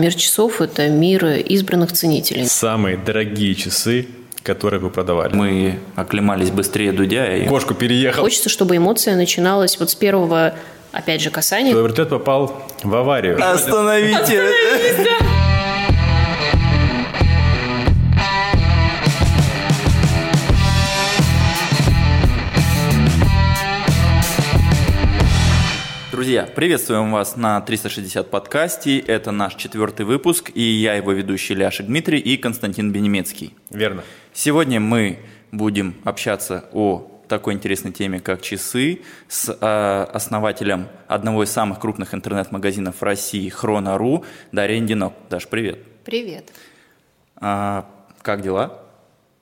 Мир 0.00 0.14
часов– 0.14 0.60
это 0.62 0.86
мир 0.86 1.24
избранных 1.24 1.90
ценителей. 1.90 2.46
Самые 2.46 2.96
дорогие 2.96 3.56
часы, 3.56 4.06
которые 4.44 4.78
вы 4.78 4.90
продавали. 4.90 5.34
Мы 5.34 5.80
оклемались 5.96 6.52
быстрее 6.52 6.92
Дудя. 6.92 7.36
И... 7.36 7.48
Кошку 7.48 7.74
переехал. 7.74 8.22
Хочется, 8.22 8.48
чтобы 8.48 8.76
эмоция 8.76 9.16
начиналась 9.16 9.76
вот 9.80 9.90
с 9.90 9.96
первого, 9.96 10.54
опять 10.92 11.20
же, 11.20 11.30
касания. 11.30 11.72
Твой 11.72 11.82
вертолет 11.82 12.10
попал 12.10 12.64
в 12.84 12.94
аварию. 12.94 13.44
Остановите! 13.44 14.52
Друзья, 26.18 26.48
приветствуем 26.52 27.12
вас 27.12 27.36
на 27.36 27.60
360 27.60 28.28
подкасте. 28.28 28.98
Это 28.98 29.30
наш 29.30 29.54
четвертый 29.54 30.04
выпуск, 30.04 30.50
и 30.52 30.60
я 30.60 30.94
его 30.94 31.12
ведущий 31.12 31.54
Ляшек 31.54 31.86
Дмитрий 31.86 32.18
и 32.18 32.36
Константин 32.36 32.90
Бенемецкий. 32.90 33.54
Верно. 33.70 34.02
Сегодня 34.32 34.80
мы 34.80 35.20
будем 35.52 35.94
общаться 36.02 36.64
о 36.72 37.08
такой 37.28 37.54
интересной 37.54 37.92
теме, 37.92 38.18
как 38.18 38.42
часы, 38.42 39.02
с 39.28 39.48
э, 39.48 40.06
основателем 40.12 40.88
одного 41.06 41.44
из 41.44 41.52
самых 41.52 41.78
крупных 41.78 42.12
интернет-магазинов 42.14 42.96
в 42.96 43.02
России 43.04 43.48
Хроно.ру 43.48 44.24
Дарья 44.50 44.76
Индинок. 44.76 45.12
Даш, 45.30 45.46
привет. 45.46 45.78
Привет. 46.04 46.50
А, 47.36 47.88
как 48.22 48.42
дела? 48.42 48.82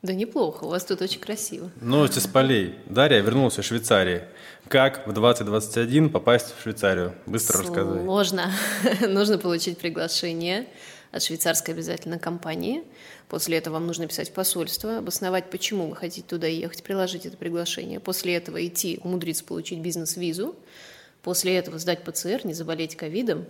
Да 0.03 0.13
неплохо, 0.13 0.65
у 0.65 0.69
вас 0.69 0.85
тут 0.85 1.03
очень 1.03 1.21
красиво. 1.21 1.71
Новости 1.81 2.21
с 2.21 2.27
полей. 2.27 2.77
Дарья 2.87 3.21
вернулась 3.23 3.59
из 3.59 3.65
Швейцарии. 3.65 4.23
Как 4.69 5.07
в 5.07 5.13
2021 5.13 6.11
попасть 6.11 6.53
в 6.57 6.63
Швейцарию? 6.63 7.15
Быстро 7.27 7.59
рассказывай. 7.59 8.03
Сложно. 8.03 8.51
Нужно 9.09 9.39
получить 9.39 9.79
приглашение 9.79 10.67
от 11.13 11.23
швейцарской 11.23 11.73
обязательно 11.73 12.19
компании. 12.19 12.83
После 13.29 13.59
этого 13.59 13.75
вам 13.75 13.87
нужно 13.87 14.07
писать 14.07 14.33
посольство, 14.35 14.99
обосновать, 14.99 15.51
почему 15.51 15.89
вы 15.89 15.97
хотите 15.97 16.27
туда 16.27 16.47
ехать, 16.47 16.83
приложить 16.83 17.27
это 17.27 17.37
приглашение. 17.37 18.01
После 18.01 18.35
этого 18.35 18.65
идти, 18.67 19.01
умудриться 19.03 19.45
получить 19.45 19.79
бизнес-визу. 19.79 20.57
После 21.23 21.57
этого 21.57 21.79
сдать 21.79 22.03
ПЦР, 22.05 22.41
не 22.45 22.55
заболеть 22.55 22.97
ковидом. 22.97 23.47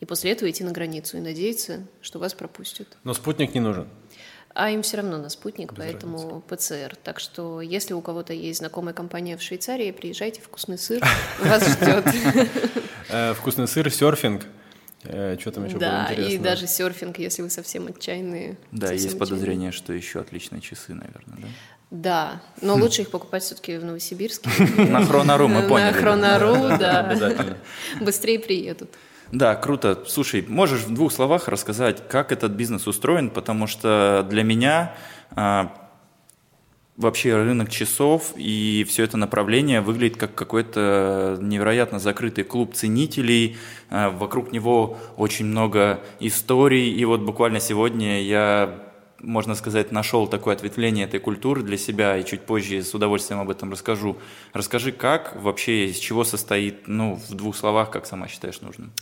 И 0.00 0.04
после 0.04 0.32
этого 0.32 0.50
идти 0.50 0.62
на 0.62 0.72
границу 0.72 1.16
и 1.16 1.20
надеяться, 1.20 1.86
что 2.02 2.18
вас 2.18 2.34
пропустят. 2.34 2.86
Но 3.04 3.14
спутник 3.14 3.54
не 3.54 3.60
нужен. 3.60 3.88
А 4.58 4.70
им 4.70 4.80
все 4.80 4.96
равно 4.96 5.18
на 5.18 5.28
спутник, 5.28 5.72
Без 5.72 5.78
поэтому 5.78 6.42
разницы. 6.48 6.86
ПЦР. 6.88 6.96
Так 7.04 7.20
что, 7.20 7.60
если 7.60 7.92
у 7.92 8.00
кого-то 8.00 8.32
есть 8.32 8.60
знакомая 8.60 8.94
компания 8.94 9.36
в 9.36 9.42
Швейцарии, 9.42 9.90
приезжайте, 9.90 10.40
вкусный 10.40 10.78
сыр 10.78 11.04
вас 11.40 11.66
ждет. 11.68 12.06
Э, 13.08 13.34
вкусный 13.34 13.68
сыр, 13.68 13.88
серфинг. 13.92 14.46
Э, 15.04 15.36
что 15.38 15.52
там 15.52 15.66
еще 15.66 15.78
да, 15.78 16.06
было 16.06 16.12
интересно? 16.14 16.32
и 16.32 16.38
даже 16.38 16.66
серфинг, 16.66 17.18
если 17.18 17.42
вы 17.42 17.50
совсем 17.50 17.86
отчаянные. 17.86 18.58
Да, 18.72 18.88
совсем 18.88 19.04
есть 19.04 19.18
подозрение, 19.18 19.70
что 19.70 19.92
еще 19.92 20.20
отличные 20.20 20.60
часы, 20.60 20.92
наверное, 20.92 21.36
да? 21.36 21.48
Да, 21.90 22.42
но 22.62 22.74
лучше 22.74 23.02
их 23.02 23.10
покупать 23.10 23.44
все-таки 23.44 23.76
в 23.76 23.84
Новосибирске. 23.84 24.50
На 24.76 25.04
Хронору 25.04 25.46
мы 25.46 25.68
поняли. 25.68 25.92
На 25.92 26.00
Хронору, 26.00 26.54
да. 26.80 27.00
Обязательно. 27.00 27.58
Быстрее 28.00 28.40
приедут. 28.40 28.90
Да, 29.32 29.56
круто. 29.56 30.04
Слушай, 30.06 30.44
можешь 30.46 30.82
в 30.82 30.94
двух 30.94 31.12
словах 31.12 31.48
рассказать, 31.48 32.08
как 32.08 32.30
этот 32.30 32.52
бизнес 32.52 32.86
устроен, 32.86 33.30
потому 33.30 33.66
что 33.66 34.24
для 34.28 34.44
меня 34.44 34.94
а, 35.32 35.72
вообще 36.96 37.34
рынок 37.34 37.68
часов 37.68 38.32
и 38.36 38.86
все 38.88 39.02
это 39.02 39.16
направление 39.16 39.80
выглядит 39.80 40.16
как 40.16 40.34
какой-то 40.34 41.38
невероятно 41.40 41.98
закрытый 41.98 42.44
клуб 42.44 42.74
ценителей. 42.74 43.56
А, 43.90 44.10
вокруг 44.10 44.52
него 44.52 44.96
очень 45.16 45.46
много 45.46 46.00
историй. 46.20 46.92
И 46.92 47.04
вот 47.04 47.20
буквально 47.20 47.58
сегодня 47.58 48.22
я 48.22 48.85
можно 49.20 49.54
сказать, 49.54 49.92
нашел 49.92 50.26
такое 50.26 50.54
ответвление 50.54 51.06
этой 51.06 51.20
культуры 51.20 51.62
для 51.62 51.76
себя, 51.76 52.16
и 52.16 52.24
чуть 52.24 52.42
позже 52.42 52.82
с 52.82 52.94
удовольствием 52.94 53.40
об 53.40 53.50
этом 53.50 53.72
расскажу. 53.72 54.18
Расскажи, 54.52 54.92
как 54.92 55.36
вообще, 55.36 55.86
из 55.86 55.98
чего 55.98 56.24
состоит, 56.24 56.88
ну, 56.88 57.14
в 57.14 57.34
двух 57.34 57.56
словах, 57.56 57.90
как 57.90 58.06
сама 58.06 58.28
считаешь 58.28 58.60
нужным? 58.60 58.92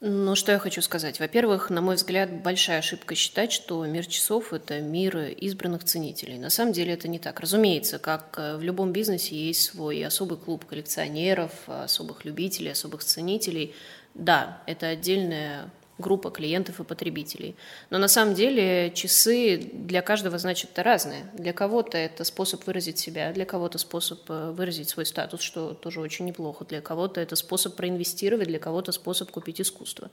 Ну, 0.00 0.34
что 0.34 0.52
я 0.52 0.58
хочу 0.58 0.82
сказать. 0.82 1.20
Во-первых, 1.20 1.70
на 1.70 1.80
мой 1.80 1.96
взгляд, 1.96 2.30
большая 2.42 2.80
ошибка 2.80 3.14
считать, 3.14 3.50
что 3.50 3.84
мир 3.86 4.04
часов– 4.06 4.52
это 4.54 4.80
мир 4.80 5.16
избранных 5.16 5.84
ценителей. 5.84 6.38
На 6.38 6.50
самом 6.50 6.72
деле 6.72 6.92
это 6.92 7.08
не 7.08 7.18
так. 7.18 7.40
Разумеется, 7.40 7.98
как 7.98 8.34
э, 8.36 8.56
в 8.58 8.62
любом 8.62 8.92
бизнесе 8.92 9.34
есть 9.34 9.62
свой 9.62 10.04
особый 10.04 10.36
клуб 10.36 10.66
коллекционеров, 10.66 11.50
особых 11.66 12.26
любителей, 12.26 12.72
особых 12.72 13.04
ценителей. 13.04 13.74
Да, 14.14 14.62
это 14.66 14.88
отдельная 14.88 15.70
группа 15.98 16.30
клиентов 16.30 16.80
и 16.80 16.84
потребителей. 16.84 17.56
Но 17.90 17.98
на 17.98 18.08
самом 18.08 18.34
деле 18.34 18.90
часы 18.94 19.56
для 19.72 20.02
каждого 20.02 20.38
значат 20.38 20.78
разные. 20.78 21.30
Для 21.32 21.52
кого-то 21.52 21.96
это 21.96 22.24
способ 22.24 22.66
выразить 22.66 22.98
себя, 22.98 23.32
для 23.32 23.46
кого-то 23.46 23.78
способ 23.78 24.20
э, 24.28 24.50
выразить 24.50 24.88
свой 24.88 25.06
статус, 25.06 25.40
что 25.40 25.72
тоже 25.72 26.00
очень 26.00 26.26
неплохо. 26.26 26.64
Для 26.66 26.80
кого-то 26.80 27.20
это 27.20 27.34
способ 27.36 27.76
проинвестировать, 27.76 28.48
для 28.48 28.58
кого-то 28.58 28.92
способ 28.92 29.30
купить 29.30 29.60
искусство. 29.60 30.10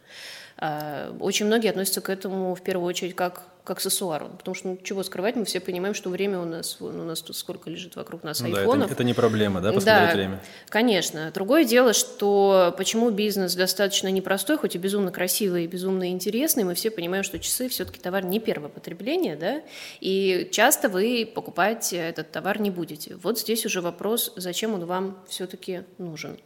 А, 0.57 1.15
очень 1.19 1.47
многие 1.47 1.69
относятся 1.69 2.01
к 2.01 2.09
этому 2.09 2.55
в 2.55 2.61
первую 2.61 2.87
очередь 2.87 3.15
как 3.15 3.52
к 3.63 3.71
аксессуару. 3.71 4.29
Потому 4.37 4.55
что, 4.55 4.67
ну, 4.69 4.77
чего 4.83 5.03
скрывать, 5.03 5.35
мы 5.35 5.45
все 5.45 5.59
понимаем, 5.59 5.95
что 5.95 6.09
время 6.09 6.39
у 6.39 6.45
нас, 6.45 6.81
у 6.81 6.89
нас 6.89 7.21
тут 7.21 7.37
сколько 7.37 7.69
лежит 7.69 7.95
вокруг 7.95 8.23
нас 8.23 8.41
ну, 8.41 8.47
айфонов. 8.47 8.79
Да, 8.79 8.85
это, 8.85 8.93
это 8.95 9.03
не 9.03 9.13
проблема, 9.13 9.61
да, 9.61 9.71
посмотреть 9.71 10.09
да, 10.09 10.15
время? 10.15 10.43
конечно. 10.67 11.31
Другое 11.33 11.63
дело, 11.63 11.93
что 11.93 12.73
почему 12.77 13.09
бизнес 13.09 13.55
достаточно 13.55 14.09
непростой, 14.09 14.57
хоть 14.57 14.75
и 14.75 14.77
безумно 14.77 15.11
красивый 15.11 15.63
и 15.63 15.67
безумно 15.67 16.11
интересный, 16.11 16.65
мы 16.65 16.73
все 16.73 16.91
понимаем, 16.91 17.23
что 17.23 17.39
часы 17.39 17.69
все-таки 17.69 17.99
товар 17.99 18.25
не 18.25 18.39
первого 18.39 18.67
потребления, 18.67 19.37
да, 19.37 19.61
и 20.01 20.49
часто 20.51 20.89
вы 20.89 21.29
покупать 21.33 21.93
этот 21.93 22.31
товар 22.31 22.59
не 22.59 22.69
будете. 22.69 23.15
Вот 23.15 23.39
здесь 23.39 23.65
уже 23.65 23.79
вопрос, 23.79 24.33
зачем 24.35 24.73
он 24.73 24.85
вам 24.85 25.17
все-таки 25.27 25.83
нужен. 25.97 26.37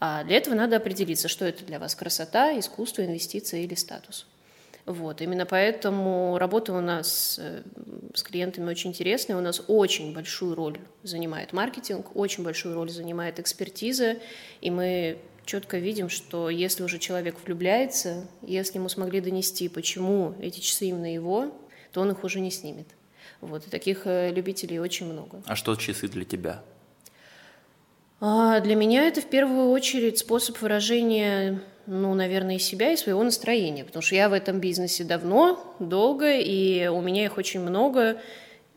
А 0.00 0.24
для 0.24 0.36
этого 0.36 0.54
надо 0.54 0.76
определиться, 0.76 1.28
что 1.28 1.44
это 1.44 1.64
для 1.64 1.78
вас 1.78 1.94
красота, 1.94 2.58
искусство, 2.58 3.02
инвестиция 3.04 3.60
или 3.60 3.74
статус. 3.74 4.26
Вот, 4.84 5.20
именно 5.20 5.46
поэтому 5.46 6.38
работа 6.38 6.72
у 6.72 6.80
нас 6.80 7.38
э, 7.40 7.62
с 8.14 8.22
клиентами 8.22 8.68
очень 8.68 8.90
интересная. 8.90 9.36
У 9.36 9.40
нас 9.40 9.62
очень 9.68 10.12
большую 10.12 10.56
роль 10.56 10.78
занимает 11.04 11.52
маркетинг, 11.52 12.16
очень 12.16 12.42
большую 12.42 12.74
роль 12.74 12.90
занимает 12.90 13.38
экспертиза, 13.38 14.16
и 14.60 14.70
мы 14.70 15.18
четко 15.44 15.78
видим, 15.78 16.08
что 16.08 16.50
если 16.50 16.82
уже 16.82 16.98
человек 16.98 17.36
влюбляется, 17.44 18.26
если 18.42 18.78
ему 18.78 18.88
смогли 18.88 19.20
донести, 19.20 19.68
почему 19.68 20.34
эти 20.40 20.58
часы 20.58 20.86
именно 20.86 21.12
его, 21.12 21.52
то 21.92 22.00
он 22.00 22.10
их 22.10 22.24
уже 22.24 22.40
не 22.40 22.50
снимет. 22.50 22.88
Вот, 23.40 23.66
и 23.66 23.70
таких 23.70 24.02
э, 24.06 24.32
любителей 24.32 24.80
очень 24.80 25.06
много. 25.06 25.42
А 25.46 25.54
что 25.54 25.76
часы 25.76 26.08
для 26.08 26.24
тебя? 26.24 26.62
А 28.20 28.60
для 28.60 28.76
меня 28.76 29.08
это 29.08 29.20
в 29.20 29.26
первую 29.28 29.70
очередь 29.70 30.18
способ 30.18 30.60
выражения 30.60 31.60
ну, 31.86 32.14
наверное, 32.14 32.56
и 32.56 32.58
себя, 32.58 32.92
и 32.92 32.96
своего 32.96 33.22
настроения, 33.22 33.84
потому 33.84 34.02
что 34.02 34.14
я 34.14 34.28
в 34.28 34.32
этом 34.32 34.60
бизнесе 34.60 35.04
давно, 35.04 35.74
долго, 35.78 36.36
и 36.38 36.86
у 36.86 37.00
меня 37.00 37.24
их 37.24 37.38
очень 37.38 37.60
много, 37.60 38.20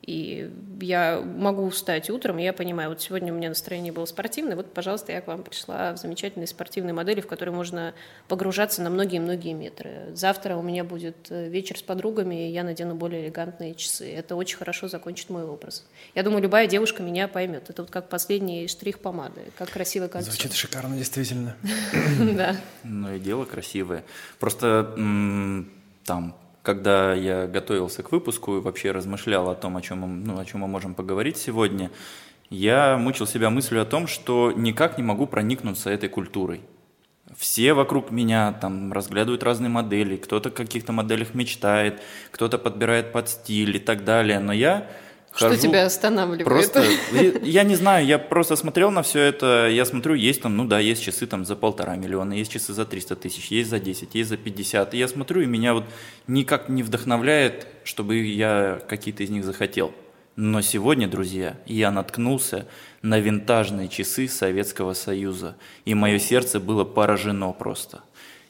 и 0.05 0.51
я 0.81 1.19
могу 1.19 1.67
встать 1.69 2.11
утром, 2.11 2.37
и 2.37 2.43
я 2.43 2.53
понимаю, 2.53 2.89
вот 2.89 3.01
сегодня 3.01 3.33
у 3.33 3.35
меня 3.35 3.49
настроение 3.49 3.91
было 3.91 4.05
спортивное, 4.05 4.55
вот, 4.55 4.71
пожалуйста, 4.71 5.11
я 5.11 5.21
к 5.21 5.27
вам 5.27 5.41
пришла 5.41 5.93
в 5.93 5.97
замечательной 5.97 6.45
спортивной 6.45 6.93
модели, 6.93 7.21
в 7.21 7.27
которой 7.27 7.49
можно 7.49 7.95
погружаться 8.27 8.83
на 8.83 8.91
многие-многие 8.91 9.53
метры. 9.53 10.11
Завтра 10.13 10.57
у 10.57 10.61
меня 10.61 10.83
будет 10.83 11.31
э, 11.31 11.49
вечер 11.49 11.79
с 11.79 11.81
подругами, 11.81 12.47
и 12.47 12.51
я 12.51 12.63
надену 12.63 12.93
более 12.93 13.25
элегантные 13.25 13.73
часы. 13.73 14.11
Это 14.13 14.35
очень 14.35 14.57
хорошо 14.57 14.87
закончит 14.87 15.31
мой 15.31 15.43
образ. 15.43 15.83
Я 16.13 16.21
думаю, 16.21 16.43
любая 16.43 16.67
девушка 16.67 17.01
меня 17.01 17.27
поймет. 17.27 17.71
Это 17.71 17.81
вот 17.81 17.89
как 17.89 18.07
последний 18.07 18.67
штрих 18.67 18.99
помады, 18.99 19.41
как 19.57 19.71
красивое 19.71 20.07
кольцо. 20.07 20.29
Звучит 20.29 20.53
шикарно, 20.53 20.95
действительно. 20.95 21.55
Да. 22.35 22.55
Ну 22.83 23.15
и 23.15 23.19
дело 23.19 23.45
красивое. 23.45 24.03
Просто 24.39 24.93
там 26.05 26.35
когда 26.65 27.13
я 27.13 27.47
готовился 27.47 28.03
к 28.03 28.11
выпуску 28.11 28.57
и 28.57 28.59
вообще 28.59 28.91
размышлял 28.91 29.49
о 29.49 29.55
том, 29.55 29.77
о 29.77 29.81
чем, 29.81 30.23
ну, 30.23 30.39
о 30.39 30.45
чем 30.45 30.61
мы 30.61 30.67
можем 30.67 30.95
поговорить 30.95 31.37
сегодня, 31.37 31.91
я 32.49 32.97
мучил 32.97 33.27
себя 33.27 33.49
мыслью 33.49 33.81
о 33.81 33.85
том, 33.85 34.07
что 34.07 34.51
никак 34.51 34.97
не 34.97 35.03
могу 35.03 35.27
проникнуться 35.27 35.91
этой 35.91 36.09
культурой. 36.09 36.61
Все 37.37 37.73
вокруг 37.73 38.11
меня 38.11 38.53
там 38.53 38.93
разглядывают 38.93 39.43
разные 39.43 39.69
модели, 39.69 40.15
кто-то 40.15 40.49
о 40.49 40.51
каких-то 40.51 40.91
моделях 40.91 41.33
мечтает, 41.33 42.01
кто-то 42.31 42.57
подбирает 42.57 43.11
под 43.11 43.29
стиль 43.29 43.75
и 43.75 43.79
так 43.79 44.03
далее, 44.03 44.39
но 44.39 44.53
я 44.53 44.89
что 45.35 45.49
хожу, 45.49 45.61
тебя 45.61 45.85
останавливает? 45.85 46.45
Просто, 46.45 46.83
я 47.43 47.63
не 47.63 47.75
знаю, 47.75 48.05
я 48.05 48.17
просто 48.17 48.55
смотрел 48.55 48.91
на 48.91 49.03
все 49.03 49.19
это, 49.21 49.67
я 49.69 49.85
смотрю, 49.85 50.13
есть 50.15 50.41
там, 50.41 50.55
ну 50.55 50.65
да, 50.65 50.79
есть 50.79 51.03
часы 51.03 51.27
там 51.27 51.45
за 51.45 51.55
полтора 51.55 51.95
миллиона, 51.95 52.33
есть 52.33 52.51
часы 52.51 52.73
за 52.73 52.85
300 52.85 53.15
тысяч, 53.17 53.51
есть 53.51 53.69
за 53.69 53.79
10, 53.79 54.15
есть 54.15 54.29
за 54.29 54.37
50, 54.37 54.93
и 54.93 54.97
я 54.97 55.07
смотрю, 55.07 55.41
и 55.41 55.45
меня 55.45 55.73
вот 55.73 55.85
никак 56.27 56.69
не 56.69 56.83
вдохновляет, 56.83 57.67
чтобы 57.83 58.17
я 58.17 58.81
какие-то 58.87 59.23
из 59.23 59.29
них 59.29 59.43
захотел. 59.43 59.93
Но 60.37 60.61
сегодня, 60.61 61.07
друзья, 61.07 61.57
я 61.65 61.91
наткнулся 61.91 62.67
на 63.01 63.19
винтажные 63.19 63.87
часы 63.87 64.27
Советского 64.27 64.93
Союза, 64.93 65.55
и 65.85 65.93
мое 65.93 66.19
сердце 66.19 66.59
было 66.59 66.83
поражено 66.83 67.53
просто. 67.53 68.01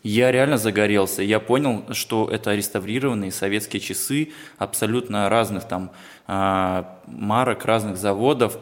Я 0.05 0.31
реально 0.31 0.59
загорелся. 0.59 1.23
Я 1.23 1.39
понял, 1.39 1.83
что 1.91 2.29
это 2.29 2.53
реставрированные 2.53 3.31
советские 3.31 3.79
часы 3.79 4.33
абсолютно 4.59 5.29
разных 5.29 5.67
там 5.67 5.89
а, 6.27 6.99
марок, 7.07 7.65
разных 7.65 7.97
заводов. 7.97 8.59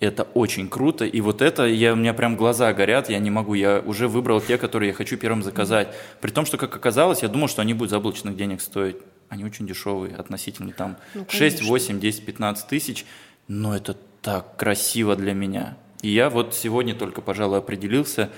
Это 0.00 0.22
очень 0.22 0.70
круто. 0.70 1.04
И 1.04 1.20
вот 1.20 1.42
это, 1.42 1.66
я, 1.66 1.92
у 1.92 1.96
меня 1.96 2.14
прям 2.14 2.34
глаза 2.34 2.72
горят, 2.72 3.10
я 3.10 3.18
не 3.18 3.28
могу. 3.28 3.52
Я 3.52 3.82
уже 3.84 4.08
выбрал 4.08 4.40
те, 4.40 4.56
которые 4.56 4.88
я 4.88 4.94
хочу 4.94 5.18
первым 5.18 5.42
заказать. 5.42 5.88
При 6.22 6.30
том, 6.30 6.46
что, 6.46 6.56
как 6.56 6.74
оказалось, 6.74 7.20
я 7.20 7.28
думал, 7.28 7.48
что 7.48 7.60
они 7.60 7.74
будут 7.74 7.90
заоблачных 7.90 8.34
денег 8.34 8.62
стоить. 8.62 8.96
Они 9.28 9.44
очень 9.44 9.66
дешевые 9.66 10.16
относительно 10.16 10.72
там 10.72 10.96
Ну, 11.12 11.26
6, 11.28 11.56
конечно. 11.58 11.66
8, 11.66 12.00
10, 12.00 12.24
15 12.24 12.68
тысяч. 12.68 13.04
Но 13.48 13.76
это 13.76 13.98
так 14.22 14.56
красиво 14.56 15.14
для 15.14 15.34
меня. 15.34 15.76
И 16.00 16.08
я 16.08 16.30
вот 16.30 16.54
сегодня 16.54 16.94
только, 16.94 17.20
пожалуй, 17.20 17.58
определился, 17.58 18.30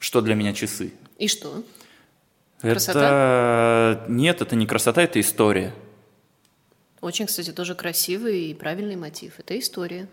что 0.00 0.20
для 0.20 0.34
меня 0.34 0.52
часы. 0.52 0.92
И 1.18 1.28
что? 1.28 1.62
Это 2.62 4.04
нет, 4.08 4.42
это 4.42 4.56
не 4.56 4.66
красота, 4.66 5.02
это 5.02 5.20
история. 5.20 5.72
Очень, 7.00 7.26
кстати, 7.26 7.52
тоже 7.52 7.74
красивый 7.74 8.50
и 8.50 8.54
правильный 8.54 8.96
мотив. 8.96 9.34
Это 9.38 9.58
история. 9.58 10.08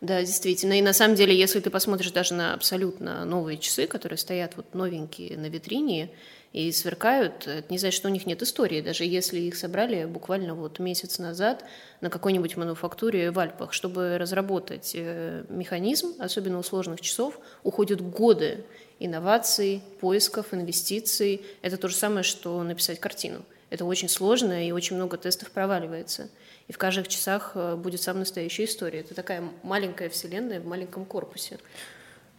Да, 0.00 0.20
действительно. 0.20 0.78
И 0.78 0.82
на 0.82 0.92
самом 0.92 1.14
деле, 1.14 1.36
если 1.36 1.60
ты 1.60 1.70
посмотришь 1.70 2.10
даже 2.10 2.34
на 2.34 2.54
абсолютно 2.54 3.24
новые 3.24 3.58
часы, 3.58 3.86
которые 3.86 4.18
стоят 4.18 4.56
вот 4.56 4.74
новенькие 4.74 5.38
на 5.38 5.46
витрине 5.46 6.10
и 6.52 6.70
сверкают, 6.72 7.46
это 7.46 7.64
не 7.72 7.78
значит, 7.78 7.96
что 7.96 8.08
у 8.08 8.10
них 8.10 8.26
нет 8.26 8.42
истории. 8.42 8.80
Даже 8.80 9.04
если 9.04 9.38
их 9.38 9.56
собрали 9.56 10.04
буквально 10.04 10.54
вот 10.54 10.78
месяц 10.78 11.18
назад 11.18 11.64
на 12.00 12.10
какой-нибудь 12.10 12.56
мануфактуре 12.56 13.30
в 13.30 13.38
Альпах, 13.38 13.72
чтобы 13.72 14.18
разработать 14.18 14.92
э, 14.94 15.44
механизм, 15.48 16.14
особенно 16.18 16.58
у 16.58 16.62
сложных 16.62 17.00
часов, 17.00 17.38
уходят 17.62 18.00
годы 18.00 18.64
инноваций, 19.00 19.82
поисков, 20.00 20.52
инвестиций. 20.52 21.42
Это 21.62 21.76
то 21.76 21.88
же 21.88 21.96
самое, 21.96 22.22
что 22.22 22.62
написать 22.62 23.00
картину. 23.00 23.42
Это 23.70 23.84
очень 23.84 24.08
сложно, 24.08 24.66
и 24.66 24.72
очень 24.72 24.96
много 24.96 25.16
тестов 25.16 25.50
проваливается. 25.50 26.28
И 26.68 26.72
в 26.72 26.78
каждых 26.78 27.08
часах 27.08 27.52
э, 27.54 27.76
будет 27.76 28.00
самая 28.00 28.20
настоящая 28.20 28.64
история. 28.64 29.00
Это 29.00 29.14
такая 29.14 29.42
маленькая 29.62 30.08
вселенная 30.08 30.60
в 30.60 30.66
маленьком 30.66 31.04
корпусе. 31.04 31.58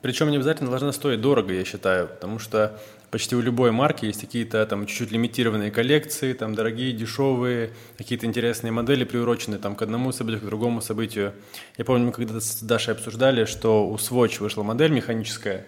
Причем 0.01 0.29
не 0.29 0.37
обязательно 0.37 0.69
должна 0.69 0.91
стоить 0.91 1.19
дорого, 1.19 1.53
я 1.53 1.65
считаю, 1.65 2.07
потому 2.07 2.39
что 2.39 2.79
почти 3.15 3.33
у 3.37 3.39
любой 3.39 3.71
марки 3.71 4.07
есть 4.07 4.19
какие-то 4.19 4.65
там 4.65 4.85
чуть-чуть 4.85 5.09
лимитированные 5.09 5.71
коллекции, 5.71 6.33
там 6.33 6.53
дорогие, 6.53 6.91
дешевые, 6.91 7.71
какие-то 7.97 8.25
интересные 8.25 8.71
модели, 8.71 9.05
приуроченные 9.05 9.57
там 9.57 9.77
к 9.77 9.81
одному 9.81 10.11
событию, 10.11 10.41
к 10.41 10.45
другому 10.45 10.81
событию. 10.81 11.31
Я 11.77 11.85
помню, 11.85 12.07
мы 12.07 12.11
когда-то 12.11 12.41
с 12.41 12.61
Дашей 12.61 12.93
обсуждали, 12.93 13.45
что 13.45 13.87
у 13.87 13.95
Swatch 13.95 14.41
вышла 14.41 14.63
модель 14.63 14.91
механическая, 14.91 15.65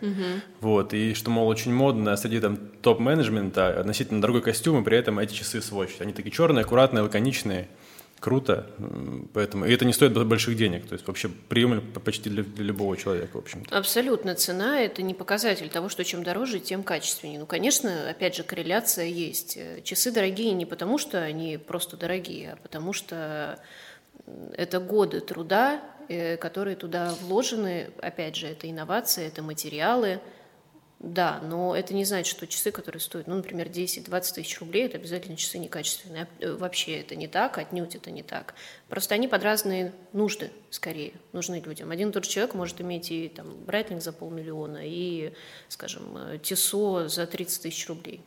вот, 0.60 0.94
и 0.94 1.14
что, 1.14 1.32
мол, 1.32 1.48
очень 1.48 1.74
модно 1.74 2.18
среди 2.18 2.42
там 2.42 2.58
топ-менеджмента 2.82 3.80
относительно 3.80 4.20
дорогой 4.20 4.42
костюм, 4.42 4.82
и 4.82 4.84
при 4.84 4.98
этом 4.98 5.18
эти 5.18 5.34
часы 5.34 5.60
Swatch. 5.60 6.02
Они 6.02 6.12
такие 6.12 6.34
черные, 6.34 6.66
аккуратные, 6.66 7.04
лаконичные, 7.04 7.70
круто, 8.20 8.68
поэтому, 9.34 9.66
и 9.66 9.74
это 9.74 9.86
не 9.86 9.94
стоит 9.94 10.14
больших 10.28 10.58
денег, 10.58 10.88
то 10.88 10.94
есть 10.94 11.08
вообще 11.08 11.30
приемлемо 11.30 11.82
почти 12.00 12.30
для, 12.30 12.44
для 12.44 12.66
любого 12.66 12.98
человека, 12.98 13.38
в 13.38 13.40
общем-то. 13.40 13.78
Абсолютно. 13.78 14.36
Цена– 14.36 14.82
это 14.82 15.02
не 15.02 15.14
показатель 15.14 15.70
того, 15.70 15.90
что 15.90 16.04
чем 16.04 16.24
дороже, 16.24 16.60
тем 16.60 16.84
качественнее. 16.84 17.40
Ну, 17.40 17.46
конечно, 17.46 18.10
опять 18.10 18.36
же, 18.36 18.44
корреляция 18.44 19.06
есть. 19.06 19.58
Э, 19.58 19.82
Часы 19.84 20.12
дорогие 20.12 20.54
не 20.54 20.66
потому, 20.66 20.98
что 20.98 21.22
они 21.22 21.58
просто 21.58 21.98
дорогие, 21.98 22.54
а 22.54 22.56
потому 22.58 22.94
что 22.94 23.60
это 24.54 24.80
годы 24.80 25.20
труда, 25.22 25.82
э, 26.10 26.38
которые 26.38 26.76
туда 26.76 27.14
вложены. 27.22 27.92
Опять 28.02 28.36
же, 28.36 28.48
это 28.48 28.70
инновации, 28.70 29.28
это 29.28 29.42
материалы. 29.42 30.20
Да, 31.00 31.40
но 31.44 31.76
это 31.76 31.94
не 31.94 32.06
значит, 32.06 32.32
что 32.36 32.48
часы, 32.48 32.72
которые 32.72 33.00
стоят, 33.00 33.28
ну, 33.28 33.36
например, 33.36 33.68
10-20 33.68 34.34
тысяч 34.34 34.60
рублей, 34.60 34.88
это 34.88 34.98
обязательно 34.98 35.38
часы 35.38 35.60
некачественные. 35.60 36.28
Э, 36.40 36.54
Вообще 36.56 37.00
это 37.02 37.16
не 37.16 37.28
так, 37.28 37.60
отнюдь 37.60 37.94
это 37.96 38.10
не 38.10 38.24
так. 38.24 38.56
Просто 38.90 39.14
они 39.14 39.28
под 39.28 39.44
разные 39.44 39.94
нужды, 40.12 40.50
скорее, 40.72 41.14
нужны 41.34 41.62
людям. 41.64 41.92
Один 41.92 42.10
и 42.10 42.12
тот 42.12 42.26
же 42.26 42.32
человек 42.32 42.56
может 42.56 42.82
иметь 42.82 43.12
и 43.12 43.30
там 43.30 43.54
Брэтлинг 43.66 44.02
за 44.02 44.12
полмиллиона, 44.12 44.80
и, 44.84 45.34
скажем, 45.70 46.18
э, 46.18 46.40
Тисо 46.40 47.08
за 47.10 47.28
30 47.28 47.62
тысяч 47.62 47.88
рублей. 47.88 48.22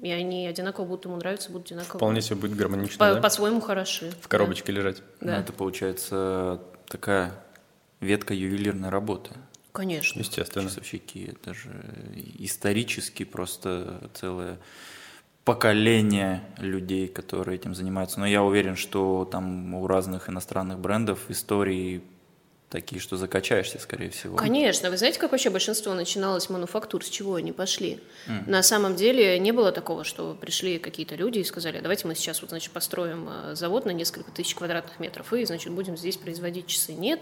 И 0.00 0.10
они 0.10 0.46
одинаково 0.46 0.84
будут 0.86 1.06
ему 1.06 1.16
нравиться, 1.16 1.50
будут 1.50 1.66
одинаково 1.66 1.98
Вполне 1.98 2.20
себе 2.22 2.36
будет 2.36 2.54
гармонично, 2.56 2.98
по- 2.98 3.14
да? 3.14 3.20
по-своему 3.20 3.60
хороши. 3.60 4.12
в 4.20 4.28
коробочке 4.28 4.70
лежать. 4.70 5.02
Ну, 5.20 5.28
Да. 5.28 5.40
это 5.40 5.52
получается 5.52 6.60
такая 6.88 7.32
ветка 8.00 8.34
ювелирной 8.34 8.90
работы. 8.90 9.30
Конечно. 9.74 10.20
Естественно. 10.20 10.68
Часовщики, 10.68 11.32
это 11.32 11.52
же 11.52 11.72
исторически 12.38 13.24
просто 13.24 14.08
целое 14.14 14.60
поколение 15.44 16.44
людей, 16.58 17.08
которые 17.08 17.56
этим 17.56 17.74
занимаются. 17.74 18.20
Но 18.20 18.26
я 18.26 18.44
уверен, 18.44 18.76
что 18.76 19.28
там 19.30 19.74
у 19.74 19.88
разных 19.88 20.28
иностранных 20.28 20.78
брендов 20.78 21.28
истории 21.28 22.02
такие, 22.74 23.00
что 23.00 23.16
закачаешься, 23.16 23.78
скорее 23.78 24.10
всего. 24.10 24.36
Конечно. 24.36 24.90
Вы 24.90 24.96
знаете, 24.96 25.20
как 25.20 25.30
вообще 25.30 25.48
большинство 25.48 25.94
начиналось 25.94 26.50
мануфактур, 26.50 27.04
с 27.04 27.08
чего 27.08 27.36
они 27.36 27.52
пошли? 27.52 28.00
На 28.46 28.64
самом 28.64 28.96
деле 28.96 29.38
не 29.38 29.52
было 29.52 29.70
такого, 29.70 30.02
что 30.02 30.34
пришли 30.34 30.80
какие-то 30.80 31.14
люди 31.14 31.38
и 31.38 31.44
сказали, 31.44 31.78
давайте 31.78 32.08
мы 32.08 32.16
сейчас 32.16 32.40
вот, 32.42 32.50
значит, 32.50 32.72
построим 32.72 33.28
э, 33.30 33.54
завод 33.54 33.86
на 33.86 33.92
несколько 33.92 34.32
тысяч 34.32 34.56
квадратных 34.56 34.98
метров 34.98 35.32
и, 35.32 35.44
значит, 35.44 35.72
будем 35.72 35.96
здесь 35.96 36.16
производить 36.16 36.66
часы. 36.66 36.94
Нет. 36.94 37.20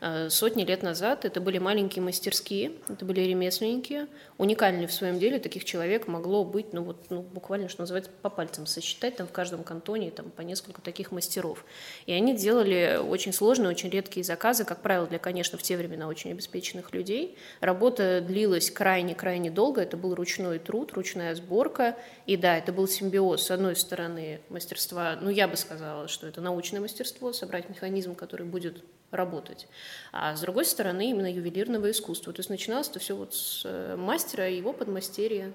Э, 0.00 0.30
Сотни 0.30 0.64
лет 0.64 0.82
назад 0.82 1.26
это 1.26 1.38
были 1.38 1.58
маленькие 1.58 2.02
мастерские, 2.02 2.72
это 2.88 3.04
были 3.04 3.20
ремесленники, 3.20 4.06
уникальные 4.38 4.86
в 4.86 4.92
своем 4.92 5.18
деле. 5.18 5.38
Таких 5.38 5.66
человек 5.66 6.06
могло 6.06 6.44
быть, 6.44 6.72
ну 6.72 6.82
вот, 6.82 7.10
ну, 7.10 7.20
буквально, 7.20 7.68
что 7.68 7.82
называется, 7.82 8.10
по 8.22 8.30
пальцам 8.30 8.66
сосчитать, 8.66 9.16
там 9.16 9.26
в 9.26 9.32
каждом 9.32 9.64
кантоне 9.64 10.10
там 10.10 10.30
по 10.30 10.40
несколько 10.40 10.80
таких 10.80 11.12
мастеров. 11.12 11.66
И 12.06 12.12
они 12.12 12.34
делали 12.34 12.98
очень 13.06 13.34
сложные, 13.34 13.68
очень 13.68 13.90
редкие 13.90 14.24
заказы, 14.24 14.64
как 14.64 14.80
правило, 14.80 14.93
для, 15.02 15.18
конечно, 15.18 15.58
в 15.58 15.62
те 15.62 15.76
времена 15.76 16.08
очень 16.08 16.30
обеспеченных 16.30 16.92
людей. 16.92 17.36
Работа 17.60 18.20
длилась 18.20 18.70
крайне-крайне 18.70 19.50
долго, 19.50 19.82
это 19.82 19.96
был 19.96 20.14
ручной 20.14 20.58
труд, 20.58 20.92
ручная 20.92 21.34
сборка. 21.34 21.96
И 22.26 22.36
да, 22.36 22.56
это 22.56 22.72
был 22.72 22.88
симбиоз, 22.88 23.42
с 23.42 23.50
одной 23.50 23.76
стороны, 23.76 24.40
мастерства, 24.48 25.18
ну, 25.20 25.30
я 25.30 25.48
бы 25.48 25.56
сказала, 25.56 26.08
что 26.08 26.26
это 26.26 26.40
научное 26.40 26.80
мастерство, 26.80 27.32
собрать 27.32 27.68
механизм, 27.68 28.14
который 28.14 28.46
будет 28.46 28.82
работать. 29.10 29.68
А 30.12 30.36
с 30.36 30.40
другой 30.40 30.64
стороны, 30.64 31.10
именно 31.10 31.32
ювелирного 31.32 31.90
искусства. 31.90 32.32
То 32.32 32.40
есть 32.40 32.50
начиналось 32.50 32.88
это 32.88 32.98
все 32.98 33.14
вот 33.16 33.34
с 33.34 33.62
э, 33.64 33.96
мастера 33.96 34.48
и 34.48 34.56
его 34.56 34.72
подмастерья. 34.72 35.52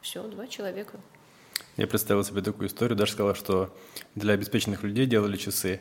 Все, 0.00 0.22
два 0.22 0.46
человека. 0.46 0.98
Я 1.76 1.86
представил 1.86 2.24
себе 2.24 2.42
такую 2.42 2.68
историю, 2.68 2.96
даже 2.96 3.12
сказала, 3.12 3.34
что 3.34 3.74
для 4.14 4.34
обеспеченных 4.34 4.82
людей 4.82 5.06
делали 5.06 5.36
часы. 5.36 5.80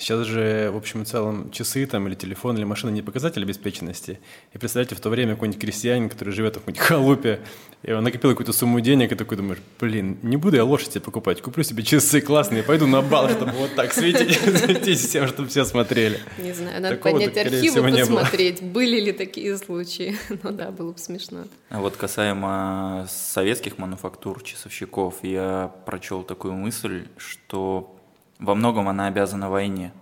Сейчас 0.00 0.26
же, 0.26 0.70
в 0.72 0.78
общем 0.78 1.02
и 1.02 1.04
целом, 1.04 1.50
часы 1.50 1.84
там 1.84 2.08
или 2.08 2.14
телефон, 2.14 2.56
или 2.56 2.64
машина 2.64 2.90
не 2.90 3.02
показатель 3.02 3.42
обеспеченности. 3.42 4.18
И 4.54 4.56
представляете, 4.58 4.94
в 4.94 5.00
то 5.00 5.10
время 5.10 5.34
какой-нибудь 5.34 5.60
крестьянин, 5.60 6.08
который 6.08 6.32
живет 6.32 6.56
в 6.56 6.60
какой-нибудь 6.60 6.82
халупе, 6.82 7.40
и 7.82 7.92
он 7.92 8.02
накопил 8.02 8.30
какую-то 8.30 8.54
сумму 8.54 8.80
денег, 8.80 9.12
и 9.12 9.14
такой 9.14 9.36
думаешь, 9.36 9.58
блин, 9.78 10.18
не 10.22 10.38
буду 10.38 10.56
я 10.56 10.64
лошадь 10.64 10.92
себе 10.92 11.02
покупать, 11.02 11.42
куплю 11.42 11.62
себе 11.64 11.82
часы 11.82 12.22
классные, 12.22 12.62
пойду 12.62 12.86
на 12.86 13.02
бал, 13.02 13.28
чтобы 13.28 13.52
вот 13.52 13.74
так 13.74 13.92
светить, 13.92 14.40
светить 14.58 14.98
всем, 15.00 15.28
чтобы 15.28 15.50
все 15.50 15.66
смотрели. 15.66 16.18
Не 16.38 16.54
знаю, 16.54 16.80
надо 16.80 16.96
Такого-то, 16.96 17.26
поднять 17.26 17.46
архивы, 17.46 17.70
всего, 17.70 17.88
не 17.90 18.04
было. 18.06 18.20
посмотреть, 18.20 18.62
были 18.62 19.00
ли 19.00 19.12
такие 19.12 19.56
случаи. 19.58 20.16
Ну 20.42 20.52
да, 20.52 20.70
было 20.70 20.92
бы 20.92 20.98
смешно. 20.98 21.44
А 21.68 21.80
вот 21.80 21.96
касаемо 21.96 23.06
советских 23.10 23.76
мануфактур, 23.76 24.42
часовщиков, 24.42 25.16
я 25.22 25.70
прочел 25.84 26.22
такую 26.22 26.54
мысль, 26.54 27.08
что 27.18 27.99
во 28.40 28.54
многом 28.54 28.88
она 28.88 29.06
обязана 29.06 29.50
войне. 29.50 29.92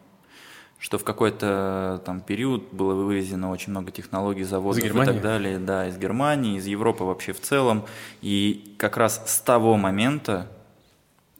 Что 0.78 0.96
в 0.96 1.04
какой-то 1.04 2.00
там 2.06 2.20
период 2.20 2.72
было 2.72 2.94
вывезено 2.94 3.50
очень 3.50 3.70
много 3.70 3.90
технологий, 3.90 4.44
заводов 4.44 4.84
и 4.84 4.88
так 4.88 5.20
далее, 5.20 5.58
да, 5.58 5.88
из 5.88 5.98
Германии, 5.98 6.56
из 6.56 6.66
Европы 6.66 7.02
вообще 7.02 7.32
в 7.32 7.40
целом. 7.40 7.84
И 8.22 8.74
как 8.78 8.96
раз 8.96 9.22
с 9.26 9.40
того 9.40 9.76
момента 9.76 10.46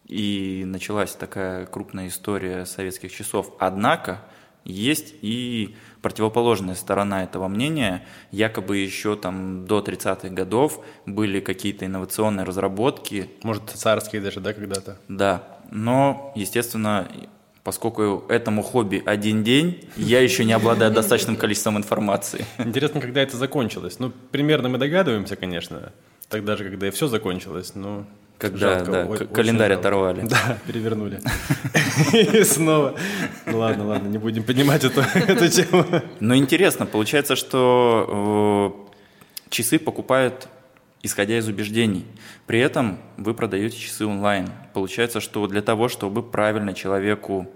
и 0.08 0.64
началась 0.66 1.12
такая 1.12 1.66
крупная 1.66 2.08
история 2.08 2.64
советских 2.66 3.12
часов. 3.12 3.52
Однако 3.60 4.22
есть 4.64 5.14
и 5.22 5.76
противоположная 6.02 6.74
сторона 6.74 7.22
этого 7.22 7.46
мнения. 7.48 8.04
Якобы 8.30 8.78
еще 8.78 9.16
там 9.16 9.66
до 9.66 9.80
30-х 9.80 10.30
годов 10.30 10.84
были 11.06 11.40
какие-то 11.40 11.86
инновационные 11.86 12.44
разработки, 12.44 13.30
Может, 13.42 13.70
царские 13.70 14.20
даже, 14.20 14.40
да, 14.40 14.52
когда-то? 14.52 14.98
да. 15.08 15.57
Но, 15.70 16.32
естественно, 16.34 17.08
поскольку 17.64 18.24
этому 18.28 18.62
хобби 18.62 19.02
один 19.04 19.44
день, 19.44 19.84
я 19.96 20.20
еще 20.20 20.44
не 20.44 20.52
обладаю 20.52 20.92
достаточным 20.92 21.36
количеством 21.36 21.76
информации. 21.76 22.44
Интересно, 22.58 23.00
когда 23.00 23.20
это 23.22 23.36
закончилось. 23.36 23.98
Ну, 23.98 24.12
примерно 24.30 24.68
мы 24.68 24.78
догадываемся, 24.78 25.36
конечно. 25.36 25.92
Тогда 26.28 26.56
же, 26.56 26.64
когда 26.64 26.88
и 26.88 26.90
все 26.90 27.08
закончилось, 27.08 27.72
но... 27.74 28.04
Когда, 28.38 28.76
жалко, 28.76 28.92
да, 28.92 29.02
о- 29.02 29.26
календарь 29.34 29.72
жалко. 29.72 29.80
оторвали. 29.80 30.20
Да, 30.28 30.58
перевернули. 30.66 31.20
И 32.12 32.44
снова. 32.44 32.94
Ну 33.46 33.58
ладно, 33.58 33.84
ладно, 33.86 34.06
не 34.06 34.18
будем 34.18 34.44
поднимать 34.44 34.84
эту, 34.84 35.00
эту 35.00 35.48
тему. 35.48 35.84
Но 36.20 36.36
интересно, 36.36 36.86
получается, 36.86 37.34
что 37.34 38.86
э, 38.88 39.50
часы 39.50 39.80
покупают 39.80 40.46
исходя 41.02 41.38
из 41.38 41.48
убеждений. 41.48 42.04
При 42.46 42.60
этом 42.60 42.98
вы 43.16 43.34
продаете 43.34 43.76
часы 43.76 44.06
онлайн. 44.06 44.48
Получается, 44.74 45.20
что 45.20 45.46
для 45.46 45.62
того, 45.62 45.88
чтобы 45.88 46.22
правильно 46.22 46.74
человеку 46.74 47.48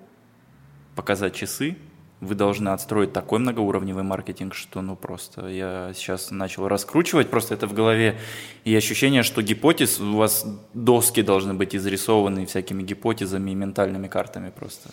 показать 0.94 1.34
часы, 1.34 1.76
вы 2.20 2.36
должны 2.36 2.68
отстроить 2.68 3.12
такой 3.12 3.40
многоуровневый 3.40 4.04
маркетинг, 4.04 4.54
что 4.54 4.80
ну 4.80 4.94
просто 4.94 5.48
я 5.48 5.92
сейчас 5.92 6.30
начал 6.30 6.68
раскручивать 6.68 7.28
просто 7.28 7.54
это 7.54 7.66
в 7.66 7.74
голове, 7.74 8.16
и 8.64 8.76
ощущение, 8.76 9.24
что 9.24 9.42
гипотез, 9.42 9.98
у 9.98 10.16
вас 10.16 10.46
доски 10.72 11.22
должны 11.22 11.52
быть 11.52 11.74
изрисованы 11.74 12.46
всякими 12.46 12.84
гипотезами 12.84 13.50
и 13.50 13.54
ментальными 13.54 14.06
картами 14.06 14.50
просто. 14.50 14.90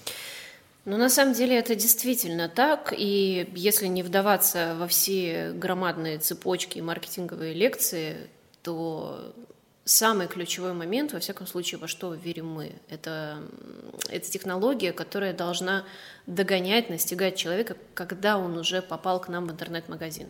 Ну, 0.85 0.97
на 0.97 1.09
самом 1.09 1.35
деле 1.35 1.55
это 1.55 1.75
действительно 1.75 2.49
так, 2.49 2.95
и 2.97 3.47
если 3.53 3.85
не 3.85 4.01
вдаваться 4.01 4.75
во 4.79 4.87
все 4.87 5.51
громадные 5.53 6.17
цепочки 6.17 6.79
маркетинговые 6.79 7.53
лекции, 7.53 8.15
то 8.61 9.33
самый 9.85 10.27
ключевой 10.27 10.73
момент, 10.73 11.13
во 11.13 11.19
всяком 11.19 11.47
случае, 11.47 11.79
во 11.79 11.87
что 11.87 12.13
верим 12.13 12.47
мы, 12.47 12.73
это, 12.89 13.41
это 14.07 14.29
технология, 14.29 14.93
которая 14.93 15.33
должна 15.33 15.83
догонять, 16.27 16.89
настигать 16.89 17.35
человека, 17.35 17.75
когда 17.95 18.37
он 18.37 18.57
уже 18.57 18.81
попал 18.81 19.19
к 19.19 19.29
нам 19.29 19.47
в 19.47 19.51
интернет-магазин. 19.51 20.27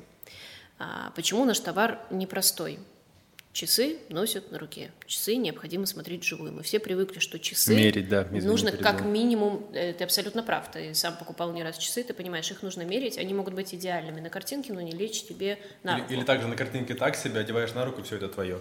А 0.77 1.12
почему 1.15 1.43
наш 1.43 1.59
товар 1.59 2.00
непростой? 2.09 2.79
Часы 3.51 3.98
носят 4.10 4.51
на 4.51 4.60
руке. 4.60 4.91
Часы 5.08 5.36
необходимо 5.36 5.88
смотреть 5.88 6.22
вживую. 6.22 6.53
Мы 6.53 6.62
все 6.62 6.79
привыкли, 6.79 7.18
что 7.18 7.39
часы 7.39 7.75
мерить, 7.75 8.08
да, 8.08 8.27
нужно 8.32 8.72
как 8.72 9.03
минимум. 9.03 9.68
Э, 9.74 9.91
ты 9.91 10.03
абсолютно 10.03 10.44
прав. 10.44 10.70
Ты 10.72 10.94
сам 10.94 11.18
покупал 11.18 11.51
не 11.51 11.63
раз 11.63 11.79
часы, 11.79 12.03
ты 12.03 12.13
понимаешь, 12.13 12.50
их 12.51 12.62
нужно 12.62 12.84
мерить. 12.84 13.18
Они 13.18 13.34
могут 13.34 13.56
быть 13.56 13.74
идеальными 13.74 14.20
на 14.20 14.29
картинке, 14.29 14.72
но 14.72 14.82
не 14.82 14.91
лечь 14.91 15.24
тебе 15.24 15.58
на 15.82 15.98
руку. 15.98 16.10
Или, 16.10 16.20
или 16.20 16.25
также 16.25 16.48
на 16.48 16.56
картинке 16.56 16.94
так 16.94 17.15
себя 17.15 17.39
одеваешь 17.39 17.74
на 17.74 17.86
руку, 17.86 18.03
все 18.03 18.18
это 18.18 18.29
твое. 18.29 18.60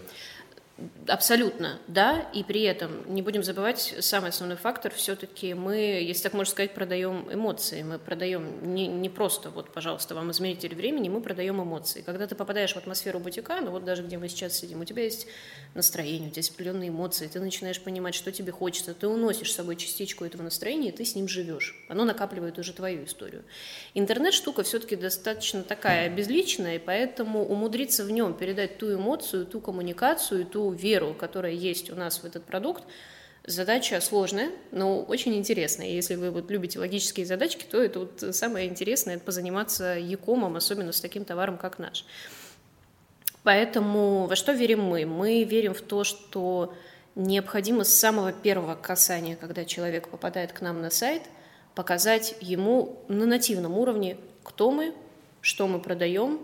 Абсолютно, 1.09 1.81
да, 1.89 2.29
и 2.33 2.45
при 2.45 2.63
этом 2.63 3.13
не 3.13 3.21
будем 3.21 3.43
забывать 3.43 3.97
самый 3.99 4.29
основной 4.29 4.57
фактор, 4.57 4.93
все-таки 4.95 5.53
мы, 5.53 5.75
если 5.77 6.23
так 6.23 6.35
можно 6.35 6.53
сказать, 6.53 6.73
продаем 6.73 7.27
эмоции, 7.33 7.83
мы 7.83 7.99
продаем 7.99 8.75
не, 8.75 8.87
не 8.87 9.09
просто 9.09 9.51
вот, 9.51 9.73
пожалуйста, 9.73 10.15
вам 10.15 10.31
измеритель 10.31 10.77
времени, 10.77 11.09
мы 11.09 11.21
продаем 11.21 11.61
эмоции. 11.61 12.03
Когда 12.03 12.29
ты 12.29 12.37
попадаешь 12.37 12.75
в 12.75 12.77
атмосферу 12.77 13.19
бутика, 13.19 13.61
ну 13.61 13.73
вот 13.73 13.85
даже 13.85 14.05
где 14.05 14.19
мы 14.19 14.29
сейчас 14.29 14.57
сидим, 14.57 14.81
у 14.81 14.85
тебя 14.85 15.03
есть 15.03 15.27
настроение, 15.75 16.29
у 16.29 16.31
тебя 16.31 16.41
есть 16.41 16.53
определенные 16.53 16.91
эмоции, 16.91 17.27
ты 17.27 17.41
начинаешь 17.41 17.81
понимать, 17.81 18.15
что 18.15 18.31
тебе 18.31 18.53
хочется, 18.53 18.95
ты 18.95 19.09
уносишь 19.09 19.51
с 19.51 19.57
собой 19.57 19.75
частичку 19.75 20.25
этого 20.25 20.43
настроения, 20.43 20.91
и 20.91 20.93
ты 20.93 21.05
с 21.05 21.17
ним 21.17 21.27
живешь. 21.27 21.75
Оно 21.89 22.05
накапливает 22.05 22.57
уже 22.57 22.73
твою 22.73 23.05
историю. 23.05 23.43
Интернет-штука 23.95 24.63
все-таки 24.63 24.95
достаточно 24.95 25.65
такая 25.65 26.09
безличная, 26.09 26.77
и 26.77 26.79
поэтому 26.79 27.45
умудриться 27.45 28.05
в 28.05 28.13
нем 28.13 28.35
передать 28.35 28.79
ту 28.79 28.95
эмоцию, 28.95 29.45
ту 29.45 29.61
коммуникацию, 29.61 30.47
ту 30.47 30.68
веру, 30.73 31.15
которая 31.15 31.53
есть 31.53 31.91
у 31.91 31.95
нас 31.95 32.19
в 32.19 32.25
этот 32.25 32.45
продукт, 32.45 32.85
задача 33.45 34.01
сложная, 34.01 34.51
но 34.71 35.03
очень 35.03 35.35
интересная. 35.35 35.89
Если 35.89 36.15
вы 36.15 36.31
вот 36.31 36.51
любите 36.51 36.79
логические 36.79 37.27
задачки, 37.27 37.65
то 37.69 37.83
это 37.83 38.01
вот 38.01 38.35
самое 38.35 38.69
интересное, 38.69 39.17
это 39.17 39.25
позаниматься 39.25 39.99
якомом, 39.99 40.57
особенно 40.57 40.93
с 40.93 41.01
таким 41.01 41.25
товаром, 41.25 41.57
как 41.57 41.79
наш. 41.79 42.05
Поэтому 43.43 44.27
во 44.27 44.37
что 44.37 44.53
верим 44.53 44.83
мы? 44.83 45.07
Мы 45.07 45.45
верим 45.45 45.73
в 45.73 45.81
то, 45.81 46.05
что 46.05 46.75
необходимо 47.15 47.85
с 47.85 47.95
самого 47.95 48.33
первого 48.33 48.75
касания, 48.75 49.37
когда 49.37 49.65
человек 49.65 50.09
попадает 50.09 50.53
к 50.53 50.61
нам 50.61 50.83
на 50.83 50.91
сайт, 50.91 51.23
показать 51.75 52.37
ему 52.41 53.03
на 53.09 53.25
нативном 53.25 53.79
уровне, 53.79 54.19
кто 54.43 54.71
мы, 54.71 54.95
что 55.41 55.67
мы 55.67 55.81
продаем, 55.81 56.41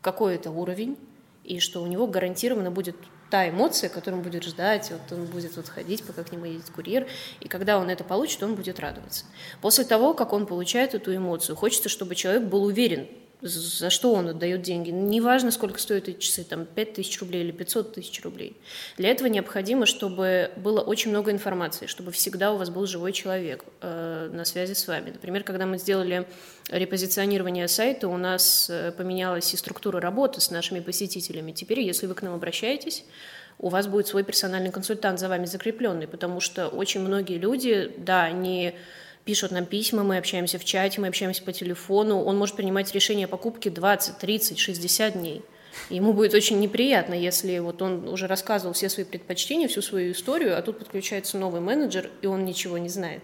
какой 0.00 0.36
это 0.36 0.50
уровень, 0.50 0.96
и 1.44 1.60
что 1.60 1.82
у 1.82 1.86
него 1.86 2.06
гарантированно 2.06 2.70
будет 2.70 2.96
та 3.30 3.48
эмоция, 3.48 3.88
которую 3.88 4.18
он 4.18 4.24
будет 4.24 4.44
ждать, 4.44 4.90
вот 4.90 5.18
он 5.18 5.26
будет 5.26 5.56
вот 5.56 5.68
ходить, 5.68 6.04
пока 6.04 6.24
к 6.24 6.32
нему 6.32 6.44
едет 6.44 6.70
курьер, 6.70 7.06
и 7.40 7.48
когда 7.48 7.78
он 7.78 7.90
это 7.90 8.04
получит, 8.04 8.42
он 8.42 8.54
будет 8.54 8.80
радоваться. 8.80 9.24
После 9.60 9.84
того, 9.84 10.14
как 10.14 10.32
он 10.32 10.46
получает 10.46 10.94
эту 10.94 11.14
эмоцию, 11.14 11.56
хочется, 11.56 11.88
чтобы 11.88 12.14
человек 12.14 12.44
был 12.44 12.64
уверен, 12.64 13.08
за 13.40 13.90
что 13.90 14.12
он 14.12 14.28
отдает 14.28 14.62
деньги. 14.62 14.90
Неважно, 14.90 15.50
сколько 15.50 15.78
стоят 15.78 16.08
эти 16.08 16.18
часы, 16.18 16.42
там 16.44 16.66
5 16.66 16.94
тысяч 16.94 17.20
рублей 17.20 17.44
или 17.44 17.52
500 17.52 17.94
тысяч 17.94 18.22
рублей. 18.24 18.56
Для 18.96 19.10
этого 19.10 19.28
необходимо, 19.28 19.86
чтобы 19.86 20.50
было 20.56 20.80
очень 20.80 21.10
много 21.10 21.30
информации, 21.30 21.86
чтобы 21.86 22.10
всегда 22.10 22.52
у 22.52 22.56
вас 22.56 22.70
был 22.70 22.86
живой 22.86 23.12
человек 23.12 23.64
э, 23.80 24.30
на 24.32 24.44
связи 24.44 24.72
с 24.72 24.88
вами. 24.88 25.10
Например, 25.10 25.44
когда 25.44 25.66
мы 25.66 25.78
сделали 25.78 26.26
репозиционирование 26.68 27.68
сайта, 27.68 28.08
у 28.08 28.16
нас 28.16 28.68
э, 28.70 28.92
поменялась 28.92 29.54
и 29.54 29.56
структура 29.56 30.00
работы 30.00 30.40
с 30.40 30.50
нашими 30.50 30.80
посетителями. 30.80 31.52
Теперь, 31.52 31.80
если 31.80 32.06
вы 32.06 32.14
к 32.14 32.22
нам 32.22 32.34
обращаетесь, 32.34 33.04
у 33.58 33.68
вас 33.68 33.86
будет 33.86 34.06
свой 34.06 34.24
персональный 34.24 34.70
консультант 34.70 35.18
за 35.18 35.28
вами 35.28 35.46
закрепленный, 35.46 36.06
потому 36.06 36.40
что 36.40 36.68
очень 36.68 37.00
многие 37.00 37.38
люди, 37.38 37.92
да, 37.98 38.24
они 38.24 38.74
пишут 39.28 39.50
нам 39.50 39.66
письма, 39.66 40.04
мы 40.04 40.16
общаемся 40.16 40.58
в 40.58 40.64
чате, 40.64 41.02
мы 41.02 41.08
общаемся 41.08 41.42
по 41.42 41.52
телефону. 41.52 42.22
Он 42.22 42.38
может 42.38 42.56
принимать 42.56 42.94
решение 42.94 43.26
о 43.26 43.28
покупке 43.28 43.68
20, 43.68 44.16
30, 44.16 44.58
60 44.58 45.12
дней. 45.12 45.42
Ему 45.90 46.14
будет 46.14 46.32
очень 46.32 46.58
неприятно, 46.60 47.12
если 47.12 47.58
вот 47.58 47.82
он 47.82 48.08
уже 48.08 48.26
рассказывал 48.26 48.72
все 48.72 48.88
свои 48.88 49.04
предпочтения, 49.04 49.68
всю 49.68 49.82
свою 49.82 50.12
историю, 50.12 50.56
а 50.56 50.62
тут 50.62 50.78
подключается 50.78 51.36
новый 51.36 51.60
менеджер, 51.60 52.08
и 52.22 52.26
он 52.26 52.46
ничего 52.46 52.78
не 52.78 52.88
знает. 52.88 53.20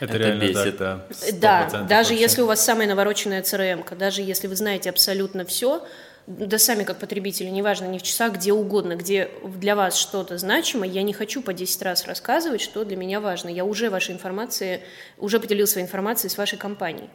Это, 0.00 0.16
Это 0.16 0.18
реально 0.18 0.40
бесит. 0.42 0.76
да. 0.76 1.06
Да, 1.40 1.82
даже 1.88 2.10
вообще. 2.10 2.20
если 2.20 2.42
у 2.42 2.46
вас 2.46 2.62
самая 2.62 2.86
навороченная 2.86 3.40
CRM, 3.40 3.96
даже 3.96 4.20
если 4.20 4.48
вы 4.48 4.54
знаете 4.54 4.90
абсолютно 4.90 5.46
все, 5.46 5.82
да 6.28 6.58
сами 6.58 6.84
как 6.84 6.98
потребители, 6.98 7.48
неважно, 7.48 7.86
не 7.86 7.98
в 7.98 8.02
часах, 8.02 8.34
где 8.34 8.52
угодно, 8.52 8.96
где 8.96 9.30
для 9.42 9.74
вас 9.74 9.96
что-то 9.96 10.36
значимо, 10.36 10.86
я 10.86 11.02
не 11.02 11.14
хочу 11.14 11.40
по 11.40 11.54
10 11.54 11.80
раз 11.82 12.06
рассказывать, 12.06 12.60
что 12.60 12.84
для 12.84 12.98
меня 12.98 13.20
важно. 13.20 13.48
Я 13.48 13.64
уже 13.64 13.88
вашей 13.88 14.14
информации, 14.14 14.82
уже 15.16 15.40
поделился 15.40 15.80
информацией 15.80 16.30
с 16.30 16.36
вашей 16.36 16.58
компанией. 16.58 17.08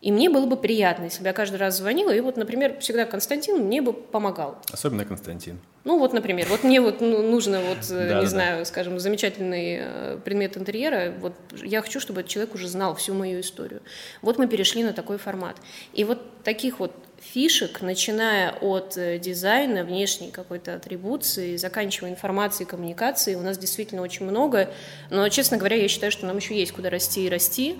И 0.00 0.12
мне 0.12 0.28
было 0.28 0.46
бы 0.46 0.56
приятно, 0.56 1.04
если 1.04 1.22
бы 1.22 1.28
я 1.28 1.32
каждый 1.32 1.56
раз 1.56 1.76
звонила, 1.76 2.10
и 2.10 2.20
вот, 2.20 2.36
например, 2.36 2.78
всегда 2.80 3.04
Константин 3.04 3.64
мне 3.64 3.80
бы 3.80 3.92
помогал. 3.92 4.58
Особенно 4.72 5.04
Константин. 5.04 5.60
Ну 5.84 5.98
вот, 5.98 6.12
например, 6.12 6.46
вот 6.50 6.64
мне 6.64 6.80
вот 6.80 7.00
ну, 7.00 7.22
нужно 7.22 7.60
вот, 7.60 7.90
э, 7.90 8.20
не 8.20 8.26
знаю, 8.26 8.66
скажем, 8.66 9.00
замечательный 9.00 9.78
э, 9.80 10.18
предмет 10.24 10.56
интерьера, 10.56 11.14
вот 11.18 11.34
я 11.62 11.80
хочу, 11.80 11.98
чтобы 11.98 12.20
этот 12.20 12.30
человек 12.30 12.54
уже 12.54 12.68
знал 12.68 12.94
всю 12.94 13.14
мою 13.14 13.40
историю. 13.40 13.82
Вот 14.22 14.38
мы 14.38 14.46
перешли 14.46 14.84
на 14.84 14.92
такой 14.92 15.18
формат. 15.18 15.56
И 15.92 16.04
вот 16.04 16.42
таких 16.42 16.78
вот 16.78 16.92
фишек, 17.20 17.80
начиная 17.80 18.52
от 18.52 18.96
э, 18.96 19.18
дизайна, 19.18 19.84
внешней 19.84 20.30
какой-то 20.30 20.74
атрибуции, 20.74 21.56
заканчивая 21.56 22.10
информацией, 22.10 22.68
коммуникацией, 22.68 23.36
у 23.36 23.42
нас 23.42 23.58
действительно 23.58 24.02
очень 24.02 24.26
много. 24.26 24.70
Но, 25.10 25.28
честно 25.28 25.56
говоря, 25.56 25.76
я 25.76 25.88
считаю, 25.88 26.12
что 26.12 26.26
нам 26.26 26.36
еще 26.36 26.56
есть 26.56 26.72
куда 26.72 26.90
расти 26.90 27.26
и 27.26 27.28
расти. 27.28 27.76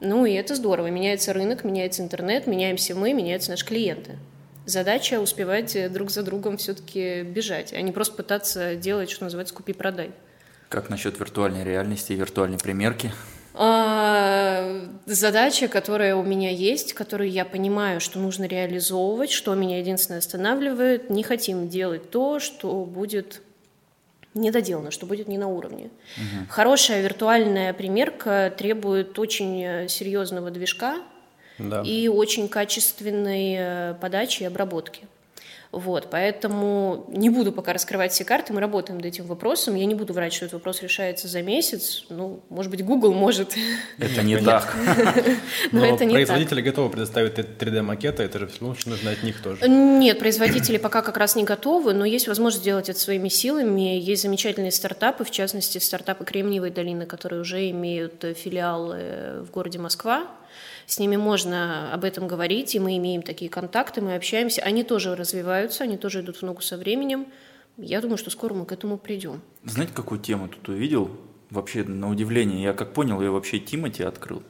Ну 0.00 0.26
и 0.26 0.32
это 0.32 0.54
здорово. 0.54 0.88
Меняется 0.88 1.32
рынок, 1.32 1.64
меняется 1.64 2.02
интернет, 2.02 2.46
меняемся 2.46 2.94
мы, 2.94 3.12
меняются 3.12 3.50
наши 3.50 3.66
клиенты. 3.66 4.16
Задача 4.64 5.20
успевать 5.20 5.74
э, 5.76 5.88
друг 5.88 6.10
за 6.10 6.22
другом 6.22 6.56
все-таки 6.58 7.22
бежать, 7.22 7.72
а 7.72 7.80
не 7.80 7.92
просто 7.92 8.14
пытаться 8.14 8.76
делать, 8.76 9.10
что 9.10 9.24
называется, 9.24 9.54
купи-продай. 9.54 10.12
Как 10.68 10.90
насчет 10.90 11.18
виртуальной 11.18 11.64
реальности 11.64 12.12
и 12.12 12.16
виртуальной 12.16 12.58
примерки? 12.58 13.10
А, 13.60 14.88
задача, 15.06 15.66
которая 15.66 16.14
у 16.14 16.22
меня 16.22 16.50
есть, 16.50 16.92
которую 16.92 17.28
я 17.28 17.44
понимаю, 17.44 18.00
что 18.00 18.20
нужно 18.20 18.44
реализовывать, 18.44 19.32
что 19.32 19.52
меня 19.56 19.80
единственное 19.80 20.20
останавливает, 20.20 21.10
не 21.10 21.24
хотим 21.24 21.68
делать 21.68 22.08
то, 22.08 22.38
что 22.38 22.84
будет 22.84 23.42
недоделано, 24.32 24.92
что 24.92 25.06
будет 25.06 25.26
не 25.26 25.38
на 25.38 25.48
уровне. 25.48 25.90
Угу. 26.16 26.46
Хорошая 26.50 27.02
виртуальная 27.02 27.72
примерка 27.72 28.54
требует 28.56 29.18
очень 29.18 29.60
э, 29.64 29.88
серьезного 29.88 30.52
движка 30.52 31.00
да. 31.58 31.82
и 31.82 32.06
очень 32.06 32.48
качественной 32.48 33.56
э, 33.58 33.94
подачи 34.00 34.44
и 34.44 34.46
обработки. 34.46 35.08
Вот, 35.70 36.08
поэтому 36.10 37.04
не 37.08 37.28
буду 37.28 37.52
пока 37.52 37.74
раскрывать 37.74 38.12
все 38.12 38.24
карты, 38.24 38.54
мы 38.54 38.60
работаем 38.60 38.98
над 38.98 39.06
этим 39.06 39.26
вопросом. 39.26 39.74
Я 39.74 39.84
не 39.84 39.94
буду 39.94 40.14
врать, 40.14 40.32
что 40.32 40.46
этот 40.46 40.54
вопрос 40.54 40.82
решается 40.82 41.28
за 41.28 41.42
месяц. 41.42 42.06
Ну, 42.08 42.40
может 42.48 42.70
быть, 42.70 42.82
Google 42.82 43.12
может. 43.12 43.54
Это 43.98 44.22
не 44.22 44.38
так. 44.38 44.74
Но 45.72 45.84
это 45.94 46.06
не 46.06 46.14
производители 46.14 46.62
готовы 46.62 46.88
предоставить 46.88 47.34
3D-макеты, 47.34 48.22
это 48.22 48.38
же 48.38 48.46
все 48.46 48.60
равно 48.60 48.76
нужно 48.86 49.10
от 49.10 49.22
них 49.22 49.42
тоже. 49.42 49.68
Нет, 49.68 50.18
производители 50.18 50.78
пока 50.78 51.02
как 51.02 51.18
раз 51.18 51.36
не 51.36 51.44
готовы, 51.44 51.92
но 51.92 52.06
есть 52.06 52.28
возможность 52.28 52.62
сделать 52.62 52.88
это 52.88 52.98
своими 52.98 53.28
силами. 53.28 53.98
Есть 53.98 54.22
замечательные 54.22 54.72
стартапы, 54.72 55.24
в 55.24 55.30
частности, 55.30 55.76
стартапы 55.78 56.24
Кремниевой 56.24 56.70
долины, 56.70 57.04
которые 57.04 57.42
уже 57.42 57.68
имеют 57.70 58.24
филиалы 58.36 59.42
в 59.42 59.50
городе 59.50 59.78
Москва 59.78 60.26
с 60.88 60.98
ними 60.98 61.16
можно 61.16 61.92
об 61.92 62.02
этом 62.02 62.26
говорить, 62.26 62.74
и 62.74 62.80
мы 62.80 62.96
имеем 62.96 63.20
такие 63.20 63.50
контакты, 63.50 64.00
мы 64.00 64.14
общаемся. 64.14 64.62
Они 64.62 64.84
тоже 64.84 65.14
развиваются, 65.14 65.84
они 65.84 65.98
тоже 65.98 66.22
идут 66.22 66.38
в 66.38 66.42
ногу 66.42 66.62
со 66.62 66.78
временем. 66.78 67.26
Я 67.76 68.00
думаю, 68.00 68.16
что 68.16 68.30
скоро 68.30 68.54
мы 68.54 68.64
к 68.64 68.72
этому 68.72 68.96
придем. 68.96 69.42
Знаете, 69.64 69.92
какую 69.94 70.18
тему 70.18 70.48
тут 70.48 70.66
увидел? 70.70 71.10
Вообще, 71.50 71.84
на 71.84 72.10
удивление, 72.10 72.62
я 72.62 72.72
как 72.72 72.94
понял, 72.94 73.20
я 73.20 73.30
вообще 73.30 73.58
Тимати 73.58 74.02
открыл. 74.02 74.42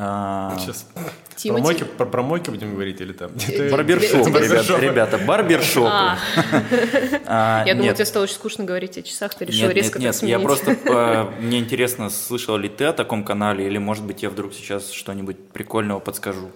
А... 0.00 0.56
Сейчас 0.60 0.86
Тимати. 1.34 1.60
Про 1.60 1.62
мойки, 1.62 1.84
про, 1.84 2.06
про 2.06 2.22
мойки 2.22 2.50
будем 2.50 2.72
говорить 2.72 3.00
или 3.00 3.12
там? 3.12 3.32
Барбершоп, 3.70 4.26
Тебе- 4.26 4.40
ребята, 4.40 4.78
ребята, 4.78 5.18
барбершоп. 5.26 5.88
А, 5.88 6.18
А, 7.26 7.64
я 7.66 7.74
думала, 7.74 7.88
нет. 7.88 7.96
тебе 7.96 8.06
стало 8.06 8.24
очень 8.24 8.34
скучно 8.34 8.64
говорить 8.64 8.96
о 8.96 9.02
часах, 9.02 9.34
ты 9.34 9.44
решила 9.44 9.66
Нет, 9.68 9.76
резко 9.76 9.98
нет, 9.98 10.22
я 10.22 10.38
просто, 10.38 10.72
э, 10.84 11.40
мне 11.40 11.58
интересно, 11.58 12.10
слышал 12.10 12.56
ли 12.56 12.68
ты 12.68 12.84
о 12.84 12.92
таком 12.92 13.24
канале, 13.24 13.66
или, 13.66 13.78
может 13.78 14.04
быть, 14.04 14.22
я 14.22 14.30
вдруг 14.30 14.54
сейчас 14.54 14.90
что-нибудь 14.90 15.48
прикольного 15.50 15.98
подскажу. 15.98 16.50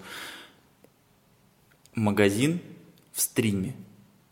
Магазин 1.95 2.61
в 3.13 3.21
стриме. 3.21 3.75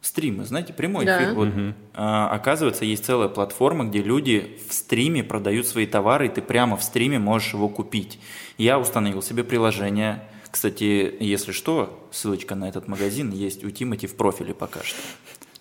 Стримы, 0.00 0.46
знаете, 0.46 0.72
прямой 0.72 1.04
Да. 1.04 1.22
эфир. 1.22 1.34
Вот, 1.34 1.48
а, 1.92 2.30
оказывается, 2.30 2.86
есть 2.86 3.04
целая 3.04 3.28
платформа, 3.28 3.84
где 3.84 4.02
люди 4.02 4.58
в 4.68 4.72
стриме 4.72 5.22
продают 5.22 5.66
свои 5.66 5.86
товары, 5.86 6.26
и 6.26 6.28
ты 6.30 6.40
прямо 6.40 6.78
в 6.78 6.82
стриме 6.82 7.18
можешь 7.18 7.52
его 7.52 7.68
купить. 7.68 8.18
Я 8.60 8.78
установил 8.78 9.22
себе 9.22 9.42
приложение. 9.42 10.22
Кстати, 10.50 11.16
если 11.18 11.50
что, 11.50 12.06
ссылочка 12.12 12.54
на 12.54 12.68
этот 12.68 12.88
магазин 12.88 13.30
есть 13.30 13.64
у 13.64 13.70
Тимати 13.70 14.06
в 14.06 14.14
профиле 14.16 14.52
пока 14.52 14.82
что. 14.82 14.98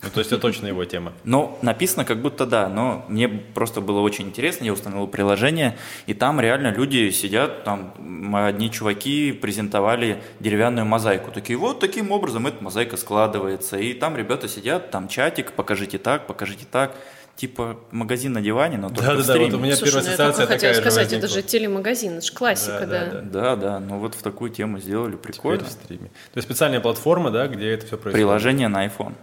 Ну, 0.03 0.09
то 0.09 0.19
есть 0.19 0.33
это 0.33 0.41
точно 0.41 0.67
его 0.67 0.83
тема. 0.83 1.13
Ну, 1.23 1.57
написано 1.61 2.03
как 2.03 2.21
будто 2.21 2.45
да, 2.45 2.67
но 2.67 3.05
мне 3.07 3.29
просто 3.29 3.79
было 3.79 4.01
очень 4.01 4.25
интересно, 4.25 4.65
я 4.65 4.73
установил 4.73 5.07
приложение, 5.07 5.77
и 6.07 6.13
там 6.13 6.41
реально 6.41 6.73
люди 6.73 7.09
сидят, 7.11 7.63
там 7.63 7.93
одни 8.35 8.69
чуваки 8.69 9.31
презентовали 9.31 10.21
деревянную 10.41 10.85
мозаику, 10.85 11.31
такие, 11.31 11.57
вот 11.57 11.79
таким 11.79 12.11
образом 12.11 12.47
эта 12.47 12.61
мозаика 12.61 12.97
складывается, 12.97 13.77
и 13.77 13.93
там 13.93 14.17
ребята 14.17 14.49
сидят, 14.49 14.91
там 14.91 15.07
чатик, 15.07 15.53
покажите 15.53 15.99
так, 15.99 16.27
покажите 16.27 16.65
так, 16.69 16.97
типа 17.39 17.79
магазин 17.91 18.33
на 18.33 18.41
диване, 18.41 18.77
но 18.77 18.89
только 18.89 19.01
в 19.01 19.05
Да-да-да, 19.05 19.17
вот 19.17 19.25
стриме. 19.47 19.55
у 19.55 19.59
меня 19.59 19.75
Слушай, 19.77 19.91
первая 19.93 20.03
ну 20.03 20.09
я 20.09 20.13
ассоциация 20.13 20.45
только 20.45 20.53
хотела 20.53 20.73
такая 20.73 20.73
же 20.73 20.91
сказать, 20.91 21.13
это 21.13 21.27
же 21.29 21.41
телемагазин, 21.41 22.17
это 22.17 22.25
же 22.25 22.33
классика, 22.33 22.79
Да, 22.81 22.85
да. 22.85 23.05
да, 23.05 23.11
да. 23.21 23.21
Да, 23.21 23.55
да, 23.55 23.79
ну 23.79 23.99
вот 23.99 24.15
в 24.15 24.21
такую 24.21 24.51
тему 24.51 24.79
сделали, 24.79 25.13
Теперь 25.13 25.31
прикольно. 25.33 25.63
в 25.63 25.71
стриме. 25.71 26.07
То 26.33 26.37
есть 26.37 26.47
специальная 26.47 26.81
платформа, 26.81 27.31
да, 27.31 27.47
где 27.47 27.69
это 27.69 27.85
все 27.85 27.95
происходит. 27.97 28.15
Приложение 28.15 28.67
на 28.67 28.85
iPhone. 28.85 29.13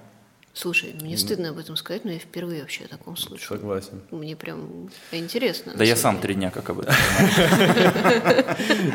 Слушай, 0.54 0.94
мне 1.02 1.18
стыдно 1.18 1.50
об 1.50 1.58
этом 1.58 1.76
сказать, 1.76 2.06
но 2.06 2.12
я 2.12 2.18
впервые 2.18 2.62
вообще 2.62 2.84
о 2.86 2.88
таком 2.88 3.18
слышу. 3.18 3.46
Согласен. 3.46 4.00
Мне 4.10 4.34
прям 4.36 4.88
интересно. 5.12 5.74
Да 5.76 5.84
я 5.84 5.96
сам 5.96 6.18
три 6.18 6.32
дня 6.32 6.50
как 6.50 6.70
об 6.70 6.80
этом. 6.80 6.94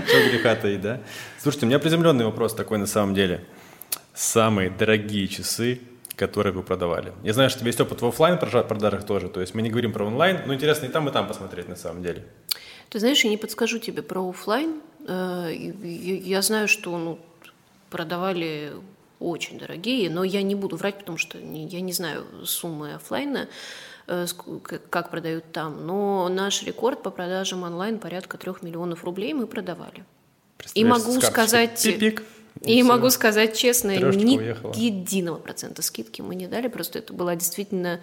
Что 0.08 0.30
греха 0.32 0.56
таить, 0.56 0.82
да? 0.82 1.02
Слушайте, 1.40 1.66
у 1.68 1.70
меня 1.70 1.78
приземленный 1.78 2.26
вопрос 2.26 2.56
такой 2.56 2.80
на 2.80 2.88
самом 2.88 3.14
деле. 3.14 3.46
Самые 4.16 4.72
дорогие 4.72 5.28
часы, 5.28 5.80
которые 6.28 6.54
вы 6.54 6.62
продавали. 6.64 7.14
Я 7.24 7.34
знаю, 7.34 7.50
что 7.50 7.66
есть 7.66 7.82
опыт 7.82 8.02
в 8.02 8.06
офлайн 8.06 8.38
продажах 8.38 9.06
тоже, 9.06 9.28
то 9.28 9.42
есть 9.42 9.56
мы 9.56 9.62
не 9.64 9.70
говорим 9.72 9.92
про 9.92 10.06
онлайн, 10.06 10.42
но 10.46 10.54
интересно 10.54 10.86
и 10.86 10.90
там, 10.90 11.10
и 11.10 11.12
там 11.12 11.28
посмотреть 11.28 11.68
на 11.70 11.76
самом 11.76 12.04
деле. 12.04 12.24
Ты 12.90 13.00
знаешь, 13.00 13.24
я 13.24 13.30
не 13.32 13.38
подскажу 13.38 13.80
тебе 13.80 14.02
про 14.04 14.30
офлайн. 14.30 14.82
Э, 15.08 15.50
Я 16.32 16.42
знаю, 16.42 16.68
что 16.68 16.98
ну, 16.98 17.18
продавали 17.90 18.72
очень 19.20 19.58
дорогие, 19.58 20.10
но 20.10 20.24
я 20.24 20.42
не 20.44 20.56
буду 20.56 20.76
врать, 20.76 21.00
потому 21.00 21.18
что 21.18 21.38
я 21.40 21.82
не 21.82 21.94
знаю 21.94 22.24
суммы 22.44 22.94
офлайна, 22.96 23.48
э, 24.08 24.26
как 24.90 25.10
продают 25.10 25.44
там. 25.52 25.88
Но 25.88 26.30
наш 26.30 26.64
рекорд 26.64 27.02
по 27.04 27.10
продажам 27.12 27.64
онлайн 27.64 27.98
порядка 28.00 28.38
трех 28.38 28.62
миллионов 28.62 29.04
рублей 29.04 29.34
мы 29.34 29.48
продавали. 29.48 30.04
И 30.76 30.86
могу 30.86 31.20
сказать- 31.22 31.84
пип-пик, 31.84 32.24
И 32.64 32.82
всё. 32.82 32.90
могу 32.90 33.10
сказать 33.10 33.58
честно, 33.58 33.96
Трешечка 33.96 34.24
ни 34.24 34.38
уехала. 34.38 34.74
единого 34.76 35.38
процента 35.38 35.82
скидки 35.82 36.22
мы 36.22 36.36
не 36.36 36.48
дали, 36.48 36.68
просто 36.68 37.00
это 37.00 37.14
была 37.14 37.36
действительно... 37.36 38.00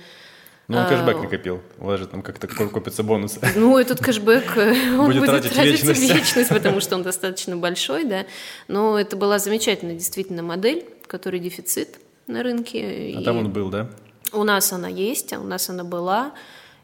Ну, 0.67 0.77
он 0.77 0.87
кэшбэк 0.87 1.17
а, 1.17 1.23
накопил. 1.23 1.63
У 1.79 1.87
вас 1.87 1.99
же 1.99 2.07
там 2.07 2.21
как-то 2.23 2.47
ко- 2.47 2.69
копятся 2.69 3.03
бонусы. 3.03 3.41
Ну, 3.57 3.79
этот 3.79 4.01
кэшбэк, 4.01 4.57
э, 4.59 4.71
он 4.99 5.07
Будет 5.07 5.21
будет, 5.21 5.27
тратить 5.31 5.53
тратить 5.53 5.73
вечность. 5.85 6.03
вечность, 6.13 6.49
потому 6.51 6.81
что 6.81 6.97
он 6.97 7.03
достаточно 7.05 7.57
большой, 7.57 8.05
да. 8.05 8.27
Но 8.67 8.99
это 8.99 9.17
была 9.17 9.39
замечательная 9.39 9.95
действительно 9.95 10.43
модель, 10.43 10.85
которой 11.07 11.41
дефицит 11.41 11.99
на 12.27 12.43
рынке. 12.43 12.81
А 13.17 13.21
и 13.21 13.25
там 13.25 13.39
он 13.39 13.51
был, 13.51 13.71
да? 13.71 13.89
У 14.33 14.45
нас 14.45 14.71
она 14.73 14.89
есть, 14.89 15.33
а 15.33 15.41
у 15.41 15.45
нас 15.45 15.71
она 15.71 15.85
была. 15.85 16.33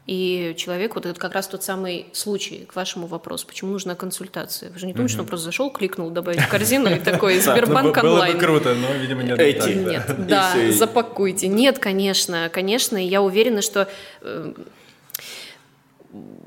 И 0.07 0.53
человек, 0.55 0.93
вот 0.93 1.07
это 1.07 1.19
как 1.19 1.33
раз 1.33 1.47
тот 1.47 1.63
самый 1.63 2.05
случай 2.13 2.65
к 2.67 2.75
вашему 2.75 3.07
вопросу, 3.07 3.47
почему 3.47 3.71
нужна 3.71 3.95
консультация. 3.95 4.69
Вы 4.69 4.77
же 4.77 4.85
не 4.85 4.93
думаете, 4.93 5.13
что 5.13 5.23
он 5.23 5.27
просто 5.27 5.45
зашел, 5.45 5.71
кликнул, 5.71 6.11
добавить 6.11 6.41
в 6.41 6.47
корзину 6.47 6.93
и 6.93 6.99
такой 6.99 7.39
Сбербанк 7.39 7.95
б- 7.95 8.01
было 8.01 8.13
онлайн. 8.13 8.33
бы 8.33 8.39
круто, 8.39 8.75
но, 8.75 8.93
видимо, 8.93 9.23
не 9.23 9.31
Эти. 9.31 9.69
Нет, 9.69 10.27
да, 10.27 10.53
запакуйте. 10.71 11.47
Нет, 11.47 11.79
конечно, 11.79 12.49
конечно, 12.53 13.03
и 13.03 13.07
я 13.07 13.23
уверена, 13.23 13.63
что 13.63 13.87
э, 14.21 14.53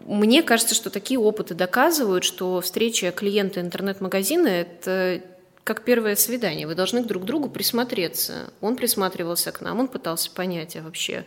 мне 0.07 0.43
кажется, 0.43 0.75
что 0.75 0.89
такие 0.91 1.19
опыты 1.19 1.55
доказывают, 1.55 2.25
что 2.25 2.61
встреча 2.61 3.11
клиента 3.11 3.61
интернет-магазина– 3.61 4.47
это 4.49 5.21
как 5.65 5.85
первое 5.85 6.17
свидание. 6.17 6.67
Вы 6.67 6.75
должны 6.75 7.05
друг 7.05 7.25
к 7.25 7.27
другу 7.27 7.51
присмотреться. 7.51 8.51
Он 8.63 8.77
присматривался 8.77 9.53
к 9.53 9.61
нам, 9.61 9.81
он 9.81 9.89
пытался 9.89 10.31
понять, 10.31 10.77
а 10.77 10.83
вообще, 10.83 11.27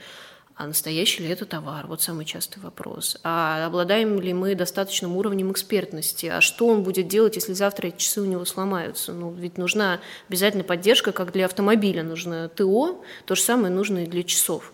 а 0.62 0.68
настоящий 0.68 1.24
ли 1.24 1.30
это 1.30 1.48
товар? 1.48 1.88
Вот 1.88 2.04
самый 2.04 2.24
частый 2.24 2.62
вопрос. 2.62 3.18
А 3.24 3.66
обладаем 3.66 4.22
ли 4.22 4.32
мы 4.32 4.54
достаточным 4.54 5.18
уровнем 5.18 5.52
экспертности? 5.52 6.28
А 6.28 6.40
что 6.40 6.68
он 6.68 6.84
будет 6.84 7.08
делать, 7.08 7.36
если 7.36 7.54
завтра 7.54 7.88
эти 7.88 7.98
часы 7.98 8.22
у 8.22 8.26
него 8.26 8.46
сломаются? 8.46 9.12
Ну, 9.12 9.32
ведь 9.32 9.58
нужна 9.58 10.02
обязательно 10.30 10.64
поддержка, 10.64 11.14
как 11.14 11.32
для 11.32 11.46
автомобиля 11.46 12.04
нужно 12.04 12.48
ТО, 12.48 13.04
то 13.26 13.34
же 13.34 13.42
самое 13.42 13.74
нужно 13.74 14.04
и 14.04 14.06
для 14.06 14.22
часов. 14.22 14.72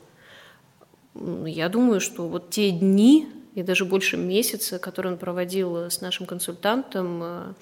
Я 1.15 1.69
думаю, 1.69 2.01
что 2.01 2.27
вот 2.27 2.49
те 2.49 2.71
дни 2.71 3.29
и 3.55 3.63
даже 3.63 3.85
больше 3.85 4.17
месяца, 4.17 4.79
которые 4.79 5.13
он 5.13 5.17
проводил 5.17 5.77
с 5.77 6.01
нашим 6.01 6.25
консультантом, 6.25 7.21
э, 7.23 7.53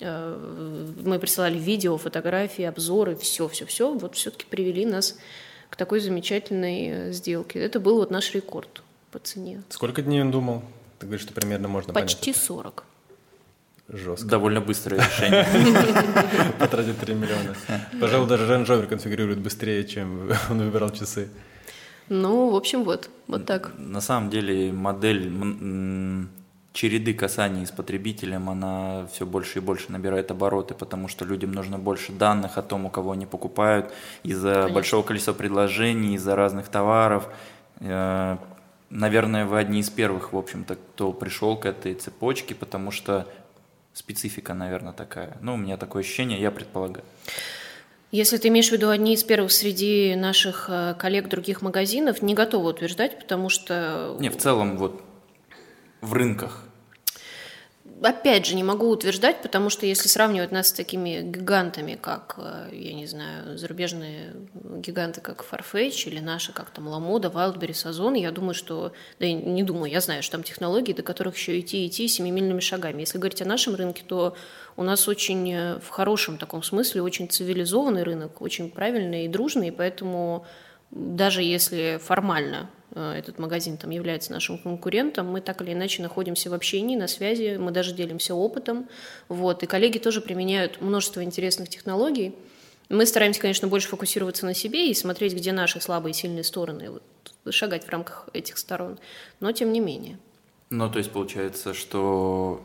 э, 0.00 0.94
мы 1.04 1.18
присылали 1.18 1.58
видео, 1.58 1.98
фотографии, 1.98 2.64
обзоры, 2.64 3.14
все, 3.16 3.46
все, 3.48 3.66
все, 3.66 3.92
вот 3.92 4.16
все-таки 4.16 4.46
привели 4.46 4.86
нас 4.86 5.18
к 5.74 5.76
такой 5.76 5.98
замечательной 5.98 6.88
э, 7.08 7.12
сделке. 7.12 7.58
Это 7.58 7.80
был 7.80 7.96
вот 7.96 8.12
наш 8.12 8.32
рекорд 8.32 8.84
по 9.10 9.18
цене. 9.18 9.60
Сколько 9.70 10.02
дней 10.02 10.20
он 10.22 10.30
думал? 10.30 10.62
Ты 11.00 11.06
говоришь, 11.06 11.22
что 11.26 11.34
примерно 11.34 11.66
можно 11.66 11.92
Почти 11.92 12.32
40. 12.32 12.84
понять. 13.88 14.02
Жестко. 14.04 14.28
Довольно 14.28 14.60
быстрое 14.60 15.00
решение. 15.00 15.44
Потратить 16.60 16.96
3 17.00 17.14
миллиона. 17.14 17.56
Пожалуй, 18.00 18.28
даже 18.28 18.44
Range 18.44 18.64
Rover 18.64 18.86
конфигурирует 18.86 19.40
быстрее, 19.40 19.82
чем 19.82 20.30
он 20.48 20.58
выбирал 20.58 20.90
часы. 20.90 21.28
Ну, 22.08 22.50
в 22.50 22.54
общем, 22.54 22.84
вот, 22.84 23.10
вот 23.26 23.44
так. 23.44 23.72
На 23.76 24.00
самом 24.00 24.30
деле 24.30 24.70
модель 24.70 25.28
череды 26.74 27.14
касаний 27.14 27.64
с 27.66 27.70
потребителем, 27.70 28.50
она 28.50 29.06
все 29.12 29.24
больше 29.24 29.60
и 29.60 29.62
больше 29.62 29.90
набирает 29.90 30.30
обороты, 30.30 30.74
потому 30.74 31.08
что 31.08 31.24
людям 31.24 31.52
нужно 31.52 31.78
больше 31.78 32.12
данных 32.12 32.58
о 32.58 32.62
том, 32.62 32.84
у 32.84 32.90
кого 32.90 33.12
они 33.12 33.24
покупают, 33.24 33.92
из-за 34.24 34.52
Конечно. 34.54 34.74
большого 34.74 35.02
количества 35.04 35.32
предложений, 35.32 36.16
из-за 36.16 36.36
разных 36.36 36.68
товаров. 36.68 37.28
Э, 37.80 38.36
Наверное, 38.90 39.44
вы 39.44 39.58
одни 39.58 39.80
из 39.80 39.90
первых, 39.90 40.32
в 40.32 40.38
общем-то, 40.38 40.76
кто 40.76 41.12
пришел 41.12 41.56
к 41.56 41.66
этой 41.66 41.94
цепочке, 41.94 42.54
потому 42.54 42.92
что 42.92 43.26
специфика, 43.92 44.54
наверное, 44.54 44.92
такая. 44.92 45.36
Ну, 45.40 45.54
у 45.54 45.56
меня 45.56 45.76
такое 45.76 46.02
ощущение, 46.02 46.40
я 46.40 46.52
предполагаю. 46.52 47.04
Если 48.12 48.36
ты 48.36 48.46
имеешь 48.48 48.68
в 48.68 48.72
виду 48.72 48.90
одни 48.90 49.14
из 49.14 49.24
первых 49.24 49.50
среди 49.50 50.14
наших 50.14 50.66
э, 50.68 50.94
коллег 50.96 51.28
других 51.28 51.60
магазинов, 51.60 52.22
не 52.22 52.34
готова 52.34 52.68
утверждать, 52.68 53.18
потому 53.18 53.48
что 53.48 54.16
Не, 54.20 54.28
в 54.28 54.36
целом, 54.36 54.76
вот 54.76 55.02
в 56.04 56.12
рынках. 56.12 56.64
Опять 58.02 58.46
же, 58.46 58.54
не 58.54 58.64
могу 58.64 58.88
утверждать, 58.88 59.40
потому 59.40 59.70
что 59.70 59.86
если 59.86 60.08
сравнивать 60.08 60.52
нас 60.52 60.68
с 60.68 60.72
такими 60.72 61.22
гигантами, 61.22 61.98
как, 62.00 62.34
э, 62.38 62.68
я 62.72 62.92
не 62.92 63.06
знаю, 63.06 63.56
зарубежные 63.56 64.34
гиганты, 64.54 65.20
как 65.20 65.44
Farfetch, 65.44 66.08
или 66.08 66.18
наши, 66.18 66.52
как 66.52 66.70
там 66.70 66.88
Ламода, 66.88 67.28
Wildberries, 67.28 67.88
Озон, 67.88 68.14
я 68.14 68.30
думаю, 68.30 68.54
что, 68.54 68.92
да 69.20 69.30
не 69.30 69.62
думаю, 69.62 69.90
я 69.90 70.00
знаю, 70.00 70.22
что 70.22 70.32
там 70.32 70.42
технологии, 70.42 70.92
до 70.92 71.02
которых 71.02 71.36
еще 71.36 71.58
идти, 71.58 71.86
идти 71.86 72.08
семимильными 72.08 72.60
шагами. 72.60 73.00
Если 73.00 73.18
говорить 73.18 73.42
о 73.42 73.46
нашем 73.46 73.74
рынке, 73.74 74.02
то 74.06 74.36
у 74.76 74.82
нас 74.82 75.08
очень, 75.08 75.52
э, 75.52 75.78
в 75.78 75.88
хорошем 75.88 76.36
таком 76.36 76.62
смысле, 76.62 77.00
очень 77.02 77.28
цивилизованный 77.28 78.02
рынок, 78.02 78.42
очень 78.42 78.70
правильный 78.70 79.24
и 79.24 79.28
дружный, 79.28 79.68
и 79.68 79.70
поэтому 79.70 80.44
даже 80.94 81.42
если 81.42 81.98
формально 82.02 82.70
э, 82.92 83.14
этот 83.18 83.38
магазин 83.38 83.76
там 83.76 83.90
является 83.90 84.32
нашим 84.32 84.58
конкурентом, 84.58 85.26
мы 85.26 85.40
так 85.40 85.60
или 85.60 85.72
иначе 85.72 86.02
находимся 86.02 86.50
в 86.50 86.54
общении, 86.54 86.96
на 86.96 87.08
связи, 87.08 87.56
мы 87.56 87.72
даже 87.72 87.94
делимся 87.94 88.34
опытом, 88.34 88.88
вот, 89.28 89.62
и 89.64 89.66
коллеги 89.66 89.98
тоже 89.98 90.20
применяют 90.20 90.80
множество 90.80 91.22
интересных 91.22 91.68
технологий. 91.68 92.34
Мы 92.88 93.06
стараемся, 93.06 93.40
конечно, 93.40 93.66
больше 93.66 93.88
фокусироваться 93.88 94.46
на 94.46 94.54
себе 94.54 94.88
и 94.88 94.94
смотреть, 94.94 95.34
где 95.34 95.52
наши 95.52 95.80
слабые 95.80 96.12
и 96.12 96.14
сильные 96.14 96.44
стороны, 96.44 96.90
вот, 96.90 97.52
шагать 97.52 97.84
в 97.84 97.88
рамках 97.88 98.28
этих 98.32 98.56
сторон, 98.56 98.98
но 99.40 99.50
тем 99.50 99.72
не 99.72 99.80
менее. 99.80 100.18
Ну, 100.70 100.88
то 100.90 100.98
есть 100.98 101.10
получается, 101.10 101.74
что 101.74 102.62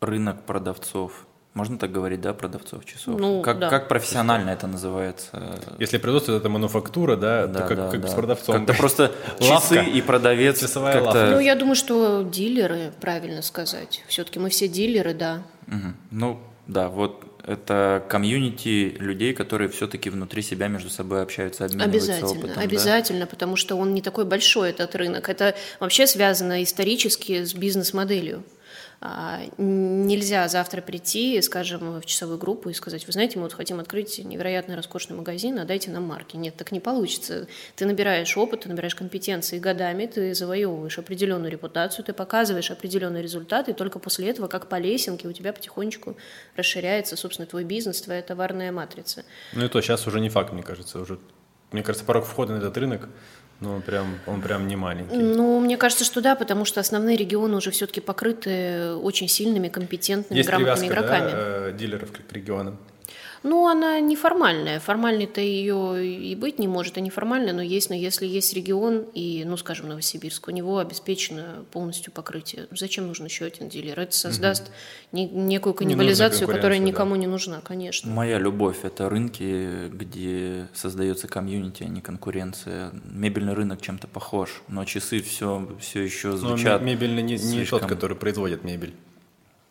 рынок 0.00 0.46
продавцов, 0.46 1.26
можно 1.54 1.78
так 1.78 1.90
говорить, 1.90 2.20
да, 2.20 2.32
продавцов 2.32 2.84
часов? 2.84 3.18
Ну, 3.18 3.42
как, 3.42 3.58
да. 3.58 3.68
как 3.68 3.88
профессионально 3.88 4.50
это 4.50 4.66
называется? 4.66 5.58
Если 5.78 5.98
производство 5.98 6.36
это 6.36 6.48
мануфактура, 6.48 7.16
да, 7.16 7.48
то 7.48 7.66
как, 7.66 7.90
как 7.90 8.08
с 8.08 8.14
продавцом. 8.14 8.56
Как-то 8.64 8.74
просто 8.74 9.12
часы 9.40 9.76
Лавка. 9.76 9.90
и 9.90 10.00
продавец 10.00 10.60
Часовая 10.60 10.92
как-то... 10.94 11.06
лавка. 11.08 11.30
Ну, 11.32 11.40
я 11.40 11.56
думаю, 11.56 11.74
что 11.74 12.22
дилеры, 12.22 12.92
правильно 13.00 13.42
сказать. 13.42 14.04
Все-таки 14.06 14.38
мы 14.38 14.50
все 14.50 14.68
дилеры, 14.68 15.12
да. 15.14 15.42
Мгм. 15.66 15.96
Ну, 16.10 16.40
Да, 16.68 16.88
вот 16.88 17.24
это 17.44 18.04
комьюнити 18.08 18.94
людей, 18.98 19.32
которые 19.34 19.68
все-таки 19.70 20.10
внутри 20.10 20.42
себя 20.42 20.68
между 20.68 20.88
собой 20.90 21.22
общаются, 21.22 21.64
обмениваются 21.64 22.12
Обязательно, 22.12 22.44
опытом. 22.44 22.62
обязательно, 22.62 23.26
потому 23.26 23.56
что 23.56 23.76
он 23.76 23.92
не 23.94 24.02
такой 24.02 24.24
большой, 24.24 24.70
этот 24.70 24.94
рынок. 24.94 25.28
Это 25.28 25.54
вообще 25.80 26.06
связано 26.06 26.62
исторически 26.62 27.44
с 27.44 27.54
бизнес-моделью. 27.54 28.44
А, 29.02 29.40
нельзя 29.56 30.46
завтра 30.48 30.82
прийти, 30.82 31.40
скажем, 31.40 32.00
в 32.00 32.04
часовую 32.04 32.38
группу 32.38 32.68
и 32.68 32.74
сказать, 32.74 33.06
вы 33.06 33.12
знаете, 33.12 33.38
мы 33.38 33.44
вот 33.44 33.54
хотим 33.54 33.80
открыть 33.80 34.18
невероятно 34.18 34.76
роскошный 34.76 35.16
магазин, 35.16 35.58
а 35.58 35.64
дайте 35.64 35.90
нам 35.90 36.02
марки. 36.02 36.36
Нет, 36.36 36.56
так 36.56 36.70
не 36.70 36.80
получится. 36.80 37.46
Ты 37.76 37.86
набираешь 37.86 38.36
опыт, 38.36 38.60
ты 38.60 38.68
набираешь 38.68 38.94
компетенции 38.94 39.58
годами, 39.58 40.04
ты 40.04 40.34
завоевываешь 40.34 40.98
определенную 40.98 41.50
репутацию, 41.50 42.04
ты 42.04 42.12
показываешь 42.12 42.70
определенные 42.70 43.22
результаты, 43.22 43.70
и 43.70 43.74
только 43.74 43.98
после 43.98 44.28
этого, 44.28 44.48
как 44.48 44.68
по 44.68 44.78
лесенке, 44.78 45.28
у 45.28 45.32
тебя 45.32 45.54
потихонечку 45.54 46.16
расширяется, 46.54 47.16
собственно, 47.16 47.46
твой 47.46 47.64
бизнес, 47.64 48.02
твоя 48.02 48.20
товарная 48.20 48.70
матрица. 48.70 49.24
Ну 49.54 49.64
и 49.64 49.68
то, 49.68 49.80
сейчас 49.80 50.06
уже 50.06 50.20
не 50.20 50.28
факт, 50.28 50.52
мне 50.52 50.62
кажется, 50.62 51.00
уже, 51.00 51.18
мне 51.72 51.82
кажется, 51.82 52.04
порог 52.04 52.24
входа 52.24 52.54
на 52.54 52.58
этот 52.58 52.76
рынок 52.76 53.08
ну, 53.60 53.74
он 53.74 53.82
прям, 53.82 54.18
он 54.26 54.40
прям 54.40 54.66
не 54.66 54.76
маленький. 54.76 55.16
Ну, 55.16 55.60
мне 55.60 55.76
кажется, 55.76 56.04
что 56.04 56.22
да, 56.22 56.34
потому 56.34 56.64
что 56.64 56.80
основные 56.80 57.16
регионы 57.16 57.56
уже 57.56 57.70
все-таки 57.70 58.00
покрыты 58.00 58.94
очень 58.94 59.28
сильными, 59.28 59.68
компетентными, 59.68 60.38
Есть 60.38 60.48
грамотными 60.48 60.88
игроками. 60.88 61.30
Да, 61.30 61.68
э, 61.68 61.72
дилеров 61.78 62.10
к 62.10 62.32
регионам. 62.32 62.78
Ну, 63.42 63.68
она 63.68 64.00
неформальная. 64.00 64.80
Формальной-то 64.80 65.40
ее 65.40 66.06
и 66.06 66.34
быть 66.34 66.58
не 66.58 66.68
может, 66.68 66.98
а 66.98 67.00
неформальная, 67.00 67.54
но 67.54 67.62
есть. 67.62 67.88
Но 67.88 67.96
если 67.96 68.26
есть 68.26 68.52
регион, 68.52 69.06
и, 69.14 69.44
ну, 69.46 69.56
скажем, 69.56 69.88
Новосибирск, 69.88 70.48
у 70.48 70.50
него 70.50 70.78
обеспечено 70.78 71.64
полностью 71.70 72.12
покрытие. 72.12 72.66
Зачем 72.70 73.06
нужен 73.06 73.26
еще 73.26 73.46
один 73.46 73.68
дилер? 73.68 73.98
Это 73.98 74.14
создаст 74.14 74.64
угу. 74.64 74.72
не, 75.12 75.26
некую 75.26 75.72
каннибализацию, 75.72 76.46
которая 76.48 76.78
никому 76.78 77.14
да. 77.14 77.20
не 77.20 77.26
нужна, 77.26 77.60
конечно. 77.62 78.10
Моя 78.10 78.38
любовь– 78.38 78.78
это 78.82 79.08
рынки, 79.08 79.88
где 79.88 80.68
создается 80.74 81.26
комьюнити, 81.26 81.82
а 81.82 81.86
не 81.86 82.02
конкуренция. 82.02 82.92
Мебельный 83.04 83.54
рынок 83.54 83.80
чем-то 83.80 84.06
похож, 84.06 84.62
но 84.68 84.84
часы 84.84 85.22
все, 85.22 85.66
все 85.80 86.02
еще 86.02 86.36
звучат 86.36 86.80
Но 86.82 86.86
мебельный 86.86 87.22
не, 87.22 87.34
не 87.34 87.38
слишком... 87.38 87.80
тот, 87.80 87.88
который 87.88 88.16
производит 88.16 88.64
мебель. 88.64 88.94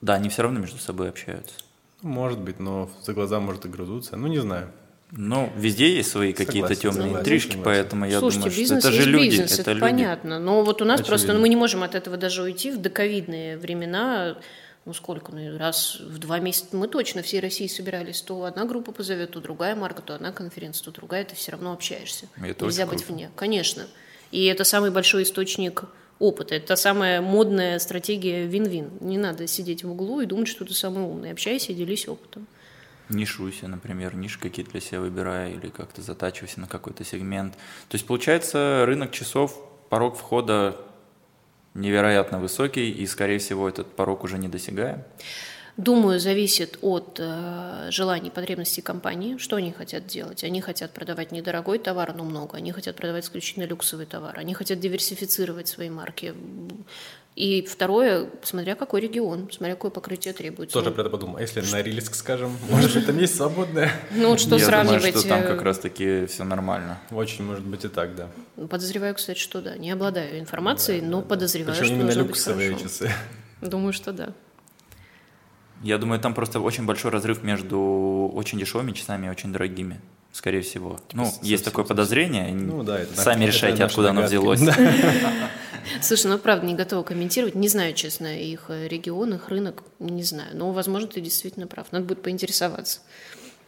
Да, 0.02 0.16
они 0.16 0.30
все 0.30 0.42
равно 0.42 0.60
между 0.60 0.80
собой 0.80 1.10
общаются. 1.10 1.54
Может 2.02 2.40
быть, 2.40 2.60
но 2.60 2.90
за 3.04 3.14
глаза 3.14 3.40
может 3.40 3.66
и 3.66 3.70
грызутся. 3.70 4.16
Ну, 4.16 4.28
не 4.28 4.40
знаю. 4.40 4.72
Ну, 5.12 5.52
везде 5.56 5.96
есть 5.96 6.12
свои 6.12 6.34
какие-то 6.34 6.76
темные 6.76 7.02
согласен, 7.04 7.20
интрижки, 7.20 7.52
согласен. 7.52 7.66
поэтому 7.66 8.06
я 8.06 8.20
Слушайте, 8.20 8.44
думаю, 8.50 8.60
бизнес 8.60 8.80
что 8.84 8.90
это 8.90 9.02
же 9.02 9.10
люди. 9.10 9.26
Бизнес, 9.30 9.52
это, 9.54 9.62
это 9.62 9.72
люди. 9.72 9.82
понятно. 9.82 10.40
Но 10.40 10.64
вот 10.64 10.82
у 10.82 10.86
нас 10.86 11.00
Очевидно. 11.00 11.10
просто 11.10 11.34
ну, 11.34 11.40
мы 11.42 11.50
не 11.50 11.56
можем 11.56 11.84
от 11.84 11.96
этого 11.96 12.16
даже 12.16 12.44
уйти 12.44 12.72
в 12.72 12.78
доковидные 12.78 13.58
времена. 13.58 14.38
Ну 14.86 14.94
сколько, 14.94 15.32
ну 15.32 15.58
раз 15.58 16.00
в 16.00 16.20
два 16.20 16.40
месяца 16.40 16.76
мы 16.76 16.88
точно 16.88 17.22
всей 17.22 17.40
России 17.42 17.68
собирались, 17.68 18.22
то 18.22 18.44
одна 18.46 18.66
группа 18.66 18.92
позовет, 18.92 19.32
то 19.32 19.42
другая 19.42 19.76
марка, 19.76 20.02
то 20.02 20.16
одна 20.16 20.32
конференция, 20.32 20.86
то 20.86 20.92
другая, 20.92 21.26
ты 21.26 21.36
все 21.36 21.52
равно 21.52 21.74
общаешься. 21.74 22.28
Это 22.42 22.66
Нельзя 22.66 22.86
быть 22.86 23.00
круто. 23.00 23.14
вне, 23.14 23.30
конечно. 23.36 23.86
И 24.32 24.46
это 24.46 24.64
самый 24.64 24.92
большой 24.92 25.24
источник 25.24 25.84
опыта. 26.20 26.56
Это 26.56 26.76
самая 26.76 27.22
модная 27.22 27.80
стратегия 27.80 28.46
вин-вин. 28.46 28.92
Не 29.00 29.18
надо 29.18 29.48
сидеть 29.48 29.84
в 29.84 29.92
углу 29.92 30.22
и 30.22 30.26
думать, 30.26 30.48
что 30.48 30.66
ты 30.66 30.74
самый 30.74 31.04
умный. 31.04 31.32
Общайся 31.32 31.72
и 31.72 31.76
делись 31.76 32.08
опытом. 32.08 32.46
Нишуйся, 33.10 33.68
например, 33.68 34.16
ниш 34.16 34.38
какие-то 34.38 34.72
для 34.72 34.82
себя 34.82 35.00
выбирая 35.00 35.52
или 35.52 35.70
как-то 35.70 36.02
затачивайся 36.02 36.60
на 36.60 36.68
какой-то 36.68 37.04
сегмент. 37.04 37.54
То 37.54 37.96
есть 37.96 38.06
получается 38.06 38.84
рынок 38.86 39.12
часов, 39.12 39.58
порог 39.90 40.16
входа 40.16 40.78
невероятно 41.74 42.40
высокий, 42.40 42.92
и, 42.92 43.08
скорее 43.08 43.40
всего, 43.40 43.68
этот 43.68 43.88
порог 43.88 44.24
уже 44.24 44.38
не 44.38 44.48
недосягаем? 44.48 45.04
Думаю, 45.80 46.20
зависит 46.20 46.78
от 46.82 47.22
э, 47.22 47.88
желаний, 47.90 48.30
потребностей 48.30 48.82
компании, 48.82 49.38
что 49.38 49.56
они 49.56 49.72
хотят 49.72 50.06
делать. 50.08 50.44
Они 50.44 50.60
хотят 50.60 50.92
продавать 50.92 51.32
недорогой 51.32 51.80
товар, 51.80 52.14
но 52.14 52.26
много. 52.26 52.58
Они 52.58 52.74
хотят 52.74 52.98
продавать 52.98 53.24
исключительно 53.24 53.64
люксовый 53.64 54.06
товар. 54.06 54.38
Они 54.38 54.54
хотят 54.54 54.82
диверсифицировать 54.82 55.70
свои 55.70 55.90
марки. 55.90 56.34
И 57.38 57.62
второе, 57.62 58.30
смотря 58.44 58.76
какой 58.76 59.00
регион, 59.00 59.50
смотря 59.54 59.76
какое 59.76 59.90
покрытие 59.90 60.34
требуется. 60.34 60.74
Тоже 60.74 60.92
про 60.92 61.00
это 61.00 61.10
подумал. 61.10 61.38
А 61.38 61.42
если 61.42 61.62
на 61.62 61.82
Рилиск, 61.82 62.14
скажем, 62.14 62.58
может 62.70 62.94
быть, 62.94 63.06
там 63.06 63.18
есть 63.18 63.38
свободное? 63.38 63.90
Ну, 64.12 64.32
вот 64.32 64.42
что 64.42 64.58
Я 64.58 64.66
сравнивать? 64.66 65.00
Думаю, 65.02 65.18
что 65.18 65.30
там 65.30 65.44
как 65.44 65.62
раз-таки 65.62 66.26
все 66.26 66.44
нормально. 66.44 67.00
Очень 67.10 67.46
может 67.46 67.64
быть 67.64 67.86
и 67.86 67.88
так, 67.88 68.18
да. 68.18 68.28
Подозреваю, 68.68 69.16
кстати, 69.16 69.40
что 69.40 69.62
да. 69.62 69.78
Не 69.78 69.92
обладаю 69.92 70.42
информацией, 70.42 71.00
да, 71.00 71.08
но 71.08 71.22
да, 71.22 71.28
подозреваю, 71.30 71.78
Причем 71.78 71.86
что 71.86 71.96
именно 71.96 72.12
люксовые 72.12 72.72
быть 72.72 72.84
часы. 72.84 73.10
Думаю, 73.62 73.94
что 73.94 74.12
да. 74.12 74.34
Я 75.82 75.98
думаю, 75.98 76.20
там 76.20 76.34
просто 76.34 76.60
очень 76.60 76.86
большой 76.86 77.12
разрыв 77.12 77.44
между 77.44 78.32
очень 78.34 78.60
дешевыми 78.60 78.92
часами 78.92 79.28
и 79.28 79.30
очень 79.30 79.52
дорогими 79.54 80.00
скорее 80.32 80.62
всего. 80.62 81.00
Типа 81.08 81.24
ну, 81.24 81.34
есть 81.42 81.66
такое 81.66 81.86
подозрение. 81.86 82.54
Ну, 82.54 82.84
да, 82.84 83.00
это 83.00 83.20
Сами 83.20 83.44
это 83.44 83.52
решайте, 83.52 83.84
откуда 83.84 84.12
оно 84.12 84.22
взялось. 84.22 84.62
Слушай, 86.02 86.28
ну 86.28 86.38
правда 86.38 86.66
не 86.66 86.76
готова 86.76 87.04
комментировать. 87.04 87.56
Не 87.56 87.68
знаю, 87.68 87.94
честно, 87.94 88.28
их 88.28 88.66
э, 88.70 88.88
регион, 88.88 89.34
их 89.34 89.50
рынок, 89.50 89.84
не 90.00 90.24
знаю. 90.24 90.56
Но, 90.56 90.72
возможно, 90.72 91.08
ты 91.08 91.22
действительно 91.22 91.68
прав. 91.68 91.92
Надо 91.92 92.06
будет 92.06 92.22
поинтересоваться. 92.22 93.00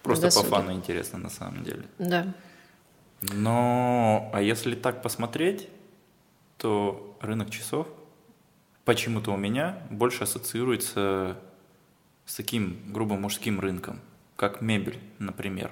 Просто 0.04 0.28
по 0.32 0.44
фану 0.44 0.72
интересно 0.72 1.20
на 1.20 1.30
самом 1.30 1.64
деле. 1.64 1.84
Да. 2.00 2.34
Но, 3.22 4.30
а 4.34 4.42
если 4.42 4.76
так 4.76 5.02
посмотреть, 5.02 5.68
то 6.58 7.18
рынок 7.22 7.50
часов 7.50 7.88
почему-то 8.86 9.32
у 9.32 9.38
меня 9.38 9.84
больше 9.90 10.24
ассоциируется 10.24 11.38
с 12.26 12.36
таким 12.36 12.78
грубо 12.88 13.16
мужским 13.16 13.60
рынком, 13.60 14.00
как 14.36 14.62
мебель, 14.62 15.00
например. 15.20 15.72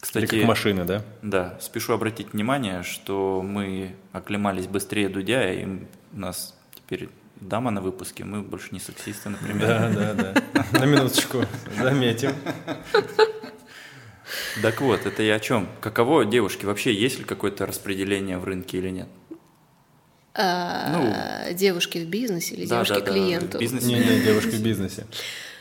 Кстати, 0.00 0.26
Или 0.26 0.40
как 0.40 0.48
машины, 0.48 0.84
да? 0.84 1.04
Да. 1.22 1.58
Спешу 1.60 1.92
обратить 1.92 2.32
внимание, 2.32 2.82
что 2.84 3.42
мы 3.42 3.96
оклемались 4.12 4.66
быстрее 4.66 5.08
Дудя, 5.08 5.52
и 5.52 5.66
у 5.66 5.78
нас 6.12 6.56
теперь 6.74 7.08
дама 7.40 7.70
на 7.70 7.80
выпуске, 7.80 8.24
мы 8.24 8.42
больше 8.42 8.68
не 8.72 8.80
сексисты, 8.80 9.30
например. 9.30 9.66
Да, 9.66 10.14
да, 10.14 10.34
да. 10.52 10.78
На 10.78 10.84
минуточку 10.84 11.44
заметим. 11.76 12.32
Так 14.62 14.80
вот, 14.80 15.06
это 15.06 15.22
я 15.22 15.36
о 15.36 15.40
чем? 15.40 15.68
Каково 15.80 16.24
девушки? 16.24 16.64
Вообще 16.64 16.92
есть 16.94 17.18
ли 17.18 17.24
какое-то 17.24 17.66
распределение 17.66 18.38
в 18.38 18.44
рынке 18.44 18.78
или 18.78 18.90
нет? 18.90 19.08
А, 20.34 20.92
ну, 20.92 21.54
девушки 21.54 21.98
в 21.98 22.08
бизнесе 22.08 22.54
или 22.54 22.66
девушки 22.66 23.00
клиенту? 23.00 23.58
Бизнесе. 23.58 23.86
Не, 23.86 23.98
не, 23.98 24.20
девушки 24.20 24.50
в 24.50 24.62
бизнесе. 24.62 25.06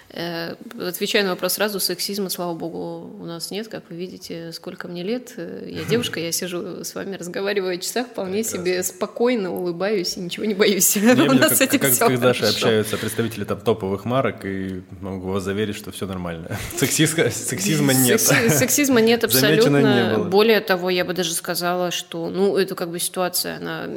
Э, 0.10 0.56
отвечая 0.80 1.24
на 1.24 1.32
вопрос 1.32 1.54
сразу, 1.54 1.80
сексизма, 1.80 2.30
слава 2.30 2.54
богу, 2.54 3.14
у 3.20 3.26
нас 3.26 3.52
нет. 3.52 3.68
Как 3.68 3.84
вы 3.90 3.98
видите, 3.98 4.52
сколько 4.54 4.88
мне 4.88 5.04
лет. 5.04 5.34
Э, 5.36 5.68
я 5.70 5.84
девушка, 5.84 6.20
я 6.22 6.32
сижу 6.32 6.84
с 6.86 6.96
вами, 6.96 7.18
разговариваю 7.18 7.74
о 7.74 7.78
часах, 7.78 8.08
вполне 8.08 8.44
Прекрасно. 8.44 8.58
себе 8.60 8.84
спокойно 8.84 9.54
улыбаюсь 9.54 10.16
и 10.16 10.22
ничего 10.22 10.46
не 10.46 10.54
боюсь. 10.54 10.96
Я 10.96 11.12
у 11.14 11.34
нас 11.34 11.50
как, 11.50 11.58
с 11.58 11.62
этим 11.62 11.80
как, 11.80 11.92
все 11.92 12.08
как 12.08 12.20
Даша 12.22 12.48
общаются 12.48 12.98
представители 12.98 13.44
там 13.44 13.60
топовых 13.60 14.06
марок, 14.06 14.46
и 14.46 14.82
могу 15.02 15.32
вас 15.32 15.44
заверить, 15.44 15.76
что 15.76 15.92
все 15.92 16.06
нормально. 16.06 16.58
Сексизма, 16.78 17.30
сексизма 17.30 17.94
нет. 17.94 18.22
Сексизма 18.22 19.02
нет 19.02 19.26
абсолютно. 19.26 19.78
Не. 19.78 20.24
Более 20.24 20.62
того, 20.62 20.90
я 20.90 21.04
бы 21.04 21.14
даже 21.14 21.34
сказала, 21.34 21.92
что, 21.92 22.30
ну, 22.30 22.56
это 22.56 22.76
как 22.76 22.92
бы 22.92 23.00
ситуация, 23.00 23.58
она 23.58 23.90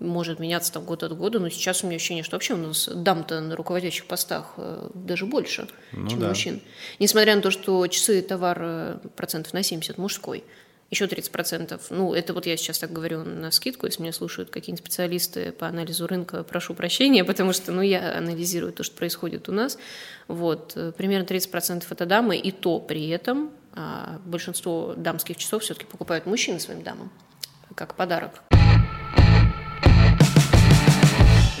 может 0.00 0.38
меняться 0.38 0.72
там 0.72 0.84
год 0.84 1.02
от 1.02 1.16
года, 1.16 1.38
но 1.38 1.50
сейчас 1.50 1.84
у 1.84 1.86
меня 1.86 1.96
ощущение, 1.96 2.24
что 2.24 2.36
вообще 2.36 2.54
у 2.54 2.58
нас 2.58 2.88
дам-то 2.92 3.40
на 3.40 3.56
руководящих 3.56 4.06
постах 4.06 4.54
э, 4.56 4.88
даже 5.18 5.26
больше, 5.26 5.66
ну, 5.92 6.08
чем 6.08 6.20
да. 6.20 6.28
мужчин. 6.28 6.60
Несмотря 7.00 7.34
на 7.34 7.42
то, 7.42 7.50
что 7.50 7.86
часы 7.88 8.22
товар 8.22 8.58
э, 8.60 8.98
процентов 9.16 9.52
на 9.52 9.62
70 9.62 9.98
мужской, 9.98 10.44
еще 10.90 11.06
30 11.06 11.30
процентов. 11.32 11.86
Ну, 11.90 12.14
это 12.14 12.32
вот 12.32 12.46
я 12.46 12.56
сейчас 12.56 12.78
так 12.78 12.92
говорю 12.92 13.22
на 13.22 13.50
скидку, 13.50 13.84
если 13.84 14.00
меня 14.00 14.12
слушают 14.12 14.48
какие-нибудь 14.48 14.82
специалисты 14.86 15.52
по 15.52 15.66
анализу 15.66 16.06
рынка, 16.06 16.44
прошу 16.44 16.74
прощения, 16.74 17.24
потому 17.32 17.52
что, 17.52 17.72
ну, 17.72 17.82
я 17.82 18.16
анализирую 18.16 18.72
то, 18.72 18.84
что 18.84 18.96
происходит 18.96 19.48
у 19.48 19.52
нас. 19.52 19.76
Вот, 20.28 20.72
э, 20.76 20.92
примерно 20.96 21.26
30 21.26 21.50
процентов 21.50 21.90
это 21.90 22.06
дамы, 22.06 22.36
и 22.36 22.52
то 22.52 22.78
при 22.78 23.08
этом 23.08 23.50
а, 23.74 24.20
большинство 24.24 24.94
дамских 24.96 25.36
часов 25.36 25.62
все-таки 25.62 25.86
покупают 25.86 26.26
мужчины 26.26 26.58
своим 26.58 26.82
дамам 26.82 27.10
как 27.74 27.94
подарок. 27.94 28.42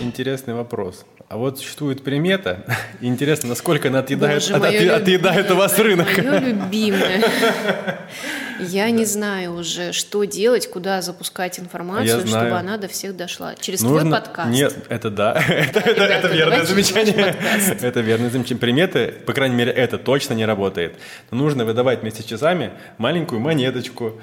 Интересный 0.00 0.54
вопрос. 0.54 1.04
А 1.28 1.36
вот 1.36 1.58
существует 1.58 2.02
примета. 2.02 2.64
Интересно, 3.02 3.50
насколько 3.50 3.88
она 3.88 3.98
отъедает, 3.98 4.42
Боже, 4.42 4.54
от, 4.54 4.64
от, 4.64 5.02
отъедает 5.02 5.50
у 5.50 5.56
вас 5.56 5.78
рынок. 5.78 6.06
Мое 6.16 6.38
любимое. 6.38 7.22
Я 8.60 8.90
не 8.90 9.04
знаю 9.04 9.54
уже, 9.54 9.92
что 9.92 10.24
делать, 10.24 10.68
куда 10.68 11.00
запускать 11.00 11.60
информацию, 11.60 12.26
чтобы 12.26 12.52
она 12.52 12.76
до 12.76 12.88
всех 12.88 13.16
дошла. 13.16 13.54
Через 13.54 13.80
твой 13.80 14.10
подкаст. 14.10 14.50
Нет, 14.50 14.74
это 14.88 15.10
да. 15.10 15.34
это, 15.48 16.28
верное 16.28 16.64
замечание. 16.64 17.36
это 17.80 18.00
верное 18.00 18.30
замечание. 18.30 18.58
Приметы, 18.58 19.14
по 19.26 19.32
крайней 19.32 19.54
мере, 19.54 19.70
это 19.70 19.98
точно 19.98 20.34
не 20.34 20.44
работает. 20.44 20.96
Но 21.30 21.38
нужно 21.38 21.64
выдавать 21.64 22.02
вместе 22.02 22.22
с 22.22 22.24
часами 22.24 22.72
маленькую 22.96 23.40
монеточку. 23.40 24.20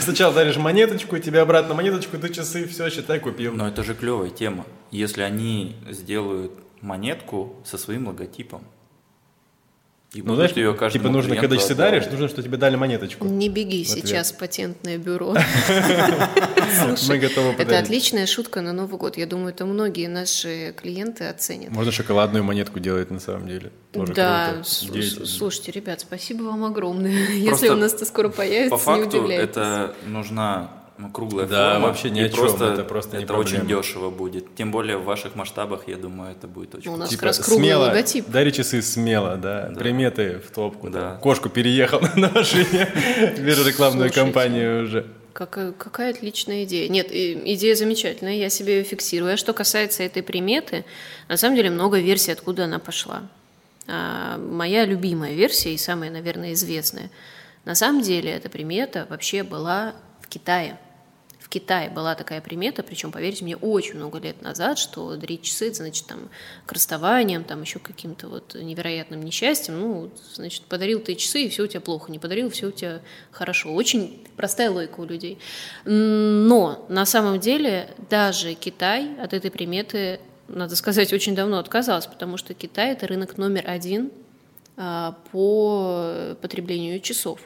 Сначала 0.00 0.34
даришь 0.34 0.56
монеточку, 0.56 1.18
тебе 1.18 1.40
обратно 1.40 1.74
монеточку, 1.74 2.18
ты 2.18 2.28
часы, 2.28 2.68
все, 2.68 2.88
считай, 2.90 3.18
купил. 3.18 3.54
Но 3.54 3.68
это 3.68 3.82
же 3.82 3.94
клевая 3.94 4.30
тема. 4.30 4.64
Если 4.90 5.22
они 5.22 5.74
сделают 5.90 6.41
монетку 6.82 7.54
со 7.64 7.78
своим 7.78 8.08
логотипом, 8.08 8.62
И 10.12 10.20
Ну, 10.20 10.34
знаешь, 10.34 10.52
ее 10.52 10.76
типа 10.92 11.08
нужно, 11.08 11.36
когда 11.36 11.56
часы 11.56 11.74
даришь, 11.74 12.04
нужно, 12.10 12.28
чтобы 12.28 12.42
тебе 12.42 12.56
дали 12.58 12.76
монеточку. 12.76 13.24
Не 13.26 13.48
беги 13.48 13.82
сейчас 13.84 14.30
патентное 14.32 14.98
бюро. 14.98 15.34
Мы 17.08 17.18
готовы 17.18 17.54
это 17.58 17.78
отличная 17.78 18.26
шутка 18.26 18.60
на 18.60 18.72
Новый 18.72 18.98
год. 18.98 19.16
Я 19.16 19.26
думаю, 19.26 19.50
это 19.50 19.64
многие 19.64 20.08
наши 20.08 20.74
клиенты 20.76 21.24
оценят. 21.24 21.70
Можно 21.70 21.92
шоколадную 21.92 22.44
монетку 22.44 22.78
делать 22.78 23.10
на 23.10 23.20
самом 23.20 23.46
деле. 23.46 23.72
Да, 23.94 24.62
слушайте, 24.64 25.72
ребят, 25.72 26.00
спасибо 26.00 26.42
вам 26.42 26.64
огромное. 26.64 27.28
Если 27.30 27.68
у 27.70 27.76
нас 27.76 27.94
это 27.94 28.04
скоро 28.04 28.28
появится, 28.28 28.76
По 28.76 28.80
не 28.80 28.84
факту 28.84 29.18
удивляйтесь. 29.18 29.44
это 29.44 29.94
нужна 30.06 30.81
ну, 31.02 31.10
круглая 31.10 31.46
Да, 31.46 31.72
форма. 31.72 31.88
вообще 31.88 32.10
ни 32.10 32.20
о 32.20 32.28
чем, 32.28 32.38
просто, 32.38 32.64
это 32.72 32.84
просто 32.84 33.16
не 33.18 33.24
это 33.24 33.34
очень 33.34 33.66
дешево 33.66 34.10
будет. 34.10 34.54
Тем 34.54 34.70
более 34.70 34.96
в 34.96 35.04
ваших 35.04 35.34
масштабах, 35.34 35.88
я 35.88 35.96
думаю, 35.96 36.32
это 36.32 36.46
будет 36.46 36.74
очень 36.74 36.90
Ну, 36.90 36.96
у 36.96 36.98
нас 36.98 37.08
Типа, 37.10 37.20
как 37.20 37.26
раз 37.28 37.38
круглый 37.38 37.66
смело, 37.66 37.82
логотип. 37.84 38.28
дари 38.28 38.52
часы 38.52 38.82
смело, 38.82 39.36
да. 39.36 39.72
Приметы 39.78 40.40
в 40.46 40.50
топку. 40.50 40.90
Да. 40.90 41.12
там. 41.12 41.20
Кошку 41.20 41.48
переехал 41.48 42.00
на 42.16 42.28
машине. 42.30 42.90
Вижу 43.38 43.66
рекламную 43.66 44.08
Слушайте. 44.10 44.20
кампанию 44.20 44.84
уже. 44.84 45.06
Какая, 45.32 45.72
какая 45.72 46.10
отличная 46.10 46.64
идея. 46.64 46.88
Нет, 46.90 47.08
идея 47.10 47.74
замечательная, 47.74 48.34
я 48.34 48.50
себе 48.50 48.78
ее 48.78 48.84
фиксирую. 48.84 49.32
А 49.32 49.36
что 49.38 49.52
касается 49.54 50.02
этой 50.02 50.22
приметы, 50.22 50.84
на 51.28 51.36
самом 51.38 51.56
деле 51.56 51.70
много 51.70 51.98
версий, 51.98 52.32
откуда 52.32 52.64
она 52.64 52.78
пошла. 52.78 53.22
А, 53.88 54.36
моя 54.38 54.84
любимая 54.84 55.32
версия 55.34 55.72
и 55.74 55.78
самая, 55.78 56.10
наверное, 56.10 56.52
известная. 56.52 57.10
На 57.64 57.74
самом 57.74 58.02
деле 58.02 58.30
эта 58.30 58.48
примета 58.50 59.06
вообще 59.08 59.42
была 59.42 59.94
в 60.20 60.28
Китае. 60.28 60.78
Китае 61.52 61.90
была 61.90 62.14
такая 62.14 62.40
примета, 62.40 62.82
причем, 62.82 63.12
поверьте 63.12 63.44
мне, 63.44 63.56
очень 63.56 63.96
много 63.96 64.18
лет 64.18 64.40
назад, 64.40 64.78
что 64.78 65.16
дарить 65.16 65.42
часы, 65.42 65.68
это, 65.68 65.76
значит, 65.76 66.06
там, 66.06 66.30
к 66.64 66.72
расставаниям, 66.72 67.44
там, 67.44 67.60
еще 67.60 67.78
каким-то 67.78 68.28
вот 68.28 68.54
невероятным 68.54 69.22
несчастьем, 69.22 69.78
ну, 69.78 70.10
значит, 70.32 70.62
подарил 70.62 71.00
ты 71.00 71.14
часы, 71.14 71.42
и 71.42 71.48
все 71.50 71.64
у 71.64 71.66
тебя 71.66 71.82
плохо, 71.82 72.10
не 72.10 72.18
подарил, 72.18 72.48
все 72.48 72.68
у 72.68 72.70
тебя 72.70 73.02
хорошо. 73.30 73.74
Очень 73.74 74.26
простая 74.34 74.70
логика 74.70 75.00
у 75.00 75.04
людей. 75.04 75.38
Но 75.84 76.86
на 76.88 77.04
самом 77.04 77.38
деле 77.38 77.90
даже 78.08 78.54
Китай 78.54 79.14
от 79.20 79.34
этой 79.34 79.50
приметы, 79.50 80.20
надо 80.48 80.74
сказать, 80.74 81.12
очень 81.12 81.34
давно 81.34 81.58
отказался, 81.58 82.08
потому 82.08 82.38
что 82.38 82.54
Китай– 82.54 82.92
это 82.92 83.06
рынок 83.06 83.36
номер 83.36 83.64
один 83.66 84.10
а, 84.78 85.18
по 85.32 86.34
потреблению 86.40 86.98
часов. 87.00 87.40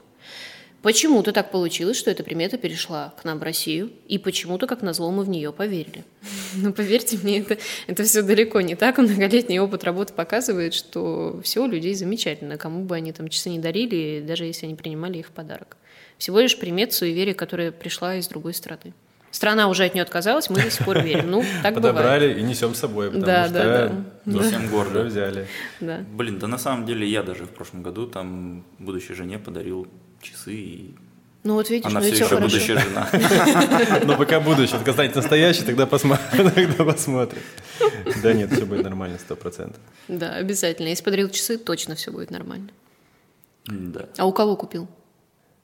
Почему-то 0.86 1.32
так 1.32 1.50
получилось, 1.50 1.96
что 1.96 2.12
эта 2.12 2.22
примета 2.22 2.58
перешла 2.58 3.12
к 3.20 3.24
нам 3.24 3.40
в 3.40 3.42
Россию, 3.42 3.90
и 4.06 4.18
почему-то, 4.18 4.68
как 4.68 4.82
назло, 4.82 5.10
мы 5.10 5.24
в 5.24 5.28
нее 5.28 5.52
поверили. 5.52 6.04
Но 6.54 6.72
поверьте 6.72 7.18
мне, 7.20 7.40
это, 7.40 7.58
это 7.88 8.04
все 8.04 8.22
далеко 8.22 8.60
не 8.60 8.76
так. 8.76 8.98
Многолетний 8.98 9.58
опыт 9.58 9.82
работы 9.82 10.12
показывает, 10.12 10.74
что 10.74 11.40
все 11.42 11.64
у 11.64 11.66
людей 11.66 11.92
замечательно, 11.96 12.56
кому 12.56 12.84
бы 12.84 12.94
они 12.94 13.12
там 13.12 13.26
часы 13.26 13.48
не 13.48 13.58
дарили, 13.58 14.22
даже 14.24 14.44
если 14.44 14.66
они 14.66 14.76
принимали 14.76 15.18
их 15.18 15.26
в 15.26 15.30
подарок. 15.30 15.76
Всего 16.18 16.38
лишь 16.38 16.56
примет 16.56 16.92
суеверия, 16.92 17.34
которая 17.34 17.72
пришла 17.72 18.14
из 18.14 18.28
другой 18.28 18.54
страны. 18.54 18.94
Страна 19.32 19.68
уже 19.68 19.86
от 19.86 19.94
нее 19.94 20.04
отказалась, 20.04 20.48
мы 20.50 20.62
до 20.62 20.70
сих 20.70 20.86
пор 20.86 21.00
верим. 21.02 21.32
Ну, 21.32 21.44
так 21.64 21.74
бывает. 21.74 21.96
Подобрали 21.96 22.38
и 22.38 22.42
несем 22.44 22.76
с 22.76 22.78
собой, 22.78 23.08
потому 23.08 23.26
Да, 23.26 23.46
что 23.46 23.54
да, 23.54 23.92
да. 24.24 24.40
Совсем 24.40 24.68
гордо. 24.68 25.02
взяли. 25.06 25.48
Да. 25.80 26.04
Блин, 26.12 26.38
да 26.38 26.46
на 26.46 26.58
самом 26.58 26.86
деле 26.86 27.08
я 27.08 27.24
даже 27.24 27.44
в 27.44 27.50
прошлом 27.50 27.82
году 27.82 28.06
там 28.06 28.64
будущей 28.78 29.14
жене 29.14 29.40
подарил 29.40 29.88
часы, 30.20 30.52
и 30.54 30.94
Ну 31.44 31.54
вот 31.54 31.70
видишь, 31.70 31.86
она 31.86 32.00
ну 32.00 32.06
все 32.06 32.14
еще 32.14 32.24
хорошо. 32.24 32.46
будущая 32.46 32.78
жена. 32.78 33.08
Но 34.04 34.16
пока 34.16 34.40
будущее, 34.40 34.76
когда 34.78 34.92
станет 34.92 35.14
настоящий, 35.16 35.62
тогда 35.66 35.86
посмотрим. 35.86 37.42
Да 38.22 38.32
нет, 38.32 38.52
все 38.52 38.64
будет 38.64 38.82
нормально, 38.84 39.18
сто 39.18 39.36
процентов. 39.36 39.80
Да, 40.08 40.34
обязательно. 40.34 40.88
Если 40.88 41.04
подарил 41.04 41.28
часы, 41.30 41.58
точно 41.58 41.94
все 41.94 42.10
будет 42.10 42.30
нормально. 42.30 42.68
Да. 43.66 44.06
А 44.18 44.26
у 44.26 44.32
кого 44.32 44.56
купил? 44.56 44.88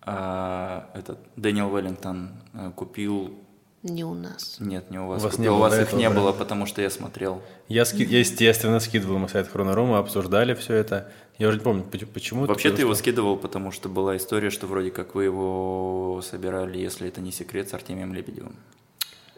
А, 0.05 0.91
этот 0.95 1.19
Дэниел 1.37 1.75
Веллингтон 1.75 2.31
э, 2.55 2.71
купил... 2.75 3.39
Не 3.85 4.05
у 4.05 4.15
нас. 4.15 4.57
Нет, 4.61 4.91
не 4.91 4.99
у 4.99 5.07
вас. 5.07 5.23
У 5.23 5.27
вас 5.27 5.39
не 5.39 5.49
у 5.49 5.57
вас 5.59 5.77
их 5.79 5.93
не 5.93 6.09
было, 6.11 6.33
потому 6.33 6.67
что 6.67 6.83
я 6.83 6.91
смотрел. 6.91 7.43
Я, 7.69 7.85
ски- 7.85 8.05
я, 8.05 8.19
естественно, 8.21 8.79
скидывал 8.81 9.19
на 9.19 9.27
сайт 9.29 9.49
Хронорома, 9.49 9.99
обсуждали 9.99 10.55
все 10.55 10.75
это. 10.75 11.11
Я 11.43 11.49
уже 11.49 11.59
не 11.59 11.65
помню, 11.65 11.83
поч- 11.83 12.07
почему. 12.07 12.47
Вообще 12.47 12.71
ты 12.71 12.83
его 12.83 12.95
скидывал, 12.95 13.37
потому 13.37 13.73
что 13.73 13.89
была 13.89 14.17
история, 14.17 14.51
что 14.51 14.69
вроде 14.69 14.93
как 14.93 15.17
вы 15.17 15.25
его 15.25 16.23
собирали, 16.23 16.79
если 16.79 17.09
это 17.09 17.21
не 17.21 17.33
секрет, 17.33 17.69
с 17.69 17.75
Артемием 17.75 18.15
Лебедевым. 18.15 18.55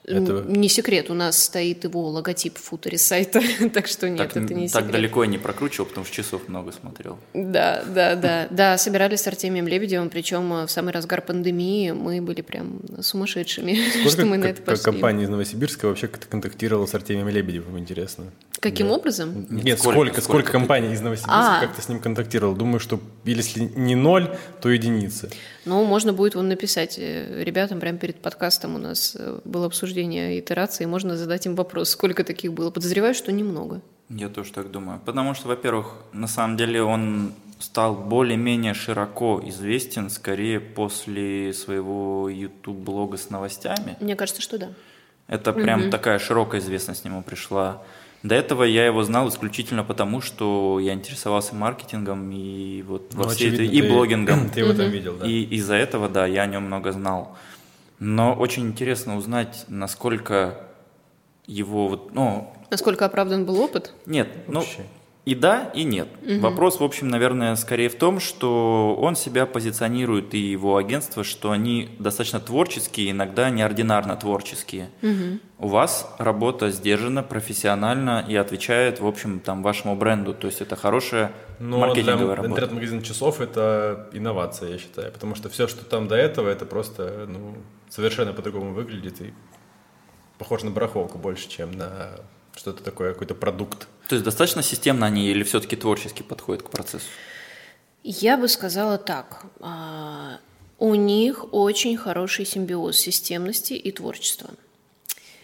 Это- 0.07 0.45
Не 0.47 0.69
секрет, 0.69 1.11
у 1.11 1.15
нас 1.15 1.43
стоит 1.43 1.85
его 1.85 2.09
логотип 2.09 2.59
в 2.59 2.63
футере 2.63 2.99
сайта, 2.99 3.41
так 3.73 3.87
что 3.87 4.09
нет, 4.09 4.19
так 4.19 4.37
это 4.45 4.53
не 4.55 4.69
так 4.69 4.83
секрет. 4.83 4.93
далеко 4.93 5.25
я 5.25 5.31
не 5.31 5.39
прокручивал, 5.39 5.87
потому 5.87 6.05
что 6.05 6.15
часов 6.15 6.47
много 6.49 6.73
смотрел. 6.73 7.19
Да, 7.33 7.83
да, 7.87 8.15
да. 8.15 8.49
Да, 8.55 8.77
собирались 8.79 9.21
с 9.23 9.27
Артемием 9.27 9.67
Лебедевым, 9.67 10.11
причем 10.11 10.53
э, 10.53 10.67
в 10.67 10.71
самый 10.71 10.93
разгар 10.93 11.23
пандемии 11.23 11.93
мы 11.93 12.21
были 12.21 12.43
прям 12.43 12.81
сумасшедшими, 13.01 13.79
что 14.09 14.27
мы 14.27 14.37
на 14.37 14.47
это 14.47 14.61
пошли. 14.63 14.85
компания 14.85 15.25
из 15.25 15.29
Новосибирска 15.31 15.87
вообще 15.87 16.09
как-то 16.09 16.27
контактировала 16.27 16.85
с 16.87 16.95
Артемием 16.95 17.29
Лебедевым, 17.29 17.79
интересно. 17.79 18.25
Каким 18.61 18.91
образом? 18.91 19.47
Нет, 19.51 19.79
сколько- 19.79 20.21
сколько, 20.21 20.53
компаний 20.53 20.93
из 20.93 21.01
Новосибирска 21.01 21.59
А. 21.59 21.61
как-то 21.61 21.81
с 21.81 21.89
ним 21.89 22.01
контактировал? 22.01 22.55
Думаю, 22.55 22.79
что 22.81 23.01
если 23.25 23.61
не 23.75 23.95
ноль, 23.95 24.37
то 24.61 24.69
единицы. 24.71 25.31
Ну, 25.65 25.83
можно 25.85 26.13
будет 26.13 26.35
вон 26.35 26.49
написать 26.49 26.97
э, 26.99 27.43
ребятам 27.43 27.81
прямо 27.81 27.97
перед 27.99 28.17
подкастом 28.17 28.75
у 28.75 28.79
нас 28.79 29.17
э, 29.19 29.39
было 29.45 29.67
обсуждение 29.67 29.94
итерации, 30.03 30.85
можно 30.87 31.17
задать 31.17 31.47
им 31.47 31.55
вопрос, 31.55 31.91
сколько 31.91 32.25
таких 32.25 32.53
было. 32.53 32.71
Подозреваю, 32.71 33.15
что 33.15 33.33
немного. 33.33 33.81
Я 34.11 34.29
тоже 34.29 34.53
так 34.53 34.71
думаю. 34.71 35.01
Потому 35.05 35.35
что, 35.35 35.49
во-первых, 35.49 35.95
на 36.13 36.27
самом 36.29 36.57
деле 36.57 36.83
он 36.83 37.33
стал 37.59 37.95
более-менее 37.95 38.75
широко 38.75 39.41
известен 39.47 40.11
скорее 40.11 40.61
после 40.61 41.53
своего 41.55 42.29
YouTube-блога 42.29 43.17
с 43.17 43.31
новостями. 43.31 43.97
Мне 44.01 44.17
кажется, 44.17 44.43
что 44.43 44.59
да. 44.59 44.69
Это 45.27 45.53
прям 45.53 45.91
такая 45.91 46.19
широкая 46.19 46.61
известность 46.61 47.05
ему 47.07 47.23
пришла. 47.23 47.83
До 48.23 48.35
этого 48.35 48.65
я 48.65 48.87
его 48.87 49.03
знал 49.05 49.29
исключительно 49.29 49.85
потому, 49.85 50.21
что 50.23 50.79
я 50.81 50.93
интересовался 50.95 51.55
маркетингом 51.55 52.31
и 52.33 52.83
вот 52.83 53.13
во 53.15 53.25
Ну, 53.25 53.31
всей 53.31 53.53
этой, 53.53 53.67
и 53.67 53.81
ты- 53.83 53.89
блогингом. 53.89 54.51
Ты 54.55 54.61
его 54.61 54.73
там 54.75 54.91
видел, 54.91 55.17
да? 55.17 55.27
И 55.27 55.43
из-за 55.57 55.75
этого, 55.75 56.09
да, 56.09 56.27
я 56.27 56.43
о 56.43 56.47
нем 56.47 56.65
много 56.65 56.93
знал. 56.93 57.37
Но 57.99 58.35
очень 58.35 58.67
интересно 58.67 59.17
узнать, 59.17 59.65
насколько 59.69 60.61
его 61.47 61.89
вот, 61.89 62.15
ну, 62.15 62.53
Насколько 62.71 63.07
оправдан 63.07 63.45
был 63.45 63.61
опыт? 63.61 63.93
нет, 64.07 64.29
ну, 64.49 64.61
Вообще. 64.61 64.83
и 65.25 65.35
да, 65.35 65.71
и 65.75 65.85
нет. 65.85 66.09
Вопрос, 66.41 66.81
в 66.81 66.85
общем, 66.85 67.09
наверное, 67.09 67.55
скорее 67.57 67.89
в 67.89 67.95
том, 67.95 68.19
что 68.19 68.97
он 69.01 69.15
себя 69.15 69.47
позиционирует 69.47 70.35
и 70.35 70.39
его 70.39 70.77
агентство, 70.77 71.23
что 71.23 71.51
они 71.51 71.91
достаточно 71.99 72.41
творческие, 72.41 73.11
иногда 73.11 73.51
неординарно 73.51 74.17
творческие. 74.17 74.91
У 75.59 75.69
вас 75.69 76.15
работа 76.19 76.71
сдержана, 76.71 77.23
профессионально 77.23 78.25
и 78.29 78.35
отвечает, 78.37 79.01
в 79.01 79.07
общем, 79.07 79.41
там, 79.41 79.63
вашему 79.63 79.95
бренду. 79.97 80.35
То 80.35 80.49
есть 80.49 80.61
это 80.61 80.77
хорошая 80.77 81.33
Но 81.59 81.79
маркетинговая 81.79 82.19
для 82.19 82.35
работа. 82.35 82.51
интернет-магазин 82.51 83.03
часов 83.03 83.41
это 83.41 84.09
инновация, 84.13 84.71
я 84.71 84.79
считаю. 84.79 85.13
Потому 85.13 85.37
что 85.37 85.49
все, 85.49 85.69
что 85.69 85.85
там 85.85 86.09
до 86.09 86.17
этого, 86.17 86.49
это 86.49 86.67
просто 86.67 87.27
ну, 87.29 87.55
совершенно 87.95 88.33
по-другому 88.33 88.73
выглядит 88.73 89.21
и 89.21 89.33
похоже 90.39 90.65
на 90.65 90.71
барахолку 90.73 91.19
больше, 91.19 91.49
чем 91.49 91.71
на 91.71 92.21
что-то 92.57 92.83
такое, 92.83 93.13
какой-то 93.13 93.35
продукт. 93.35 93.87
То 94.09 94.17
есть 94.17 94.25
достаточно 94.25 94.63
системно 94.63 95.07
они 95.07 95.29
или 95.29 95.45
все-таки 95.45 95.77
творчески 95.77 96.23
подходят 96.23 96.63
к 96.63 96.71
процессу? 96.71 97.07
Я 98.03 98.37
бы 98.37 98.49
сказала 98.49 98.99
так. 98.99 99.47
а, 99.61 100.39
У 100.79 100.95
них 100.95 101.53
очень 101.53 101.97
хороший 101.97 102.45
симбиоз 102.45 102.97
системности 102.97 103.75
и 103.75 103.93
творчества. 103.93 104.51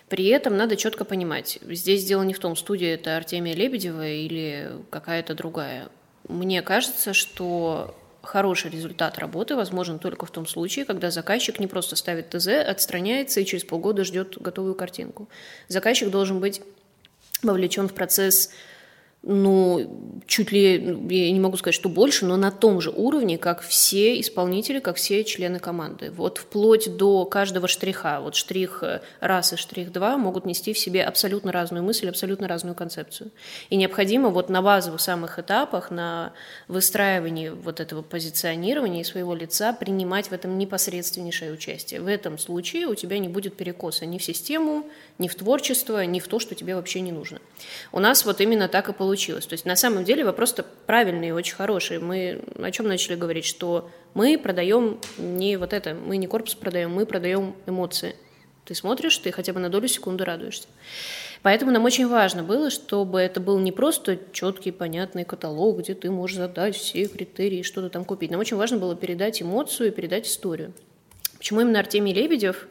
При 0.08 0.26
этом 0.26 0.56
надо 0.56 0.76
четко 0.76 1.04
понимать, 1.04 1.60
здесь 1.62 2.04
дело 2.04 2.22
не 2.24 2.34
в 2.34 2.40
том, 2.40 2.56
студия 2.56 2.94
это 2.94 3.16
Артемия 3.16 3.54
Лебедева 3.54 4.08
или 4.08 4.72
какая-то 4.90 5.34
другая. 5.34 5.88
Мне 6.28 6.62
кажется, 6.62 7.14
что 7.14 7.94
хороший 8.22 8.70
результат 8.70 9.18
работы 9.18 9.56
возможен 9.56 9.98
только 9.98 10.26
в 10.26 10.30
том 10.30 10.46
случае, 10.46 10.84
когда 10.84 11.10
заказчик 11.10 11.58
не 11.58 11.66
просто 11.66 11.96
ставит 11.96 12.30
ТЗ, 12.30 12.48
отстраняется 12.48 13.40
и 13.40 13.44
через 13.44 13.64
полгода 13.64 14.04
ждет 14.04 14.40
готовую 14.40 14.74
картинку. 14.74 15.28
Заказчик 15.68 16.10
должен 16.10 16.40
быть 16.40 16.62
вовлечен 17.42 17.88
в 17.88 17.94
процесс 17.94 18.50
ну, 19.22 20.22
чуть 20.26 20.50
ли, 20.50 20.78
ну, 20.78 21.10
я 21.10 21.30
не 21.30 21.40
могу 21.40 21.58
сказать, 21.58 21.74
что 21.74 21.90
больше, 21.90 22.24
но 22.24 22.38
на 22.38 22.50
том 22.50 22.80
же 22.80 22.90
уровне, 22.90 23.36
как 23.36 23.60
все 23.60 24.18
исполнители, 24.18 24.78
как 24.78 24.96
все 24.96 25.24
члены 25.24 25.58
команды. 25.58 26.10
Вот 26.10 26.38
вплоть 26.38 26.96
до 26.96 27.26
каждого 27.26 27.68
штриха. 27.68 28.20
Вот 28.22 28.34
штрих 28.34 28.82
э, 28.82 29.02
раз 29.20 29.52
и 29.52 29.56
штрих 29.56 29.92
два 29.92 30.16
могут 30.16 30.46
нести 30.46 30.72
в 30.72 30.78
себе 30.78 31.04
абсолютно 31.04 31.52
разную 31.52 31.84
мысль, 31.84 32.08
абсолютно 32.08 32.48
разную 32.48 32.74
концепцию. 32.74 33.30
И 33.68 33.76
необходимо 33.76 34.30
вот 34.30 34.48
на 34.48 34.62
базовых 34.62 35.02
самых 35.02 35.38
этапах, 35.38 35.90
на 35.90 36.32
выстраивании 36.68 37.50
вот 37.50 37.80
этого 37.80 38.00
позиционирования 38.00 39.02
и 39.02 39.04
своего 39.04 39.34
лица 39.34 39.74
принимать 39.74 40.28
в 40.28 40.32
этом 40.32 40.56
непосредственнейшее 40.56 41.52
участие. 41.52 42.00
В 42.00 42.06
этом 42.06 42.38
случае 42.38 42.86
у 42.86 42.94
тебя 42.94 43.18
не 43.18 43.28
будет 43.28 43.54
перекоса 43.54 44.06
ни 44.06 44.16
в 44.16 44.24
систему, 44.24 44.86
ни 45.18 45.28
в 45.28 45.34
творчество, 45.34 46.06
ни 46.06 46.20
в 46.20 46.28
то, 46.28 46.38
что 46.38 46.54
тебе 46.54 46.74
вообще 46.74 47.02
не 47.02 47.12
нужно. 47.12 47.38
У 47.92 47.98
нас 47.98 48.24
вот 48.24 48.40
именно 48.40 48.66
так 48.68 48.88
и 48.88 48.94
получилось 48.94 49.09
получилось. 49.10 49.44
То 49.46 49.54
есть 49.54 49.66
на 49.66 49.74
самом 49.74 50.04
деле 50.04 50.24
вопрос-то 50.24 50.64
правильный 50.86 51.28
и 51.28 51.32
очень 51.32 51.56
хороший. 51.56 51.98
Мы 51.98 52.40
о 52.62 52.70
чем 52.70 52.86
начали 52.86 53.16
говорить, 53.16 53.44
что 53.44 53.90
мы 54.14 54.38
продаем 54.38 55.00
не 55.18 55.56
вот 55.56 55.72
это, 55.72 55.94
мы 55.94 56.16
не 56.16 56.28
корпус 56.28 56.54
продаем, 56.54 56.92
мы 56.92 57.06
продаем 57.06 57.56
эмоции. 57.66 58.14
Ты 58.64 58.76
смотришь, 58.76 59.18
ты 59.18 59.32
хотя 59.32 59.52
бы 59.52 59.58
на 59.58 59.68
долю 59.68 59.88
секунды 59.88 60.24
радуешься. 60.24 60.68
Поэтому 61.42 61.72
нам 61.72 61.84
очень 61.84 62.06
важно 62.06 62.44
было, 62.44 62.70
чтобы 62.70 63.18
это 63.18 63.40
был 63.40 63.58
не 63.58 63.72
просто 63.72 64.16
четкий, 64.30 64.70
понятный 64.70 65.24
каталог, 65.24 65.80
где 65.80 65.94
ты 65.94 66.08
можешь 66.08 66.36
задать 66.36 66.76
все 66.76 67.08
критерии, 67.08 67.62
что-то 67.62 67.90
там 67.90 68.04
купить. 68.04 68.30
Нам 68.30 68.38
очень 68.38 68.56
важно 68.56 68.78
было 68.78 68.94
передать 68.94 69.42
эмоцию 69.42 69.88
и 69.88 69.90
передать 69.90 70.28
историю. 70.28 70.72
Почему 71.36 71.62
именно 71.62 71.80
Артемий 71.80 72.14
Лебедев? 72.14 72.68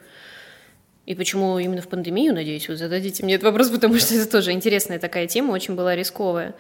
И 1.10 1.16
почему 1.16 1.58
именно 1.58 1.82
в 1.82 1.88
пандемию, 1.88 2.36
надеюсь, 2.36 2.70
вы 2.70 2.78
зададите 2.78 3.24
мне 3.24 3.34
этот 3.34 3.46
вопрос, 3.46 3.72
потому 3.72 3.98
что 3.98 4.14
это 4.14 4.30
тоже 4.30 4.52
интересная 4.52 5.00
такая 5.00 5.26
тема, 5.26 5.54
очень 5.54 5.74
была 5.74 5.96
рисковая. 5.96 6.54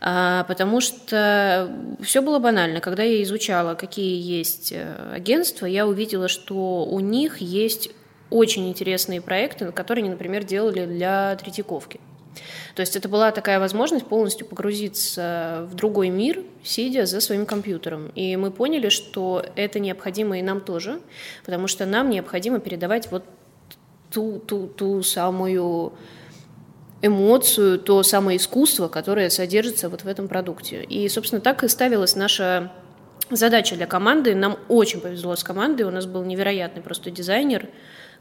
А, 0.00 0.44
потому 0.44 0.80
что 0.80 1.68
все 2.00 2.22
было 2.22 2.38
банально. 2.38 2.80
Когда 2.80 3.02
я 3.02 3.20
изучала, 3.24 3.74
какие 3.74 4.22
есть 4.22 4.70
э, 4.70 5.12
агентства, 5.12 5.66
я 5.66 5.88
увидела, 5.88 6.28
что 6.28 6.84
у 6.84 7.00
них 7.00 7.38
есть 7.38 7.90
очень 8.30 8.68
интересные 8.68 9.20
проекты, 9.20 9.72
которые 9.72 10.02
они, 10.02 10.10
например, 10.10 10.44
делали 10.44 10.86
для 10.86 11.34
Третьяковки. 11.34 11.98
То 12.76 12.82
есть 12.82 12.94
это 12.94 13.08
была 13.08 13.32
такая 13.32 13.58
возможность 13.58 14.06
полностью 14.06 14.46
погрузиться 14.46 15.66
в 15.68 15.74
другой 15.74 16.10
мир, 16.10 16.44
сидя 16.62 17.06
за 17.06 17.20
своим 17.20 17.44
компьютером. 17.44 18.12
И 18.14 18.36
мы 18.36 18.52
поняли, 18.52 18.88
что 18.88 19.44
это 19.56 19.80
необходимо 19.80 20.38
и 20.38 20.42
нам 20.42 20.60
тоже, 20.60 21.00
потому 21.44 21.66
что 21.66 21.86
нам 21.86 22.08
необходимо 22.08 22.60
передавать 22.60 23.10
вот 23.10 23.24
ту, 24.10 24.38
ту, 24.38 24.66
ту 24.66 25.02
самую 25.02 25.92
эмоцию, 27.02 27.78
то 27.78 28.02
самое 28.02 28.38
искусство, 28.38 28.88
которое 28.88 29.30
содержится 29.30 29.88
вот 29.88 30.02
в 30.02 30.08
этом 30.08 30.28
продукте. 30.28 30.82
И, 30.82 31.08
собственно, 31.08 31.40
так 31.40 31.62
и 31.64 31.68
ставилась 31.68 32.16
наша 32.16 32.72
задача 33.30 33.76
для 33.76 33.86
команды. 33.86 34.34
Нам 34.34 34.58
очень 34.68 35.00
повезло 35.00 35.36
с 35.36 35.44
командой, 35.44 35.82
у 35.82 35.90
нас 35.90 36.06
был 36.06 36.24
невероятный 36.24 36.82
просто 36.82 37.10
дизайнер, 37.10 37.68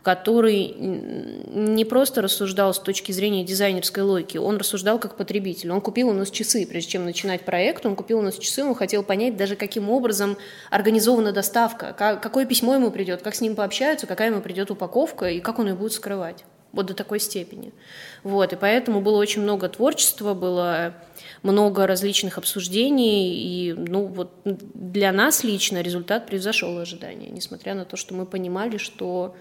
который 0.06 0.72
не 0.78 1.84
просто 1.84 2.22
рассуждал 2.22 2.76
с 2.76 2.80
точки 2.80 3.12
зрения 3.12 3.44
дизайнерской 3.44 4.04
логики, 4.04 4.38
он 4.38 4.58
рассуждал 4.58 5.00
как 5.00 5.18
потребитель. 5.18 5.72
Он 5.72 5.82
купил 5.82 6.10
у 6.10 6.13
нас 6.13 6.30
часы, 6.30 6.68
прежде 6.68 6.91
чем 6.91 7.06
начинать 7.06 7.41
проект, 7.41 7.88
он 7.88 7.96
купил 7.96 8.20
у 8.20 8.22
нас 8.22 8.38
часы, 8.38 8.63
он 8.63 8.76
хотел 8.76 9.02
понять 9.02 9.36
даже, 9.36 9.56
каким 9.56 9.89
образом 9.89 10.38
организована 10.70 11.32
доставка, 11.32 11.96
какое 12.22 12.46
письмо 12.46 12.76
ему 12.76 12.91
придет, 12.91 13.24
как 13.24 13.34
с 13.34 13.41
ним 13.41 13.56
пообщаются, 13.56 14.06
какая 14.06 14.30
ему 14.30 14.41
придет 14.41 14.70
упаковка 14.70 15.28
и 15.28 15.39
как 15.39 15.58
он 15.58 15.70
ее 15.70 15.74
будет 15.74 15.94
скрывать. 15.94 16.46
Вот 16.72 16.86
до 16.86 16.94
такой 16.94 17.20
степени. 17.20 17.74
Вот, 18.22 18.54
и 18.54 18.58
поэтому 18.58 19.02
было 19.02 19.18
очень 19.18 19.41
много 19.41 19.70
творчества, 19.70 20.36
было 20.36 20.94
много 21.41 21.88
различных 21.88 22.38
обсуждений, 22.38 23.39
и 23.39 23.74
ну, 23.74 24.06
вот 24.06 24.34
для 24.44 25.12
нас 25.12 25.44
лично 25.44 25.82
результат 25.82 26.28
превзошел 26.28 26.78
ожидания, 26.78 27.30
несмотря 27.32 27.74
на 27.74 27.86
то, 27.86 27.98
что 27.98 28.13
мы 28.13 28.28
понимали, 28.28 28.78
что 28.78 29.36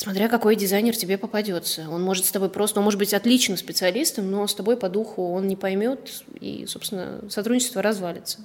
Смотря 0.00 0.30
какой 0.30 0.56
дизайнер 0.56 0.96
тебе 0.96 1.18
попадется. 1.18 1.86
Он 1.90 2.02
может 2.02 2.24
с 2.24 2.30
тобой 2.30 2.48
просто, 2.48 2.80
он 2.80 2.84
может 2.84 2.98
быть 2.98 3.12
отличным 3.12 3.58
специалистом, 3.58 4.30
но 4.30 4.46
с 4.46 4.54
тобой 4.54 4.78
по 4.78 4.88
духу 4.88 5.34
он 5.34 5.46
не 5.46 5.56
поймет, 5.56 6.24
и, 6.40 6.64
собственно, 6.64 7.20
сотрудничество 7.28 7.82
развалится. 7.82 8.38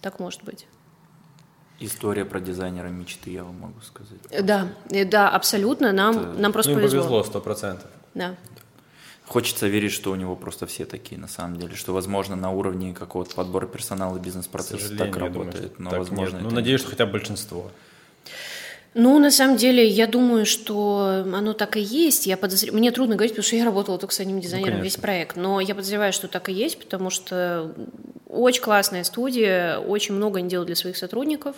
Так 0.00 0.18
может 0.20 0.42
быть. 0.42 0.66
История 1.80 2.24
про 2.24 2.40
дизайнера 2.40 2.88
мечты, 2.88 3.30
я 3.30 3.44
вам 3.44 3.60
могу 3.60 3.82
сказать. 3.82 4.20
Да, 4.42 4.68
да, 4.88 5.28
абсолютно. 5.28 5.92
Нам, 5.92 6.16
Это... 6.16 6.40
нам 6.40 6.50
просто 6.50 6.72
ну, 6.72 6.78
повезло. 6.78 7.00
повезло, 7.00 7.24
сто 7.24 7.40
процентов. 7.42 7.90
Да. 8.14 8.34
Хочется 9.26 9.66
верить, 9.66 9.92
что 9.92 10.12
у 10.12 10.14
него 10.14 10.34
просто 10.34 10.66
все 10.66 10.86
такие, 10.86 11.20
на 11.20 11.28
самом 11.28 11.58
деле, 11.58 11.74
что, 11.74 11.92
возможно, 11.92 12.36
на 12.36 12.50
уровне 12.52 12.94
какого-то 12.94 13.34
подбора 13.34 13.66
персонала 13.66 14.18
бизнес-процесса 14.18 14.96
так 14.96 15.14
работает, 15.14 15.74
думаю, 15.74 15.74
но, 15.76 15.90
так 15.90 15.98
возможно, 15.98 16.36
нет. 16.36 16.44
Ну, 16.44 16.50
надеюсь, 16.52 16.80
что 16.80 16.88
хотя 16.88 17.04
бы 17.04 17.12
большинство. 17.12 17.70
Ну, 18.94 19.18
на 19.18 19.30
самом 19.30 19.56
деле, 19.56 19.86
я 19.86 20.06
думаю, 20.06 20.44
что 20.44 21.24
оно 21.32 21.54
так 21.54 21.76
и 21.76 21.80
есть. 21.80 22.26
Я 22.26 22.36
подозр... 22.36 22.72
Мне 22.72 22.90
трудно 22.90 23.16
говорить, 23.16 23.32
потому 23.32 23.44
что 23.44 23.56
я 23.56 23.64
работала 23.64 23.98
только 23.98 24.14
с 24.14 24.20
одним 24.20 24.36
ну, 24.36 24.42
дизайнером 24.42 24.78
ну, 24.78 24.84
весь 24.84 24.96
проект. 24.96 25.36
Но 25.36 25.60
я 25.60 25.74
подозреваю, 25.74 26.12
что 26.12 26.28
так 26.28 26.48
и 26.48 26.52
есть, 26.52 26.78
потому 26.78 27.08
что 27.08 27.74
очень 28.28 28.62
классная 28.62 29.04
студия, 29.04 29.78
очень 29.78 30.14
много 30.14 30.38
они 30.38 30.48
делают 30.48 30.66
для 30.66 30.76
своих 30.76 30.96
сотрудников. 30.96 31.56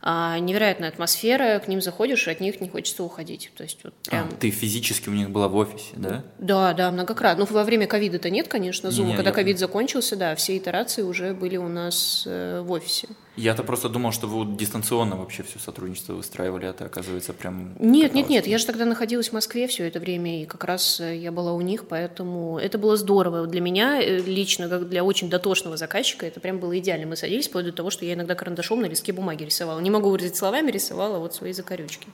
А, 0.00 0.38
невероятная 0.38 0.90
атмосфера, 0.90 1.58
к 1.58 1.66
ним 1.66 1.80
заходишь, 1.80 2.28
и 2.28 2.30
от 2.30 2.40
них 2.40 2.60
не 2.60 2.68
хочется 2.68 3.02
уходить. 3.02 3.50
То 3.56 3.64
есть 3.64 3.80
вот 3.82 3.94
а, 4.06 4.10
прям... 4.10 4.28
а, 4.28 4.36
ты 4.36 4.50
физически 4.50 5.08
у 5.08 5.12
них 5.12 5.30
была 5.30 5.48
в 5.48 5.56
офисе, 5.56 5.94
да? 5.96 6.24
Да, 6.38 6.72
да, 6.72 6.90
многократно. 6.90 7.46
Ну, 7.48 7.54
во 7.54 7.64
время 7.64 7.86
ковида-то 7.86 8.30
нет, 8.30 8.46
конечно, 8.46 8.88
Zoom. 8.88 9.16
Когда 9.16 9.32
ковид 9.32 9.56
я... 9.56 9.60
закончился, 9.60 10.16
да, 10.16 10.34
все 10.36 10.56
итерации 10.56 11.02
уже 11.02 11.34
были 11.34 11.56
у 11.56 11.68
нас 11.68 12.24
э, 12.26 12.60
в 12.60 12.70
офисе. 12.70 13.08
Я-то 13.38 13.62
просто 13.62 13.88
думал, 13.88 14.10
что 14.10 14.26
вы 14.26 14.56
дистанционно 14.56 15.16
вообще 15.16 15.44
все 15.44 15.60
сотрудничество 15.60 16.14
выстраивали, 16.14 16.66
а 16.66 16.70
это 16.70 16.86
оказывается 16.86 17.32
прям... 17.32 17.72
Нет, 17.78 18.12
нет, 18.12 18.28
нет, 18.28 18.48
я 18.48 18.58
же 18.58 18.66
тогда 18.66 18.84
находилась 18.84 19.28
в 19.28 19.32
Москве 19.32 19.68
все 19.68 19.86
это 19.86 20.00
время, 20.00 20.42
и 20.42 20.44
как 20.44 20.64
раз 20.64 20.98
э, 20.98 21.16
я 21.16 21.30
была 21.30 21.52
у 21.52 21.60
них, 21.60 21.86
поэтому 21.86 22.58
это 22.58 22.78
было 22.78 22.96
здорово. 22.96 23.46
Для 23.46 23.60
меня 23.60 24.02
э, 24.02 24.18
лично, 24.18 24.68
как 24.68 24.88
для 24.88 25.04
очень 25.04 25.30
дотошного 25.30 25.76
заказчика, 25.76 26.26
это 26.26 26.40
прям 26.40 26.58
было 26.58 26.76
идеально. 26.80 27.06
Мы 27.06 27.14
садились 27.14 27.46
вплоть 27.46 27.66
до 27.66 27.72
того, 27.72 27.90
что 27.90 28.04
я 28.04 28.14
иногда 28.14 28.34
карандашом 28.34 28.80
на 28.80 28.86
листке 28.86 29.12
бумаги 29.12 29.44
рисовала. 29.44 29.78
Не 29.78 29.90
могу 29.90 30.10
выразить 30.10 30.34
словами, 30.34 30.72
рисовала 30.72 31.18
вот 31.18 31.32
свои 31.32 31.52
закорючки 31.52 32.08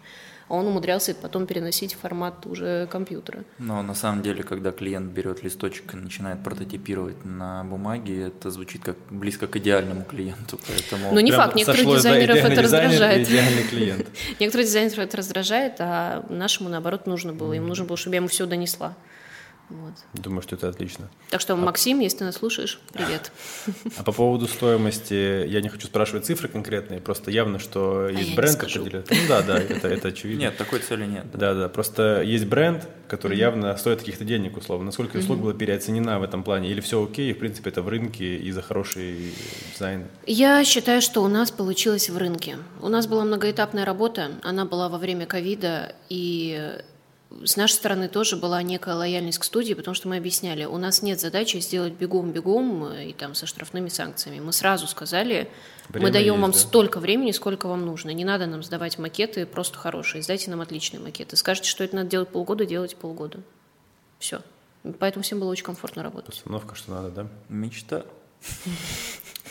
а 0.49 0.55
он 0.55 0.67
умудрялся 0.67 1.15
потом 1.15 1.47
переносить 1.47 1.95
в 1.95 1.99
формат 1.99 2.47
уже 2.47 2.87
компьютера. 2.91 3.45
Но 3.59 3.83
на 3.83 3.95
самом 3.95 4.23
деле, 4.23 4.43
когда 4.43 4.73
клиент 4.73 5.13
берет 5.13 5.43
листочек 5.43 5.95
и 5.95 5.97
начинает 5.97 6.43
прототипировать 6.43 7.25
на 7.25 7.65
бумаге, 7.65 8.29
это 8.29 8.51
звучит 8.51 8.83
как 8.85 8.97
близко 9.11 9.47
к 9.47 9.57
идеальному 9.57 10.05
клиенту, 10.05 10.59
поэтому... 10.67 11.13
Но 11.13 11.21
не 11.21 11.33
факт, 11.33 11.55
некоторых 11.55 11.97
дизайнеров 11.97 12.37
это 12.37 12.63
раздражает. 12.63 13.29
Идеальный 13.29 13.65
клиент. 13.65 14.07
Некоторых 14.41 14.67
дизайнеров 14.67 14.99
это 14.99 15.17
раздражает, 15.17 15.77
а 15.79 16.25
нашему, 16.29 16.69
наоборот, 16.69 17.07
нужно 17.07 17.33
было. 17.33 17.53
Им 17.55 17.67
нужно 17.67 17.85
было, 17.85 17.97
чтобы 17.97 18.17
я 18.17 18.19
ему 18.19 18.29
все 18.29 18.47
донесла. 18.47 18.95
Вот. 19.75 19.95
Думаю, 20.15 20.41
что 20.43 20.55
это 20.55 20.69
отлично. 20.69 21.11
Так 21.31 21.41
что, 21.41 21.55
а 21.55 21.57
Максим, 21.57 21.99
если 21.99 22.19
ты 22.19 22.25
нас 22.25 22.37
слушаешь, 22.37 22.79
привет. 22.93 23.33
А 23.97 24.05
по 24.05 24.13
поводу 24.13 24.47
стоимости, 24.47 25.47
я 25.49 25.61
не 25.61 25.69
хочу 25.69 25.89
спрашивать 25.89 26.27
цифры 26.27 26.49
конкретные, 26.49 27.01
просто 27.01 27.33
явно, 27.33 27.59
что 27.59 28.07
а 28.07 28.13
есть 28.13 28.37
бренд 28.37 28.55
определенный. 28.55 29.05
Ну 29.11 29.29
да, 29.29 29.43
да, 29.43 29.59
это, 29.59 29.89
это 29.89 30.09
очевидно. 30.09 30.43
Нет, 30.43 30.57
такой 30.57 30.79
цели 30.79 31.07
нет. 31.07 31.27
Да, 31.33 31.55
да, 31.55 31.69
просто 31.69 32.23
есть 32.23 32.47
бренд, 32.47 32.87
который 33.09 33.37
mm-hmm. 33.37 33.41
явно 33.41 33.77
стоит 33.77 33.99
каких-то 33.99 34.25
денег, 34.25 34.57
условно. 34.57 34.87
Насколько 34.87 35.17
услуга 35.17 35.41
mm-hmm. 35.41 35.43
была 35.43 35.55
переоценена 35.55 36.21
в 36.21 36.23
этом 36.23 36.45
плане? 36.45 36.71
Или 36.71 36.81
все 36.81 37.03
окей, 37.03 37.33
в 37.33 37.39
принципе, 37.39 37.71
это 37.71 37.83
в 37.83 37.89
рынке 37.89 38.37
и 38.37 38.53
за 38.53 38.63
хороший 38.63 39.35
дизайн? 39.73 40.07
Я 40.27 40.65
считаю, 40.65 41.03
что 41.03 41.21
у 41.23 41.29
нас 41.29 41.51
получилось 41.51 42.09
в 42.11 42.17
рынке. 42.17 42.59
У 42.81 42.89
нас 42.89 43.09
была 43.09 43.25
многоэтапная 43.25 43.85
работа, 43.85 44.31
она 44.45 44.67
была 44.67 44.89
во 44.89 44.99
время 44.99 45.27
ковида, 45.27 45.97
и 46.09 46.79
с 47.45 47.57
нашей 47.57 47.75
стороны 47.75 48.09
тоже 48.09 48.37
была 48.37 48.63
некая 48.63 48.95
лояльность 48.95 49.39
к 49.39 49.45
студии, 49.45 49.75
потому 49.75 49.95
что 49.95 50.09
мы 50.09 50.17
объясняли, 50.17 50.65
у 50.65 50.77
нас 50.77 51.03
нет 51.03 51.21
задачи 51.21 51.57
сделать 51.59 51.95
бегом-бегом 51.95 52.93
и 52.93 53.13
там 53.13 53.35
со 53.35 53.47
штрафными 53.47 53.89
санкциями. 53.89 54.41
Мы 54.41 54.53
сразу 54.53 54.87
сказали, 54.87 55.51
Время 55.89 56.07
мы 56.07 56.13
даем 56.13 56.35
есть, 56.35 56.43
вам 56.43 56.53
да? 56.53 56.59
столько 56.59 57.01
времени, 57.01 57.33
сколько 57.33 57.67
вам 57.67 57.85
нужно. 57.85 58.11
Не 58.11 58.25
надо 58.25 58.47
нам 58.47 58.63
сдавать 58.63 58.99
макеты 58.99 59.47
просто 59.47 59.79
хорошие. 59.79 60.23
Сдайте 60.23 60.51
нам 60.51 60.61
отличные 60.61 61.01
макеты. 61.01 61.37
Скажете, 61.37 61.69
что 61.69 61.85
это 61.85 61.97
надо 61.97 62.11
делать 62.11 62.29
полгода, 62.29 62.67
делайте 62.67 62.97
полгода. 62.97 63.41
Все. 64.19 64.41
Поэтому 64.99 65.23
всем 65.23 65.41
было 65.41 65.51
очень 65.51 65.65
комфортно 65.65 66.03
работать. 66.03 66.35
Постановка, 66.35 66.75
что 66.75 66.93
надо, 66.93 67.11
да? 67.11 67.27
Мечта. 67.49 68.05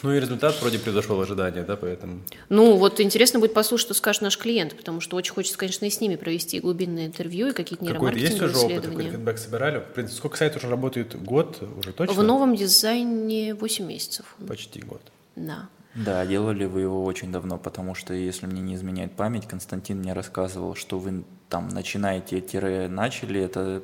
Ну 0.04 0.14
и 0.14 0.20
результат 0.20 0.60
вроде 0.62 0.80
превзошел 0.80 1.20
ожидания, 1.20 1.64
да, 1.64 1.78
поэтому... 1.78 2.22
Ну 2.50 2.76
вот 2.76 3.00
интересно 3.00 3.40
будет 3.40 3.54
послушать, 3.54 3.86
что 3.88 3.94
скажет 3.94 4.22
наш 4.22 4.38
клиент, 4.38 4.76
потому 4.76 5.00
что 5.00 5.16
очень 5.16 5.34
хочется, 5.34 5.58
конечно, 5.58 5.86
и 5.86 5.90
с 5.90 6.02
ними 6.02 6.18
провести 6.18 6.60
глубинное 6.60 7.08
интервью 7.08 7.48
и 7.48 7.54
какие-то 7.54 7.86
нейромаркетинговые 7.86 8.54
Какой-то 8.54 8.60
есть 8.60 8.68
уже 8.68 8.76
опыт, 8.76 8.90
какой 8.90 9.12
фидбэк 9.12 9.38
собирали? 9.38 9.80
В 9.80 9.94
принципе, 9.94 10.18
сколько 10.18 10.38
сайтов 10.38 10.58
уже 10.58 10.70
работает? 10.70 11.16
Год 11.24 11.64
уже 11.78 11.94
точно? 11.94 12.14
В 12.14 12.22
новом 12.22 12.56
дизайне 12.56 13.56
8 13.56 13.86
месяцев. 13.86 14.36
Почти 14.46 14.82
год. 14.82 15.02
Да. 15.36 15.70
Да, 15.96 16.26
делали 16.26 16.66
вы 16.66 16.82
его 16.82 17.06
очень 17.06 17.32
давно, 17.32 17.58
потому 17.58 17.96
что, 17.96 18.14
если 18.14 18.48
мне 18.48 18.62
не 18.62 18.76
изменяет 18.76 19.14
память, 19.14 19.48
Константин 19.48 20.00
мне 20.00 20.14
рассказывал, 20.14 20.76
что 20.76 21.00
вы 21.00 21.24
там 21.50 21.70
начинаете, 21.70 22.42
тире 22.42 22.88
начали, 22.88 23.40
это 23.40 23.84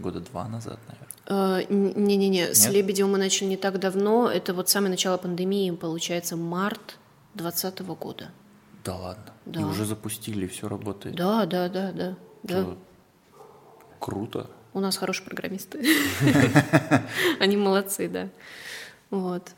года 0.00 0.20
два 0.20 0.48
назад, 0.48 0.78
наверное. 0.88 1.60
Э, 1.60 1.66
не-не-не, 1.68 2.54
с 2.54 2.68
Лебедевым 2.68 3.12
мы 3.12 3.18
начали 3.18 3.48
не 3.48 3.56
так 3.56 3.78
давно. 3.78 4.30
Это 4.30 4.54
вот 4.54 4.68
самое 4.68 4.90
начало 4.90 5.18
пандемии, 5.18 5.70
получается, 5.72 6.36
март 6.36 6.98
2020 7.34 7.80
года. 7.98 8.30
Да 8.84 8.96
ладно. 8.96 9.32
Да. 9.44 9.60
И 9.60 9.64
уже 9.64 9.84
запустили, 9.84 10.46
все 10.46 10.68
работает. 10.68 11.16
Да, 11.16 11.44
да, 11.46 11.68
да, 11.68 11.92
да. 11.92 12.16
да. 12.42 12.66
Круто. 13.98 14.48
У 14.72 14.80
нас 14.80 14.96
хорошие 14.96 15.26
программисты. 15.26 15.84
Они 17.40 17.56
молодцы, 17.56 18.08
да. 18.08 18.28
Вот. 19.10 19.52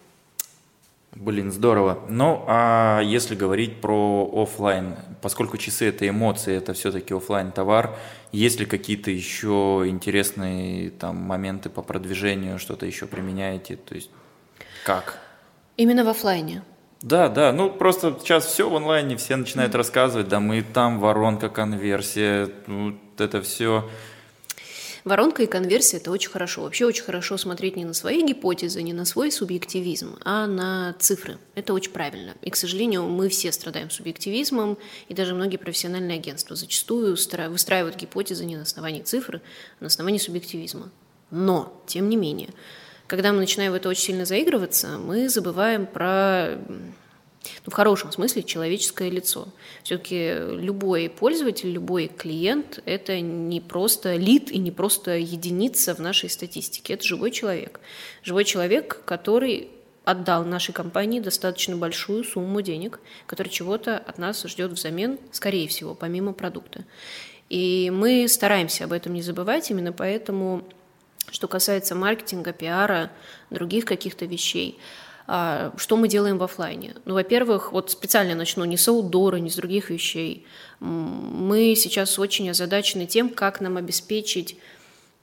Блин, 1.14 1.50
здорово. 1.50 2.04
Ну, 2.08 2.44
а 2.46 3.00
если 3.00 3.34
говорить 3.34 3.80
про 3.80 4.30
офлайн, 4.32 4.96
поскольку 5.20 5.56
часы 5.56 5.88
это 5.88 6.08
эмоции, 6.08 6.54
это 6.54 6.72
все-таки 6.72 7.12
офлайн 7.12 7.50
товар, 7.50 7.96
есть 8.30 8.60
ли 8.60 8.66
какие-то 8.66 9.10
еще 9.10 9.84
интересные 9.86 10.90
там 10.90 11.16
моменты 11.16 11.68
по 11.68 11.82
продвижению, 11.82 12.60
что-то 12.60 12.86
еще 12.86 13.06
применяете? 13.06 13.76
То 13.76 13.96
есть 13.96 14.10
как? 14.84 15.18
Именно 15.76 16.04
в 16.04 16.08
офлайне. 16.08 16.62
Да, 17.02 17.28
да, 17.28 17.52
ну 17.52 17.70
просто 17.70 18.16
сейчас 18.20 18.44
все 18.44 18.68
в 18.68 18.76
онлайне, 18.76 19.16
все 19.16 19.36
начинают 19.36 19.72
mm-hmm. 19.72 19.78
рассказывать, 19.78 20.28
да, 20.28 20.38
мы 20.38 20.62
там 20.62 21.00
воронка, 21.00 21.48
конверсия, 21.48 22.50
вот 22.66 22.94
это 23.18 23.40
все. 23.40 23.88
Воронка 25.04 25.42
и 25.42 25.46
конверсия– 25.46 25.96
это 25.98 26.10
очень 26.10 26.30
хорошо. 26.30 26.62
Вообще 26.62 26.84
очень 26.84 27.04
хорошо 27.04 27.36
смотреть 27.36 27.76
не 27.76 27.84
на 27.84 27.94
свои 27.94 28.22
гипотезы, 28.22 28.82
не 28.82 28.92
на 28.92 29.04
свой 29.04 29.32
субъективизм, 29.32 30.18
а 30.24 30.46
на 30.46 30.94
цифры. 30.98 31.38
Это 31.54 31.72
очень 31.72 31.92
правильно. 31.92 32.34
И, 32.42 32.50
к 32.50 32.56
сожалению, 32.56 33.04
мы 33.04 33.28
все 33.28 33.52
страдаем 33.52 33.90
субъективизмом, 33.90 34.78
и 35.08 35.14
даже 35.14 35.34
многие 35.34 35.56
профессиональные 35.56 36.18
агентства 36.18 36.56
зачастую 36.56 37.16
выстраивают 37.48 37.96
гипотезы 37.96 38.44
не 38.44 38.56
на 38.56 38.62
основании 38.62 39.02
цифр, 39.02 39.40
а 39.80 39.84
на 39.84 39.86
основании 39.86 40.18
субъективизма. 40.18 40.90
Но, 41.30 41.82
тем 41.86 42.08
не 42.08 42.16
менее, 42.16 42.50
когда 43.06 43.32
мы 43.32 43.38
начинаем 43.38 43.72
в 43.72 43.74
это 43.74 43.88
очень 43.88 44.02
сильно 44.02 44.24
заигрываться, 44.24 44.98
мы 44.98 45.28
забываем 45.28 45.86
про 45.86 46.58
ну, 47.64 47.70
в 47.70 47.74
хорошем 47.74 48.12
смысле 48.12 48.42
человеческое 48.42 49.10
лицо. 49.10 49.48
Все-таки 49.82 50.34
любой 50.34 51.08
пользователь, 51.08 51.70
любой 51.70 52.08
клиент– 52.08 52.80
это 52.84 53.20
не 53.20 53.60
просто 53.60 54.16
лид 54.16 54.50
и 54.50 54.58
не 54.58 54.70
просто 54.70 55.16
единица 55.16 55.94
в 55.94 56.00
нашей 56.00 56.28
статистике. 56.28 56.94
Это 56.94 57.04
живой 57.04 57.30
человек. 57.30 57.80
Живой 58.22 58.44
человек, 58.44 59.02
который 59.04 59.70
отдал 60.04 60.44
нашей 60.44 60.72
компании 60.72 61.20
достаточно 61.20 61.76
большую 61.76 62.24
сумму 62.24 62.62
денег, 62.62 63.00
который 63.26 63.48
чего-то 63.48 63.98
от 63.98 64.18
нас 64.18 64.42
ждет 64.44 64.72
взамен, 64.72 65.18
скорее 65.32 65.68
всего, 65.68 65.94
помимо 65.94 66.32
продукта. 66.32 66.84
И 67.48 67.90
мы 67.92 68.28
стараемся 68.28 68.84
об 68.84 68.92
этом 68.92 69.14
не 69.14 69.22
забывать, 69.22 69.70
именно 69.70 69.92
поэтому 69.92 70.64
что 71.30 71.48
касается 71.48 71.94
маркетинга, 71.94 72.52
пиара, 72.52 73.10
других 73.50 73.84
каких-то 73.84 74.24
вещей, 74.24 74.78
что 75.76 75.96
мы 75.96 76.08
делаем 76.08 76.38
в 76.38 76.42
офлайне? 76.42 76.94
Ну, 77.04 77.14
во-первых, 77.14 77.72
вот 77.72 77.90
специально 77.90 78.34
начну 78.34 78.64
не 78.64 78.76
с 78.76 78.88
аудора, 78.88 79.36
не 79.36 79.50
с 79.50 79.56
других 79.56 79.90
вещей. 79.90 80.46
Мы 80.80 81.74
сейчас 81.76 82.18
очень 82.18 82.50
озадачены 82.50 83.06
тем, 83.06 83.28
как 83.30 83.60
нам 83.60 83.76
обеспечить 83.76 84.58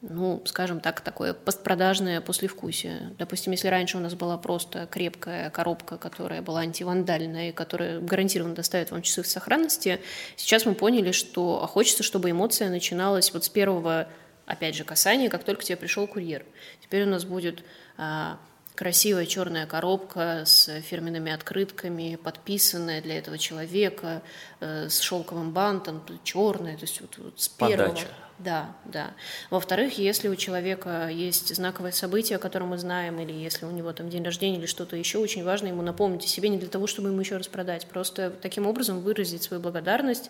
ну, 0.01 0.43
скажем 0.45 0.79
так, 0.79 1.01
такое 1.01 1.33
постпродажное 1.33 2.21
послевкусие. 2.21 3.15
Допустим, 3.17 3.51
если 3.51 3.67
раньше 3.67 3.97
у 3.97 3.99
нас 3.99 4.13
была 4.13 4.37
просто 4.37 4.85
крепкая 4.85 5.49
коробка, 5.49 5.97
которая 5.97 6.43
была 6.43 6.59
антивандальная 6.59 7.49
и 7.49 7.51
которая 7.51 7.99
гарантированно 7.99 8.53
доставит 8.53 8.91
вам 8.91 9.01
часы 9.01 9.23
в 9.23 9.27
сохранности, 9.27 9.99
сейчас 10.35 10.67
мы 10.67 10.75
поняли, 10.75 11.11
что 11.11 11.63
а 11.63 11.67
хочется, 11.67 12.03
чтобы 12.03 12.29
эмоция 12.29 12.69
начиналась 12.69 13.33
вот 13.33 13.45
с 13.45 13.49
первого 13.49 14.07
опять 14.45 14.75
же, 14.75 14.83
касание, 14.83 15.29
как 15.29 15.43
только 15.43 15.63
тебе 15.63 15.77
пришел 15.77 16.07
курьер. 16.07 16.45
Теперь 16.81 17.03
у 17.03 17.09
нас 17.09 17.25
будет 17.25 17.63
а, 17.97 18.39
красивая 18.77 19.25
черная 19.25 19.65
коробка 19.65 20.43
с 20.45 20.69
фирменными 20.81 21.31
открытками, 21.31 22.17
подписанная 22.23 23.01
для 23.01 23.17
этого 23.17 23.37
человека, 23.37 24.21
э, 24.61 24.87
с 24.87 25.01
шелковым 25.01 25.51
бантом, 25.51 26.01
черная, 26.23 26.77
то 26.77 26.83
есть 26.83 27.01
вот, 27.01 27.17
вот 27.17 27.39
с 27.41 27.49
первого. 27.49 27.89
Подача. 27.89 28.07
Да, 28.39 28.75
да. 28.85 29.11
Во-вторых, 29.49 29.97
если 29.97 30.27
у 30.27 30.35
человека 30.35 31.09
есть 31.09 31.53
знаковое 31.53 31.91
событие, 31.91 32.35
о 32.35 32.39
котором 32.39 32.69
мы 32.69 32.77
знаем, 32.77 33.19
или 33.19 33.33
если 33.33 33.65
у 33.65 33.71
него 33.71 33.91
там 33.93 34.09
день 34.09 34.23
рождения 34.23 34.59
или 34.59 34.67
что-то 34.67 34.95
еще, 34.95 35.17
очень 35.17 35.43
важно 35.43 35.67
ему 35.67 35.81
напомнить 35.81 36.23
о 36.23 36.27
себе 36.27 36.49
не 36.49 36.59
для 36.59 36.69
того, 36.69 36.85
чтобы 36.85 37.09
ему 37.09 37.19
еще 37.19 37.35
раз 37.35 37.47
продать, 37.47 37.87
просто 37.87 38.29
таким 38.29 38.67
образом 38.67 39.01
выразить 39.01 39.41
свою 39.41 39.61
благодарность. 39.61 40.29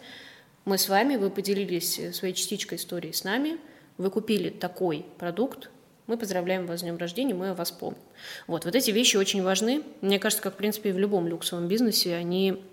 Мы 0.63 0.77
с 0.77 0.87
вами, 0.87 1.17
вы 1.17 1.29
поделились 1.29 2.15
своей 2.15 2.33
частичкой 2.33 2.77
истории 2.77 3.11
с 3.11 3.23
нами– 3.23 3.57
вы 3.97 4.11
купили 4.11 4.49
такой 4.49 5.05
продукт, 5.17 5.69
мы 6.07 6.17
поздравляем 6.17 6.65
вас 6.65 6.79
с 6.79 6.83
днем 6.83 6.97
рождения, 6.97 7.33
мы 7.33 7.49
о 7.49 7.53
вас 7.53 7.71
помним. 7.71 8.01
Вот, 8.47 8.65
вот 8.65 8.75
эти 8.75 8.91
вещи 8.91 9.17
очень 9.17 9.43
важны. 9.43 9.83
Мне 10.01 10.19
кажется, 10.19 10.41
как, 10.41 10.55
в 10.55 10.57
принципе, 10.57 10.89
и 10.89 10.93
в 10.93 10.99
любом 10.99 11.27
люксовом 11.27 11.67
бизнесе 11.67 12.15
они 12.15 12.63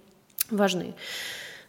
важны. 0.50 0.94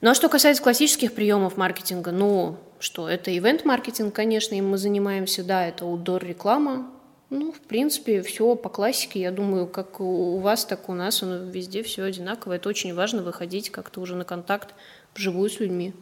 Ну 0.01 0.11
а 0.11 0.16
что 0.16 0.30
касается 0.30 0.61
классических 0.61 1.13
приемов 1.13 1.57
маркетинга, 1.57 2.11
ну 2.11 2.57
что, 2.80 3.09
это 3.09 3.36
ивент-маркетинг, 3.36 4.13
конечно, 4.13 4.53
им 4.55 4.70
мы 4.70 4.78
занимаемся, 4.78 5.43
да, 5.43 5.68
это 5.68 5.86
аутдор-реклама, 5.86 6.91
ну, 7.32 7.51
в 7.51 7.59
принципе, 7.59 8.22
все 8.22 8.55
по 8.55 8.70
классике. 8.70 9.20
Я 9.20 9.32
думаю, 9.32 9.68
как 9.68 9.99
у 9.99 10.38
вас, 10.38 10.63
так 10.66 10.88
и 10.88 10.91
у 10.91 10.95
нас, 10.95 11.24
оно 11.24 11.38
везде 11.38 11.82
все 11.82 12.03
одинаково. 12.03 12.53
Это 12.53 12.70
очень 12.70 12.93
важно 12.93 13.24
выходить 13.24 13.72
как-то 13.72 13.99
уже 13.99 14.16
на 14.16 14.26
контакт 14.26 14.76
вживую 15.16 15.49
с 15.49 15.59
людьми. 15.59 15.93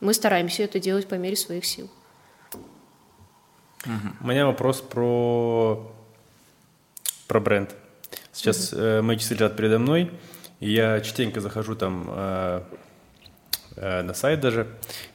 Мы 0.00 0.12
стараемся 0.12 0.64
это 0.64 0.80
делать 0.80 1.06
по 1.06 1.14
мере 1.14 1.36
своих 1.36 1.64
сил. 1.64 1.88
Угу. 3.86 4.24
У 4.24 4.26
меня 4.28 4.46
вопрос 4.46 4.80
про, 4.80 5.92
про 7.26 7.40
бренд. 7.40 7.74
Сейчас 8.32 8.72
угу. 8.72 8.82
э, 8.82 9.02
мои 9.02 9.16
часы 9.16 9.34
лежат 9.34 9.56
передо 9.56 9.78
мной, 9.78 10.10
и 10.60 10.70
я 10.70 11.00
частенько 11.00 11.40
захожу 11.40 11.74
там 11.74 12.06
э, 12.08 12.62
э, 13.76 14.02
на 14.02 14.14
сайт 14.14 14.40
даже, 14.40 14.66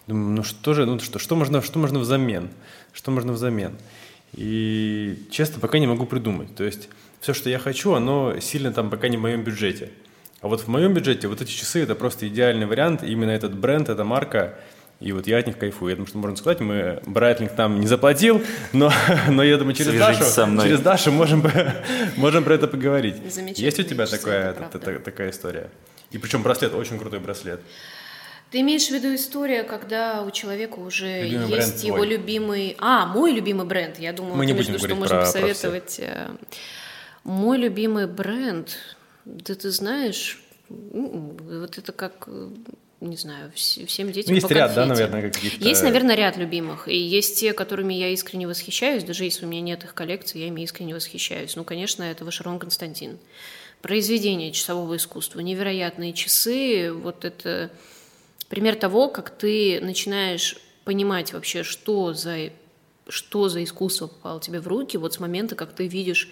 думаю, 0.07 0.37
ну 0.37 0.43
что 0.43 0.73
же, 0.73 0.85
ну 0.85 0.99
что, 0.99 1.19
что 1.19 1.35
можно, 1.35 1.61
что 1.61 1.79
можно 1.79 1.99
взамен, 1.99 2.49
что 2.93 3.11
можно 3.11 3.33
взамен. 3.33 3.77
И 4.33 5.27
честно, 5.29 5.59
пока 5.59 5.77
не 5.79 5.87
могу 5.87 6.05
придумать. 6.05 6.55
То 6.55 6.63
есть 6.63 6.89
все, 7.19 7.33
что 7.33 7.49
я 7.49 7.59
хочу, 7.59 7.93
оно 7.93 8.39
сильно 8.39 8.71
там 8.71 8.89
пока 8.89 9.09
не 9.09 9.17
в 9.17 9.21
моем 9.21 9.43
бюджете. 9.43 9.91
А 10.41 10.47
вот 10.47 10.61
в 10.61 10.67
моем 10.67 10.93
бюджете 10.93 11.27
вот 11.27 11.41
эти 11.41 11.51
часы 11.51 11.83
это 11.83 11.95
просто 11.95 12.27
идеальный 12.27 12.65
вариант. 12.65 13.03
Именно 13.03 13.31
этот 13.31 13.55
бренд, 13.55 13.89
эта 13.89 14.03
марка, 14.03 14.57
и 15.01 15.11
вот 15.13 15.25
я 15.25 15.39
от 15.39 15.47
них 15.47 15.57
кайфую. 15.57 15.89
Я 15.89 15.95
думаю, 15.95 16.07
что 16.07 16.17
можно 16.19 16.37
сказать, 16.37 16.59
мы 16.59 17.01
Брайтлинг 17.07 17.53
там 17.55 17.79
не 17.79 17.87
заплатил, 17.87 18.41
но, 18.71 18.91
но 19.29 19.43
я 19.43 19.57
думаю, 19.57 19.75
через 19.75 19.97
Дашу, 19.97 20.23
через 20.61 20.79
Дашу 20.79 21.11
можем, 21.11 21.43
можем 22.17 22.43
про 22.43 22.53
это 22.53 22.67
поговорить. 22.67 23.15
Есть 23.57 23.79
у 23.79 23.83
тебя 23.83 24.05
такая, 24.05 24.53
такая 24.53 25.31
история? 25.31 25.69
И 26.11 26.17
причем 26.17 26.43
браслет, 26.43 26.73
очень 26.73 26.99
крутой 26.99 27.19
браслет. 27.19 27.61
Ты 28.51 28.59
имеешь 28.59 28.87
в 28.87 28.91
виду 28.91 29.15
история, 29.15 29.63
когда 29.63 30.23
у 30.23 30.29
человека 30.29 30.79
уже 30.79 31.23
любимый 31.23 31.55
есть 31.55 31.83
его 31.83 31.95
твой. 31.97 32.07
любимый... 32.07 32.75
А, 32.79 33.05
мой 33.05 33.31
любимый 33.31 33.65
бренд. 33.65 33.97
Я 33.97 34.11
думаю, 34.11 34.35
Мы 34.35 34.45
не 34.45 34.53
будем 34.53 34.77
что 34.77 34.93
можно 34.93 35.15
про, 35.15 35.25
посоветовать. 35.25 35.95
Про 35.95 36.05
э, 36.05 36.29
мой 37.23 37.57
любимый 37.57 38.07
бренд, 38.07 38.77
да 39.23 39.55
ты 39.55 39.71
знаешь, 39.71 40.43
вот 40.69 41.77
это 41.77 41.93
как 41.93 42.27
не 43.01 43.17
знаю, 43.17 43.51
всем 43.55 44.11
детям 44.11 44.29
ну, 44.29 44.35
есть 44.35 44.51
ряд, 44.51 44.75
да, 44.75 44.85
наверное, 44.85 45.31
каких-то... 45.31 45.67
Есть, 45.67 45.81
наверное, 45.81 46.15
ряд 46.15 46.37
любимых. 46.37 46.87
И 46.87 46.95
есть 46.95 47.39
те, 47.39 47.51
которыми 47.51 47.95
я 47.95 48.09
искренне 48.09 48.47
восхищаюсь, 48.47 49.03
даже 49.03 49.23
если 49.23 49.45
у 49.45 49.49
меня 49.49 49.61
нет 49.61 49.83
их 49.83 49.95
коллекции, 49.95 50.39
я 50.39 50.47
ими 50.47 50.61
искренне 50.61 50.93
восхищаюсь. 50.93 51.55
Ну, 51.55 51.63
конечно, 51.63 52.03
это 52.03 52.23
Вашерон 52.23 52.59
Константин. 52.59 53.17
Произведение 53.81 54.51
часового 54.51 54.97
искусства, 54.97 55.39
невероятные 55.39 56.13
часы, 56.13 56.93
вот 56.93 57.25
это 57.25 57.71
пример 58.49 58.75
того, 58.75 59.09
как 59.09 59.31
ты 59.31 59.79
начинаешь 59.81 60.57
понимать 60.83 61.33
вообще, 61.33 61.63
что 61.63 62.13
за, 62.13 62.51
что 63.07 63.49
за 63.49 63.63
искусство 63.63 64.07
попало 64.07 64.39
тебе 64.39 64.59
в 64.59 64.67
руки, 64.67 64.97
вот 64.97 65.15
с 65.15 65.19
момента, 65.19 65.55
как 65.55 65.73
ты 65.73 65.87
видишь 65.87 66.29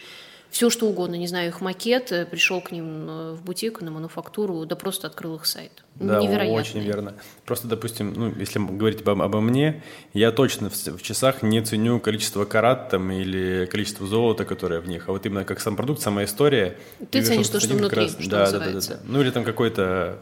все 0.49 0.69
что 0.69 0.87
угодно, 0.87 1.15
не 1.15 1.27
знаю, 1.27 1.49
их 1.49 1.61
макет, 1.61 2.11
э, 2.11 2.25
пришел 2.25 2.59
к 2.61 2.71
ним 2.71 3.09
э, 3.09 3.33
в 3.33 3.43
бутик, 3.43 3.81
на 3.81 3.91
мануфактуру, 3.91 4.65
да 4.65 4.75
просто 4.75 5.07
открыл 5.07 5.35
их 5.35 5.45
сайт. 5.45 5.83
Да, 5.95 6.19
Невероятно. 6.19 6.59
очень 6.59 6.79
верно. 6.79 7.15
Просто, 7.45 7.67
допустим, 7.67 8.13
ну, 8.13 8.33
если 8.35 8.59
говорить 8.59 9.01
обо, 9.01 9.23
обо 9.23 9.41
мне, 9.41 9.83
я 10.13 10.31
точно 10.31 10.69
в, 10.69 10.73
в 10.73 11.01
часах 11.01 11.43
не 11.43 11.61
ценю 11.61 11.99
количество 11.99 12.45
карат 12.45 12.89
там 12.89 13.11
или 13.11 13.67
количество 13.67 14.07
золота, 14.07 14.45
которое 14.45 14.79
в 14.79 14.87
них, 14.87 15.07
а 15.07 15.11
вот 15.11 15.25
именно 15.25 15.45
как 15.45 15.59
сам 15.59 15.75
продукт, 15.75 16.01
сама 16.01 16.23
история. 16.23 16.77
Ты 17.11 17.21
ценишь 17.21 17.49
то, 17.49 17.59
что 17.59 17.75
внутри, 17.75 18.03
раз, 18.03 18.17
что 18.19 18.29
да, 18.29 18.39
называется. 18.39 18.89
Да, 18.89 18.95
да, 18.95 19.01
да. 19.03 19.11
Ну 19.13 19.21
или 19.21 19.31
там 19.31 19.43
какой-то 19.43 20.19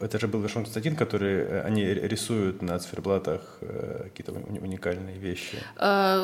это 0.00 0.18
же 0.18 0.28
был 0.28 0.40
Вершон 0.40 0.64
Константин, 0.64 0.96
который 0.96 1.42
э, 1.42 1.62
они 1.62 1.84
рисуют 1.84 2.62
на 2.62 2.78
циферблатах 2.78 3.58
э, 3.60 4.04
какие-то 4.04 4.32
уникальные 4.32 5.18
вещи. 5.18 5.58
А, 5.76 6.18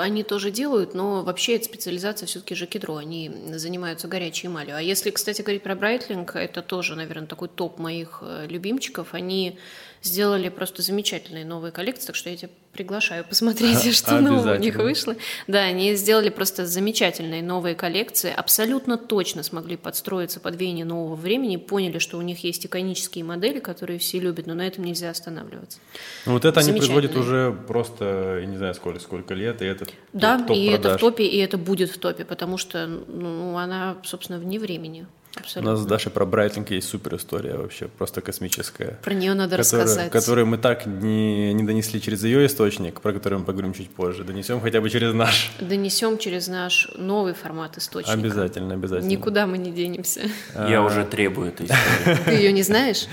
они 0.00 0.22
тоже 0.22 0.50
делают, 0.50 0.94
но 0.94 1.22
вообще 1.22 1.56
это 1.56 1.64
специализация 1.64 2.26
все-таки 2.26 2.54
же 2.54 2.66
кедро. 2.66 2.96
Они 2.96 3.30
занимаются 3.54 4.06
горячей 4.06 4.48
эмалью. 4.48 4.76
А 4.76 4.82
если, 4.82 5.10
кстати, 5.10 5.42
говорить 5.42 5.62
про 5.62 5.74
Брайтлинг, 5.74 6.36
это 6.36 6.62
тоже, 6.62 6.94
наверное, 6.94 7.26
такой 7.26 7.48
топ 7.48 7.78
моих 7.78 8.18
э, 8.22 8.46
любимчиков. 8.48 9.14
Они 9.14 9.58
сделали 10.02 10.48
просто 10.48 10.82
замечательные 10.82 11.44
новые 11.44 11.72
коллекции, 11.72 12.06
так 12.06 12.16
что 12.16 12.30
я 12.30 12.36
тебе 12.36 12.50
приглашаю 12.80 13.24
посмотреть, 13.24 13.94
что 13.96 14.20
нового 14.20 14.54
у 14.54 14.58
них 14.58 14.76
вышло. 14.76 15.14
Да, 15.46 15.60
они 15.60 15.94
сделали 15.94 16.30
просто 16.30 16.64
замечательные 16.64 17.42
новые 17.42 17.74
коллекции, 17.74 18.32
абсолютно 18.34 18.96
точно 18.96 19.42
смогли 19.42 19.76
подстроиться 19.76 20.40
под 20.40 20.58
веяние 20.58 20.86
нового 20.86 21.14
времени, 21.14 21.56
поняли, 21.56 21.98
что 21.98 22.16
у 22.16 22.22
них 22.22 22.42
есть 22.42 22.64
иконические 22.64 23.24
модели, 23.24 23.60
которые 23.60 23.98
все 23.98 24.18
любят, 24.18 24.46
но 24.46 24.54
на 24.54 24.66
этом 24.66 24.84
нельзя 24.84 25.10
останавливаться. 25.10 25.78
Ну, 26.24 26.32
вот 26.32 26.44
это 26.46 26.60
они 26.60 26.72
производят 26.72 27.16
уже 27.16 27.52
просто, 27.68 28.38
я 28.40 28.46
не 28.46 28.56
знаю, 28.56 28.74
сколько, 28.74 28.98
сколько 29.00 29.34
лет, 29.34 29.60
и 29.60 29.66
это 29.66 29.86
Да, 30.14 30.38
топ 30.38 30.56
и 30.56 30.64
это 30.66 30.78
в 30.78 30.82
продаж. 30.82 31.00
топе, 31.00 31.24
и 31.24 31.36
это 31.36 31.58
будет 31.58 31.90
в 31.90 31.98
топе, 31.98 32.24
потому 32.24 32.56
что 32.56 32.86
ну, 32.86 33.58
она, 33.58 33.98
собственно, 34.04 34.38
вне 34.38 34.58
времени. 34.58 35.06
У 35.36 35.40
Абсолютно. 35.40 35.72
нас 35.72 35.80
с 35.80 35.86
Дашей 35.86 36.10
про 36.10 36.26
Брайтлинг 36.26 36.70
есть 36.70 36.88
супер 36.88 37.14
история 37.14 37.54
вообще, 37.54 37.86
просто 37.86 38.20
космическая. 38.20 38.98
Про 39.02 39.14
нее 39.14 39.34
надо 39.34 39.56
которую, 39.56 39.84
рассказать. 39.84 40.10
которую 40.10 40.46
мы 40.46 40.58
так 40.58 40.86
не, 40.86 41.52
не 41.52 41.62
донесли 41.62 42.00
через 42.00 42.24
ее 42.24 42.46
источник, 42.46 43.00
про 43.00 43.12
который 43.12 43.38
мы 43.38 43.44
поговорим 43.44 43.72
чуть 43.72 43.90
позже. 43.90 44.24
Донесем 44.24 44.60
хотя 44.60 44.80
бы 44.80 44.90
через 44.90 45.14
наш. 45.14 45.52
Донесем 45.60 46.18
через 46.18 46.48
наш 46.48 46.90
новый 46.96 47.34
формат 47.34 47.78
источника. 47.78 48.18
Обязательно, 48.18 48.74
обязательно. 48.74 49.08
Никуда 49.08 49.46
мы 49.46 49.58
не 49.58 49.70
денемся. 49.70 50.22
Я 50.56 50.82
уже 50.82 51.04
требую 51.04 51.48
этой 51.48 51.66
истории. 51.66 52.18
Ты 52.24 52.32
ее 52.32 52.52
не 52.52 52.62
знаешь? 52.62 53.06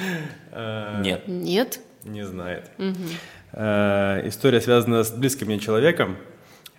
Э, 0.51 0.99
Нет. 1.01 1.27
Нет? 1.27 1.79
Не 2.03 2.25
знает. 2.25 2.71
Э, 3.53 4.27
История 4.27 4.59
связана 4.61 5.03
с 5.03 5.11
близким 5.11 5.47
мне 5.47 5.59
человеком, 5.59 6.17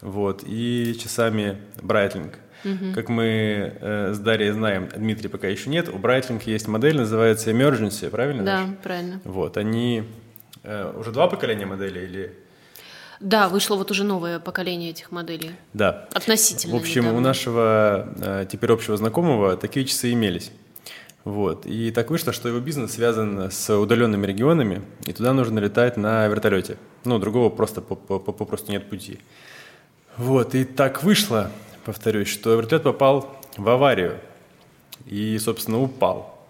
вот, 0.00 0.42
и 0.44 0.96
часами 1.00 1.58
Брайтлинг. 1.80 2.38
Как 2.94 3.08
мы 3.08 3.24
э, 3.80 4.12
с 4.14 4.18
Дарьей 4.18 4.50
знаем, 4.52 4.88
Дмитрий 4.94 5.28
пока 5.28 5.46
еще 5.48 5.70
нет, 5.70 5.88
у 5.88 5.98
Брайтлинг 5.98 6.42
есть 6.42 6.66
модель, 6.68 6.96
называется 6.96 7.50
Emergency, 7.50 8.10
правильно? 8.10 8.44
Да, 8.44 8.60
Даша? 8.62 8.72
правильно. 8.82 9.20
Вот, 9.24 9.56
они 9.56 10.04
э, 10.64 10.92
уже 10.98 11.12
два 11.12 11.28
поколения 11.28 11.66
моделей 11.66 12.04
или... 12.04 12.34
Да, 13.20 13.48
вышло 13.48 13.74
вот 13.76 13.90
уже 13.90 14.04
новое 14.04 14.38
поколение 14.38 14.90
этих 14.90 15.10
моделей. 15.10 15.50
Да. 15.74 16.06
Относительно 16.12 16.74
В 16.74 16.78
общем, 16.78 17.00
у 17.00 17.04
недавно. 17.08 17.20
нашего 17.28 18.08
э, 18.20 18.46
теперь 18.50 18.70
общего 18.72 18.96
знакомого 18.96 19.56
такие 19.56 19.84
часы 19.86 20.12
имелись. 20.12 20.52
Вот. 21.24 21.66
И 21.66 21.90
так 21.90 22.10
вышло, 22.10 22.32
что 22.32 22.48
его 22.48 22.60
бизнес 22.60 22.92
связан 22.92 23.50
с 23.50 23.76
удаленными 23.76 24.24
регионами, 24.24 24.82
и 25.04 25.12
туда 25.12 25.32
нужно 25.32 25.58
летать 25.58 25.96
на 25.96 26.26
вертолете. 26.28 26.76
Ну, 27.04 27.18
другого 27.18 27.50
просто 27.50 27.80
по- 27.82 27.96
по- 27.96 28.18
по- 28.20 28.32
попросту 28.32 28.70
нет 28.72 28.88
пути. 28.88 29.18
Вот. 30.16 30.54
И 30.54 30.64
так 30.64 31.02
вышло, 31.02 31.50
повторюсь, 31.88 32.28
что 32.28 32.54
вертолет 32.54 32.82
попал 32.82 33.34
в 33.56 33.66
аварию 33.66 34.20
и, 35.06 35.38
собственно, 35.38 35.80
упал. 35.80 36.46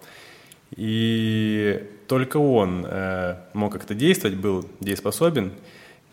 И 0.75 1.81
только 2.09 2.35
он 2.35 2.85
э, 2.85 3.37
мог 3.53 3.71
как-то 3.71 3.95
действовать, 3.95 4.35
был 4.35 4.69
дееспособен. 4.81 5.53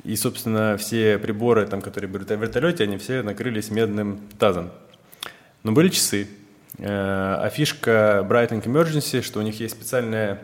И, 0.05 0.15
собственно, 0.15 0.77
все 0.79 1.19
приборы, 1.19 1.67
там, 1.67 1.83
которые 1.83 2.09
были 2.09 2.23
в 2.23 2.41
вертолете, 2.41 2.85
они 2.85 2.99
все 2.99 3.23
накрылись 3.23 3.69
медным 3.73 4.21
тазом. 4.39 4.71
Но 5.65 5.73
были 5.73 5.89
часы. 5.89 6.29
Э, 6.79 6.85
а 6.87 7.51
фишка 7.53 8.25
Brighton 8.31 8.63
Emergency, 8.63 9.23
что 9.23 9.41
у 9.41 9.43
них 9.43 9.59
есть 9.59 9.75
специальная 9.75 10.39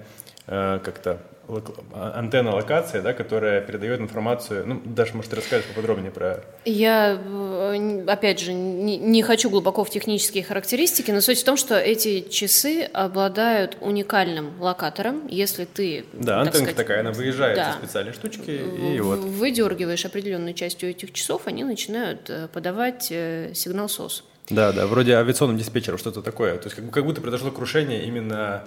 как-то 0.46 1.18
лок- 1.48 1.84
а- 1.92 2.18
антенна 2.18 2.54
локация, 2.54 3.02
да, 3.02 3.12
которая 3.12 3.60
передает 3.60 4.00
информацию. 4.00 4.66
Ну, 4.66 4.80
Даша, 4.84 5.14
может, 5.16 5.30
ты 5.30 5.36
расскажешь 5.36 5.66
поподробнее 5.66 6.10
про... 6.10 6.42
Я, 6.64 7.18
э, 7.22 8.04
опять 8.06 8.40
же, 8.40 8.52
не, 8.52 8.96
не 8.96 9.22
хочу 9.22 9.50
глубоко 9.50 9.84
в 9.84 9.90
технические 9.90 10.44
характеристики, 10.44 11.10
но 11.10 11.20
суть 11.20 11.40
в 11.40 11.44
том, 11.44 11.56
что 11.56 11.78
эти 11.78 12.20
часы 12.28 12.82
обладают 12.92 13.76
уникальным 13.80 14.60
локатором. 14.60 15.26
Если 15.28 15.64
ты, 15.64 16.04
Да, 16.12 16.38
так 16.44 16.46
антенка 16.46 16.56
сказать, 16.58 16.76
такая, 16.76 17.00
она 17.00 17.12
выезжает 17.12 17.56
да, 17.56 17.70
из 17.70 17.74
специальной 17.76 18.12
штучки, 18.12 18.50
и 18.50 19.00
вот. 19.00 19.20
выдергиваешь 19.20 20.04
определенную 20.04 20.54
частью 20.54 20.90
этих 20.90 21.12
часов, 21.12 21.42
они 21.46 21.64
начинают 21.64 22.28
э, 22.30 22.48
подавать 22.52 23.08
э, 23.10 23.52
сигнал 23.54 23.88
СОС. 23.88 24.24
Да, 24.50 24.72
да, 24.72 24.86
вроде 24.86 25.14
авиационного 25.14 25.58
диспетчера, 25.58 25.96
что-то 25.96 26.20
такое. 26.20 26.56
То 26.58 26.64
есть 26.64 26.76
как, 26.76 26.90
как 26.90 27.04
будто 27.04 27.20
произошло 27.20 27.50
крушение 27.50 28.04
именно 28.04 28.64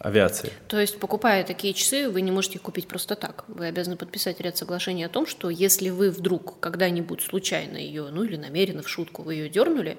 авиации. 0.00 0.50
То 0.68 0.78
есть, 0.80 0.98
покупая 0.98 1.44
такие 1.44 1.72
часы, 1.74 2.08
вы 2.08 2.20
не 2.20 2.30
можете 2.30 2.56
их 2.56 2.62
купить 2.62 2.88
просто 2.88 3.14
так. 3.16 3.44
Вы 3.48 3.66
обязаны 3.66 3.96
подписать 3.96 4.40
ряд 4.40 4.56
соглашений 4.56 5.04
о 5.04 5.08
том, 5.08 5.26
что 5.26 5.50
если 5.50 5.90
вы 5.90 6.10
вдруг 6.10 6.58
когда-нибудь 6.60 7.22
случайно 7.22 7.76
ее, 7.76 8.08
ну 8.10 8.24
или 8.24 8.36
намеренно 8.36 8.82
в 8.82 8.88
шутку 8.88 9.22
вы 9.22 9.34
ее 9.34 9.48
дернули, 9.48 9.96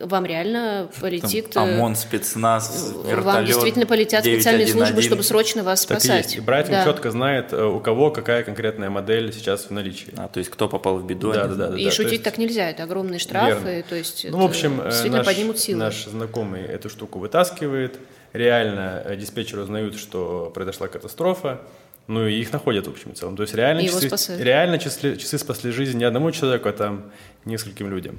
вам 0.00 0.24
реально 0.24 0.88
Там 0.90 1.00
полетит... 1.02 1.54
э, 1.54 1.60
ОМОН, 1.60 1.96
спецназ, 1.96 2.92
вертолет. 3.04 3.24
Вам 3.24 3.44
действительно 3.44 3.84
полетят 3.86 4.24
специальные 4.24 4.64
911. 4.66 4.72
службы, 4.74 5.02
чтобы 5.02 5.22
срочно 5.22 5.62
вас 5.62 5.84
Так 5.84 6.00
спасать. 6.00 6.24
есть. 6.24 6.36
И 6.38 6.40
Брайтон 6.40 6.72
Да. 6.72 6.84
четко 6.84 7.10
знает, 7.10 7.52
э, 7.52 7.62
у 7.62 7.78
кого 7.78 8.10
какая 8.10 8.42
конкретная 8.42 8.88
модель 8.88 9.32
сейчас 9.34 9.66
в 9.66 9.70
наличии. 9.70 10.12
А, 10.16 10.28
то 10.28 10.38
есть 10.38 10.50
кто 10.50 10.66
попал 10.68 10.96
в 10.98 11.06
беду? 11.06 11.32
Да, 11.32 11.44
они 11.44 11.56
да, 11.56 11.68
да, 11.68 11.78
И 11.78 11.84
то 11.84 11.90
шутить 11.90 12.12
есть- 12.12 12.24
так 12.24 12.38
нельзя, 12.38 12.70
это 12.70 12.84
огромные 12.84 13.18
штрафы, 13.18 13.64
Верно. 13.68 13.82
то 13.88 13.94
есть 13.94 14.26
Ну, 14.30 14.38
в 14.38 14.44
общем, 14.44 14.80
э, 14.80 14.84
действительно 14.86 15.18
наш, 15.18 15.26
поднимут 15.26 15.58
силы. 15.58 15.78
наш 15.78 16.04
знакомый 16.06 16.62
эту 16.62 16.88
штуку 16.88 17.18
вытаскивает. 17.18 17.98
Реально 18.32 19.02
э, 19.04 19.16
диспетчеры 19.16 19.62
узнают, 19.62 19.96
что 19.96 20.50
произошла 20.54 20.88
катастрофа. 20.88 21.60
Ну 22.08 22.26
и 22.26 22.34
их 22.40 22.52
находят, 22.52 22.86
в 22.86 22.90
общем 22.90 23.12
и 23.12 23.14
целом. 23.14 23.36
То 23.36 23.42
есть 23.42 23.54
реально, 23.54 23.80
И 23.80 23.88
часы, 23.88 24.42
реально 24.42 24.78
часы, 24.78 25.16
часы 25.16 25.38
спасли 25.38 25.70
жизнь 25.70 25.98
не 25.98 26.04
одному 26.04 26.30
человеку, 26.32 26.68
а 26.68 26.72
там 26.72 27.12
нескольким 27.44 27.90
людям. 27.90 28.18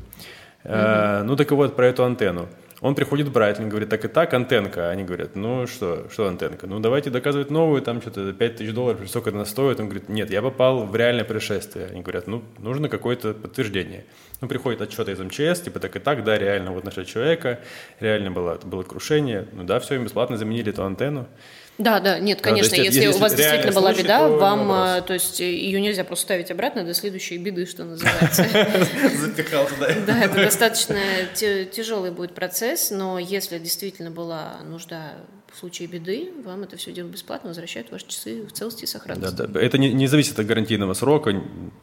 Э, 0.63 1.23
ну 1.23 1.35
так 1.35 1.51
и 1.51 1.53
вот 1.53 1.75
про 1.75 1.87
эту 1.87 2.03
антенну. 2.03 2.47
Он 2.83 2.95
приходит 2.95 3.29
в 3.29 3.31
Брайтлин, 3.31 3.69
говорит, 3.69 3.87
так 3.87 4.03
и 4.03 4.09
так, 4.09 4.33
антенка. 4.33 4.89
Они 4.89 5.05
говорят, 5.05 5.37
ну 5.37 5.67
что, 5.67 6.09
что 6.11 6.27
антенка? 6.27 6.67
Ну 6.67 6.81
давайте 6.81 7.09
доказывать 7.09 7.49
новую, 7.49 7.81
там 7.81 8.01
что-то 8.01 8.33
5 8.33 8.55
тысяч 8.57 8.73
долларов, 8.73 9.09
сколько 9.09 9.29
она 9.29 9.45
стоит. 9.45 9.79
Он 9.79 9.85
говорит, 9.85 10.09
нет, 10.09 10.29
я 10.29 10.41
попал 10.41 10.85
в 10.85 10.93
реальное 10.93 11.23
происшествие. 11.23 11.85
Они 11.85 12.01
говорят, 12.01 12.27
ну 12.27 12.43
нужно 12.57 12.89
какое-то 12.89 13.35
подтверждение. 13.35 14.03
Ну 14.41 14.49
приходит 14.49 14.81
отчет 14.81 15.07
из 15.07 15.17
МЧС, 15.17 15.61
типа 15.61 15.79
так 15.79 15.95
и 15.95 15.99
так, 15.99 16.25
да, 16.25 16.37
реально 16.37 16.73
вот 16.73 16.83
нашли 16.83 17.05
человека, 17.05 17.61
реально 18.01 18.31
было, 18.31 18.59
было 18.61 18.83
крушение. 18.83 19.47
Ну 19.53 19.63
да, 19.63 19.79
все, 19.79 19.95
им 19.95 20.03
бесплатно 20.03 20.35
заменили 20.35 20.73
эту 20.73 20.83
антенну. 20.83 21.29
Да, 21.77 21.99
да, 21.99 22.19
нет, 22.19 22.39
конечно, 22.41 22.75
есть, 22.75 22.85
если, 22.85 23.01
если 23.01 23.17
у 23.17 23.21
вас 23.21 23.33
действительно 23.33 23.73
была 23.73 23.89
случай, 23.93 24.03
беда, 24.03 24.19
то 24.19 24.37
вам, 24.37 24.67
вопрос. 24.67 24.77
а, 24.77 25.01
то 25.01 25.13
есть 25.13 25.41
э, 25.41 25.51
ее 25.51 25.81
нельзя 25.81 26.03
просто 26.03 26.25
ставить 26.25 26.51
обратно 26.51 26.83
до 26.83 26.93
следующей 26.93 27.37
беды, 27.37 27.65
что 27.65 27.83
называется. 27.83 28.43
Запихал 29.17 29.65
туда. 29.65 29.87
Да, 30.05 30.23
это 30.23 30.35
достаточно 30.35 30.99
тяжелый 31.33 32.11
будет 32.11 32.35
процесс, 32.35 32.91
но 32.91 33.17
если 33.17 33.57
действительно 33.57 34.11
была 34.11 34.57
нужда 34.63 35.13
в 35.53 35.57
случае 35.59 35.87
беды, 35.87 36.31
вам 36.43 36.63
это 36.63 36.77
все 36.77 36.91
дело 36.91 37.07
бесплатно, 37.07 37.49
возвращают 37.49 37.91
ваши 37.91 38.07
часы 38.07 38.41
в 38.43 38.51
целости 38.51 38.83
и 38.83 38.85
Да, 38.85 38.91
сохранности. 38.91 39.45
да. 39.47 39.59
Это 39.61 39.77
не, 39.77 39.93
не 39.93 40.07
зависит 40.07 40.39
от 40.39 40.45
гарантийного 40.47 40.93
срока, 40.95 41.39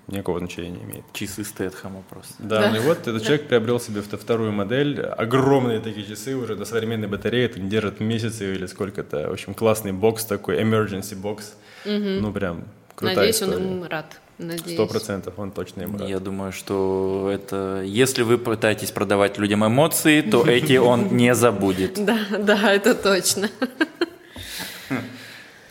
никакого 0.09 0.39
значения 0.41 0.71
не 0.71 0.83
имеет. 0.83 1.05
Часы 1.13 1.45
Стэтхэма 1.45 2.03
просто. 2.11 2.35
Да, 2.41 2.61
Да. 2.63 2.71
ну 2.71 2.77
и 2.77 2.81
вот 2.81 2.99
этот 3.07 3.23
человек 3.23 3.47
приобрел 3.49 3.79
себе 3.79 4.01
вто- 4.01 4.17
вторую 4.19 4.53
модель, 4.53 5.01
огромные 5.01 5.81
такие 5.81 6.05
часы 6.07 6.35
уже 6.35 6.57
на 6.57 6.65
современной 6.65 7.07
батарее, 7.09 7.47
это 7.47 7.61
не 7.61 7.71
держит 7.71 8.01
месяцы 8.01 8.55
или 8.55 8.67
сколько-то, 8.67 9.29
в 9.29 9.33
общем, 9.33 9.55
классный 9.55 9.93
бокс 9.93 10.25
такой, 10.25 10.61
emergency 10.61 11.15
бокс, 11.15 11.55
ну 11.85 12.33
прям 12.33 12.65
крутая 12.97 13.17
Надеюсь, 13.17 13.41
он 13.43 13.51
история. 13.51 13.67
им 13.71 13.85
рад. 13.85 14.21
Надеюсь. 14.41 14.73
Сто 14.73 14.87
процентов, 14.87 15.39
он 15.39 15.51
точно 15.53 15.83
ему 15.83 15.99
рад. 15.99 16.09
Я 16.09 16.19
думаю, 16.19 16.51
что 16.53 17.31
это... 17.33 17.83
Если 17.85 18.23
вы 18.23 18.39
пытаетесь 18.39 18.91
продавать 18.91 19.37
людям 19.39 19.67
эмоции, 19.67 20.23
то 20.23 20.47
эти 20.47 20.79
он 20.79 21.15
не 21.17 21.35
забудет. 21.35 22.03
Да, 22.05 22.19
да, 22.39 22.73
это 22.73 22.95
точно. 22.95 23.51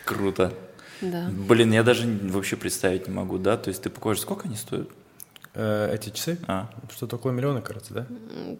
Круто. 0.05 0.53
Да. 1.01 1.29
Блин, 1.31 1.71
я 1.71 1.83
даже 1.83 2.07
вообще 2.23 2.55
представить 2.57 3.07
не 3.07 3.13
могу, 3.13 3.37
да? 3.37 3.57
То 3.57 3.69
есть 3.69 3.81
ты 3.81 3.89
покажешь, 3.89 4.21
сколько 4.21 4.47
они 4.47 4.55
стоят? 4.55 4.89
Э, 5.55 5.91
эти 5.93 6.09
часы? 6.11 6.37
А, 6.47 6.69
Что-то 6.95 7.15
около 7.15 7.31
миллиона, 7.31 7.61
кажется, 7.61 7.93
да? 7.93 8.05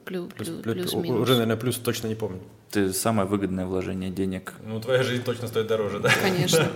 Плюс- 0.06 0.30
плю- 0.34 0.62
плюс- 0.64 0.64
Плюс-минус. 0.64 1.20
уже, 1.22 1.34
наверное, 1.34 1.58
плюс 1.58 1.76
точно 1.78 2.08
не 2.08 2.16
помню. 2.16 2.40
ты 2.72 2.94
самое 2.94 3.28
выгодное 3.28 3.66
вложение 3.66 4.10
денег. 4.10 4.54
Ну, 4.66 4.80
твоя 4.80 5.04
жизнь 5.04 5.24
точно 5.24 5.48
стоит 5.48 5.68
дороже, 5.68 6.00
да? 6.00 6.10
Конечно, 6.22 6.68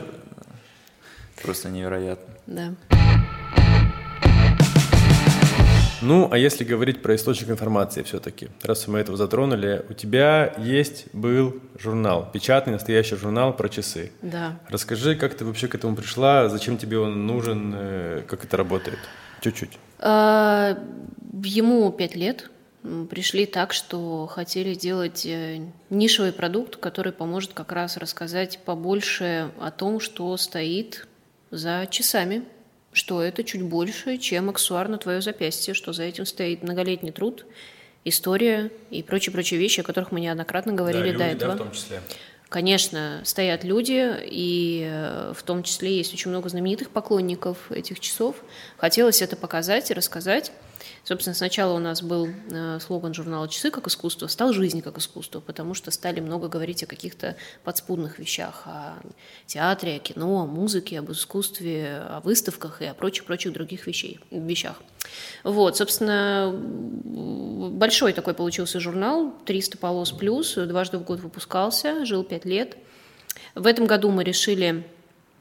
Просто 1.43 1.69
невероятно. 1.69 2.34
да. 2.45 2.73
Ну, 6.03 6.27
а 6.29 6.37
если 6.37 6.65
говорить 6.65 7.01
про 7.01 7.15
источник 7.15 7.49
информации 7.49 8.03
все-таки, 8.03 8.49
раз 8.61 8.87
мы 8.87 8.99
этого 8.99 9.17
затронули, 9.17 9.85
у 9.89 9.93
тебя 9.93 10.53
есть, 10.57 11.05
был 11.13 11.61
журнал, 11.79 12.29
печатный 12.31 12.73
настоящий 12.73 13.15
журнал 13.15 13.55
про 13.55 13.69
часы. 13.69 14.11
Да. 14.21 14.59
Расскажи, 14.67 15.15
как 15.15 15.33
ты 15.33 15.45
вообще 15.45 15.69
к 15.69 15.75
этому 15.75 15.95
пришла, 15.95 16.49
зачем 16.49 16.77
тебе 16.77 16.99
он 16.99 17.25
нужен, 17.25 17.73
э, 17.73 18.21
как 18.27 18.43
это 18.43 18.57
работает? 18.57 18.99
Чуть-чуть. 19.41 19.79
А, 19.99 20.77
Ему 21.41 21.91
пять 21.91 22.15
лет. 22.15 22.49
Пришли 23.09 23.45
так, 23.45 23.71
что 23.71 24.27
хотели 24.27 24.73
сделать 24.73 25.25
э, 25.25 25.61
нишевый 25.89 26.33
продукт, 26.33 26.75
который 26.75 27.13
поможет 27.13 27.53
как 27.53 27.71
раз 27.71 27.95
рассказать 27.95 28.59
побольше 28.65 29.51
о 29.59 29.71
том, 29.71 30.01
что 30.01 30.35
стоит 30.35 31.07
за 31.49 31.87
часами, 31.89 32.43
что 32.93 33.21
это 33.21 33.43
чуть 33.43 33.61
больше, 33.61 34.17
чем 34.17 34.49
аксессуар 34.49 34.87
на 34.87 34.97
твое 34.97 35.21
запястье, 35.21 35.73
что 35.73 35.93
за 35.93 36.03
этим 36.03 36.25
стоит 36.25 36.63
многолетний 36.63 37.11
труд, 37.11 37.45
история 38.05 38.71
и 38.89 39.03
прочие-прочие 39.03 39.59
вещи, 39.59 39.81
о 39.81 39.83
которых 39.83 40.11
мы 40.11 40.19
неоднократно 40.21 40.73
говорили 40.73 41.11
до 41.15 41.23
этого. 41.23 41.57
том 41.57 41.71
числе. 41.71 42.01
Конечно, 42.49 43.21
стоят 43.25 43.63
люди, 43.63 44.15
и 44.25 44.87
э, 44.87 45.33
в 45.35 45.41
том 45.41 45.63
числе 45.63 45.97
есть 45.97 46.13
очень 46.13 46.29
много 46.29 46.49
знаменитых 46.49 46.91
поклонников 46.91 47.71
этих 47.71 47.99
часов. 47.99 48.35
Хотелось 48.77 49.23
это 49.23 49.35
показать 49.35 49.89
и 49.89 49.95
рассказать. 49.95 50.51
Собственно, 51.03 51.33
сначала 51.33 51.73
у 51.73 51.79
нас 51.79 52.01
был 52.01 52.29
э, 52.49 52.79
слоган 52.79 53.13
журнала 53.13 53.49
«Часы 53.49 53.71
как 53.71 53.87
искусство», 53.87 54.27
стал 54.27 54.53
«Жизнь 54.53 54.81
как 54.81 54.97
искусство», 54.97 55.41
потому 55.41 55.73
что 55.73 55.91
стали 55.91 56.21
много 56.21 56.47
говорить 56.47 56.81
о 56.83 56.85
каких-то 56.85 57.35
подспудных 57.65 58.19
вещах, 58.19 58.63
о 58.65 58.93
театре, 59.45 59.97
о 59.97 59.99
кино, 59.99 60.43
о 60.43 60.45
музыке, 60.45 60.99
об 60.99 61.11
искусстве, 61.11 62.03
о 62.07 62.21
выставках 62.21 62.81
и 62.81 62.85
о 62.85 62.93
прочих-прочих 62.93 63.51
других 63.51 63.85
вещей, 63.85 64.21
вещах. 64.31 64.81
Вот, 65.43 65.75
собственно, 65.75 66.53
большой 66.53 68.13
такой 68.13 68.33
получился 68.33 68.79
журнал, 68.79 69.33
300 69.45 69.77
полос 69.77 70.13
плюс, 70.13 70.55
дважды 70.55 70.99
в 70.99 71.03
год 71.03 71.19
выпускался, 71.19 72.05
жил 72.05 72.23
5 72.23 72.45
лет. 72.45 72.77
В 73.55 73.67
этом 73.67 73.87
году 73.87 74.09
мы 74.09 74.23
решили 74.23 74.85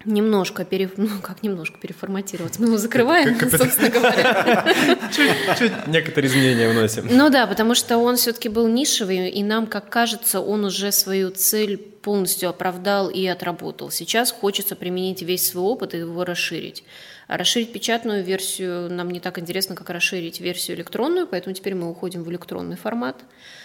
немножко, 0.04 0.64
пере... 0.64 0.90
ну 0.96 1.08
как 1.22 1.42
немножко 1.42 1.78
переформатироваться, 1.78 2.60
мы 2.60 2.68
его 2.68 2.78
закрываем, 2.78 3.38
собственно 3.38 3.90
говоря. 3.90 4.74
Чуть-чуть 5.14 5.86
некоторые 5.86 6.30
изменения 6.30 6.68
вносим. 6.68 7.06
Ну 7.10 7.30
да, 7.30 7.46
потому 7.46 7.74
что 7.74 7.98
он 7.98 8.16
все-таки 8.16 8.48
был 8.48 8.68
нишевый, 8.68 9.30
и 9.30 9.42
нам, 9.42 9.66
как 9.66 9.88
кажется, 9.88 10.40
он 10.40 10.64
уже 10.64 10.92
свою 10.92 11.30
цель 11.30 11.91
полностью 12.02 12.48
оправдал 12.48 13.08
и 13.08 13.24
отработал. 13.26 13.90
Сейчас 13.90 14.30
хочется 14.32 14.76
применить 14.76 15.22
весь 15.22 15.48
свой 15.48 15.64
опыт 15.64 15.94
и 15.94 15.98
его 15.98 16.24
расширить. 16.24 16.84
А 17.28 17.36
расширить 17.36 17.72
печатную 17.72 18.22
версию 18.22 18.92
нам 18.92 19.10
не 19.10 19.20
так 19.20 19.38
интересно, 19.38 19.74
как 19.74 19.88
расширить 19.90 20.40
версию 20.40 20.76
электронную, 20.76 21.26
поэтому 21.26 21.54
теперь 21.54 21.74
мы 21.74 21.88
уходим 21.88 22.24
в 22.24 22.30
электронный 22.30 22.76
формат, 22.76 23.16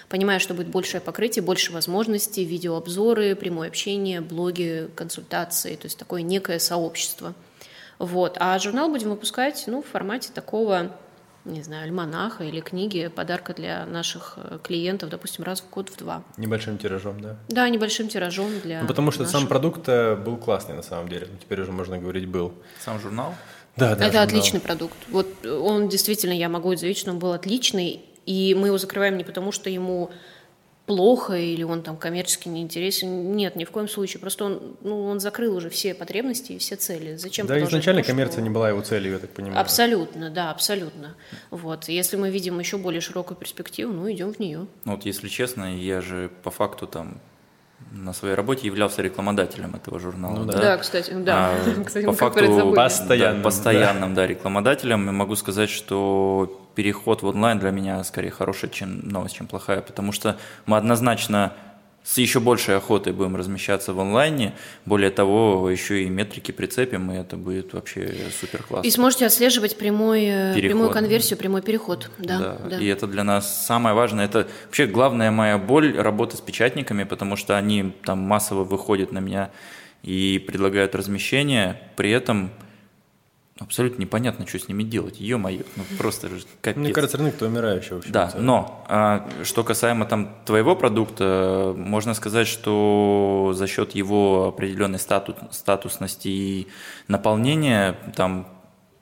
понимая, 0.07 0.39
что 0.39 0.53
будет 0.53 0.67
большее 0.67 1.01
покрытие, 1.01 1.43
больше 1.43 1.73
возможностей, 1.73 2.45
видеообзоры, 2.45 3.35
прямое 3.35 3.67
общение, 3.67 4.21
блоги, 4.21 4.89
консультации, 4.95 5.75
то 5.75 5.85
есть 5.85 5.97
такое 5.97 6.21
некое 6.21 6.59
сообщество. 6.59 7.33
Вот. 7.99 8.37
А 8.39 8.57
журнал 8.59 8.89
будем 8.89 9.09
выпускать 9.09 9.63
ну, 9.67 9.81
в 9.81 9.87
формате 9.87 10.29
такого 10.33 10.95
не 11.47 11.63
знаю, 11.63 11.83
альманаха 11.83 12.43
или 12.43 12.59
книги, 12.59 13.07
подарка 13.07 13.53
для 13.53 13.85
наших 13.85 14.37
э, 14.37 14.59
клиентов, 14.63 15.09
допустим, 15.09 15.43
раз 15.43 15.61
в 15.61 15.69
год 15.69 15.89
в 15.89 15.97
два. 15.97 16.23
Небольшим 16.37 16.77
тиражом, 16.77 17.21
да? 17.21 17.37
Да, 17.47 17.69
небольшим 17.69 18.07
тиражом 18.09 18.59
для 18.63 18.81
Ну, 18.81 18.87
потому 18.87 19.11
что 19.11 19.23
наших... 19.23 19.39
сам 19.39 19.47
продукт 19.47 19.87
э, 19.87 20.15
был 20.15 20.37
классный 20.37 20.75
на 20.75 20.83
самом 20.83 21.07
деле. 21.09 21.27
Ну, 21.31 21.37
теперь 21.39 21.61
уже 21.61 21.71
можно 21.71 21.97
говорить 21.97 22.27
был. 22.27 22.53
Сам 22.79 22.99
журнал? 22.99 23.35
Да, 23.75 23.89
да. 23.89 24.05
Это 24.05 24.05
журнал. 24.05 24.23
отличный 24.23 24.59
продукт. 24.59 24.97
Вот 25.09 25.45
он 25.45 25.89
действительно, 25.89 26.33
я 26.33 26.49
могу 26.49 26.75
заявить, 26.75 26.97
что 26.97 27.11
он 27.11 27.19
был 27.19 27.31
отличный, 27.31 28.01
и 28.25 28.55
мы 28.55 28.67
его 28.67 28.77
закрываем 28.77 29.17
не 29.17 29.23
потому, 29.23 29.51
что 29.51 29.69
ему 29.69 30.11
плохо 30.87 31.33
или 31.35 31.63
он 31.63 31.83
там 31.83 31.97
коммерчески 31.97 32.47
не 32.47 32.61
интересен. 32.61 33.35
Нет, 33.35 33.57
ни 33.57 33.65
в 33.65 33.71
коем 33.71 33.89
случае. 33.89 34.21
Просто 34.21 34.45
он, 34.45 34.77
ну, 34.81 35.03
он 35.03 35.19
закрыл 35.19 35.55
уже 35.55 35.69
все 35.69 35.93
потребности 35.93 36.53
и 36.53 36.57
все 36.57 36.77
цели. 36.77 37.17
Зачем 37.17 37.45
Да, 37.45 37.59
изначально 37.61 38.01
то, 38.01 38.07
коммерция 38.07 38.35
что... 38.35 38.41
не 38.41 38.49
была 38.49 38.69
его 38.69 38.81
целью, 38.81 39.13
я 39.13 39.19
так 39.19 39.29
понимаю. 39.31 39.59
Абсолютно, 39.59 40.29
да, 40.29 40.49
абсолютно. 40.49 41.15
Вот. 41.51 41.89
Если 41.89 42.15
мы 42.15 42.29
видим 42.29 42.57
еще 42.57 42.77
более 42.77 43.01
широкую 43.01 43.37
перспективу, 43.37 43.91
ну, 43.91 44.09
идем 44.09 44.33
в 44.33 44.39
нее. 44.39 44.65
Ну, 44.85 44.93
вот 44.93 45.05
если 45.05 45.27
честно, 45.27 45.77
я 45.77 45.99
же 45.99 46.31
по 46.43 46.51
факту 46.51 46.87
там 46.87 47.19
на 47.91 48.13
своей 48.13 48.35
работе 48.35 48.65
являлся 48.65 49.01
рекламодателем 49.01 49.75
этого 49.75 49.99
журнала. 49.99 50.37
Ну, 50.37 50.45
да. 50.45 50.57
да, 50.57 50.77
кстати, 50.77 51.11
да. 51.11 51.51
А, 51.51 51.83
кстати, 51.85 52.05
по 52.05 52.13
факту 52.13 52.73
постоянным, 52.73 53.41
да, 53.41 53.43
постоянным 53.43 54.15
да. 54.15 54.21
Да, 54.21 54.27
рекламодателем. 54.27 55.09
И 55.09 55.11
могу 55.11 55.35
сказать, 55.35 55.69
что 55.69 56.66
переход 56.77 57.23
в 57.23 57.25
онлайн 57.25 57.57
для 57.57 57.71
меня 57.71 58.03
скорее 58.03 58.29
хорошая 58.29 58.69
чем 58.69 58.99
новость, 58.99 59.37
чем 59.37 59.47
плохая, 59.47 59.81
потому 59.81 60.11
что 60.11 60.37
мы 60.67 60.77
однозначно 60.77 61.53
с 62.03 62.19
еще 62.19 62.39
большей 62.39 62.77
охотой 62.77 63.13
будем 63.13 63.35
размещаться 63.35 63.93
в 63.93 63.99
онлайне. 63.99 64.53
Более 64.85 65.09
того, 65.09 65.67
еще 65.71 66.03
и 66.03 66.09
метрики 66.09 66.51
прицепим, 66.51 67.11
и 67.11 67.15
это 67.15 67.35
будет 67.35 67.73
вообще 67.73 68.13
супер 68.39 68.61
классно. 68.61 68.87
И 68.87 68.91
сможете 68.91 69.25
отслеживать 69.25 69.75
прямой, 69.75 70.25
э, 70.25 70.53
прямую 70.53 70.91
конверсию, 70.91 71.39
прямой 71.39 71.63
переход. 71.63 72.11
Да, 72.19 72.37
да. 72.37 72.57
да. 72.69 72.77
И 72.77 72.85
это 72.85 73.07
для 73.07 73.23
нас 73.23 73.65
самое 73.65 73.95
важное. 73.95 74.25
Это 74.25 74.47
вообще 74.65 74.85
главная 74.85 75.31
моя 75.31 75.57
боль 75.57 75.97
работы 75.97 76.37
с 76.37 76.41
печатниками, 76.41 77.05
потому 77.05 77.37
что 77.37 77.57
они 77.57 77.91
там 78.05 78.19
массово 78.19 78.63
выходят 78.63 79.11
на 79.11 79.17
меня 79.17 79.49
и 80.03 80.37
предлагают 80.45 80.93
размещение, 80.93 81.81
при 81.95 82.11
этом 82.11 82.51
абсолютно 83.59 84.01
непонятно, 84.01 84.47
что 84.47 84.59
с 84.59 84.67
ними 84.67 84.83
делать. 84.83 85.19
Ё-моё, 85.19 85.63
ну 85.75 85.83
просто 85.97 86.29
же 86.29 86.41
капец. 86.61 86.77
Мне 86.77 86.93
кажется, 86.93 87.17
рынок-то 87.17 87.45
умирающий 87.45 87.95
вообще. 87.95 88.11
Да, 88.11 88.33
но 88.37 88.85
а, 88.87 89.29
что 89.43 89.63
касаемо 89.63 90.05
там 90.05 90.35
твоего 90.45 90.75
продукта, 90.75 91.73
можно 91.75 92.13
сказать, 92.13 92.47
что 92.47 93.53
за 93.55 93.67
счет 93.67 93.95
его 93.95 94.47
определенной 94.47 94.99
статус, 94.99 95.35
статусности 95.51 96.27
и 96.27 96.67
наполнения 97.07 97.97
там 98.15 98.47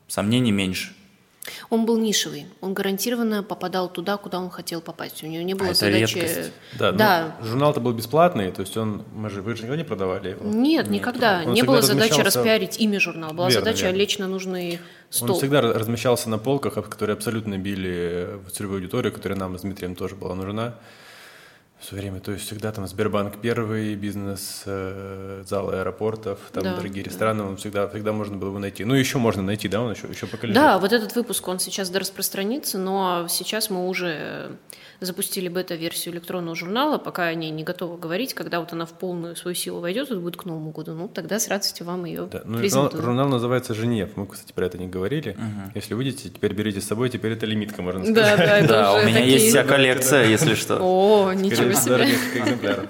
сомнений 0.08 0.52
меньше. 0.52 0.94
Он 1.70 1.86
был 1.86 1.98
нишевый, 1.98 2.48
он 2.62 2.74
гарантированно 2.74 3.44
попадал 3.44 3.90
туда, 3.90 4.18
куда 4.18 4.40
он 4.40 4.50
хотел 4.50 4.82
попасть. 4.82 5.24
У 5.24 5.28
него 5.28 5.44
не 5.44 5.54
было 5.54 5.70
а 5.70 5.74
задачи. 5.74 6.16
Редкость. 6.16 6.52
Да, 6.78 6.92
да. 6.92 7.36
Ну, 7.40 7.48
журнал-то 7.48 7.80
был 7.80 7.94
бесплатный, 7.94 8.52
то 8.52 8.62
есть 8.62 8.76
он, 8.78 9.04
мы 9.14 9.30
же, 9.30 9.42
вы 9.42 9.56
же 9.56 9.64
никогда 9.64 9.78
не 9.78 9.84
продавали 9.84 10.30
его? 10.30 10.46
Нет, 10.46 10.86
Нет 10.86 10.90
никогда. 10.90 11.44
Он 11.46 11.54
не 11.54 11.62
было 11.62 11.82
задачи 11.82 12.20
распиарить 12.20 12.80
имя 12.80 13.00
журнала, 13.00 13.34
была 13.34 13.50
верно, 13.50 13.66
задача 13.66 13.86
верно. 13.86 13.98
лечь 13.98 14.18
на 14.18 14.28
нужный 14.28 14.80
стол. 15.10 15.32
Он 15.32 15.38
всегда 15.38 15.62
размещался 15.62 16.30
на 16.30 16.38
полках, 16.38 16.74
которые 16.90 17.16
абсолютно 17.16 17.58
били 17.58 18.40
в 18.48 18.52
целевую 18.52 18.78
аудиторию, 18.78 19.14
которая 19.14 19.38
нам 19.38 19.58
с 19.58 19.62
Дмитрием 19.62 19.96
тоже 19.96 20.16
была 20.16 20.36
нужна 20.36 20.76
все 21.86 21.96
время. 21.96 22.20
То 22.20 22.32
есть 22.32 22.46
всегда 22.46 22.72
там 22.72 22.88
Сбербанк 22.88 23.40
первый, 23.42 23.96
бизнес, 23.96 24.64
э, 24.66 25.44
залы 25.46 25.76
аэропортов, 25.76 26.40
там 26.52 26.64
да, 26.64 26.76
дорогие 26.76 27.04
да. 27.04 27.10
рестораны, 27.10 27.44
он 27.44 27.58
всегда, 27.58 27.88
всегда 27.88 28.12
можно 28.12 28.38
было 28.38 28.50
его 28.50 28.60
найти. 28.60 28.84
Ну, 28.86 28.96
еще 28.96 29.20
можно 29.20 29.44
найти, 29.44 29.68
да, 29.68 29.82
он 29.82 29.92
еще, 29.92 30.08
еще 30.08 30.26
пока 30.26 30.48
лежит. 30.48 30.62
Да, 30.62 30.80
вот 30.80 30.92
этот 30.94 31.16
выпуск, 31.16 31.48
он 31.48 31.60
сейчас 31.60 31.94
распространится, 31.94 32.78
но 32.80 33.28
сейчас 33.30 33.70
мы 33.70 33.88
уже 33.88 34.58
запустили 35.00 35.48
бета-версию 35.48 36.16
электронного 36.16 36.56
журнала, 36.56 36.98
пока 36.98 37.24
они 37.24 37.50
не 37.50 37.64
готовы 37.64 37.98
говорить, 37.98 38.34
когда 38.34 38.60
вот 38.60 38.74
она 38.74 38.86
в 38.86 38.94
полную 38.94 39.36
свою 39.36 39.56
силу 39.56 39.80
войдет, 39.80 40.10
это 40.10 40.20
будет 40.20 40.38
к 40.38 40.46
Новому 40.46 40.72
году, 40.72 40.94
ну, 40.94 41.08
тогда 41.08 41.40
с 41.40 41.48
радостью 41.48 41.86
вам 41.86 42.06
ее 42.06 42.28
да. 42.32 42.42
ну, 42.46 42.58
журнал, 42.68 42.92
журнал 42.92 43.30
называется 43.30 43.74
«Женев», 43.74 44.12
мы, 44.16 44.28
кстати, 44.28 44.54
про 44.54 44.66
это 44.66 44.78
не 44.78 44.88
говорили. 44.88 45.32
Угу. 45.32 45.72
Если 45.76 45.94
выйдете, 45.94 46.30
теперь 46.30 46.54
берите 46.54 46.82
с 46.82 46.86
собой, 46.86 47.10
теперь 47.10 47.34
это 47.34 47.46
лимитка, 47.46 47.82
можно 47.82 48.04
сказать. 48.04 48.38
Да, 48.38 48.62
да, 48.62 48.68
да 48.68 48.94
у 48.94 49.06
меня 49.06 49.24
есть 49.24 49.50
вся 49.50 49.64
коллекция, 49.64 50.28
если 50.28 50.56
что. 50.56 50.78
О, 50.80 51.34
ничего 51.34 51.74
себе. 51.74 52.88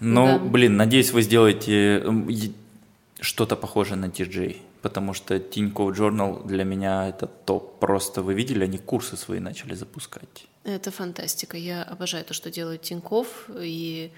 Ну, 0.00 0.38
блин, 0.38 0.76
надеюсь, 0.76 1.10
вы 1.10 1.22
сделаете 1.22 2.04
что-то 3.20 3.56
похожее 3.56 3.96
на 3.96 4.06
TJ, 4.06 4.56
потому 4.88 5.12
что 5.12 5.38
Тинькофф 5.38 5.98
Journal 5.98 6.46
для 6.46 6.64
меня 6.64 7.08
это 7.08 7.26
топ. 7.26 7.78
Просто 7.78 8.22
вы 8.22 8.32
видели, 8.32 8.64
они 8.64 8.78
курсы 8.78 9.16
свои 9.16 9.38
начали 9.38 9.74
запускать. 9.74 10.46
Это 10.64 10.90
фантастика. 10.90 11.58
Я 11.58 11.82
обожаю 11.82 12.24
то, 12.24 12.32
что 12.32 12.50
делает 12.50 12.80
Тинькофф. 12.80 13.50
И 13.60 14.10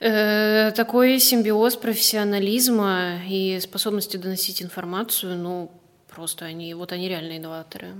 э, 0.00 0.70
такой 0.76 1.18
симбиоз 1.18 1.76
профессионализма 1.76 3.20
и 3.26 3.58
способности 3.60 4.18
доносить 4.18 4.62
информацию, 4.62 5.36
ну, 5.36 5.70
просто 6.14 6.44
они, 6.44 6.74
вот 6.74 6.92
они 6.92 7.08
реальные 7.08 7.38
инноваторы. 7.38 7.94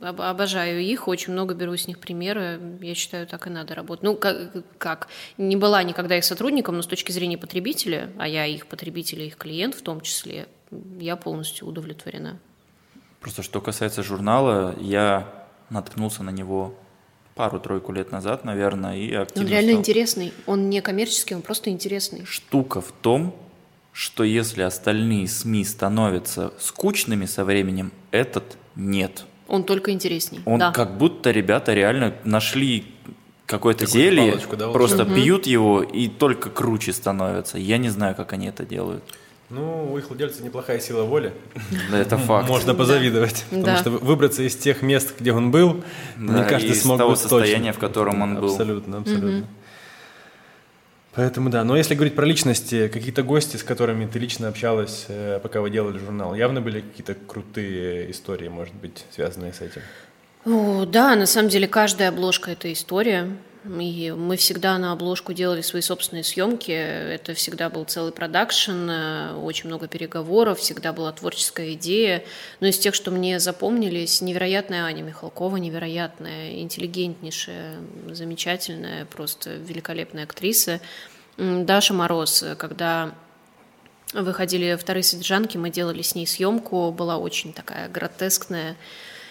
Обожаю 0.00 0.80
их, 0.80 1.08
очень 1.08 1.32
много 1.32 1.54
беру 1.54 1.76
с 1.76 1.86
них 1.88 1.98
примеры. 1.98 2.60
Я 2.80 2.94
считаю, 2.94 3.26
так 3.26 3.46
и 3.46 3.50
надо 3.50 3.74
работать. 3.74 4.02
Ну, 4.02 4.16
как, 4.16 4.52
как? 4.78 5.08
Не 5.36 5.56
была 5.56 5.82
никогда 5.82 6.16
их 6.16 6.24
сотрудником, 6.24 6.76
но 6.76 6.82
с 6.82 6.86
точки 6.86 7.12
зрения 7.12 7.38
потребителя, 7.38 8.10
а 8.18 8.28
я 8.28 8.46
их 8.46 8.66
потребитель, 8.66 9.22
их 9.22 9.36
клиент 9.36 9.74
в 9.74 9.82
том 9.82 10.00
числе, 10.00 10.46
я 10.98 11.16
полностью 11.16 11.66
удовлетворена. 11.66 12.38
Просто 13.20 13.42
что 13.42 13.60
касается 13.60 14.02
журнала, 14.02 14.74
я 14.80 15.46
наткнулся 15.68 16.22
на 16.22 16.30
него 16.30 16.74
пару-тройку 17.34 17.92
лет 17.92 18.12
назад, 18.12 18.44
наверное, 18.44 18.96
и 18.96 19.12
активно 19.14 19.46
Он 19.46 19.50
реально 19.50 19.70
стал. 19.72 19.80
интересный. 19.80 20.32
Он 20.46 20.70
не 20.70 20.80
коммерческий, 20.80 21.34
он 21.34 21.42
просто 21.42 21.70
интересный. 21.70 22.24
Штука 22.24 22.80
в 22.80 22.92
том, 22.92 23.34
что 23.92 24.24
если 24.24 24.62
остальные 24.62 25.28
СМИ 25.28 25.64
становятся 25.64 26.52
скучными 26.58 27.26
со 27.26 27.44
временем, 27.44 27.92
этот 28.10 28.56
нет. 28.76 29.24
Он 29.48 29.64
только 29.64 29.90
интересней. 29.90 30.40
Он 30.44 30.58
да. 30.58 30.70
как 30.70 30.96
будто 30.96 31.30
ребята 31.30 31.74
реально 31.74 32.14
нашли 32.24 32.94
какое-то 33.46 33.84
зелье, 33.84 34.32
палочку, 34.32 34.56
да, 34.56 34.68
просто 34.68 35.02
угу. 35.02 35.14
пьют 35.14 35.46
его 35.46 35.82
и 35.82 36.08
только 36.08 36.50
круче 36.50 36.92
становятся. 36.92 37.58
Я 37.58 37.78
не 37.78 37.88
знаю, 37.88 38.14
как 38.14 38.32
они 38.32 38.46
это 38.46 38.64
делают. 38.64 39.02
Ну, 39.50 39.92
у 39.92 39.98
их 39.98 40.08
владельца 40.08 40.44
неплохая 40.44 40.78
сила 40.78 41.02
воли. 41.02 41.32
Да, 41.90 41.98
это 41.98 42.16
факт. 42.16 42.48
Можно 42.48 42.74
позавидовать. 42.74 43.44
Да. 43.50 43.58
Потому 43.58 43.76
что 43.78 43.90
выбраться 43.90 44.42
из 44.42 44.56
тех 44.56 44.80
мест, 44.80 45.14
где 45.18 45.32
он 45.32 45.50
был, 45.50 45.82
да, 46.16 46.38
не 46.38 46.48
каждый 46.48 46.74
смог 46.74 46.96
из 46.96 46.98
того 46.98 47.16
состояния, 47.16 47.72
в 47.72 47.78
котором 47.78 48.22
он 48.22 48.36
был. 48.36 48.50
Абсолютно, 48.50 48.98
абсолютно. 48.98 49.38
Угу. 49.38 49.46
Поэтому 51.14 51.50
да, 51.50 51.64
но 51.64 51.76
если 51.76 51.96
говорить 51.96 52.14
про 52.14 52.24
личности, 52.24 52.86
какие-то 52.86 53.24
гости, 53.24 53.56
с 53.56 53.64
которыми 53.64 54.06
ты 54.06 54.20
лично 54.20 54.46
общалась, 54.46 55.06
э, 55.08 55.40
пока 55.42 55.60
вы 55.60 55.70
делали 55.70 55.98
журнал, 55.98 56.36
явно 56.36 56.60
были 56.60 56.80
какие-то 56.80 57.14
крутые 57.14 58.12
истории, 58.12 58.48
может 58.48 58.74
быть, 58.74 59.04
связанные 59.10 59.52
с 59.52 59.60
этим? 59.60 59.82
О, 60.46 60.86
да, 60.86 61.16
на 61.16 61.26
самом 61.26 61.48
деле 61.48 61.66
каждая 61.66 62.10
обложка– 62.10 62.50
это 62.52 62.72
история. 62.72 63.28
И 63.64 64.10
мы 64.16 64.36
всегда 64.36 64.78
на 64.78 64.92
обложку 64.92 65.34
делали 65.34 65.60
свои 65.60 65.82
собственные 65.82 66.24
съемки. 66.24 66.70
Это 66.70 67.34
всегда 67.34 67.68
был 67.68 67.84
целый 67.84 68.10
продакшн, 68.10 68.88
э, 68.88 69.34
очень 69.34 69.68
много 69.68 69.86
переговоров, 69.86 70.60
всегда 70.60 70.94
была 70.94 71.12
творческая 71.12 71.74
идея. 71.74 72.24
Но 72.60 72.68
из 72.68 72.78
тех, 72.78 72.94
что 72.94 73.10
мне 73.10 73.38
запомнились, 73.38 74.22
невероятная 74.22 74.84
Аня 74.84 75.02
Михалкова, 75.02 75.56
невероятная, 75.58 76.60
интеллигентнейшая, 76.60 77.76
замечательная, 78.10 79.04
просто 79.04 79.54
великолепная 79.56 80.24
актриса. 80.24 80.80
Даша 81.36 81.92
Мороз, 81.92 82.42
когда 82.56 83.14
выходили 84.14 84.76
вторые 84.76 85.02
содержанки, 85.02 85.56
мы 85.56 85.70
делали 85.70 86.02
с 86.02 86.14
ней 86.14 86.26
съемку, 86.26 86.90
была 86.92 87.18
очень 87.18 87.52
такая 87.52 87.88
гротескная, 87.88 88.76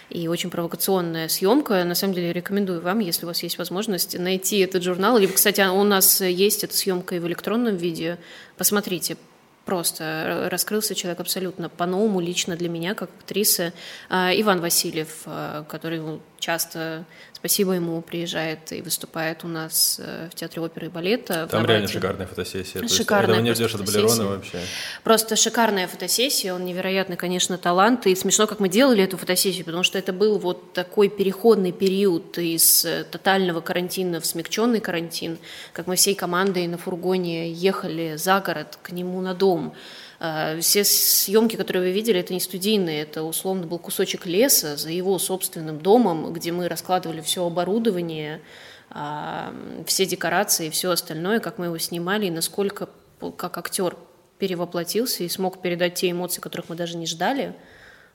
и 0.09 0.27
очень 0.27 0.49
провокационная 0.49 1.27
съемка. 1.27 1.83
На 1.83 1.95
самом 1.95 2.13
деле 2.13 2.33
рекомендую 2.33 2.81
вам, 2.81 2.99
если 2.99 3.25
у 3.25 3.27
вас 3.27 3.43
есть 3.43 3.57
возможность, 3.57 4.17
найти 4.17 4.59
этот 4.59 4.83
журнал. 4.83 5.17
Либо, 5.17 5.33
кстати, 5.33 5.61
у 5.61 5.83
нас 5.83 6.21
есть 6.21 6.63
эта 6.63 6.75
съемка 6.75 7.15
и 7.15 7.19
в 7.19 7.27
электронном 7.27 7.77
виде. 7.77 8.17
Посмотрите, 8.57 9.17
просто 9.65 10.47
раскрылся 10.49 10.95
человек 10.95 11.19
абсолютно 11.19 11.69
по-новому 11.69 12.19
лично 12.19 12.55
для 12.55 12.69
меня, 12.69 12.95
как 12.95 13.09
актрисы. 13.19 13.71
А, 14.09 14.31
Иван 14.33 14.61
Васильев, 14.61 15.21
а, 15.25 15.63
который 15.65 16.19
часто 16.39 17.05
Спасибо 17.39 17.71
ему, 17.71 18.01
приезжает 18.01 18.73
и 18.73 18.81
выступает 18.81 19.45
у 19.45 19.47
нас 19.47 19.97
э, 20.03 20.27
в 20.29 20.35
Театре 20.35 20.61
оперы 20.61 20.87
и 20.87 20.89
балета. 20.89 21.47
Там 21.49 21.65
реально 21.65 21.87
шикарная 21.87 22.27
фотосессия. 22.27 22.85
Шикарная 22.85 23.35
этого 23.35 23.45
не 23.45 23.53
ждешь 23.53 23.75
от 23.75 23.85
Балерона 23.85 24.25
вообще. 24.25 24.59
Просто 25.05 25.37
шикарная 25.37 25.87
фотосессия, 25.87 26.53
он 26.53 26.65
невероятный, 26.65 27.15
конечно, 27.15 27.57
талант. 27.57 28.07
И 28.07 28.15
смешно, 28.15 28.45
как 28.45 28.59
мы 28.59 28.67
делали 28.67 29.05
эту 29.05 29.17
фотосессию, 29.17 29.63
потому 29.63 29.83
что 29.83 29.97
это 29.97 30.11
был 30.11 30.37
вот 30.37 30.73
такой 30.73 31.07
переходный 31.07 31.71
период 31.71 32.37
из 32.37 32.83
э, 32.83 33.05
тотального 33.09 33.61
карантина 33.61 34.19
в 34.19 34.25
смягченный 34.25 34.81
карантин, 34.81 35.37
как 35.71 35.87
мы 35.87 35.95
всей 35.95 36.15
командой 36.15 36.67
на 36.67 36.77
фургоне 36.77 37.53
ехали 37.53 38.17
за 38.17 38.41
город 38.41 38.77
к 38.83 38.91
нему 38.91 39.21
на 39.21 39.33
дом. 39.33 39.73
А, 40.19 40.59
все 40.59 40.83
съемки, 40.83 41.55
которые 41.55 41.83
вы 41.83 41.91
видели, 41.91 42.19
это 42.19 42.33
не 42.33 42.41
студийные, 42.41 43.03
это 43.03 43.23
условно 43.23 43.65
был 43.65 43.79
кусочек 43.79 44.25
леса 44.25 44.75
за 44.75 44.89
его 44.89 45.17
собственным 45.17 45.79
домом, 45.79 46.33
где 46.33 46.51
мы 46.51 46.67
раскладывали 46.67 47.21
все 47.21 47.45
оборудование, 47.45 48.41
а, 48.89 49.53
все 49.85 50.05
декорации 50.05 50.67
и 50.67 50.71
все 50.71 50.91
остальное, 50.91 51.39
как 51.39 51.57
мы 51.57 51.67
его 51.67 51.77
снимали, 51.77 52.25
и 52.25 52.31
насколько 52.31 52.89
как 53.37 53.57
актер 53.57 53.95
перевоплотился 54.39 55.23
и 55.23 55.29
смог 55.29 55.61
передать 55.61 55.95
те 55.95 56.11
эмоции, 56.11 56.41
которых 56.41 56.69
мы 56.69 56.75
даже 56.75 56.97
не 56.97 57.05
ждали, 57.05 57.55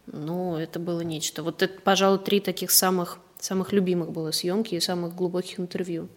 ну, 0.07 0.57
это 0.57 0.79
было 0.79 1.01
нечто. 1.01 1.43
Вот 1.43 1.63
это, 1.63 1.81
пожалуй, 1.81 2.19
три 2.19 2.41
таких 2.41 2.71
самых, 2.71 3.19
самых 3.39 3.73
любимых 3.73 4.13
было 4.13 4.31
съемки 4.31 4.75
и 4.75 4.81
самых 4.81 5.15
глубоких 5.15 5.59
интервью. 5.59 6.09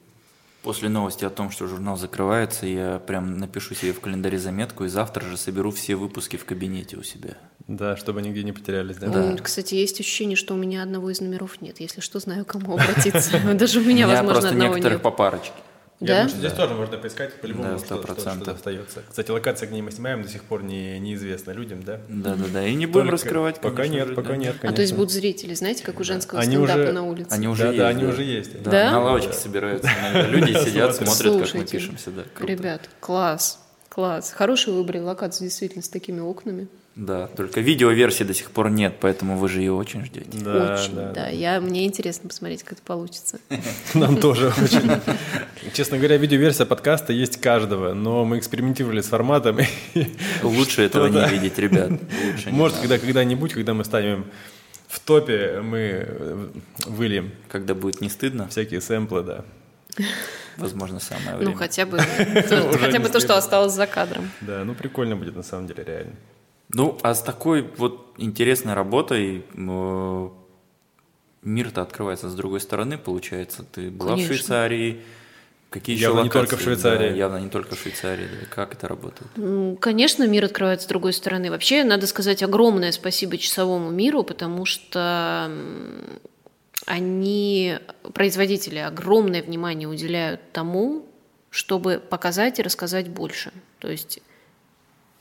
После 0.68 0.89
новости 0.89 1.24
о 1.24 1.30
том, 1.30 1.49
что 1.49 1.65
журнал 1.65 1.95
закрывается, 1.95 2.65
я 2.65 2.99
прям 2.99 3.38
напишу 3.38 3.74
себе 3.74 3.93
в 3.93 4.01
календаре 4.01 4.38
заметку 4.38 4.84
и 4.84 4.89
завтра 4.89 5.24
же 5.26 5.38
соберу 5.38 5.72
все 5.72 5.95
выпуски 5.95 6.36
в 6.36 6.43
кабинете 6.43 6.97
у 6.97 7.03
себя. 7.03 7.38
Да, 7.70 7.95
чтобы 7.95 8.22
нигде 8.22 8.43
не 8.43 8.51
потерялись, 8.51 8.97
да? 8.97 9.07
да. 9.07 9.38
Кстати, 9.38 9.76
есть 9.76 10.01
ощущение, 10.01 10.36
что 10.36 10.55
у 10.55 10.57
меня 10.57 10.84
одного 10.84 11.09
из 11.09 11.22
номеров 11.22 11.61
нет. 11.61 11.80
Если 11.80 12.01
что, 12.01 12.20
знаю, 12.20 12.43
кому 12.43 12.74
обратиться. 12.74 13.39
Даже 13.53 13.80
у 13.80 13.84
меня, 13.86 14.07
возможно, 14.07 14.49
одного 14.49 14.76
нет. 14.76 14.84
некоторых 14.84 15.01
по 15.01 15.11
парочке. 15.11 15.53
Я 16.00 16.08
да? 16.08 16.14
думаю, 16.14 16.30
что 16.30 16.38
здесь 16.38 16.54
тоже 16.54 16.74
можно 16.76 16.98
поискать 16.98 17.41
по-любому, 17.41 17.72
да, 17.72 17.78
что, 17.80 18.04
что, 18.04 18.36
что 18.36 18.52
остается. 18.52 19.02
Кстати, 19.10 19.32
локация, 19.32 19.68
где 19.68 19.82
мы 19.82 19.89
снимаем, 19.89 20.22
до 20.22 20.30
сих 20.30 20.43
пор 20.43 20.62
не, 20.62 21.00
неизвестна 21.00 21.52
людям, 21.52 21.82
да? 21.82 22.00
Да, 22.08 22.36
да, 22.36 22.45
да. 22.54 22.68
И 22.68 22.76
не 22.76 22.86
будем 22.86 23.08
Только... 23.08 23.12
раскрывать. 23.14 23.60
Пока 23.62 23.78
конечно, 23.78 24.10
нет, 24.10 24.16
пока 24.16 24.30
да. 24.30 24.38
нет. 24.38 24.56
Конечно. 24.60 24.70
А 24.70 24.74
то 24.74 24.82
есть 24.82 24.93
будут 24.93 25.12
зрители, 25.12 25.56
знаете, 25.56 25.84
как 25.84 26.00
у 26.00 26.04
женского 26.04 26.39
они 26.39 26.56
стендапа 26.56 26.82
уже, 26.82 26.91
на 26.91 27.04
улице. 27.04 27.32
Они 27.32 27.48
уже 27.48 27.64
да, 27.64 27.70
есть. 27.70 27.80
Да, 27.80 27.88
они 27.88 28.06
уже 28.06 28.24
есть. 28.24 28.62
Да, 28.62 28.72
да? 28.72 28.91
на 28.91 29.00
лавочке 29.02 29.34
собираются. 29.34 29.89
Люди 30.28 30.54
сидят, 30.54 30.95
смотрят, 30.95 31.45
как 31.48 31.54
мы 31.56 31.66
пишемся. 31.66 32.12
Ребят, 32.41 32.82
класс, 33.00 33.60
класс. 33.89 34.34
Хороший 34.34 34.74
выбор 34.74 34.98
локации 34.98 35.45
действительно 35.45 35.82
с 35.82 35.89
такими 35.89 36.20
окнами. 36.20 36.68
Да, 36.98 37.28
только 37.28 37.62
видеоверсии 37.62 38.24
до 38.24 38.34
сих 38.34 38.50
пор 38.50 38.72
нет, 38.72 38.95
поэтому 39.00 39.38
вы 39.38 39.50
же 39.50 39.60
ее 39.60 39.72
очень 39.72 40.04
ждете. 40.04 40.26
Да, 40.34 40.74
очень, 40.74 40.95
да. 40.95 41.12
да. 41.12 41.28
Я, 41.30 41.62
мне 41.62 41.86
интересно 41.86 42.28
посмотреть, 42.28 42.64
как 42.64 42.74
это 42.74 42.82
получится. 42.82 43.39
Нам 43.93 44.18
тоже 44.18 44.48
очень. 44.48 44.91
Честно 45.74 45.98
говоря, 45.98 46.18
видеоверсия 46.18 46.66
подкаста 46.66 47.14
есть 47.14 47.39
каждого, 47.39 47.93
но 47.93 48.26
мы 48.26 48.39
экспериментировали 48.39 49.02
с 49.02 49.06
форматом. 49.06 49.60
Лучше 50.41 50.82
этого 50.82 51.06
не 51.06 51.24
видеть, 51.30 51.60
ребят. 51.60 51.91
Может, 52.48 52.78
когда 52.78 52.98
когда-нибудь, 52.98 53.54
когда 53.54 53.76
мы 53.76 53.86
станем 53.86 54.26
в 54.88 55.00
топе, 55.00 55.62
мы 55.62 56.50
выльем. 56.88 57.32
Когда 57.48 57.76
будет 57.76 58.02
не 58.02 58.10
стыдно? 58.10 58.48
Всякие 58.48 58.82
сэмплы, 58.82 59.22
да. 59.22 59.45
Возможно, 60.58 61.00
самое 61.00 61.32
ну, 61.34 61.38
время. 61.38 61.52
Ну, 61.52 61.58
хотя 61.60 61.86
бы, 61.86 62.00
хотя 62.80 63.00
бы 63.00 63.10
то, 63.10 63.20
что 63.20 63.38
осталось 63.38 63.74
за 63.74 63.86
кадром. 63.86 64.32
Да, 64.41 64.64
ну 64.64 64.74
прикольно 64.74 65.16
будет 65.16 65.36
на 65.36 65.43
самом 65.43 65.68
деле, 65.68 65.84
реально. 65.84 66.14
Ну, 66.74 66.97
а 67.01 67.13
с 67.13 67.22
такой 67.22 67.61
вот 67.78 68.13
интересной 68.18 68.74
работой 68.74 69.45
э, 69.53 70.30
мир-то 71.43 71.82
открывается 71.82 72.30
с 72.30 72.36
другой 72.36 72.59
стороны, 72.59 72.97
получается. 72.97 73.63
Ты 73.63 73.89
была 73.89 74.11
Конечно. 74.11 74.34
в 74.34 74.38
Швейцарии, 74.38 75.01
Какие 75.70 75.97
явно 75.97 76.20
еще 76.20 76.24
не 76.24 76.30
только 76.30 76.55
в 76.55 76.61
Швейцарии. 76.61 77.09
Да, 77.09 77.15
явно 77.15 77.38
не 77.38 77.49
только 77.49 77.76
в 77.76 77.80
Швейцарии. 77.80 78.26
Да. 78.26 78.47
Как 78.49 78.74
это 78.74 78.88
работает? 78.88 79.30
Конечно, 79.82 80.26
мир 80.26 80.45
открывается 80.45 80.86
с 80.86 80.89
другой 80.89 81.11
стороны. 81.11 81.49
Вообще, 81.49 81.84
надо 81.84 82.07
сказать 82.07 82.41
огромное 82.41 82.91
спасибо 82.93 83.38
часовому 83.38 83.89
миру, 83.89 84.24
потому 84.24 84.63
что 84.65 85.51
они, 86.86 87.80
производители, 88.13 88.78
огромное 88.78 89.43
внимание 89.43 89.89
уделяют 89.89 90.39
тому, 90.53 91.05
чтобы 91.49 91.99
показать 91.99 92.59
и 92.59 92.63
рассказать 92.63 93.09
больше. 93.09 93.51
То 93.80 93.89
есть 93.89 94.22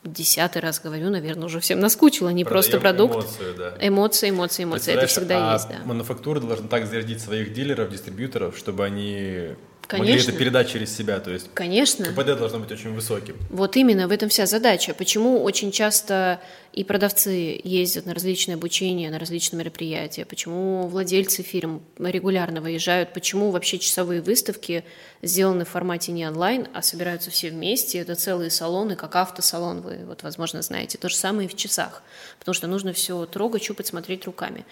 десятый 0.07 0.63
раз 0.63 0.81
говорю, 0.81 1.11
наверное, 1.11 1.47
уже 1.47 1.61
всем 1.61 1.81
наскучило, 1.81 2.29
не 2.29 2.45
Продаем 2.45 2.53
просто 2.55 2.81
продукт. 2.81 3.15
Эмоцию, 3.15 3.55
да. 3.57 3.75
Эмоции, 3.81 4.31
эмоции, 4.31 4.65
эмоции. 4.65 4.93
Это 4.95 5.07
всегда 5.07 5.51
а 5.51 5.53
есть, 5.55 5.69
да. 5.69 5.79
Мануфактура 5.85 6.41
должна 6.41 6.69
так 6.69 6.87
зарядить 6.87 7.21
своих 7.21 7.53
дилеров, 7.53 7.91
дистрибьюторов, 7.91 8.57
чтобы 8.57 8.85
они 8.85 9.55
Конечно. 9.87 10.13
могли 10.13 10.29
это 10.29 10.39
передать 10.39 10.69
через 10.71 10.97
себя. 10.97 11.21
То 11.21 11.31
есть 11.31 11.49
Конечно. 11.55 12.07
КПД 12.07 12.39
должно 12.39 12.59
быть 12.59 12.71
очень 12.73 12.93
высоким. 12.93 13.37
Вот 13.51 13.77
именно 13.77 14.09
в 14.09 14.11
этом 14.11 14.29
вся 14.29 14.47
задача. 14.47 14.95
Почему 14.95 15.43
очень 15.43 15.71
часто 15.71 16.41
и 16.77 16.85
продавцы 16.85 17.59
ездят 17.65 18.05
на 18.05 18.13
различные 18.13 18.57
обучения, 18.57 19.11
на 19.11 19.19
различные 19.19 19.61
мероприятия, 19.61 20.27
почему 20.27 20.87
владельцы 20.89 21.43
фирм 21.43 21.83
регулярно 21.99 22.61
выезжают, 22.61 23.15
почему 23.15 23.51
вообще 23.51 23.79
часовые 23.79 24.21
выставки 24.21 24.85
сделаны 25.23 25.65
в 25.65 25.71
формате 25.71 26.13
не 26.13 26.29
онлайн, 26.29 26.69
а 26.75 26.83
собираются 26.83 27.31
все 27.31 27.49
вместе. 27.49 27.99
Это 27.99 28.15
целые 28.15 28.51
салоны, 28.51 28.95
как 28.95 29.17
автосалон, 29.17 29.81
вы 29.81 30.01
вот, 30.05 30.23
возможно, 30.23 30.61
знаете. 30.61 30.99
То 30.99 31.09
же 31.09 31.17
самое 31.17 31.49
и 31.49 31.51
в 31.51 31.57
часах, 31.57 32.03
потому 32.39 32.55
что 32.55 32.67
нужно 32.67 32.93
все 32.93 33.25
трогать, 33.25 33.63
чупать, 33.63 33.87
смотреть 33.87 34.27
руками. 34.27 34.67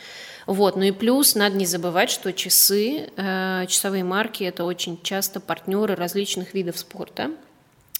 Вот. 0.47 0.77
Ну 0.77 0.83
и 0.83 0.93
плюс 0.93 1.35
надо 1.35 1.57
не 1.57 1.65
забывать, 1.65 2.11
что 2.11 2.35
часы, 2.35 3.09
э, 3.17 3.65
часовые 3.67 4.05
марки– 4.05 4.45
это 4.45 4.65
очень 4.65 5.01
часто 5.05 5.39
партнеры 5.39 5.95
различных 5.95 6.55
видов 6.55 6.79
спорта, 6.79 7.31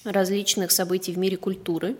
различных 0.03 0.71
событий 0.71 1.13
в 1.13 1.17
мире 1.17 1.37
культуры. 1.37 1.95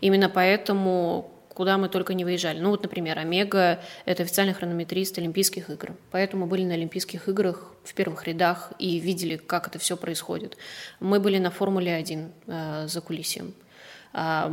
Именно 0.00 0.28
поэтому 0.28 1.30
куда 1.54 1.78
мы 1.78 1.88
только 1.88 2.14
не 2.14 2.24
выезжали. 2.24 2.60
Ну 2.60 2.70
вот, 2.70 2.82
например, 2.82 3.18
Омега– 3.18 3.80
это 4.04 4.24
официальный 4.24 4.54
хронометрист 4.54 5.18
Олимпийских 5.18 5.70
игр. 5.70 5.92
Поэтому 6.10 6.46
были 6.46 6.64
на 6.64 6.74
Олимпийских 6.74 7.28
играх 7.28 7.72
в 7.84 7.94
первых 7.94 8.26
рядах 8.26 8.72
и 8.78 8.98
видели, 8.98 9.36
как 9.36 9.68
это 9.68 9.78
все 9.78 9.96
происходит. 9.96 10.56
Мы 11.00 11.20
были 11.20 11.38
на 11.38 11.50
Формуле-1 11.50 12.30
э, 12.46 12.88
за 12.88 13.00
кулисием. 13.00 13.54
Э, 14.12 14.48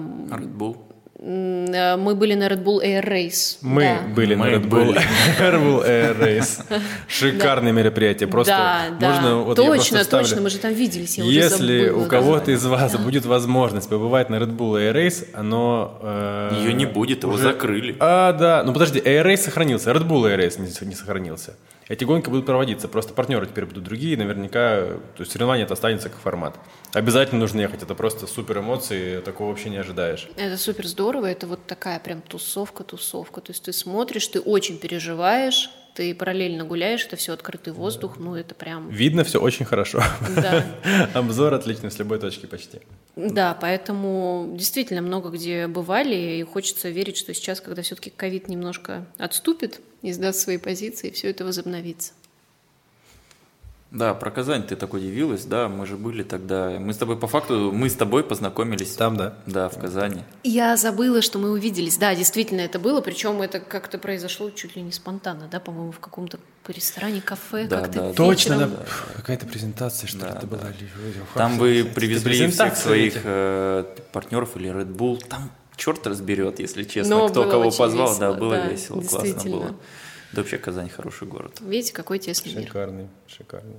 мы 1.23 2.15
были 2.15 2.33
на 2.33 2.47
Red 2.47 2.63
Bull 2.63 2.83
Air 2.83 3.07
Race. 3.07 3.57
Мы 3.61 3.83
да. 3.83 4.01
были 4.15 4.33
Мы 4.33 4.45
на 4.45 4.55
Red 4.55 4.67
Bull, 4.67 4.95
Red 5.39 5.63
Bull 5.63 5.87
Air 5.87 6.19
Race. 6.19 6.81
Шикарное 7.07 7.71
мероприятие. 7.71 8.27
Просто 8.27 8.51
да, 8.99 9.07
можно, 9.07 9.29
да. 9.29 9.35
Вот 9.35 9.55
точно, 9.55 9.97
я 9.97 10.03
точно, 10.03 10.41
мы 10.41 10.49
же 10.49 10.57
там 10.57 10.73
виделись. 10.73 11.19
Я 11.19 11.25
Если 11.25 11.89
у 11.89 12.05
кого-то 12.05 12.51
из 12.51 12.65
вас 12.65 12.93
да. 12.93 12.97
будет 12.97 13.27
возможность 13.27 13.87
побывать 13.87 14.31
на 14.31 14.37
Red 14.37 14.57
Bull 14.57 14.79
Air 14.79 14.95
Race, 14.95 15.27
оно... 15.33 15.99
Э, 16.01 16.55
Ее 16.55 16.73
не 16.73 16.87
будет, 16.87 17.23
уже... 17.23 17.37
его 17.37 17.51
закрыли. 17.51 17.95
А, 17.99 18.33
да. 18.33 18.63
Ну 18.63 18.73
подожди, 18.73 18.99
Air 18.99 19.23
Race 19.23 19.37
сохранился, 19.37 19.91
Red 19.91 20.07
Bull 20.07 20.23
Air 20.23 20.39
Race 20.39 20.59
не, 20.59 20.87
не 20.87 20.95
сохранился. 20.95 21.53
Эти 21.87 22.03
гонки 22.03 22.29
будут 22.29 22.45
проводиться, 22.45 22.87
просто 22.87 23.13
партнеры 23.13 23.45
теперь 23.47 23.65
будут 23.65 23.83
другие, 23.83 24.15
наверняка, 24.15 24.85
то 24.85 25.19
есть 25.19 25.31
соревнование 25.31 25.65
это 25.65 25.73
останется 25.73 26.09
как 26.09 26.19
формат. 26.19 26.55
Обязательно 26.93 27.41
нужно 27.41 27.61
ехать, 27.61 27.83
это 27.83 27.95
просто 27.95 28.27
супер 28.27 28.59
эмоции, 28.59 29.19
такого 29.19 29.49
вообще 29.49 29.69
не 29.69 29.77
ожидаешь. 29.77 30.29
Это 30.37 30.57
супер 30.57 30.87
здорово, 30.87 31.25
это 31.25 31.47
вот 31.47 31.65
такая 31.65 31.99
прям 31.99 32.21
тусовка, 32.21 32.83
тусовка, 32.83 33.41
то 33.41 33.51
есть 33.51 33.63
ты 33.63 33.73
смотришь, 33.73 34.27
ты 34.27 34.39
очень 34.39 34.77
переживаешь, 34.77 35.69
ты 35.93 36.15
параллельно 36.15 36.63
гуляешь, 36.63 37.05
это 37.05 37.15
все 37.15 37.33
открытый 37.33 37.73
воздух, 37.73 38.17
ну 38.17 38.35
это 38.35 38.55
прям... 38.55 38.89
Видно 38.89 39.23
все 39.23 39.39
очень 39.39 39.65
хорошо. 39.65 40.03
Да. 40.35 40.65
Обзор 41.13 41.53
отличный 41.53 41.91
с 41.91 41.99
любой 41.99 42.19
точки 42.19 42.45
почти. 42.45 42.79
Да, 43.15 43.57
поэтому 43.59 44.53
действительно 44.55 45.01
много 45.01 45.29
где 45.29 45.67
бывали, 45.67 46.15
и 46.15 46.43
хочется 46.43 46.89
верить, 46.89 47.17
что 47.17 47.33
сейчас, 47.33 47.61
когда 47.61 47.81
все-таки 47.81 48.09
ковид 48.09 48.47
немножко 48.47 49.05
отступит 49.17 49.81
и 50.01 50.11
сдаст 50.11 50.39
свои 50.39 50.57
позиции, 50.57 51.09
все 51.11 51.29
это 51.29 51.45
возобновится. 51.45 52.13
Да, 53.91 54.13
про 54.13 54.31
Казань 54.31 54.63
ты 54.63 54.77
так 54.77 54.93
удивилась, 54.93 55.43
да, 55.43 55.67
мы 55.67 55.85
же 55.85 55.97
были 55.97 56.23
тогда, 56.23 56.77
мы 56.79 56.93
с 56.93 56.97
тобой 56.97 57.17
по 57.17 57.27
факту, 57.27 57.73
мы 57.73 57.89
с 57.89 57.93
тобой 57.93 58.23
познакомились. 58.23 58.93
Там, 58.95 59.17
да? 59.17 59.33
Да, 59.45 59.67
в 59.67 59.77
Казани. 59.77 60.21
Я 60.43 60.77
забыла, 60.77 61.21
что 61.21 61.39
мы 61.39 61.51
увиделись. 61.51 61.97
Да, 61.97 62.15
действительно 62.15 62.61
это 62.61 62.79
было, 62.79 63.01
причем 63.01 63.41
это 63.41 63.59
как-то 63.59 63.97
произошло 63.97 64.49
чуть 64.49 64.77
ли 64.77 64.81
не 64.81 64.93
спонтанно, 64.93 65.49
да, 65.51 65.59
по-моему, 65.59 65.91
в 65.91 65.99
каком-то 65.99 66.39
ресторане, 66.69 67.19
кафе, 67.21 67.67
Да, 67.67 67.81
как-то 67.81 67.99
да, 67.99 68.13
Точно, 68.13 68.53
вечером. 68.53 68.71
да. 68.71 68.85
какая-то 69.17 69.45
презентация, 69.45 70.07
что 70.07 70.17
ли, 70.19 70.23
Да, 70.23 70.29
это 70.37 70.47
да. 70.47 70.55
была. 70.55 70.63
Там 71.35 71.57
вы 71.57 71.83
привезли 71.83 72.47
всех 72.49 72.77
своих 72.77 73.15
э, 73.25 73.83
партнеров 74.13 74.55
или 74.55 74.71
Red 74.71 74.95
Bull. 74.95 75.21
Там 75.27 75.51
черт 75.75 76.07
разберет, 76.07 76.61
если 76.61 76.83
честно, 76.83 77.17
Но 77.17 77.27
кто 77.27 77.43
кого 77.43 77.71
позвал. 77.71 78.07
весело, 78.07 78.19
да, 78.19 78.33
было 78.33 78.55
да, 78.55 78.67
весело, 78.67 79.01
классно 79.01 79.43
было. 79.51 79.75
Да 80.33 80.41
вообще 80.41 80.57
Казань 80.57 80.89
хороший 80.89 81.27
город. 81.27 81.59
Видите, 81.61 81.93
какой 81.93 82.19
тесный 82.19 82.53
мир. 82.53 82.63
Шикарный, 82.67 83.07
шикарный. 83.27 83.75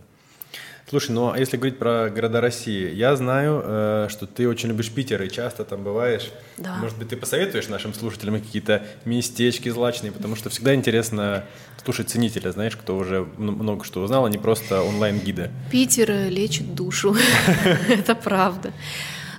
Слушай, 0.89 1.13
ну 1.13 1.33
а 1.33 1.39
если 1.39 1.57
говорить 1.57 1.79
про 1.79 2.11
города 2.11 2.41
России, 2.41 2.93
я 2.93 3.17
знаю, 3.17 3.63
э, 3.65 4.07
что 4.11 4.27
ты 4.27 4.49
очень 4.49 4.69
любишь 4.69 4.91
Питер 4.91 5.23
и 5.23 5.31
часто 5.31 5.65
там 5.65 5.85
бываешь. 5.85 6.31
Да. 6.59 6.77
Может 6.77 6.99
быть, 6.99 7.09
ты 7.09 7.17
посоветуешь 7.17 7.69
нашим 7.69 7.95
слушателям 7.95 8.39
какие-то 8.41 8.85
местечки 9.05 9.69
злачные, 9.71 10.13
потому 10.13 10.37
что 10.37 10.51
всегда 10.51 10.75
интересно 10.75 11.45
слушать 11.83 12.11
ценителя, 12.11 12.51
знаешь, 12.51 12.77
кто 12.77 12.97
уже 12.97 13.27
много 13.39 13.85
что 13.85 14.03
узнал, 14.03 14.27
а 14.27 14.31
не 14.31 14.39
просто 14.39 14.83
онлайн-гида. 14.83 15.51
Питер 15.71 16.29
лечит 16.29 16.75
душу. 16.75 17.17
Это 17.89 18.15
правда. 18.15 18.73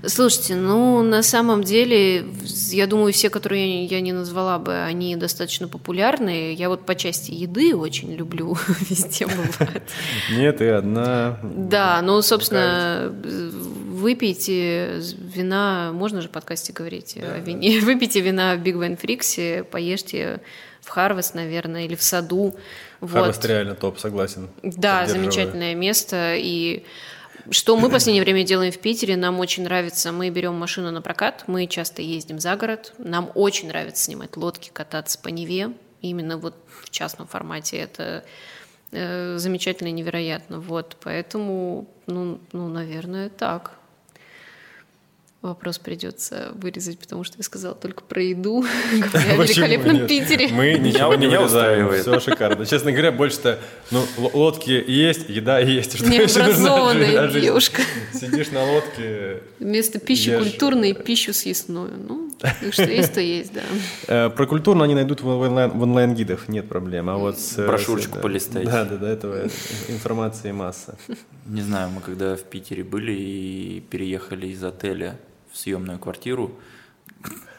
Слушайте, 0.05 0.55
ну, 0.55 1.01
на 1.01 1.23
самом 1.23 1.63
деле, 1.63 2.25
я 2.71 2.87
думаю, 2.87 3.13
все, 3.13 3.29
которые 3.29 3.85
я 3.85 4.01
не 4.01 4.11
назвала 4.11 4.59
бы, 4.59 4.75
они 4.83 5.15
достаточно 5.15 5.67
популярные. 5.69 6.53
Я 6.53 6.67
вот 6.67 6.85
по 6.85 6.93
части 6.93 7.31
еды 7.31 7.75
очень 7.75 8.13
люблю, 8.13 8.57
везде 8.89 9.25
бывает. 9.25 9.83
Нет, 10.31 10.57
ты 10.57 10.69
одна. 10.71 11.39
Да, 11.43 12.01
ну, 12.01 12.21
собственно, 12.21 13.13
выпейте 13.23 15.01
вина, 15.19 15.91
можно 15.93 16.21
же 16.21 16.27
в 16.27 16.31
подкасте 16.31 16.73
говорить 16.73 17.17
о 17.17 17.39
вине, 17.39 17.79
выпейте 17.81 18.19
вина 18.19 18.55
в 18.55 18.59
Big 18.59 18.75
Wine 18.75 18.99
Frix, 18.99 19.63
поешьте 19.63 20.41
в 20.81 20.89
Харвест, 20.89 21.33
наверное, 21.33 21.85
или 21.85 21.95
в 21.95 22.03
саду. 22.03 22.55
Харвест 22.99 23.41
Вот. 23.41 23.49
реально 23.49 23.75
топ, 23.75 23.99
согласен. 23.99 24.49
Да, 24.63 25.07
замечательное 25.07 25.75
место. 25.75 26.35
И 26.35 26.83
что 27.49 27.75
мы 27.77 27.89
в 27.89 27.91
последнее 27.91 28.23
время 28.23 28.43
делаем 28.43 28.71
в 28.71 28.79
Питере, 28.79 29.17
нам 29.17 29.39
очень 29.39 29.63
нравится. 29.63 30.11
Мы 30.11 30.29
берем 30.29 30.55
машину 30.55 30.91
на 30.91 31.01
прокат, 31.01 31.43
мы 31.47 31.67
часто 31.67 32.01
ездим 32.01 32.39
за 32.39 32.55
город. 32.55 32.93
Нам 32.97 33.31
очень 33.35 33.67
нравится 33.67 34.03
снимать 34.03 34.37
лодки, 34.37 34.69
кататься 34.71 35.19
по 35.19 35.29
Неве. 35.29 35.73
Именно 36.01 36.37
вот 36.37 36.55
в 36.67 36.89
частном 36.89 37.27
формате 37.27 37.77
это 37.77 38.25
э, 38.91 39.37
замечательно 39.37 39.89
и 39.89 39.91
невероятно. 39.91 40.59
Вот, 40.59 40.97
поэтому, 41.01 41.87
ну, 42.07 42.39
ну, 42.51 42.67
наверное, 42.67 43.29
так. 43.29 43.79
Вопрос 45.43 45.77
придется 45.77 46.53
вырезать, 46.55 46.97
потому 46.97 47.25
что 47.25 47.35
я 47.37 47.43
сказала 47.43 47.75
только 47.75 48.01
про 48.01 48.23
еду, 48.23 48.63
Почему 49.11 49.43
великолепном? 49.67 50.07
Питере. 50.07 50.47
Мы 50.47 50.75
ничего 50.79 51.15
не 51.15 51.27
вырезаем, 51.27 51.87
устраивает. 51.87 52.01
все 52.01 52.19
шикарно. 52.21 52.65
Честно 52.65 52.93
говоря, 52.93 53.11
больше-то, 53.11 53.59
ну, 53.91 54.05
лодки 54.33 54.71
есть, 54.87 55.27
еда 55.27 55.59
есть. 55.59 55.97
Что 55.97 56.05
Необразованная 56.09 57.27
девушка. 57.27 57.81
Сидишь 58.13 58.51
на 58.51 58.63
лодке. 58.63 59.41
Вместо 59.59 59.99
пищи 59.99 60.33
культурной 60.37 60.93
пищу 60.93 61.33
съестную. 61.33 61.91
Ну, 62.07 62.31
что 62.71 62.89
есть, 62.89 63.13
то 63.13 63.19
есть, 63.19 63.51
да. 63.53 63.61
Э, 64.07 64.29
Про 64.29 64.47
культурно 64.47 64.85
они 64.85 64.95
найдут 64.95 65.19
в 65.21 65.27
онлайн- 65.27 65.71
в 65.71 65.81
онлайн-гидах, 65.83 66.47
нет 66.47 66.69
проблем. 66.69 67.09
А 67.09 67.17
вот 67.17 67.37
с, 67.37 67.57
Брошюрочку 67.57 68.17
с- 68.17 68.45
да. 68.47 68.61
Да, 68.63 68.85
да, 68.85 68.95
да, 68.95 69.09
этого 69.09 69.43
информации 69.89 70.53
масса. 70.53 70.97
Не 71.45 71.61
знаю, 71.61 71.89
мы 71.89 71.99
когда 71.99 72.37
в 72.37 72.43
Питере 72.43 72.85
были 72.85 73.11
и 73.11 73.83
переехали 73.89 74.47
из 74.47 74.63
отеля 74.63 75.19
в 75.53 75.57
съемную 75.57 75.99
квартиру, 75.99 76.51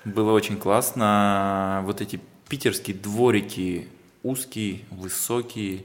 было 0.05 0.33
очень 0.33 0.59
классно. 0.59 1.83
Вот 1.87 2.03
эти 2.03 2.21
питерские 2.49 2.97
дворики 2.97 3.89
узкие, 4.25 4.81
высокие, 4.91 5.85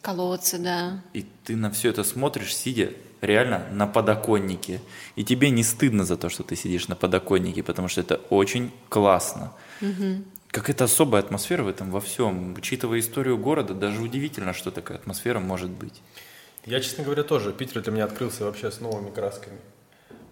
Колодцы, 0.00 0.58
да. 0.58 1.02
и 1.12 1.26
ты 1.44 1.56
на 1.56 1.70
все 1.70 1.90
это 1.90 2.04
смотришь, 2.04 2.56
сидя 2.56 2.90
реально 3.20 3.66
на 3.70 3.86
подоконнике. 3.86 4.80
И 5.14 5.24
тебе 5.24 5.50
не 5.50 5.62
стыдно 5.62 6.04
за 6.04 6.16
то, 6.16 6.30
что 6.30 6.42
ты 6.42 6.56
сидишь 6.56 6.88
на 6.88 6.96
подоконнике, 6.96 7.62
потому 7.62 7.88
что 7.88 8.00
это 8.00 8.14
очень 8.30 8.72
классно. 8.88 9.52
Какая-то 10.48 10.84
особая 10.84 11.22
атмосфера 11.22 11.62
в 11.62 11.68
этом 11.68 11.90
во 11.90 12.00
всем. 12.00 12.54
Учитывая 12.54 12.98
историю 12.98 13.36
города, 13.38 13.74
даже 13.74 14.00
удивительно, 14.00 14.52
что 14.52 14.70
такая 14.70 14.98
атмосфера 14.98 15.38
может 15.38 15.70
быть. 15.70 16.00
Я, 16.64 16.80
честно 16.80 17.04
говоря, 17.04 17.22
тоже. 17.22 17.52
Питер 17.52 17.82
для 17.82 17.92
меня 17.92 18.04
открылся 18.04 18.44
вообще 18.44 18.70
с 18.70 18.80
новыми 18.80 19.10
красками. 19.10 19.58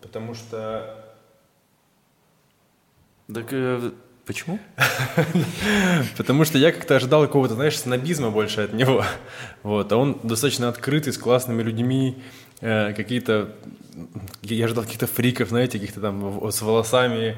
Потому 0.01 0.35
что 0.35 0.98
Так 3.33 3.47
э, 3.53 3.91
почему? 4.25 4.59
Потому 6.17 6.45
что 6.45 6.59
я 6.59 6.73
как-то 6.73 6.97
ожидал 6.97 7.27
какого-то, 7.27 7.55
знаешь, 7.55 7.79
снобизма 7.79 8.31
больше 8.31 8.63
от 8.63 8.73
него. 8.73 9.05
Вот. 9.63 9.93
А 9.93 9.97
он 9.97 10.19
достаточно 10.23 10.69
открытый, 10.69 11.13
с 11.13 11.19
классными 11.19 11.63
людьми, 11.63 12.23
э, 12.61 12.93
какие-то... 12.95 13.55
Я 14.43 14.65
ожидал 14.65 14.85
каких-то 14.85 15.07
фриков, 15.07 15.49
знаете, 15.49 15.79
каких-то 15.79 16.01
там 16.01 16.51
с 16.51 16.63
волосами, 16.63 17.37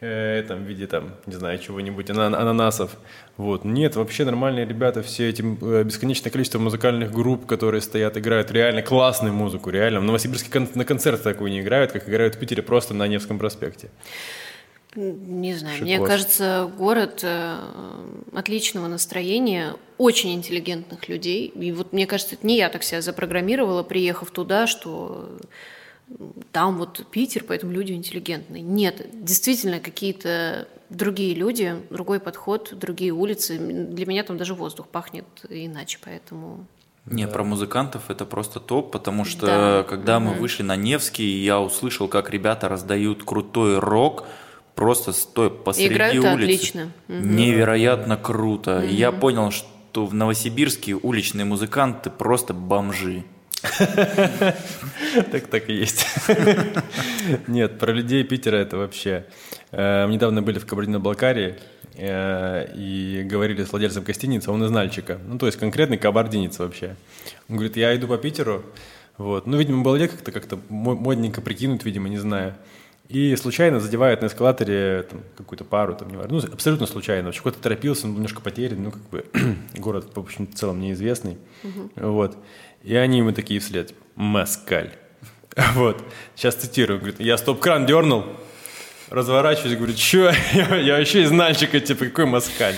э, 0.00 0.44
там, 0.46 0.64
в 0.64 0.66
виде, 0.66 0.86
там, 0.86 1.14
не 1.26 1.34
знаю, 1.36 1.58
чего-нибудь, 1.58 2.10
ана- 2.10 2.36
ананасов. 2.36 2.90
Вот. 3.38 3.64
Нет, 3.64 3.96
вообще 3.96 4.24
нормальные 4.26 4.66
ребята, 4.66 5.02
все 5.02 5.30
эти 5.30 5.42
э, 5.42 5.84
бесконечное 5.84 6.30
количество 6.30 6.58
музыкальных 6.58 7.12
групп, 7.12 7.46
которые 7.46 7.80
стоят, 7.80 8.18
играют 8.18 8.50
реально 8.50 8.82
классную 8.82 9.32
музыку, 9.32 9.70
реально. 9.70 10.00
В 10.00 10.04
Новосибирске 10.04 10.50
кон- 10.50 10.68
на 10.74 10.84
концерт 10.84 11.22
такую 11.22 11.50
не 11.50 11.60
играют, 11.60 11.92
как 11.92 12.08
играют 12.08 12.34
в 12.34 12.38
Питере 12.38 12.62
просто 12.62 12.92
на 12.92 13.06
Невском 13.08 13.38
проспекте. 13.38 13.88
Не 14.96 15.54
знаю, 15.54 15.74
Шикос. 15.76 15.86
мне 15.86 16.04
кажется, 16.04 16.70
город 16.76 17.20
э, 17.22 17.58
отличного 18.32 18.88
настроения, 18.88 19.76
очень 19.98 20.34
интеллигентных 20.34 21.08
людей. 21.08 21.46
И 21.46 21.70
вот 21.70 21.92
мне 21.92 22.06
кажется, 22.06 22.34
это 22.34 22.46
не 22.46 22.56
я 22.56 22.68
так 22.70 22.82
себя 22.82 23.00
запрограммировала, 23.00 23.84
приехав 23.84 24.30
туда, 24.32 24.66
что 24.66 25.38
там 26.50 26.78
вот 26.78 27.06
Питер, 27.10 27.44
поэтому 27.46 27.72
люди 27.72 27.92
интеллигентные. 27.92 28.62
Нет, 28.62 29.06
действительно 29.12 29.78
какие-то 29.78 30.66
другие 30.88 31.34
люди, 31.34 31.76
другой 31.90 32.18
подход, 32.18 32.70
другие 32.72 33.12
улицы. 33.12 33.58
Для 33.58 34.06
меня 34.06 34.24
там 34.24 34.36
даже 34.36 34.54
воздух 34.54 34.88
пахнет 34.88 35.24
иначе, 35.48 35.98
поэтому... 36.04 36.66
Не, 37.06 37.26
про 37.28 37.44
музыкантов 37.44 38.10
это 38.10 38.26
просто 38.26 38.60
топ, 38.60 38.90
потому 38.90 39.24
что 39.24 39.46
Да. 39.46 39.82
когда 39.88 40.20
мы 40.20 40.34
вышли 40.34 40.62
на 40.62 40.76
Невский, 40.76 41.42
я 41.44 41.60
услышал, 41.60 42.08
как 42.08 42.30
ребята 42.30 42.68
раздают 42.68 43.24
крутой 43.24 43.78
рок, 43.78 44.26
просто 44.74 45.12
стоя 45.12 45.50
посреди 45.50 45.94
Играют 45.94 46.16
улицы. 46.24 46.34
отлично. 46.42 46.92
Невероятно 47.08 48.16
круто. 48.16 48.80
И 48.84 48.94
я 48.94 49.12
понял, 49.12 49.50
что 49.50 50.06
в 50.06 50.14
Новосибирске 50.14 50.94
уличные 50.94 51.44
музыканты 51.44 52.10
просто 52.10 52.54
бомжи. 52.54 53.24
Так 55.32 55.46
так 55.48 55.68
и 55.68 55.74
есть. 55.74 56.06
Нет, 57.46 57.78
про 57.78 57.92
людей 57.92 58.22
Питера 58.24 58.56
это 58.56 58.76
вообще. 58.76 59.26
Э, 59.72 60.06
Мы 60.06 60.14
недавно 60.14 60.42
были 60.42 60.58
в 60.58 60.66
Кабардино-Балкарии 60.66 61.56
э, 61.96 62.72
и 62.74 63.22
говорили 63.24 63.64
с 63.64 63.72
владельцем 63.72 64.04
гостиницы, 64.04 64.50
он 64.50 64.62
из 64.64 64.70
Нальчика. 64.70 65.18
Ну, 65.26 65.38
то 65.38 65.46
есть 65.46 65.58
конкретный 65.58 65.98
кабардинец 65.98 66.58
вообще. 66.58 66.96
Он 67.48 67.56
говорит, 67.56 67.76
я 67.76 67.94
иду 67.96 68.06
по 68.06 68.16
Питеру, 68.18 68.62
вот. 69.18 69.46
Ну, 69.46 69.56
видимо, 69.58 69.82
было 69.82 69.96
лет 69.96 70.10
как-то 70.12 70.32
как-то 70.32 70.58
мо- 70.68 70.94
модненько 70.94 71.40
прикинуть, 71.40 71.84
видимо, 71.84 72.08
не 72.08 72.18
знаю. 72.18 72.54
И 73.10 73.34
случайно 73.34 73.80
задевает 73.80 74.22
на 74.22 74.26
эскалаторе 74.26 75.04
там, 75.10 75.22
какую-то 75.36 75.64
пару, 75.64 75.96
там, 75.96 76.10
не 76.10 76.16
важно, 76.16 76.40
ну, 76.40 76.52
абсолютно 76.52 76.86
случайно. 76.86 77.26
Вообще 77.26 77.40
кто-то 77.40 77.58
торопился, 77.58 78.06
он 78.06 78.14
немножко 78.14 78.40
потерян, 78.40 78.80
ну, 78.84 78.92
как 78.92 79.02
бы 79.10 79.24
город, 79.74 80.12
в 80.14 80.20
общем, 80.20 80.46
в 80.46 80.54
целом 80.54 80.80
неизвестный. 80.80 81.36
Вот. 81.96 82.38
И 82.84 82.94
они 82.94 83.18
ему 83.18 83.32
такие 83.32 83.58
вслед, 83.58 83.94
«Москаль». 84.14 84.92
Вот. 85.74 86.00
Сейчас 86.36 86.54
цитирую. 86.54 87.00
Говорит, 87.00 87.18
я 87.18 87.36
стоп-кран 87.36 87.84
дернул, 87.84 88.24
разворачиваюсь, 89.08 89.76
говорю, 89.76 89.96
что? 89.96 90.32
Я, 90.54 90.76
я 90.76 90.98
вообще 90.98 91.22
из 91.22 91.32
Нальчика, 91.32 91.80
типа, 91.80 92.04
какой 92.06 92.26
москаль? 92.26 92.76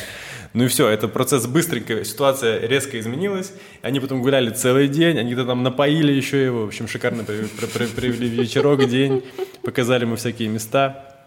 Ну 0.55 0.65
и 0.65 0.69
все, 0.69 0.89
это 0.89 1.09
процесс 1.09 1.47
быстренько, 1.47 2.05
ситуация 2.05 2.67
резко 2.67 3.01
изменилась. 3.01 3.53
Они 3.81 4.01
потом 4.01 4.21
гуляли 4.21 4.51
целый 4.51 4.89
день, 4.89 5.19
они 5.19 5.35
то 5.35 5.47
там 5.47 5.63
напоили 5.63 6.13
еще 6.13 6.45
его. 6.45 6.65
В 6.65 6.67
общем, 6.69 6.89
шикарно 6.89 7.25
провели 7.25 8.29
вечерок, 8.29 8.87
день, 8.87 9.25
показали 9.63 10.05
ему 10.05 10.17
всякие 10.17 10.49
места. 10.49 11.27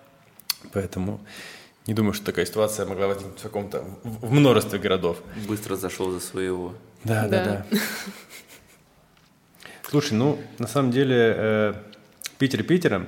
Поэтому 0.74 1.22
не 1.88 1.94
думаю, 1.94 2.14
что 2.14 2.26
такая 2.26 2.46
ситуация 2.46 2.86
могла 2.86 3.08
возникнуть 3.08 3.40
в 3.40 3.44
каком-то, 3.44 3.84
в 4.04 4.32
множестве 4.32 4.78
городов. 4.78 5.18
Быстро 5.48 5.76
зашел 5.76 6.12
за 6.12 6.20
своего. 6.20 6.76
Да, 7.04 7.28
да, 7.28 7.66
Да. 7.72 7.78
Слушай, 9.90 10.14
ну, 10.14 10.40
на 10.58 10.68
самом 10.68 10.92
деле, 10.92 11.34
э, 11.38 11.74
Питер 12.40 12.64
Питером, 12.64 13.08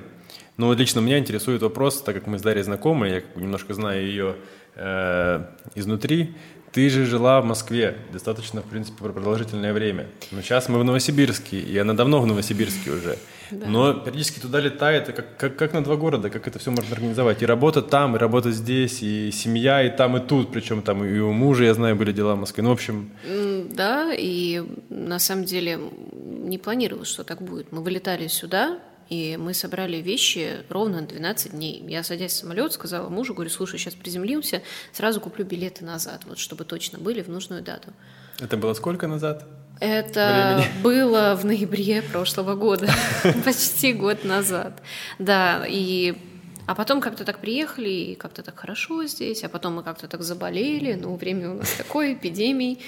но 0.56 0.68
вот 0.68 0.78
лично 0.78 1.00
меня 1.00 1.18
интересует 1.18 1.60
вопрос, 1.60 2.02
так 2.02 2.14
как 2.14 2.26
мы 2.26 2.38
с 2.38 2.42
Дарьей 2.42 2.62
знакомы, 2.62 3.08
я 3.08 3.22
немножко 3.34 3.74
знаю 3.74 4.06
ее 4.06 4.36
э, 4.78 5.44
изнутри. 5.74 6.34
Ты 6.72 6.90
же 6.90 7.06
жила 7.06 7.40
в 7.40 7.44
Москве 7.44 7.96
достаточно, 8.12 8.60
в 8.60 8.66
принципе, 8.66 9.02
продолжительное 9.02 9.72
время. 9.72 10.06
Но 10.30 10.42
сейчас 10.42 10.68
мы 10.68 10.78
в 10.78 10.84
Новосибирске, 10.84 11.58
и 11.58 11.78
она 11.78 11.94
давно 11.94 12.20
в 12.20 12.26
Новосибирске 12.26 12.90
уже. 12.90 13.18
Да. 13.50 13.66
Но 13.66 13.94
периодически 13.94 14.38
туда 14.40 14.60
летает, 14.60 15.06
как, 15.06 15.36
как, 15.38 15.56
как 15.56 15.72
на 15.72 15.82
два 15.82 15.96
города, 15.96 16.28
как 16.28 16.46
это 16.46 16.58
все 16.58 16.70
можно 16.70 16.92
организовать. 16.94 17.42
И 17.42 17.46
работа 17.46 17.80
там, 17.80 18.16
и 18.16 18.18
работа 18.18 18.52
здесь, 18.52 19.02
и 19.02 19.30
семья, 19.32 19.82
и 19.82 19.88
там, 19.88 20.18
и 20.18 20.20
тут. 20.20 20.52
Причем 20.52 20.82
там 20.82 21.04
и 21.04 21.18
у 21.18 21.32
мужа, 21.32 21.64
я 21.64 21.72
знаю, 21.72 21.96
были 21.96 22.12
дела 22.12 22.34
в 22.34 22.40
Москве. 22.40 22.62
Ну, 22.62 22.70
в 22.70 22.74
общем... 22.74 23.10
Да, 23.70 24.12
и 24.14 24.62
на 24.90 25.18
самом 25.18 25.44
деле 25.44 25.78
не 26.12 26.58
планировалось, 26.58 27.08
что 27.08 27.24
так 27.24 27.40
будет. 27.40 27.72
Мы 27.72 27.82
вылетали 27.82 28.26
сюда, 28.26 28.78
и 29.08 29.36
мы 29.38 29.54
собрали 29.54 29.98
вещи 29.98 30.64
ровно 30.68 31.00
на 31.00 31.06
12 31.06 31.52
дней. 31.52 31.82
Я, 31.88 32.02
садясь 32.02 32.32
в 32.32 32.36
самолет, 32.36 32.72
сказала 32.72 33.08
мужу, 33.08 33.34
говорю, 33.34 33.50
слушай, 33.50 33.78
сейчас 33.78 33.94
приземлимся, 33.94 34.62
сразу 34.92 35.20
куплю 35.20 35.44
билеты 35.44 35.84
назад, 35.84 36.22
вот 36.26 36.38
чтобы 36.38 36.64
точно 36.64 36.98
были 36.98 37.22
в 37.22 37.28
нужную 37.28 37.62
дату. 37.62 37.92
Это 38.38 38.56
было 38.56 38.74
сколько 38.74 39.06
назад? 39.06 39.46
Это 39.80 40.58
времени? 40.58 40.82
было 40.82 41.34
в 41.36 41.44
ноябре 41.44 42.02
прошлого 42.02 42.54
года, 42.54 42.88
почти 43.44 43.92
год 43.92 44.24
назад. 44.24 44.82
Да, 45.18 45.64
и 45.66 46.16
а 46.68 46.74
потом 46.74 47.00
как-то 47.00 47.24
так 47.24 47.38
приехали, 47.38 47.88
и 47.88 48.14
как-то 48.14 48.42
так 48.42 48.60
хорошо 48.60 49.06
здесь, 49.06 49.42
а 49.42 49.48
потом 49.48 49.76
мы 49.76 49.82
как-то 49.82 50.06
так 50.06 50.22
заболели, 50.22 50.92
ну, 51.00 51.16
время 51.16 51.52
у 51.52 51.54
нас 51.54 51.72
такое, 51.78 52.12
эпидемий. 52.12 52.80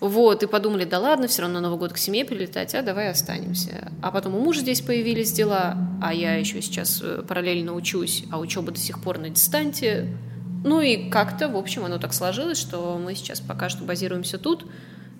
Вот, 0.00 0.42
и 0.42 0.48
подумали, 0.48 0.84
да 0.84 0.98
ладно, 0.98 1.28
все 1.28 1.42
равно 1.42 1.60
Новый 1.60 1.78
год 1.78 1.92
к 1.92 1.98
семье 1.98 2.24
прилетать, 2.24 2.74
а 2.74 2.82
давай 2.82 3.10
останемся. 3.10 3.92
А 4.02 4.10
потом 4.10 4.34
у 4.34 4.40
мужа 4.40 4.62
здесь 4.62 4.80
появились 4.80 5.30
дела, 5.30 5.78
а 6.02 6.12
я 6.12 6.34
еще 6.34 6.60
сейчас 6.60 7.00
э, 7.00 7.22
параллельно 7.28 7.74
учусь, 7.74 8.24
а 8.32 8.40
учеба 8.40 8.72
до 8.72 8.80
сих 8.80 9.00
пор 9.00 9.18
на 9.18 9.30
дистанте. 9.30 10.08
Ну 10.64 10.80
и 10.80 11.08
как-то, 11.08 11.48
в 11.48 11.56
общем, 11.56 11.84
оно 11.84 11.98
так 11.98 12.14
сложилось, 12.14 12.58
что 12.58 12.98
мы 12.98 13.14
сейчас 13.14 13.40
пока 13.40 13.68
что 13.68 13.84
базируемся 13.84 14.38
тут, 14.38 14.66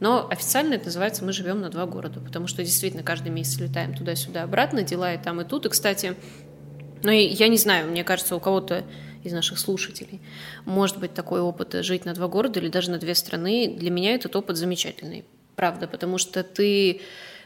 но 0.01 0.29
официально 0.29 0.75
это 0.75 0.87
называется 0.87 1.25
«Мы 1.25 1.33
живем 1.33 1.61
на 1.61 1.71
два 1.71 1.87
города», 1.87 2.19
потому 2.19 2.49
что 2.49 2.65
действительно 2.65 3.05
каждый 3.05 3.31
месяц 3.31 3.61
летаем 3.61 3.95
туда-сюда 3.95 4.43
обратно, 4.43 4.83
дела 4.83 5.15
и 5.15 5.19
там, 5.19 5.41
и 5.41 5.45
тут. 5.45 5.67
И, 5.67 5.69
кстати, 5.69 6.17
но 7.03 7.11
я 7.11 7.49
не 7.49 7.57
знаю, 7.57 7.91
мне 7.91 8.05
кажется, 8.05 8.37
у 8.37 8.41
кого-то 8.41 8.85
из 9.25 9.33
наших 9.33 9.59
слушателей 9.59 10.21
может 10.65 10.99
быть 10.99 11.15
такой 11.15 11.41
опыт 11.41 11.75
жить 11.85 12.05
на 12.05 12.15
два 12.15 12.29
города 12.29 12.61
или 12.61 12.69
даже 12.69 12.91
на 12.91 12.99
две 12.99 13.15
страны. 13.15 13.75
Для 13.77 13.91
меня 13.91 14.15
этот 14.15 14.35
опыт 14.37 14.57
замечательный, 14.57 15.25
правда, 15.57 15.89
потому 15.89 16.19
что 16.19 16.43
ты 16.43 17.01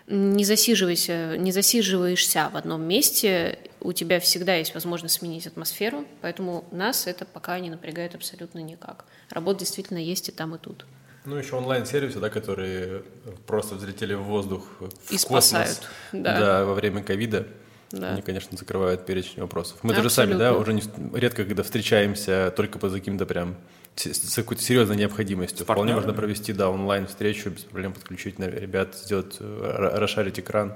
не 0.06 0.44
засиживайся, 0.44 1.36
не 1.38 1.52
засиживаешься 1.52 2.50
в 2.52 2.56
одном 2.56 2.82
месте, 2.82 3.58
у 3.80 3.92
тебя 3.92 4.20
всегда 4.20 4.56
есть 4.56 4.74
возможность 4.74 5.16
сменить 5.16 5.46
атмосферу, 5.46 6.04
поэтому 6.20 6.64
нас 6.70 7.06
это 7.06 7.24
пока 7.24 7.58
не 7.60 7.70
напрягает 7.70 8.14
абсолютно 8.14 8.58
никак. 8.58 9.04
Работа 9.30 9.60
действительно 9.60 9.98
есть 9.98 10.28
и 10.28 10.32
там, 10.32 10.54
и 10.54 10.58
тут. 10.58 10.86
Ну, 11.24 11.36
еще 11.36 11.54
онлайн-сервисы, 11.56 12.18
да, 12.18 12.30
которые 12.30 13.04
просто 13.46 13.76
взлетели 13.76 14.14
в 14.14 14.22
воздух, 14.22 14.66
в 14.80 14.86
и 14.86 15.18
космос, 15.18 15.20
спасают, 15.20 15.80
да. 16.12 16.38
да, 16.38 16.64
во 16.64 16.74
время 16.74 17.02
ковида. 17.04 17.46
Да. 17.92 18.12
Они, 18.12 18.22
конечно, 18.22 18.56
закрывают 18.56 19.06
перечень 19.06 19.42
вопросов. 19.42 19.78
Мы 19.82 19.94
даже 19.94 20.10
сами, 20.10 20.34
да, 20.34 20.54
уже 20.54 20.72
не, 20.72 20.82
редко, 21.14 21.44
когда 21.44 21.62
встречаемся 21.62 22.52
только 22.56 22.78
по 22.78 22.88
каким-то 22.90 23.26
прям 23.26 23.56
с 23.94 24.34
какой-то 24.34 24.62
серьезной 24.62 24.96
необходимостью. 24.96 25.64
Вполне 25.64 25.94
можно 25.94 26.14
провести, 26.14 26.52
да, 26.52 26.70
онлайн-встречу, 26.70 27.50
без 27.50 27.64
проблем 27.64 27.92
подключить 27.92 28.38
ребят, 28.38 28.94
сделать, 28.94 29.36
расшарить 29.38 30.40
экран. 30.40 30.74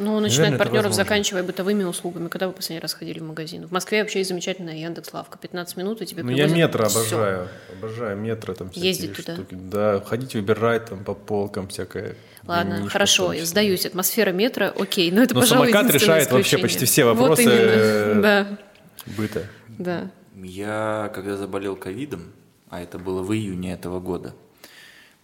Ну, 0.00 0.18
начиная 0.18 0.52
от 0.52 0.58
партнеров, 0.58 0.94
заканчивая 0.94 1.42
бытовыми 1.42 1.84
услугами. 1.84 2.28
Когда 2.28 2.48
вы 2.48 2.54
последний 2.54 2.80
раз 2.80 2.94
ходили 2.94 3.18
в 3.18 3.22
магазин? 3.22 3.66
В 3.66 3.70
Москве 3.70 4.00
вообще 4.00 4.20
есть 4.20 4.30
замечательная 4.30 4.76
Яндекс 4.76 5.12
Лавка. 5.12 5.36
15 5.36 5.76
минут, 5.76 6.00
и 6.00 6.06
тебе 6.06 6.22
Ну, 6.22 6.30
я 6.30 6.46
метро 6.48 6.86
обожаю. 6.86 7.48
Все. 7.48 7.74
Обожаю 7.78 8.16
метро. 8.16 8.54
Там 8.54 8.70
Ездить 8.72 9.14
туда? 9.14 9.34
Штуки. 9.34 9.54
Да, 9.54 10.00
ходить, 10.00 10.34
выбирать 10.34 10.86
там 10.86 11.04
по 11.04 11.14
полкам 11.14 11.68
всякое. 11.68 12.16
Ладно, 12.46 12.88
хорошо, 12.88 13.32
я 13.34 13.44
сдаюсь. 13.44 13.84
Атмосфера 13.84 14.32
метро, 14.32 14.72
окей. 14.78 15.10
Но 15.10 15.22
это, 15.22 15.34
ну, 15.34 15.40
пожалуй, 15.40 15.70
самокат 15.70 15.92
решает 15.94 16.32
вообще 16.32 16.56
почти 16.56 16.86
все 16.86 17.04
вопросы 17.04 17.44
вот 17.44 18.22
да. 18.22 18.46
быта. 19.18 19.44
Да. 19.68 20.10
Я, 20.34 21.12
когда 21.14 21.36
заболел 21.36 21.76
ковидом, 21.76 22.32
а 22.70 22.80
это 22.80 22.98
было 22.98 23.22
в 23.22 23.32
июне 23.34 23.74
этого 23.74 24.00
года, 24.00 24.34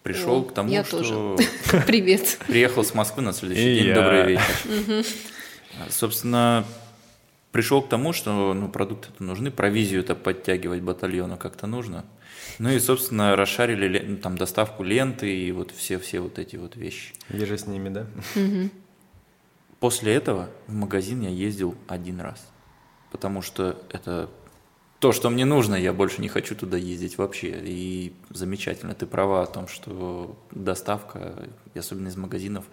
пришел 0.07 0.39
О, 0.39 0.43
к 0.43 0.53
тому, 0.53 0.69
я 0.69 0.83
что... 0.85 0.99
Тоже. 0.99 1.83
Привет. 1.85 2.39
Приехал 2.47 2.83
с 2.83 2.93
Москвы 2.93 3.21
на 3.23 3.33
следующий 3.33 3.73
И 3.73 3.79
день. 3.79 3.87
Я. 3.87 3.95
Добрый 3.95 4.25
вечер. 4.25 5.05
Собственно, 5.89 6.65
пришел 7.51 7.81
к 7.81 7.89
тому, 7.89 8.13
что 8.13 8.53
ну, 8.53 8.69
продукты 8.69 9.09
-то 9.09 9.23
нужны, 9.23 9.51
провизию-то 9.51 10.15
подтягивать 10.15 10.81
батальону 10.81 11.37
как-то 11.37 11.67
нужно. 11.67 12.05
Ну 12.59 12.69
и, 12.69 12.79
собственно, 12.79 13.35
расшарили 13.35 14.15
там 14.15 14.37
доставку 14.37 14.83
ленты 14.83 15.27
и 15.27 15.51
вот 15.51 15.71
все-все 15.71 16.21
вот 16.21 16.39
эти 16.39 16.55
вот 16.55 16.77
вещи. 16.77 17.13
Еже 17.29 17.57
с 17.57 17.67
ними, 17.67 17.89
да? 17.89 18.07
После 19.79 20.13
этого 20.13 20.49
в 20.67 20.73
магазин 20.73 21.21
я 21.21 21.29
ездил 21.29 21.75
один 21.87 22.21
раз, 22.21 22.47
потому 23.11 23.41
что 23.41 23.79
это 23.91 24.29
то, 24.99 25.11
что 25.11 25.29
мне 25.29 25.45
нужно, 25.45 25.75
я 25.75 25.93
больше 25.93 26.21
не 26.21 26.27
хочу 26.27 26.55
туда 26.55 26.77
ездить 26.77 27.17
вообще. 27.17 27.59
И 27.63 28.13
замечательно, 28.29 28.93
ты 28.95 29.05
права 29.05 29.43
о 29.43 29.45
том, 29.45 29.67
что 29.67 30.37
доставка, 30.51 31.47
особенно 31.75 32.07
из 32.07 32.15
магазинов, 32.15 32.65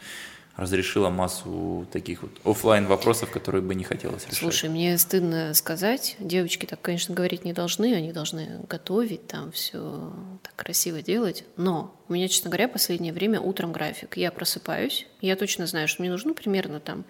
разрешила 0.57 1.11
массу 1.11 1.87
таких 1.93 2.23
вот 2.23 2.31
офлайн 2.45 2.87
вопросов, 2.87 3.31
которые 3.31 3.61
бы 3.61 3.75
не 3.75 3.85
хотелось 3.85 4.25
решать. 4.25 4.39
Слушай, 4.39 4.71
мне 4.71 4.97
стыдно 4.99 5.53
сказать, 5.53 6.17
девочки 6.21 6.65
так, 6.65 6.81
конечно, 6.81 7.15
говорить 7.15 7.45
не 7.45 7.53
должны, 7.53 7.93
они 7.95 8.13
должны 8.13 8.61
готовить, 8.69 9.27
там 9.27 9.51
все 9.51 10.13
так 10.43 10.55
красиво 10.55 11.03
делать, 11.03 11.45
но 11.57 11.95
у 12.09 12.13
меня, 12.13 12.29
честно 12.29 12.51
говоря, 12.51 12.69
последнее 12.69 13.13
время 13.13 13.41
утром 13.41 13.73
график. 13.73 14.17
Я 14.17 14.31
просыпаюсь, 14.31 15.09
я 15.21 15.35
точно 15.35 15.67
знаю, 15.67 15.89
что 15.89 16.03
мне 16.03 16.11
нужно 16.11 16.35
примерно 16.35 16.79
там 16.79 17.05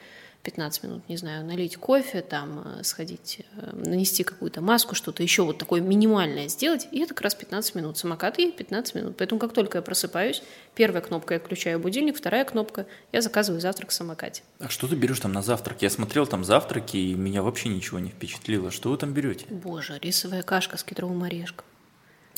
15 0.45 0.83
минут, 0.83 1.09
не 1.09 1.17
знаю, 1.17 1.45
налить 1.45 1.77
кофе, 1.77 2.21
там, 2.21 2.63
э, 2.65 2.85
сходить, 2.85 3.41
э, 3.57 3.71
нанести 3.75 4.23
какую-то 4.25 4.61
маску, 4.61 4.95
что-то 4.95 5.23
еще 5.23 5.43
вот 5.43 5.59
такое 5.59 5.81
минимальное 5.81 6.49
сделать, 6.49 6.87
и 6.93 7.01
это 7.01 7.15
как 7.15 7.23
раз 7.23 7.35
15 7.35 7.75
минут. 7.75 7.97
Самокат 7.99 8.39
и 8.39 8.53
15 8.53 8.95
минут. 8.95 9.17
Поэтому 9.17 9.41
как 9.41 9.53
только 9.55 9.79
я 9.79 9.83
просыпаюсь, 9.83 10.43
первая 10.75 11.03
кнопка 11.03 11.35
я 11.35 11.41
включаю 11.41 11.81
будильник, 11.81 12.17
вторая 12.17 12.45
кнопка 12.45 12.87
я 13.11 13.23
заказываю 13.23 13.61
завтрак 13.61 13.91
в 13.91 13.95
самокате. 13.95 14.43
А 14.61 14.69
что 14.69 14.87
ты 14.87 14.95
берешь 14.95 15.21
там 15.21 15.33
на 15.33 15.43
завтрак? 15.43 15.81
Я 15.81 15.91
смотрел 15.91 16.27
там 16.27 16.45
завтраки, 16.45 16.99
и 16.99 17.15
меня 17.15 17.43
вообще 17.43 17.71
ничего 17.71 17.99
не 17.99 18.11
впечатлило. 18.11 18.71
Что 18.71 18.91
вы 18.91 18.99
там 18.99 19.13
берете? 19.13 19.47
Боже, 19.49 19.99
рисовая 20.01 20.43
кашка 20.43 20.77
с 20.77 20.85
кедровым 20.85 21.23
орешком. 21.23 21.65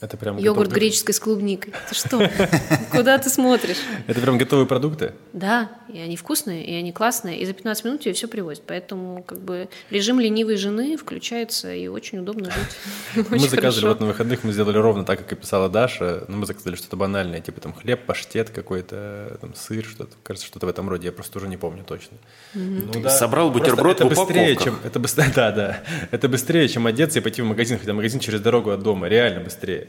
Это 0.03 0.19
прям 0.19 0.37
Йогурт 0.37 0.69
готов... 0.69 0.79
греческий 0.79 1.13
с 1.15 1.21
клубникой. 1.21 1.73
Ты 1.89 1.95
что? 1.95 2.31
Куда 2.91 3.17
ты 3.17 3.31
смотришь? 3.31 3.79
Это 4.07 4.21
прям 4.21 4.37
готовые 4.37 4.67
продукты? 4.67 5.15
Да, 5.33 5.71
и 5.89 5.99
они 5.99 6.17
вкусные, 6.17 6.67
и 6.67 6.75
они 6.75 6.93
классные, 6.93 7.39
и 7.39 7.47
за 7.47 7.55
15 7.55 7.85
минут 7.85 8.01
тебе 8.03 8.13
все 8.13 8.29
привозят. 8.29 8.63
Поэтому 8.67 9.23
как 9.23 9.41
бы 9.41 9.71
режим 9.89 10.21
ленивой 10.21 10.57
жены 10.57 10.99
включается, 10.99 11.73
и 11.73 11.87
очень 11.89 12.19
удобно 12.19 12.51
жить. 12.51 13.27
Мы 13.31 13.39
заказывали 13.39 13.89
вот 13.89 14.01
на 14.01 14.07
выходных, 14.07 14.45
мы 14.45 14.53
сделали 14.53 14.77
ровно 14.77 15.05
так, 15.05 15.21
как 15.21 15.33
и 15.33 15.37
писала 15.37 15.71
Даша. 15.71 16.25
Ну, 16.29 16.37
мы 16.39 16.47
заказали 16.47 16.75
что-то 16.75 16.97
банальное, 16.97 17.41
типа 17.41 17.63
там 17.63 17.73
хлеб, 17.73 18.05
паштет 18.05 18.51
какой-то, 18.51 19.39
там 19.41 19.55
сыр, 19.55 19.85
что-то. 19.85 20.13
Кажется, 20.23 20.47
что-то 20.47 20.67
в 20.67 20.69
этом 20.69 20.91
роде. 20.91 21.07
Я 21.07 21.13
просто 21.13 21.39
уже 21.39 21.49
не 21.49 21.57
помню 21.57 21.85
точно. 21.85 22.19
Ну, 22.53 23.09
Собрал 23.09 23.51
бутерброд 23.51 24.01
это 24.01 24.07
быстрее, 24.07 24.57
чем 24.57 24.79
это 24.85 24.99
быстрее, 24.99 25.33
да, 25.35 25.53
да. 25.53 25.81
Это 26.11 26.29
быстрее, 26.29 26.69
чем 26.69 26.87
одеться 26.87 27.19
и 27.21 27.23
пойти 27.23 27.41
в 27.41 27.47
магазин, 27.47 27.79
хотя 27.79 27.95
магазин 27.95 28.21
через 28.21 28.41
дорогу 28.41 28.71
от 28.71 28.83
дома. 28.83 29.09
Реально 29.09 29.41
быстрее. 29.41 29.86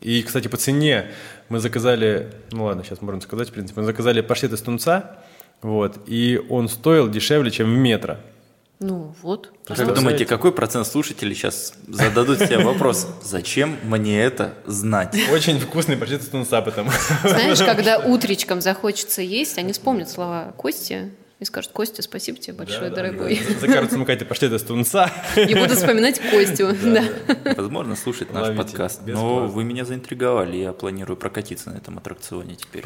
И, 0.00 0.22
кстати, 0.22 0.48
по 0.48 0.56
цене 0.56 1.10
мы 1.48 1.60
заказали, 1.60 2.32
ну 2.52 2.64
ладно, 2.64 2.84
сейчас 2.84 3.02
можно 3.02 3.20
сказать, 3.20 3.50
в 3.50 3.52
принципе, 3.52 3.80
мы 3.80 3.86
заказали 3.86 4.20
паштет 4.22 4.52
из 4.52 4.62
тунца, 4.62 5.18
вот, 5.62 5.98
и 6.06 6.40
он 6.48 6.68
стоил 6.68 7.08
дешевле, 7.08 7.50
чем 7.50 7.66
в 7.74 7.76
метро. 7.76 8.16
Ну 8.78 9.14
вот. 9.20 9.52
Как 9.66 9.78
вы 9.78 9.94
думаете, 9.94 10.24
какой 10.24 10.52
процент 10.52 10.86
слушателей 10.86 11.34
сейчас 11.34 11.74
зададут 11.86 12.38
себе 12.38 12.60
вопрос, 12.60 13.06
зачем 13.22 13.76
мне 13.82 14.22
это 14.22 14.54
знать? 14.64 15.14
Очень 15.30 15.60
вкусный 15.60 15.98
паштет 15.98 16.22
из 16.22 16.28
тунца, 16.28 16.62
потому 16.62 16.90
Знаешь, 17.22 17.58
когда 17.58 17.98
утречком 17.98 18.62
захочется 18.62 19.20
есть, 19.20 19.58
они 19.58 19.74
вспомнят 19.74 20.08
слова 20.08 20.54
Кости, 20.56 21.10
и 21.40 21.44
скажут, 21.46 21.72
Костя, 21.72 22.02
спасибо 22.02 22.38
тебе 22.38 22.52
большое, 22.52 22.90
да, 22.90 22.96
дорогой. 22.96 23.40
Да, 23.48 23.58
Закажут 23.66 23.90
самокате 23.92 24.26
паштет 24.26 24.52
из 24.52 24.62
тунца. 24.62 25.10
И 25.36 25.54
буду 25.54 25.74
вспоминать 25.74 26.20
Костю. 26.20 26.68
Да. 26.82 27.02
Возможно, 27.56 27.96
слушать 27.96 28.32
наш 28.32 28.54
подкаст. 28.56 29.00
Но 29.06 29.46
вы 29.46 29.64
меня 29.64 29.86
заинтриговали, 29.86 30.58
я 30.58 30.72
планирую 30.72 31.16
прокатиться 31.16 31.70
на 31.70 31.78
этом 31.78 31.96
аттракционе 31.98 32.56
теперь. 32.56 32.84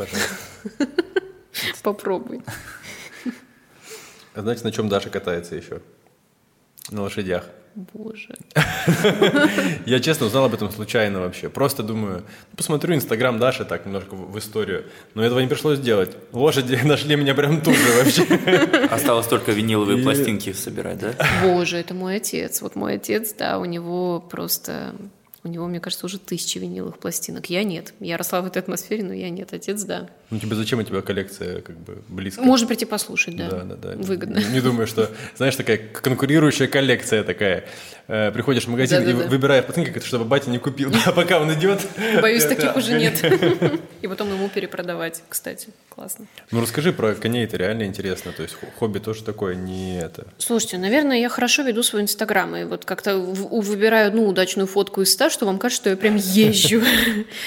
Попробуй. 1.83 2.43
А 4.35 4.41
знаете, 4.41 4.65
на 4.65 4.73
чем 4.73 4.89
Даша 4.89 5.11
катается 5.11 5.57
еще? 5.57 5.81
На 6.91 7.03
лошадях. 7.03 7.45
Боже. 7.75 8.37
Я 9.87 9.99
честно 9.99 10.27
узнал 10.27 10.45
об 10.45 10.55
этом 10.55 10.71
случайно 10.71 11.21
вообще. 11.21 11.49
Просто 11.49 11.83
думаю, 11.83 12.19
ну, 12.19 12.57
посмотрю 12.57 12.95
Инстаграм 12.95 13.39
Даши 13.39 13.65
так 13.65 13.85
немножко 13.85 14.15
в, 14.15 14.31
в 14.31 14.39
историю. 14.39 14.85
Но 15.15 15.25
этого 15.25 15.41
не 15.41 15.49
пришлось 15.49 15.81
делать. 15.81 16.17
Лошади 16.33 16.79
нашли 16.85 17.17
меня 17.17 17.35
прям 17.35 17.61
тут 17.61 17.75
же 17.75 17.93
вообще. 17.99 18.23
Осталось 18.91 19.27
только 19.27 19.51
виниловые 19.51 19.99
И... 19.99 20.03
пластинки 20.03 20.53
собирать, 20.53 20.99
да? 20.99 21.15
Боже, 21.43 21.79
это 21.79 21.95
мой 21.95 22.17
отец. 22.17 22.63
Вот 22.63 22.77
мой 22.77 22.95
отец, 22.95 23.35
да, 23.37 23.59
у 23.59 23.65
него 23.65 24.21
просто 24.21 24.95
У 25.43 25.49
него, 25.49 25.67
мне 25.67 25.81
кажется, 25.81 26.07
уже 26.07 26.21
тысячи 26.21 26.59
виниловых 26.59 26.99
пластинок. 26.99 27.47
Я 27.47 27.65
нет. 27.65 27.93
Я 27.99 28.17
росла 28.17 28.41
в 28.41 28.47
этой 28.47 28.59
атмосфере, 28.59 29.03
но 29.03 29.13
я 29.13 29.31
нет. 29.31 29.53
Отец, 29.53 29.83
да. 29.83 30.09
Ну, 30.35 30.41
тебе 30.41 30.57
зачем 30.57 30.81
у 30.81 30.83
тебя 30.83 31.01
коллекция 31.01 31.61
как 31.61 31.79
бы 31.79 31.99
близко? 32.09 32.43
Можно 32.43 32.67
прийти 32.67 32.85
послушать, 32.87 33.37
да. 33.37 33.49
Да, 33.49 33.63
да, 33.63 33.77
да. 33.77 33.95
Выгодно. 33.97 34.39
Не, 34.39 34.45
не 34.55 34.61
думаю, 34.61 34.89
что, 34.89 35.09
знаешь, 35.37 35.55
такая 35.55 35.79
конкурирующая 35.79 36.67
коллекция 36.67 37.23
такая. 37.23 37.67
Э, 38.09 38.33
приходишь 38.33 38.65
в 38.65 38.69
магазин 38.69 39.03
и 39.03 39.07
Да-да-да. 39.13 39.29
выбираешь 39.29 39.65
пластинки, 39.65 39.99
чтобы 40.05 40.25
батя 40.25 40.51
не 40.51 40.59
купил. 40.59 40.93
А 41.07 41.13
пока 41.13 41.39
он 41.41 41.53
идет... 41.55 41.81
Боюсь, 42.21 42.45
таких 42.45 42.75
уже 42.77 42.99
нет. 42.99 43.23
И 44.03 44.09
потом 44.09 44.31
ему 44.33 44.49
перепродавать, 44.49 45.23
кстати. 45.29 45.69
Классно. 45.89 46.27
Ну, 46.51 46.61
расскажи 46.61 46.93
про 46.93 47.15
коней, 47.15 47.45
это 47.45 47.57
реально 47.57 47.85
интересно. 47.85 48.33
То 48.33 48.43
есть 48.43 48.55
хо- 48.55 48.67
хобби 48.79 48.99
тоже 48.99 49.23
такое, 49.23 49.55
не 49.55 49.99
это... 50.01 50.27
Слушайте, 50.39 50.79
наверное, 50.79 51.19
я 51.19 51.29
хорошо 51.29 51.63
веду 51.63 51.83
свой 51.85 52.03
инстаграм. 52.03 52.55
И 52.57 52.65
вот 52.65 52.85
как-то 52.85 53.17
выбираю 53.19 54.09
одну 54.09 54.27
удачную 54.27 54.67
фотку 54.67 55.03
из 55.03 55.13
ста, 55.13 55.31
что 55.31 55.47
вам 55.47 55.59
кажется, 55.59 55.83
что 55.83 55.91
я 55.91 55.97
прям 55.97 56.17
езжу. 56.19 56.83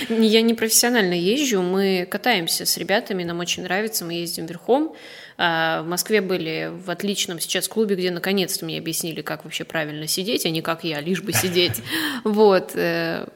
Я 0.08 0.42
не 0.42 0.54
профессионально 0.54 1.14
езжу. 1.14 1.62
Мы 1.62 2.08
катаемся 2.10 2.66
с 2.66 2.77
ребятами, 2.78 3.24
нам 3.24 3.40
очень 3.40 3.64
нравится. 3.64 4.06
Мы 4.06 4.14
ездим 4.14 4.46
верхом. 4.46 4.96
А, 5.38 5.82
В 5.84 5.88
Москве 5.88 6.22
были 6.22 6.72
в 6.74 6.90
отличном 6.90 7.40
сейчас 7.40 7.68
клубе, 7.68 7.96
где 7.96 8.12
наконец-то 8.12 8.66
мне 8.66 8.78
объяснили, 8.78 9.22
как 9.22 9.44
вообще 9.44 9.64
правильно 9.64 10.08
сидеть, 10.08 10.46
а 10.46 10.50
не 10.50 10.62
как 10.62 10.84
я, 10.84 11.00
лишь 11.02 11.22
бы 11.22 11.34
сидеть. 11.34 11.82
Вот. 12.24 12.72
э, 12.76 13.28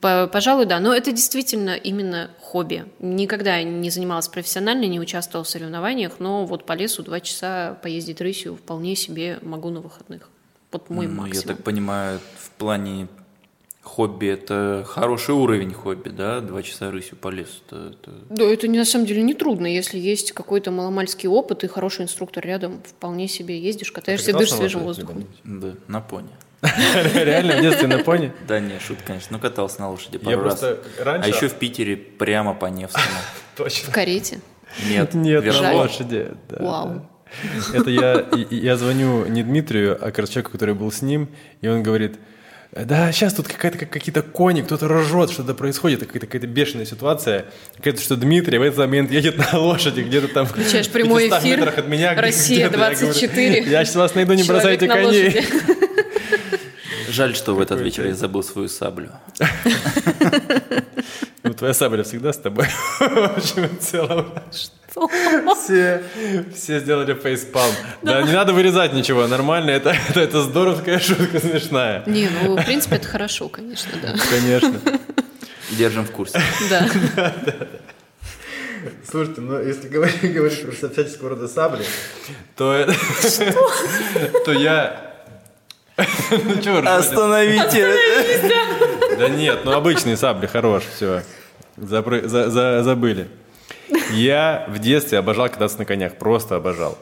по- 0.00 0.26
Пожалуй, 0.26 0.66
да. 0.66 0.80
Но 0.80 0.92
это 0.94 1.12
действительно 1.12 1.74
именно 1.76 2.30
хобби. 2.40 2.84
Никогда 3.00 3.62
не 3.62 3.88
занималась 3.90 4.28
профессионально, 4.28 4.84
не 4.84 5.00
участвовала 5.00 5.44
в 5.44 5.48
соревнованиях, 5.48 6.18
но 6.18 6.44
вот 6.44 6.66
по 6.66 6.74
лесу 6.74 7.02
два 7.02 7.20
часа 7.20 7.78
поездить 7.82 8.20
рысью 8.20 8.56
вполне 8.56 8.96
себе 8.96 9.38
могу 9.42 9.70
на 9.70 9.80
выходных. 9.80 10.28
Вот 10.72 10.90
мой 10.90 11.06
Ну, 11.06 11.14
максимум. 11.22 11.42
Я 11.48 11.54
так 11.54 11.64
понимаю, 11.64 12.20
в 12.38 12.50
плане 12.50 13.08
хобби 13.88 14.26
это 14.28 14.84
хороший 14.86 15.34
уровень 15.34 15.72
хобби, 15.72 16.10
да? 16.10 16.40
Два 16.40 16.62
часа 16.62 16.90
рысью 16.90 17.16
по 17.16 17.28
лесу. 17.28 17.50
Это, 17.66 17.92
это- 17.92 18.12
Да, 18.30 18.44
это 18.44 18.68
не- 18.68 18.78
на 18.78 18.84
самом 18.84 19.06
деле 19.06 19.22
не 19.22 19.34
трудно, 19.34 19.66
если 19.66 19.98
есть 19.98 20.32
какой-то 20.32 20.70
маломальский 20.70 21.28
опыт 21.28 21.64
и 21.64 21.66
хороший 21.68 22.02
инструктор 22.04 22.44
рядом, 22.46 22.82
вполне 22.84 23.26
себе 23.28 23.58
ездишь, 23.58 23.90
катаешься, 23.92 24.32
дышишь 24.32 24.54
свежим 24.54 24.82
воздухом. 24.82 25.24
Да, 25.44 25.74
на 25.88 26.00
пони. 26.00 26.28
Реально 27.14 27.58
в 27.58 27.60
детстве 27.62 27.86
на 27.88 27.98
пони? 27.98 28.32
Да 28.46 28.60
не, 28.60 28.78
шут, 28.80 28.98
конечно. 29.06 29.28
Ну, 29.36 29.38
катался 29.40 29.80
на 29.80 29.90
лошади 29.90 30.18
пару 30.18 30.42
раз. 30.42 30.62
А 30.62 31.26
еще 31.26 31.48
в 31.48 31.54
Питере 31.54 31.96
прямо 31.96 32.54
по 32.54 32.66
Невскому. 32.66 33.04
Точно. 33.56 33.90
В 33.90 33.94
карете. 33.94 34.40
Нет, 34.88 35.14
Нет, 35.14 35.44
на 35.44 35.72
лошади. 35.74 36.32
Вау. 36.50 37.08
Это 37.74 37.90
я, 37.90 38.26
я 38.50 38.76
звоню 38.76 39.26
не 39.26 39.42
Дмитрию, 39.42 39.98
а 40.00 40.10
короче, 40.10 40.32
человеку, 40.34 40.52
который 40.52 40.74
был 40.74 40.90
с 40.90 41.02
ним, 41.02 41.28
и 41.60 41.68
он 41.68 41.82
говорит, 41.82 42.18
да, 42.74 43.10
сейчас 43.12 43.32
тут 43.34 43.48
какая-то, 43.48 43.78
как- 43.78 43.90
какие-то 43.90 44.22
кони, 44.22 44.60
кто-то 44.62 44.88
ржет, 44.88 45.30
что-то 45.30 45.54
происходит, 45.54 46.00
какая-то, 46.00 46.26
какая-то 46.26 46.46
бешеная 46.46 46.84
ситуация. 46.84 47.46
Какая-то, 47.76 48.00
что 48.02 48.16
Дмитрий 48.16 48.58
в 48.58 48.62
этот 48.62 48.78
момент 48.78 49.10
едет 49.10 49.38
на 49.38 49.58
лошади, 49.58 50.02
где-то 50.02 50.28
там 50.28 50.46
Включаешь 50.46 50.88
прямой 50.88 51.24
500 51.24 51.40
эфир, 51.42 51.58
метрах 51.58 51.78
от 51.78 51.88
меня. 51.88 52.14
Россия, 52.14 52.68
где-то. 52.68 52.78
Я 52.80 52.90
говорю, 52.90 52.98
24. 53.06 53.62
Я 53.70 53.84
сейчас 53.84 53.96
вас 53.96 54.14
найду, 54.14 54.34
не 54.34 54.44
Человек 54.44 54.62
бросайте 54.62 54.86
на 54.86 54.94
коней. 54.94 55.24
лошади. 55.24 55.46
Жаль, 57.10 57.34
что 57.34 57.54
в 57.54 57.60
этот 57.60 57.80
вечер 57.80 58.06
я 58.06 58.14
забыл 58.14 58.42
свою 58.42 58.68
саблю. 58.68 59.10
Ну, 61.42 61.54
твоя 61.54 61.72
сабля 61.74 62.02
всегда 62.02 62.32
с 62.32 62.38
тобой. 62.38 62.66
В 63.00 63.36
общем 63.36 63.64
и 63.64 63.76
целом. 63.80 64.32
Все, 65.54 66.02
все 66.54 66.80
сделали 66.80 67.14
фейспалм. 67.14 67.72
Да, 68.02 68.22
не 68.22 68.32
надо 68.32 68.52
вырезать 68.52 68.92
ничего, 68.92 69.26
нормально. 69.26 69.70
Это, 69.70 69.90
это, 70.08 70.20
это 70.20 70.42
здоровская 70.42 70.98
шутка 70.98 71.38
смешная. 71.38 72.02
Не, 72.06 72.28
ну, 72.42 72.56
в 72.56 72.64
принципе, 72.64 72.96
это 72.96 73.06
хорошо, 73.06 73.48
конечно, 73.48 73.92
да. 74.02 74.14
Конечно. 74.30 74.74
Держим 75.70 76.04
в 76.04 76.10
курсе. 76.10 76.40
Да. 76.70 76.88
Слушайте, 79.08 79.40
ну 79.40 79.60
если 79.60 79.88
говорить, 79.88 80.20
говорить 80.34 80.62
про 80.62 80.88
всяческого 80.88 81.30
рода 81.30 81.48
сабли, 81.48 81.84
то, 82.56 82.72
это- 82.74 82.94
то 84.44 84.52
я... 84.52 85.04
Ну? 86.30 86.86
Остановите! 86.86 87.96
Да 89.18 89.28
нет, 89.28 89.60
ну 89.64 89.72
обычные 89.72 90.16
сабли, 90.16 90.46
хорош, 90.46 90.84
все. 90.94 91.22
забыли. 91.76 93.28
Я 94.12 94.66
в 94.68 94.78
детстве 94.78 95.18
обожал 95.18 95.48
кататься 95.48 95.78
на 95.78 95.84
конях, 95.84 96.16
просто 96.16 96.56
обожал. 96.56 96.98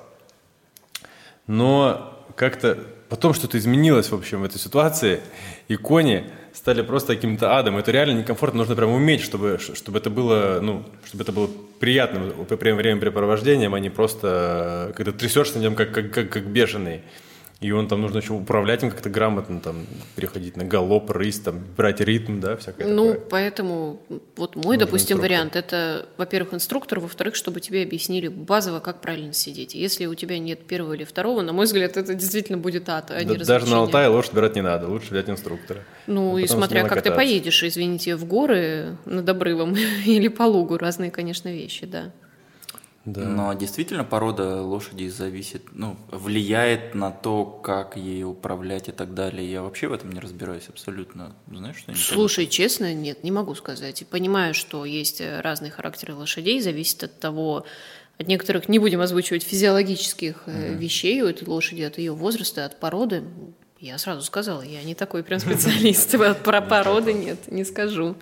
Но 1.46 2.12
как-то 2.36 2.78
потом 3.08 3.34
что-то 3.34 3.58
изменилось, 3.58 4.10
в 4.10 4.14
общем, 4.14 4.42
в 4.42 4.44
этой 4.44 4.58
ситуации, 4.58 5.20
и 5.68 5.76
кони 5.76 6.24
стали 6.52 6.82
просто 6.82 7.14
каким-то 7.14 7.56
адом. 7.56 7.76
Это 7.76 7.90
реально 7.90 8.18
некомфортно, 8.18 8.58
нужно 8.58 8.74
прям 8.74 8.90
уметь, 8.90 9.20
чтобы, 9.20 9.58
чтобы 9.58 9.98
это 9.98 10.10
было, 10.10 10.58
ну, 10.60 10.84
чтобы 11.04 11.22
это 11.22 11.32
было 11.32 11.50
приятным 11.80 12.32
прям 12.46 12.76
времяпрепровождением, 12.76 13.74
а 13.74 13.80
не 13.80 13.90
просто, 13.90 14.88
э, 14.90 14.92
когда 14.96 15.12
трясешься 15.12 15.58
на 15.58 15.62
нем 15.62 15.74
как, 15.74 15.92
как, 15.92 16.10
как, 16.10 16.30
как 16.30 16.46
бешеный. 16.46 17.02
И 17.58 17.70
он 17.72 17.88
там 17.88 18.02
нужно 18.02 18.18
еще 18.18 18.34
управлять 18.34 18.82
им 18.82 18.90
как-то 18.90 19.08
грамотно, 19.08 19.60
там, 19.60 19.86
переходить 20.14 20.58
на 20.58 20.64
галоп, 20.64 21.10
рысь, 21.10 21.38
там, 21.40 21.64
брать 21.74 22.00
ритм, 22.02 22.38
да, 22.38 22.54
всякое 22.58 22.86
Ну, 22.86 23.12
такое. 23.14 23.28
поэтому 23.30 24.02
вот 24.36 24.56
мой, 24.56 24.64
Нужен 24.76 24.80
допустим, 24.80 25.16
инструктор. 25.16 25.20
вариант 25.30 25.56
это, 25.56 26.06
во-первых, 26.18 26.52
инструктор, 26.52 27.00
во-вторых, 27.00 27.34
чтобы 27.34 27.62
тебе 27.62 27.82
объяснили 27.82 28.28
базово, 28.28 28.80
как 28.80 29.00
правильно 29.00 29.32
сидеть. 29.32 29.74
Если 29.74 30.04
у 30.04 30.14
тебя 30.14 30.38
нет 30.38 30.66
первого 30.66 30.92
или 30.92 31.04
второго, 31.04 31.40
на 31.40 31.54
мой 31.54 31.64
взгляд, 31.64 31.96
это 31.96 32.12
действительно 32.12 32.58
будет 32.58 32.90
ад, 32.90 33.10
а 33.10 33.20
не 33.20 33.24
Да- 33.24 33.34
даже 33.36 33.40
развлечение. 33.52 33.74
на 33.74 33.80
Алтае 33.80 34.08
лошадь 34.08 34.34
брать 34.34 34.54
не 34.54 34.62
надо, 34.62 34.88
лучше 34.88 35.06
взять 35.12 35.30
инструктора. 35.30 35.82
Ну, 36.06 36.36
А 36.36 36.40
и 36.42 36.46
смотря 36.46 36.82
как 36.82 36.90
ты 36.90 36.96
кататься. 36.96 37.16
поедешь, 37.16 37.62
извините, 37.64 38.16
в 38.16 38.26
горы 38.26 38.98
над 39.06 39.26
обрывом 39.26 39.74
или 40.04 40.28
по 40.28 40.42
лугу, 40.42 40.76
разные, 40.76 41.10
конечно, 41.10 41.48
вещи, 41.48 41.86
да. 41.86 42.12
Да. 43.06 43.20
Но 43.20 43.52
действительно 43.52 44.02
порода 44.02 44.62
лошади 44.62 45.06
зависит, 45.06 45.62
ну, 45.72 45.96
влияет 46.10 46.96
на 46.96 47.12
то, 47.12 47.44
как 47.44 47.96
ей 47.96 48.24
управлять 48.24 48.88
и 48.88 48.92
так 48.92 49.14
далее. 49.14 49.48
Я 49.48 49.62
вообще 49.62 49.86
в 49.86 49.92
этом 49.92 50.10
не 50.10 50.18
разбираюсь 50.18 50.68
абсолютно. 50.68 51.36
Знаешь, 51.48 51.76
что 51.76 51.94
Слушай, 51.94 52.48
честно, 52.48 52.92
нет, 52.92 53.22
не 53.22 53.30
могу 53.30 53.54
сказать. 53.54 54.02
И 54.02 54.04
понимаю, 54.04 54.54
что 54.54 54.84
есть 54.84 55.20
э, 55.20 55.40
разные 55.40 55.70
характеры 55.70 56.14
лошадей, 56.14 56.60
зависит 56.60 57.04
от 57.04 57.20
того, 57.20 57.64
от 58.18 58.26
некоторых, 58.26 58.68
не 58.68 58.80
будем 58.80 59.00
озвучивать 59.00 59.44
физиологических 59.44 60.42
э, 60.46 60.74
вещей 60.74 61.22
у 61.22 61.28
этой 61.28 61.46
лошади, 61.46 61.82
от 61.82 61.98
ее 61.98 62.12
возраста, 62.12 62.64
от 62.64 62.80
породы. 62.80 63.22
Я 63.78 63.98
сразу 63.98 64.22
сказала, 64.22 64.62
я 64.62 64.82
не 64.82 64.96
такой 64.96 65.22
прям 65.22 65.38
специалист. 65.38 66.12
Про 66.42 66.60
породы 66.60 67.12
нет, 67.12 67.52
не 67.52 67.64
скажу. 67.64 68.16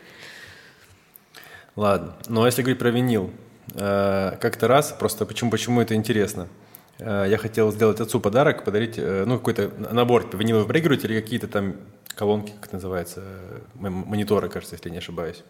Ладно. 1.75 2.17
Ну, 2.29 2.43
а 2.43 2.47
если 2.47 2.63
говорить 2.63 2.79
про 2.79 2.91
винил, 2.91 3.33
как-то 3.75 4.69
раз, 4.69 4.93
просто 4.93 5.27
почему, 5.27 5.51
почему 5.51 5.81
это 5.81 5.95
интересно, 5.95 6.49
Э, 6.99 7.27
я 7.29 7.39
хотел 7.39 7.73
сделать 7.73 8.01
отцу 8.01 8.21
подарок, 8.21 8.65
подарить, 8.65 8.95
э, 8.99 9.25
ну, 9.27 9.39
какой-то 9.39 9.71
набор 9.93 10.29
виниловых 10.33 10.69
проигрывателей, 10.69 11.21
какие-то 11.21 11.49
там 11.49 11.77
колонки, 12.15 12.53
как 12.61 12.73
называется, 12.73 13.23
э, 13.23 13.89
мониторы, 13.89 14.49
кажется, 14.49 14.77
если 14.77 14.91
не 14.91 14.99
ошибаюсь. 14.99 15.43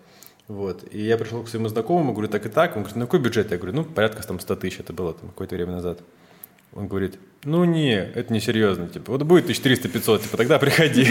Вот. 0.48 0.84
И 0.90 1.02
я 1.02 1.16
пришел 1.16 1.42
к 1.42 1.48
своему 1.48 1.68
знакомому, 1.68 2.12
говорю, 2.12 2.28
так 2.28 2.44
и 2.46 2.48
так. 2.48 2.76
Он 2.76 2.82
говорит, 2.82 2.96
ну 2.96 3.06
какой 3.06 3.20
бюджет? 3.20 3.50
Я 3.50 3.56
говорю, 3.56 3.74
ну 3.76 3.84
порядка 3.84 4.26
там 4.26 4.40
100 4.40 4.56
тысяч, 4.56 4.80
это 4.80 4.92
было 4.92 5.14
там 5.14 5.30
какое-то 5.30 5.54
время 5.54 5.72
назад. 5.72 6.00
Он 6.74 6.88
говорит, 6.88 7.14
ну 7.44 7.64
не, 7.64 7.94
это 7.94 8.32
не 8.32 8.40
серьезно, 8.40 8.88
типа, 8.88 9.12
вот 9.12 9.22
будет 9.22 9.48
1300-500, 9.48 10.22
типа, 10.24 10.36
тогда 10.36 10.58
приходи. 10.58 11.04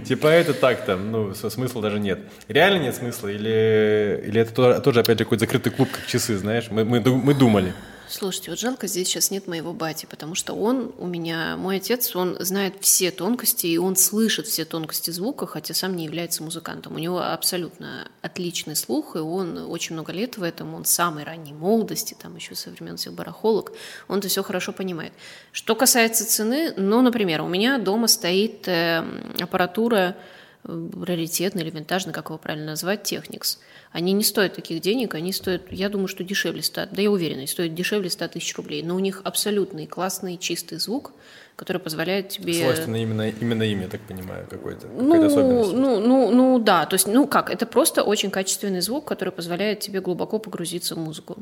Типа, 0.04 0.26
это 0.26 0.54
так 0.54 0.84
там, 0.84 1.12
ну, 1.12 1.34
смысла 1.34 1.82
даже 1.82 2.00
нет. 2.00 2.18
Реально 2.48 2.82
нет 2.84 2.94
смысла? 2.96 3.28
Или, 3.28 4.24
или 4.26 4.40
это 4.40 4.52
то- 4.52 4.80
тоже, 4.80 5.00
опять 5.00 5.18
же, 5.18 5.24
какой-то 5.24 5.44
закрытый 5.44 5.70
клуб, 5.72 5.88
как 5.92 6.06
часы, 6.06 6.36
знаешь? 6.36 6.66
Мы, 6.70 6.84
мы, 6.84 7.00
мы 7.00 7.32
думали. 7.34 7.74
Слушайте, 8.16 8.50
вот 8.50 8.60
жалко, 8.60 8.86
здесь 8.86 9.08
сейчас 9.08 9.32
нет 9.32 9.48
моего 9.48 9.72
бати, 9.72 10.06
потому 10.06 10.36
что 10.36 10.54
он 10.54 10.94
у 10.98 11.06
меня, 11.08 11.56
мой 11.56 11.78
отец, 11.78 12.14
он 12.14 12.36
знает 12.38 12.76
все 12.80 13.10
тонкости, 13.10 13.66
и 13.66 13.76
он 13.76 13.96
слышит 13.96 14.46
все 14.46 14.64
тонкости 14.64 15.10
звука, 15.10 15.48
хотя 15.48 15.74
сам 15.74 15.96
не 15.96 16.04
является 16.04 16.44
музыкантом. 16.44 16.94
У 16.94 17.00
него 17.00 17.20
абсолютно 17.20 18.08
отличный 18.22 18.76
слух, 18.76 19.16
и 19.16 19.18
он 19.18 19.58
очень 19.68 19.94
много 19.94 20.12
лет 20.12 20.38
в 20.38 20.44
этом, 20.44 20.74
он 20.74 20.84
самой 20.84 21.24
ранней 21.24 21.52
молодости, 21.52 22.14
там 22.16 22.36
еще 22.36 22.54
со 22.54 22.70
времен 22.70 22.98
всех 22.98 23.14
барахолок, 23.14 23.72
он 24.06 24.20
это 24.20 24.28
все 24.28 24.44
хорошо 24.44 24.72
понимает. 24.72 25.12
Что 25.50 25.74
касается 25.74 26.24
цены, 26.24 26.72
ну, 26.76 27.02
например, 27.02 27.42
у 27.42 27.48
меня 27.48 27.78
дома 27.78 28.06
стоит 28.06 28.68
э, 28.68 29.04
аппаратура 29.40 30.16
э, 30.64 30.88
раритетная 31.02 31.62
или 31.64 31.70
винтажная, 31.70 32.12
как 32.14 32.26
его 32.30 32.38
правильно 32.38 32.66
назвать, 32.66 33.02
Техникс. 33.04 33.60
Они 33.92 34.12
не 34.12 34.24
стоят 34.24 34.54
таких 34.54 34.80
денег, 34.80 35.14
они 35.14 35.32
стоят, 35.32 35.70
я 35.70 35.88
думаю, 35.88 36.08
что 36.08 36.24
дешевле 36.24 36.62
100, 36.62 36.86
да 36.92 37.02
я 37.02 37.10
уверена, 37.10 37.46
стоят 37.46 37.74
дешевле 37.74 38.10
100 38.10 38.28
тысяч 38.28 38.56
рублей, 38.56 38.82
но 38.82 38.96
у 38.96 38.98
них 38.98 39.20
абсолютный 39.24 39.86
классный 39.86 40.36
чистый 40.36 40.78
звук, 40.78 41.12
который 41.56 41.78
позволяет 41.80 42.30
тебе... 42.30 42.52
Свойственно 42.54 42.96
именно, 42.96 43.28
именно 43.28 43.62
им, 43.62 43.82
я 43.82 43.86
так 43.88 44.00
понимаю, 44.00 44.48
какой-то, 44.50 44.88
Ну, 44.88 45.24
особенность. 45.24 45.72
ну, 45.72 46.00
ну, 46.00 46.30
ну, 46.32 46.58
да, 46.58 46.84
то 46.86 46.94
есть, 46.94 47.06
ну 47.06 47.28
как, 47.28 47.48
это 47.50 47.64
просто 47.66 48.02
очень 48.02 48.30
качественный 48.32 48.80
звук, 48.80 49.04
который 49.04 49.30
позволяет 49.30 49.78
тебе 49.78 50.00
глубоко 50.00 50.40
погрузиться 50.40 50.96
в 50.96 50.98
музыку. 50.98 51.36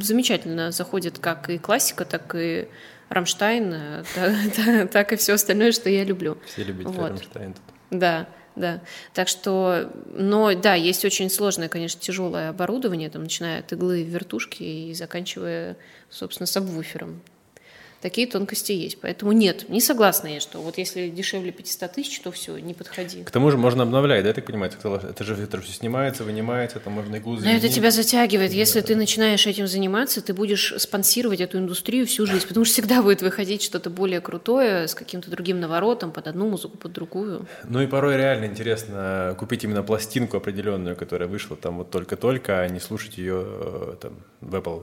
Замечательно 0.00 0.72
заходит 0.72 1.18
как 1.18 1.48
и 1.50 1.58
классика, 1.58 2.04
так 2.04 2.34
и 2.34 2.68
Рамштайн, 3.08 3.72
э, 3.74 4.04
та- 4.14 4.34
та- 4.56 4.86
так 4.86 5.12
и 5.12 5.16
все 5.16 5.34
остальное, 5.34 5.72
что 5.72 5.88
я 5.90 6.02
люблю. 6.04 6.38
Все 6.46 6.64
любят 6.64 6.86
Вот. 6.86 7.10
Рамштайн 7.10 7.52
тут. 7.54 7.62
Да. 7.92 8.26
да. 8.56 8.80
Так 9.12 9.28
что, 9.28 9.92
но 10.14 10.54
да, 10.54 10.74
есть 10.74 11.04
очень 11.04 11.30
сложное, 11.30 11.68
конечно, 11.68 12.00
тяжелое 12.00 12.48
оборудование, 12.48 13.10
там, 13.10 13.22
начиная 13.22 13.60
от 13.60 13.72
иглы 13.72 14.02
вертушки 14.02 14.62
и 14.62 14.94
заканчивая, 14.94 15.76
собственно, 16.08 16.46
сабвуфером. 16.46 17.22
Такие 18.02 18.26
тонкости 18.26 18.72
есть. 18.72 19.00
Поэтому 19.00 19.30
нет, 19.30 19.68
не 19.68 19.80
согласна 19.80 20.26
я, 20.26 20.40
что 20.40 20.60
вот 20.60 20.76
если 20.76 21.08
дешевле 21.08 21.52
500 21.52 21.92
тысяч, 21.92 22.18
то 22.18 22.32
все, 22.32 22.58
не 22.58 22.74
подходи. 22.74 23.22
К 23.22 23.30
тому 23.30 23.48
же 23.52 23.56
можно 23.56 23.84
обновлять, 23.84 24.22
да, 24.22 24.28
я 24.28 24.34
так 24.34 24.44
понимаю? 24.44 24.72
Это 24.72 25.22
же, 25.22 25.34
это 25.40 25.56
же 25.58 25.62
все 25.62 25.72
снимается, 25.72 26.24
вынимается, 26.24 26.78
это 26.78 26.90
можно 26.90 27.14
иглу 27.14 27.36
заменить. 27.36 27.62
Но 27.62 27.66
это 27.68 27.72
тебя 27.72 27.92
затягивает. 27.92 28.52
Если 28.52 28.80
да. 28.80 28.88
ты 28.88 28.96
начинаешь 28.96 29.46
этим 29.46 29.68
заниматься, 29.68 30.20
ты 30.20 30.34
будешь 30.34 30.74
спонсировать 30.78 31.40
эту 31.40 31.58
индустрию 31.58 32.04
всю 32.08 32.26
жизнь, 32.26 32.48
потому 32.48 32.64
что 32.64 32.74
всегда 32.74 33.02
будет 33.02 33.22
выходить 33.22 33.62
что-то 33.62 33.88
более 33.88 34.20
крутое, 34.20 34.88
с 34.88 34.96
каким-то 34.96 35.30
другим 35.30 35.60
наворотом, 35.60 36.10
под 36.10 36.26
одну 36.26 36.50
музыку, 36.50 36.76
под 36.78 36.92
другую. 36.92 37.46
Ну 37.62 37.82
и 37.82 37.86
порой 37.86 38.16
реально 38.16 38.46
интересно 38.46 39.36
купить 39.38 39.62
именно 39.62 39.84
пластинку 39.84 40.38
определенную, 40.38 40.96
которая 40.96 41.28
вышла 41.28 41.56
там 41.56 41.78
вот 41.78 41.90
только-только, 41.92 42.62
а 42.62 42.68
не 42.68 42.80
слушать 42.80 43.16
ее 43.16 43.44
э, 43.46 43.94
там 44.00 44.14
в 44.40 44.56
Apple 44.56 44.82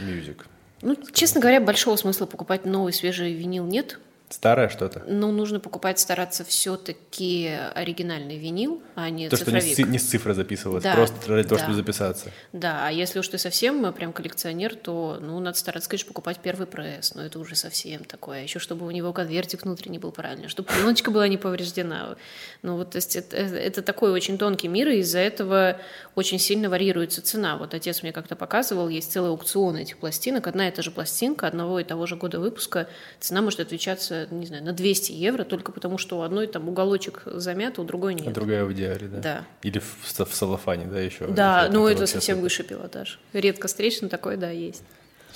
Music. 0.00 0.38
Ну, 0.82 0.96
честно 1.12 1.40
говоря, 1.40 1.60
большого 1.60 1.96
смысла 1.96 2.26
покупать 2.26 2.64
новый 2.64 2.92
свежий 2.92 3.32
винил 3.32 3.64
нет. 3.64 3.98
Старое 4.28 4.68
что-то? 4.68 5.04
Ну, 5.06 5.30
нужно 5.30 5.60
покупать, 5.60 6.00
стараться 6.00 6.44
все-таки 6.44 7.48
оригинальный 7.74 8.38
винил, 8.38 8.82
а 8.96 9.08
не 9.08 9.28
То, 9.28 9.36
цифровик. 9.36 9.62
что 9.62 9.82
не 9.82 9.86
с, 9.86 9.88
не 9.88 9.98
с 10.00 10.04
цифры 10.04 10.34
записывалось, 10.34 10.82
да, 10.82 10.94
просто 10.94 11.14
того, 11.20 11.42
да. 11.42 11.58
чтобы 11.58 11.74
записаться. 11.74 12.32
Да, 12.52 12.88
а 12.88 12.90
если 12.90 13.20
уж 13.20 13.28
ты 13.28 13.38
совсем 13.38 13.92
прям 13.92 14.12
коллекционер, 14.12 14.74
то, 14.74 15.18
ну, 15.20 15.38
надо 15.38 15.56
стараться, 15.56 15.88
конечно, 15.88 16.08
покупать 16.08 16.40
первый 16.40 16.66
пресс, 16.66 17.14
но 17.14 17.22
это 17.22 17.38
уже 17.38 17.54
совсем 17.54 18.02
такое. 18.04 18.42
Еще 18.42 18.58
чтобы 18.58 18.86
у 18.86 18.90
него 18.90 19.12
конвертик 19.12 19.62
внутренний 19.62 20.00
был 20.00 20.10
правильный, 20.10 20.48
чтобы 20.48 20.70
пленочка 20.72 21.12
была 21.12 21.28
не 21.28 21.36
повреждена. 21.36 22.16
Ну, 22.62 22.76
вот, 22.76 22.90
то 22.90 22.96
есть 22.96 23.14
это, 23.14 23.36
это 23.36 23.80
такой 23.80 24.10
очень 24.10 24.38
тонкий 24.38 24.66
мир, 24.66 24.88
и 24.88 24.98
из-за 24.98 25.20
этого 25.20 25.78
очень 26.16 26.40
сильно 26.40 26.68
варьируется 26.68 27.22
цена. 27.22 27.56
Вот 27.56 27.74
отец 27.74 28.02
мне 28.02 28.12
как-то 28.12 28.34
показывал, 28.34 28.88
есть 28.88 29.12
целый 29.12 29.30
аукцион 29.30 29.76
этих 29.76 29.98
пластинок, 29.98 30.48
одна 30.48 30.66
и 30.66 30.72
та 30.72 30.82
же 30.82 30.90
пластинка 30.90 31.46
одного 31.46 31.78
и 31.78 31.84
того 31.84 32.06
же 32.06 32.16
года 32.16 32.40
выпуска, 32.40 32.88
цена 33.20 33.40
может 33.40 33.60
отличаться 33.60 34.15
не 34.30 34.46
знаю, 34.46 34.64
на 34.64 34.72
200 34.72 35.12
евро 35.12 35.44
только 35.44 35.72
потому, 35.72 35.98
что 35.98 36.18
у 36.18 36.22
одной 36.22 36.46
там 36.46 36.68
уголочек 36.68 37.22
замят, 37.26 37.78
у 37.78 37.84
другой 37.84 38.14
нет. 38.14 38.28
А 38.28 38.30
другая 38.30 38.64
в 38.64 38.72
идеале, 38.72 39.08
да? 39.08 39.20
Да. 39.20 39.44
Или 39.62 39.78
в, 39.78 39.96
в 40.02 40.34
салофане, 40.34 40.86
да, 40.86 41.00
еще? 41.00 41.26
Да, 41.26 41.64
еще 41.64 41.72
ну 41.72 41.86
это 41.86 42.06
совсем 42.06 42.40
выше 42.40 42.62
пилотаж. 42.62 43.18
Редко 43.32 43.68
встречно 43.68 44.08
такое, 44.08 44.36
да, 44.36 44.50
есть. 44.50 44.82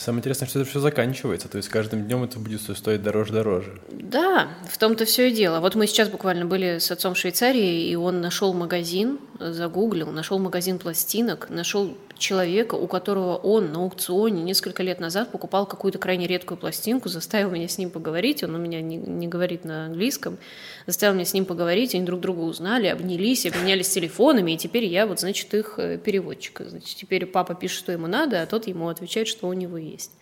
Самое 0.01 0.20
интересное, 0.20 0.48
что 0.48 0.61
это 0.61 0.70
все 0.70 0.81
заканчивается, 0.81 1.47
то 1.48 1.59
есть 1.59 1.69
каждым 1.69 2.07
днем 2.07 2.24
это 2.24 2.39
будет 2.39 2.62
стоить 2.62 3.02
дороже-дороже. 3.02 3.81
Да, 3.90 4.48
в 4.66 4.78
том-то 4.78 5.05
все 5.05 5.28
и 5.28 5.31
дело. 5.31 5.61
Вот 5.61 5.74
мы 5.74 5.86
сейчас 5.86 6.09
буквально 6.09 6.47
были 6.47 6.78
с 6.78 6.90
отцом 6.90 7.12
в 7.12 7.19
Швейцарии, 7.19 7.86
и 7.86 7.94
он 7.97 8.23
нашел 8.23 8.55
магазин, 8.55 9.19
загуглил, 9.41 10.11
нашел 10.12 10.39
магазин 10.39 10.79
пластинок, 10.79 11.49
нашел 11.51 11.97
человека, 12.19 12.75
у 12.75 12.87
которого 12.87 13.37
он 13.37 13.73
на 13.73 13.81
аукционе 13.81 14.43
несколько 14.43 14.83
лет 14.83 15.01
назад 15.01 15.33
покупал 15.33 15.67
какую-то 15.67 15.99
крайне 15.99 16.27
редкую 16.27 16.59
пластинку, 16.59 17.09
заставил 17.09 17.51
меня 17.51 17.67
с 17.67 17.79
ним 17.79 17.91
поговорить, 17.91 18.45
он 18.45 18.55
у 18.55 18.59
меня 18.59 18.81
не, 18.83 18.97
не 18.97 19.27
говорит 19.27 19.65
на 19.65 19.87
английском, 19.87 20.39
заставил 20.87 21.15
меня 21.15 21.25
с 21.25 21.33
ним 21.33 21.47
поговорить, 21.47 21.95
они 21.95 22.05
друг 22.05 22.21
друга 22.21 22.41
узнали, 22.41 22.87
обнялись, 22.87 23.47
обменялись 23.47 23.89
телефонами, 23.89 24.53
и 24.53 24.57
теперь 24.59 24.85
я 24.85 25.07
вот, 25.07 25.21
значит, 25.21 25.53
их 25.55 25.75
э, 25.79 25.99
переводчик. 25.99 26.61
Значит, 26.67 26.97
теперь 26.97 27.27
папа 27.27 27.55
пишет, 27.55 27.79
что 27.79 27.93
ему 27.93 28.07
надо, 28.07 28.43
а 28.43 28.47
тот 28.47 28.67
ему 28.67 28.89
отвечает, 28.89 29.27
что 29.27 29.49
у 29.49 29.53
него 29.55 29.79
есть. 29.79 30.12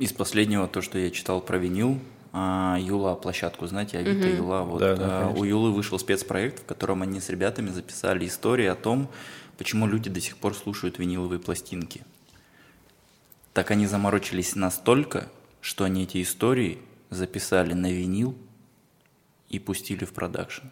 Из 0.00 0.12
последнего, 0.12 0.66
то, 0.66 0.82
что 0.82 0.98
я 0.98 1.10
читал 1.10 1.40
про 1.40 1.56
винил, 1.56 2.00
а, 2.36 2.76
Юла 2.80 3.14
площадку, 3.14 3.64
знаете, 3.68 3.96
Авито 3.96 4.26
угу. 4.26 4.36
Юла. 4.36 4.62
Вот, 4.64 4.80
да, 4.80 4.96
да, 4.96 5.28
а, 5.28 5.30
у 5.30 5.44
Юлы 5.44 5.70
вышел 5.70 6.00
спецпроект, 6.00 6.62
в 6.62 6.64
котором 6.64 7.02
они 7.02 7.20
с 7.20 7.28
ребятами 7.28 7.70
записали 7.70 8.26
истории 8.26 8.66
о 8.66 8.74
том, 8.74 9.08
почему 9.56 9.86
люди 9.86 10.10
до 10.10 10.20
сих 10.20 10.36
пор 10.36 10.56
слушают 10.56 10.98
виниловые 10.98 11.38
пластинки. 11.38 12.02
Так 13.52 13.70
они 13.70 13.86
заморочились 13.86 14.56
настолько, 14.56 15.28
что 15.60 15.84
они 15.84 16.02
эти 16.02 16.20
истории 16.22 16.80
записали 17.08 17.72
на 17.72 17.92
винил 17.92 18.34
и 19.48 19.60
пустили 19.60 20.04
в 20.04 20.12
продакшн. 20.12 20.66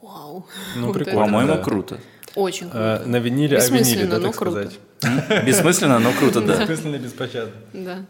Вау. 0.00 0.46
Ну, 0.76 0.92
прикольно. 0.92 1.22
По-моему, 1.22 1.54
да. 1.54 1.62
круто. 1.64 2.00
Очень 2.36 2.70
круто. 2.70 3.02
А, 3.02 3.04
на 3.04 3.16
виниле, 3.16 3.58
о 3.58 3.68
виниле, 3.68 4.06
да, 4.06 4.20
так 4.20 4.36
круто. 4.36 4.70
сказать. 4.70 5.44
Бессмысленно, 5.44 5.98
но 5.98 6.12
круто, 6.12 6.40
да. 6.40 6.60
Бессмысленно, 6.60 6.98
беспощадно. 6.98 7.54
Да. 7.72 8.06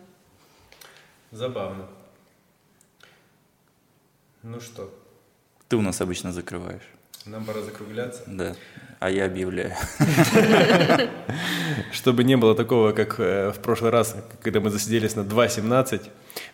Забавно. 1.32 1.86
Ну 4.48 4.60
что? 4.60 4.88
Ты 5.68 5.76
у 5.76 5.82
нас 5.82 6.00
обычно 6.00 6.32
закрываешь. 6.32 6.88
Нам 7.24 7.44
пора 7.44 7.62
закругляться. 7.62 8.22
Да. 8.28 8.54
А 9.00 9.10
я 9.10 9.24
объявляю. 9.24 9.72
Чтобы 11.92 12.22
не 12.22 12.36
было 12.36 12.54
такого, 12.54 12.92
как 12.92 13.18
э, 13.18 13.50
в 13.50 13.58
прошлый 13.58 13.90
раз, 13.90 14.14
когда 14.40 14.60
мы 14.60 14.70
засиделись 14.70 15.16
на 15.16 15.22
2.17. 15.22 16.00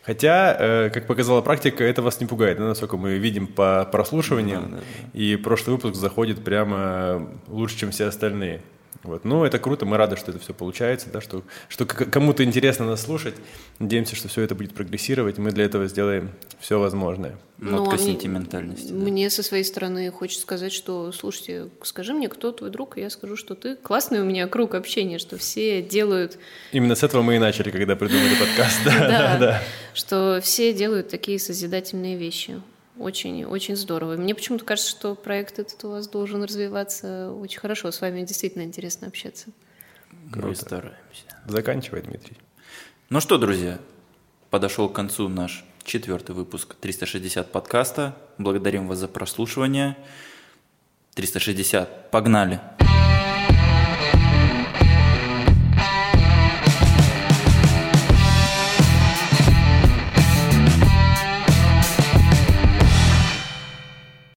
Хотя, 0.02 0.56
э, 0.58 0.90
как 0.90 1.06
показала 1.06 1.42
практика, 1.42 1.84
это 1.84 2.00
вас 2.00 2.18
не 2.18 2.26
пугает, 2.26 2.58
насколько 2.58 2.96
мы 2.96 3.18
видим 3.18 3.46
по 3.46 3.86
прослушиваниям. 3.92 4.80
И 5.12 5.36
прошлый 5.36 5.76
выпуск 5.76 5.94
заходит 5.94 6.42
прямо 6.42 7.28
лучше, 7.48 7.76
чем 7.76 7.90
все 7.90 8.06
остальные. 8.06 8.62
Вот. 9.02 9.24
Ну, 9.24 9.44
это 9.44 9.58
круто, 9.58 9.84
мы 9.84 9.96
рады, 9.96 10.16
что 10.16 10.30
это 10.30 10.38
все 10.38 10.54
получается, 10.54 11.08
да, 11.12 11.20
что, 11.20 11.42
что 11.68 11.86
кому-то 11.86 12.44
интересно 12.44 12.86
нас 12.86 13.02
слушать. 13.02 13.34
Надеемся, 13.80 14.14
что 14.14 14.28
все 14.28 14.42
это 14.42 14.54
будет 14.54 14.74
прогрессировать, 14.74 15.38
мы 15.38 15.50
для 15.50 15.64
этого 15.64 15.88
сделаем 15.88 16.30
все 16.60 16.78
возможное. 16.78 17.36
Нотка 17.58 17.96
ну, 17.96 18.02
сентиментальности. 18.02 18.92
Мне 18.92 19.26
да. 19.26 19.30
со 19.30 19.42
своей 19.42 19.64
стороны 19.64 20.10
хочется 20.10 20.42
сказать, 20.42 20.72
что, 20.72 21.10
слушайте, 21.12 21.68
скажи 21.82 22.12
мне, 22.12 22.28
кто 22.28 22.52
твой 22.52 22.70
друг, 22.70 22.98
и 22.98 23.00
я 23.00 23.10
скажу, 23.10 23.36
что 23.36 23.54
ты. 23.54 23.76
Классный 23.76 24.20
у 24.20 24.24
меня 24.24 24.46
круг 24.46 24.74
общения, 24.74 25.18
что 25.18 25.36
все 25.36 25.82
делают... 25.82 26.38
Именно 26.72 26.94
с 26.94 27.02
этого 27.02 27.22
мы 27.22 27.36
и 27.36 27.38
начали, 27.38 27.70
когда 27.70 27.96
придумали 27.96 28.34
подкаст. 28.34 28.80
Да, 28.84 29.36
да. 29.38 29.62
Что 29.94 30.40
все 30.42 30.72
делают 30.72 31.08
такие 31.08 31.38
созидательные 31.38 32.16
вещи. 32.16 32.60
Очень, 33.02 33.44
очень 33.44 33.74
здорово. 33.74 34.16
Мне 34.16 34.32
почему-то 34.32 34.64
кажется, 34.64 34.88
что 34.88 35.16
проект 35.16 35.58
этот 35.58 35.82
у 35.84 35.90
вас 35.90 36.06
должен 36.06 36.44
развиваться 36.44 37.32
очень 37.32 37.58
хорошо. 37.58 37.90
С 37.90 38.00
вами 38.00 38.22
действительно 38.22 38.62
интересно 38.62 39.08
общаться. 39.08 39.46
Круто. 40.30 40.46
Мы 40.46 40.54
стараемся. 40.54 41.24
Заканчивай, 41.48 42.02
Дмитрий. 42.02 42.36
Ну 43.10 43.20
что, 43.20 43.38
друзья, 43.38 43.80
подошел 44.50 44.88
к 44.88 44.94
концу 44.94 45.28
наш 45.28 45.64
четвертый 45.82 46.36
выпуск 46.36 46.76
360 46.80 47.50
подкаста. 47.50 48.16
Благодарим 48.38 48.86
вас 48.86 48.98
за 48.98 49.08
прослушивание. 49.08 49.96
360, 51.14 52.12
погнали! 52.12 52.60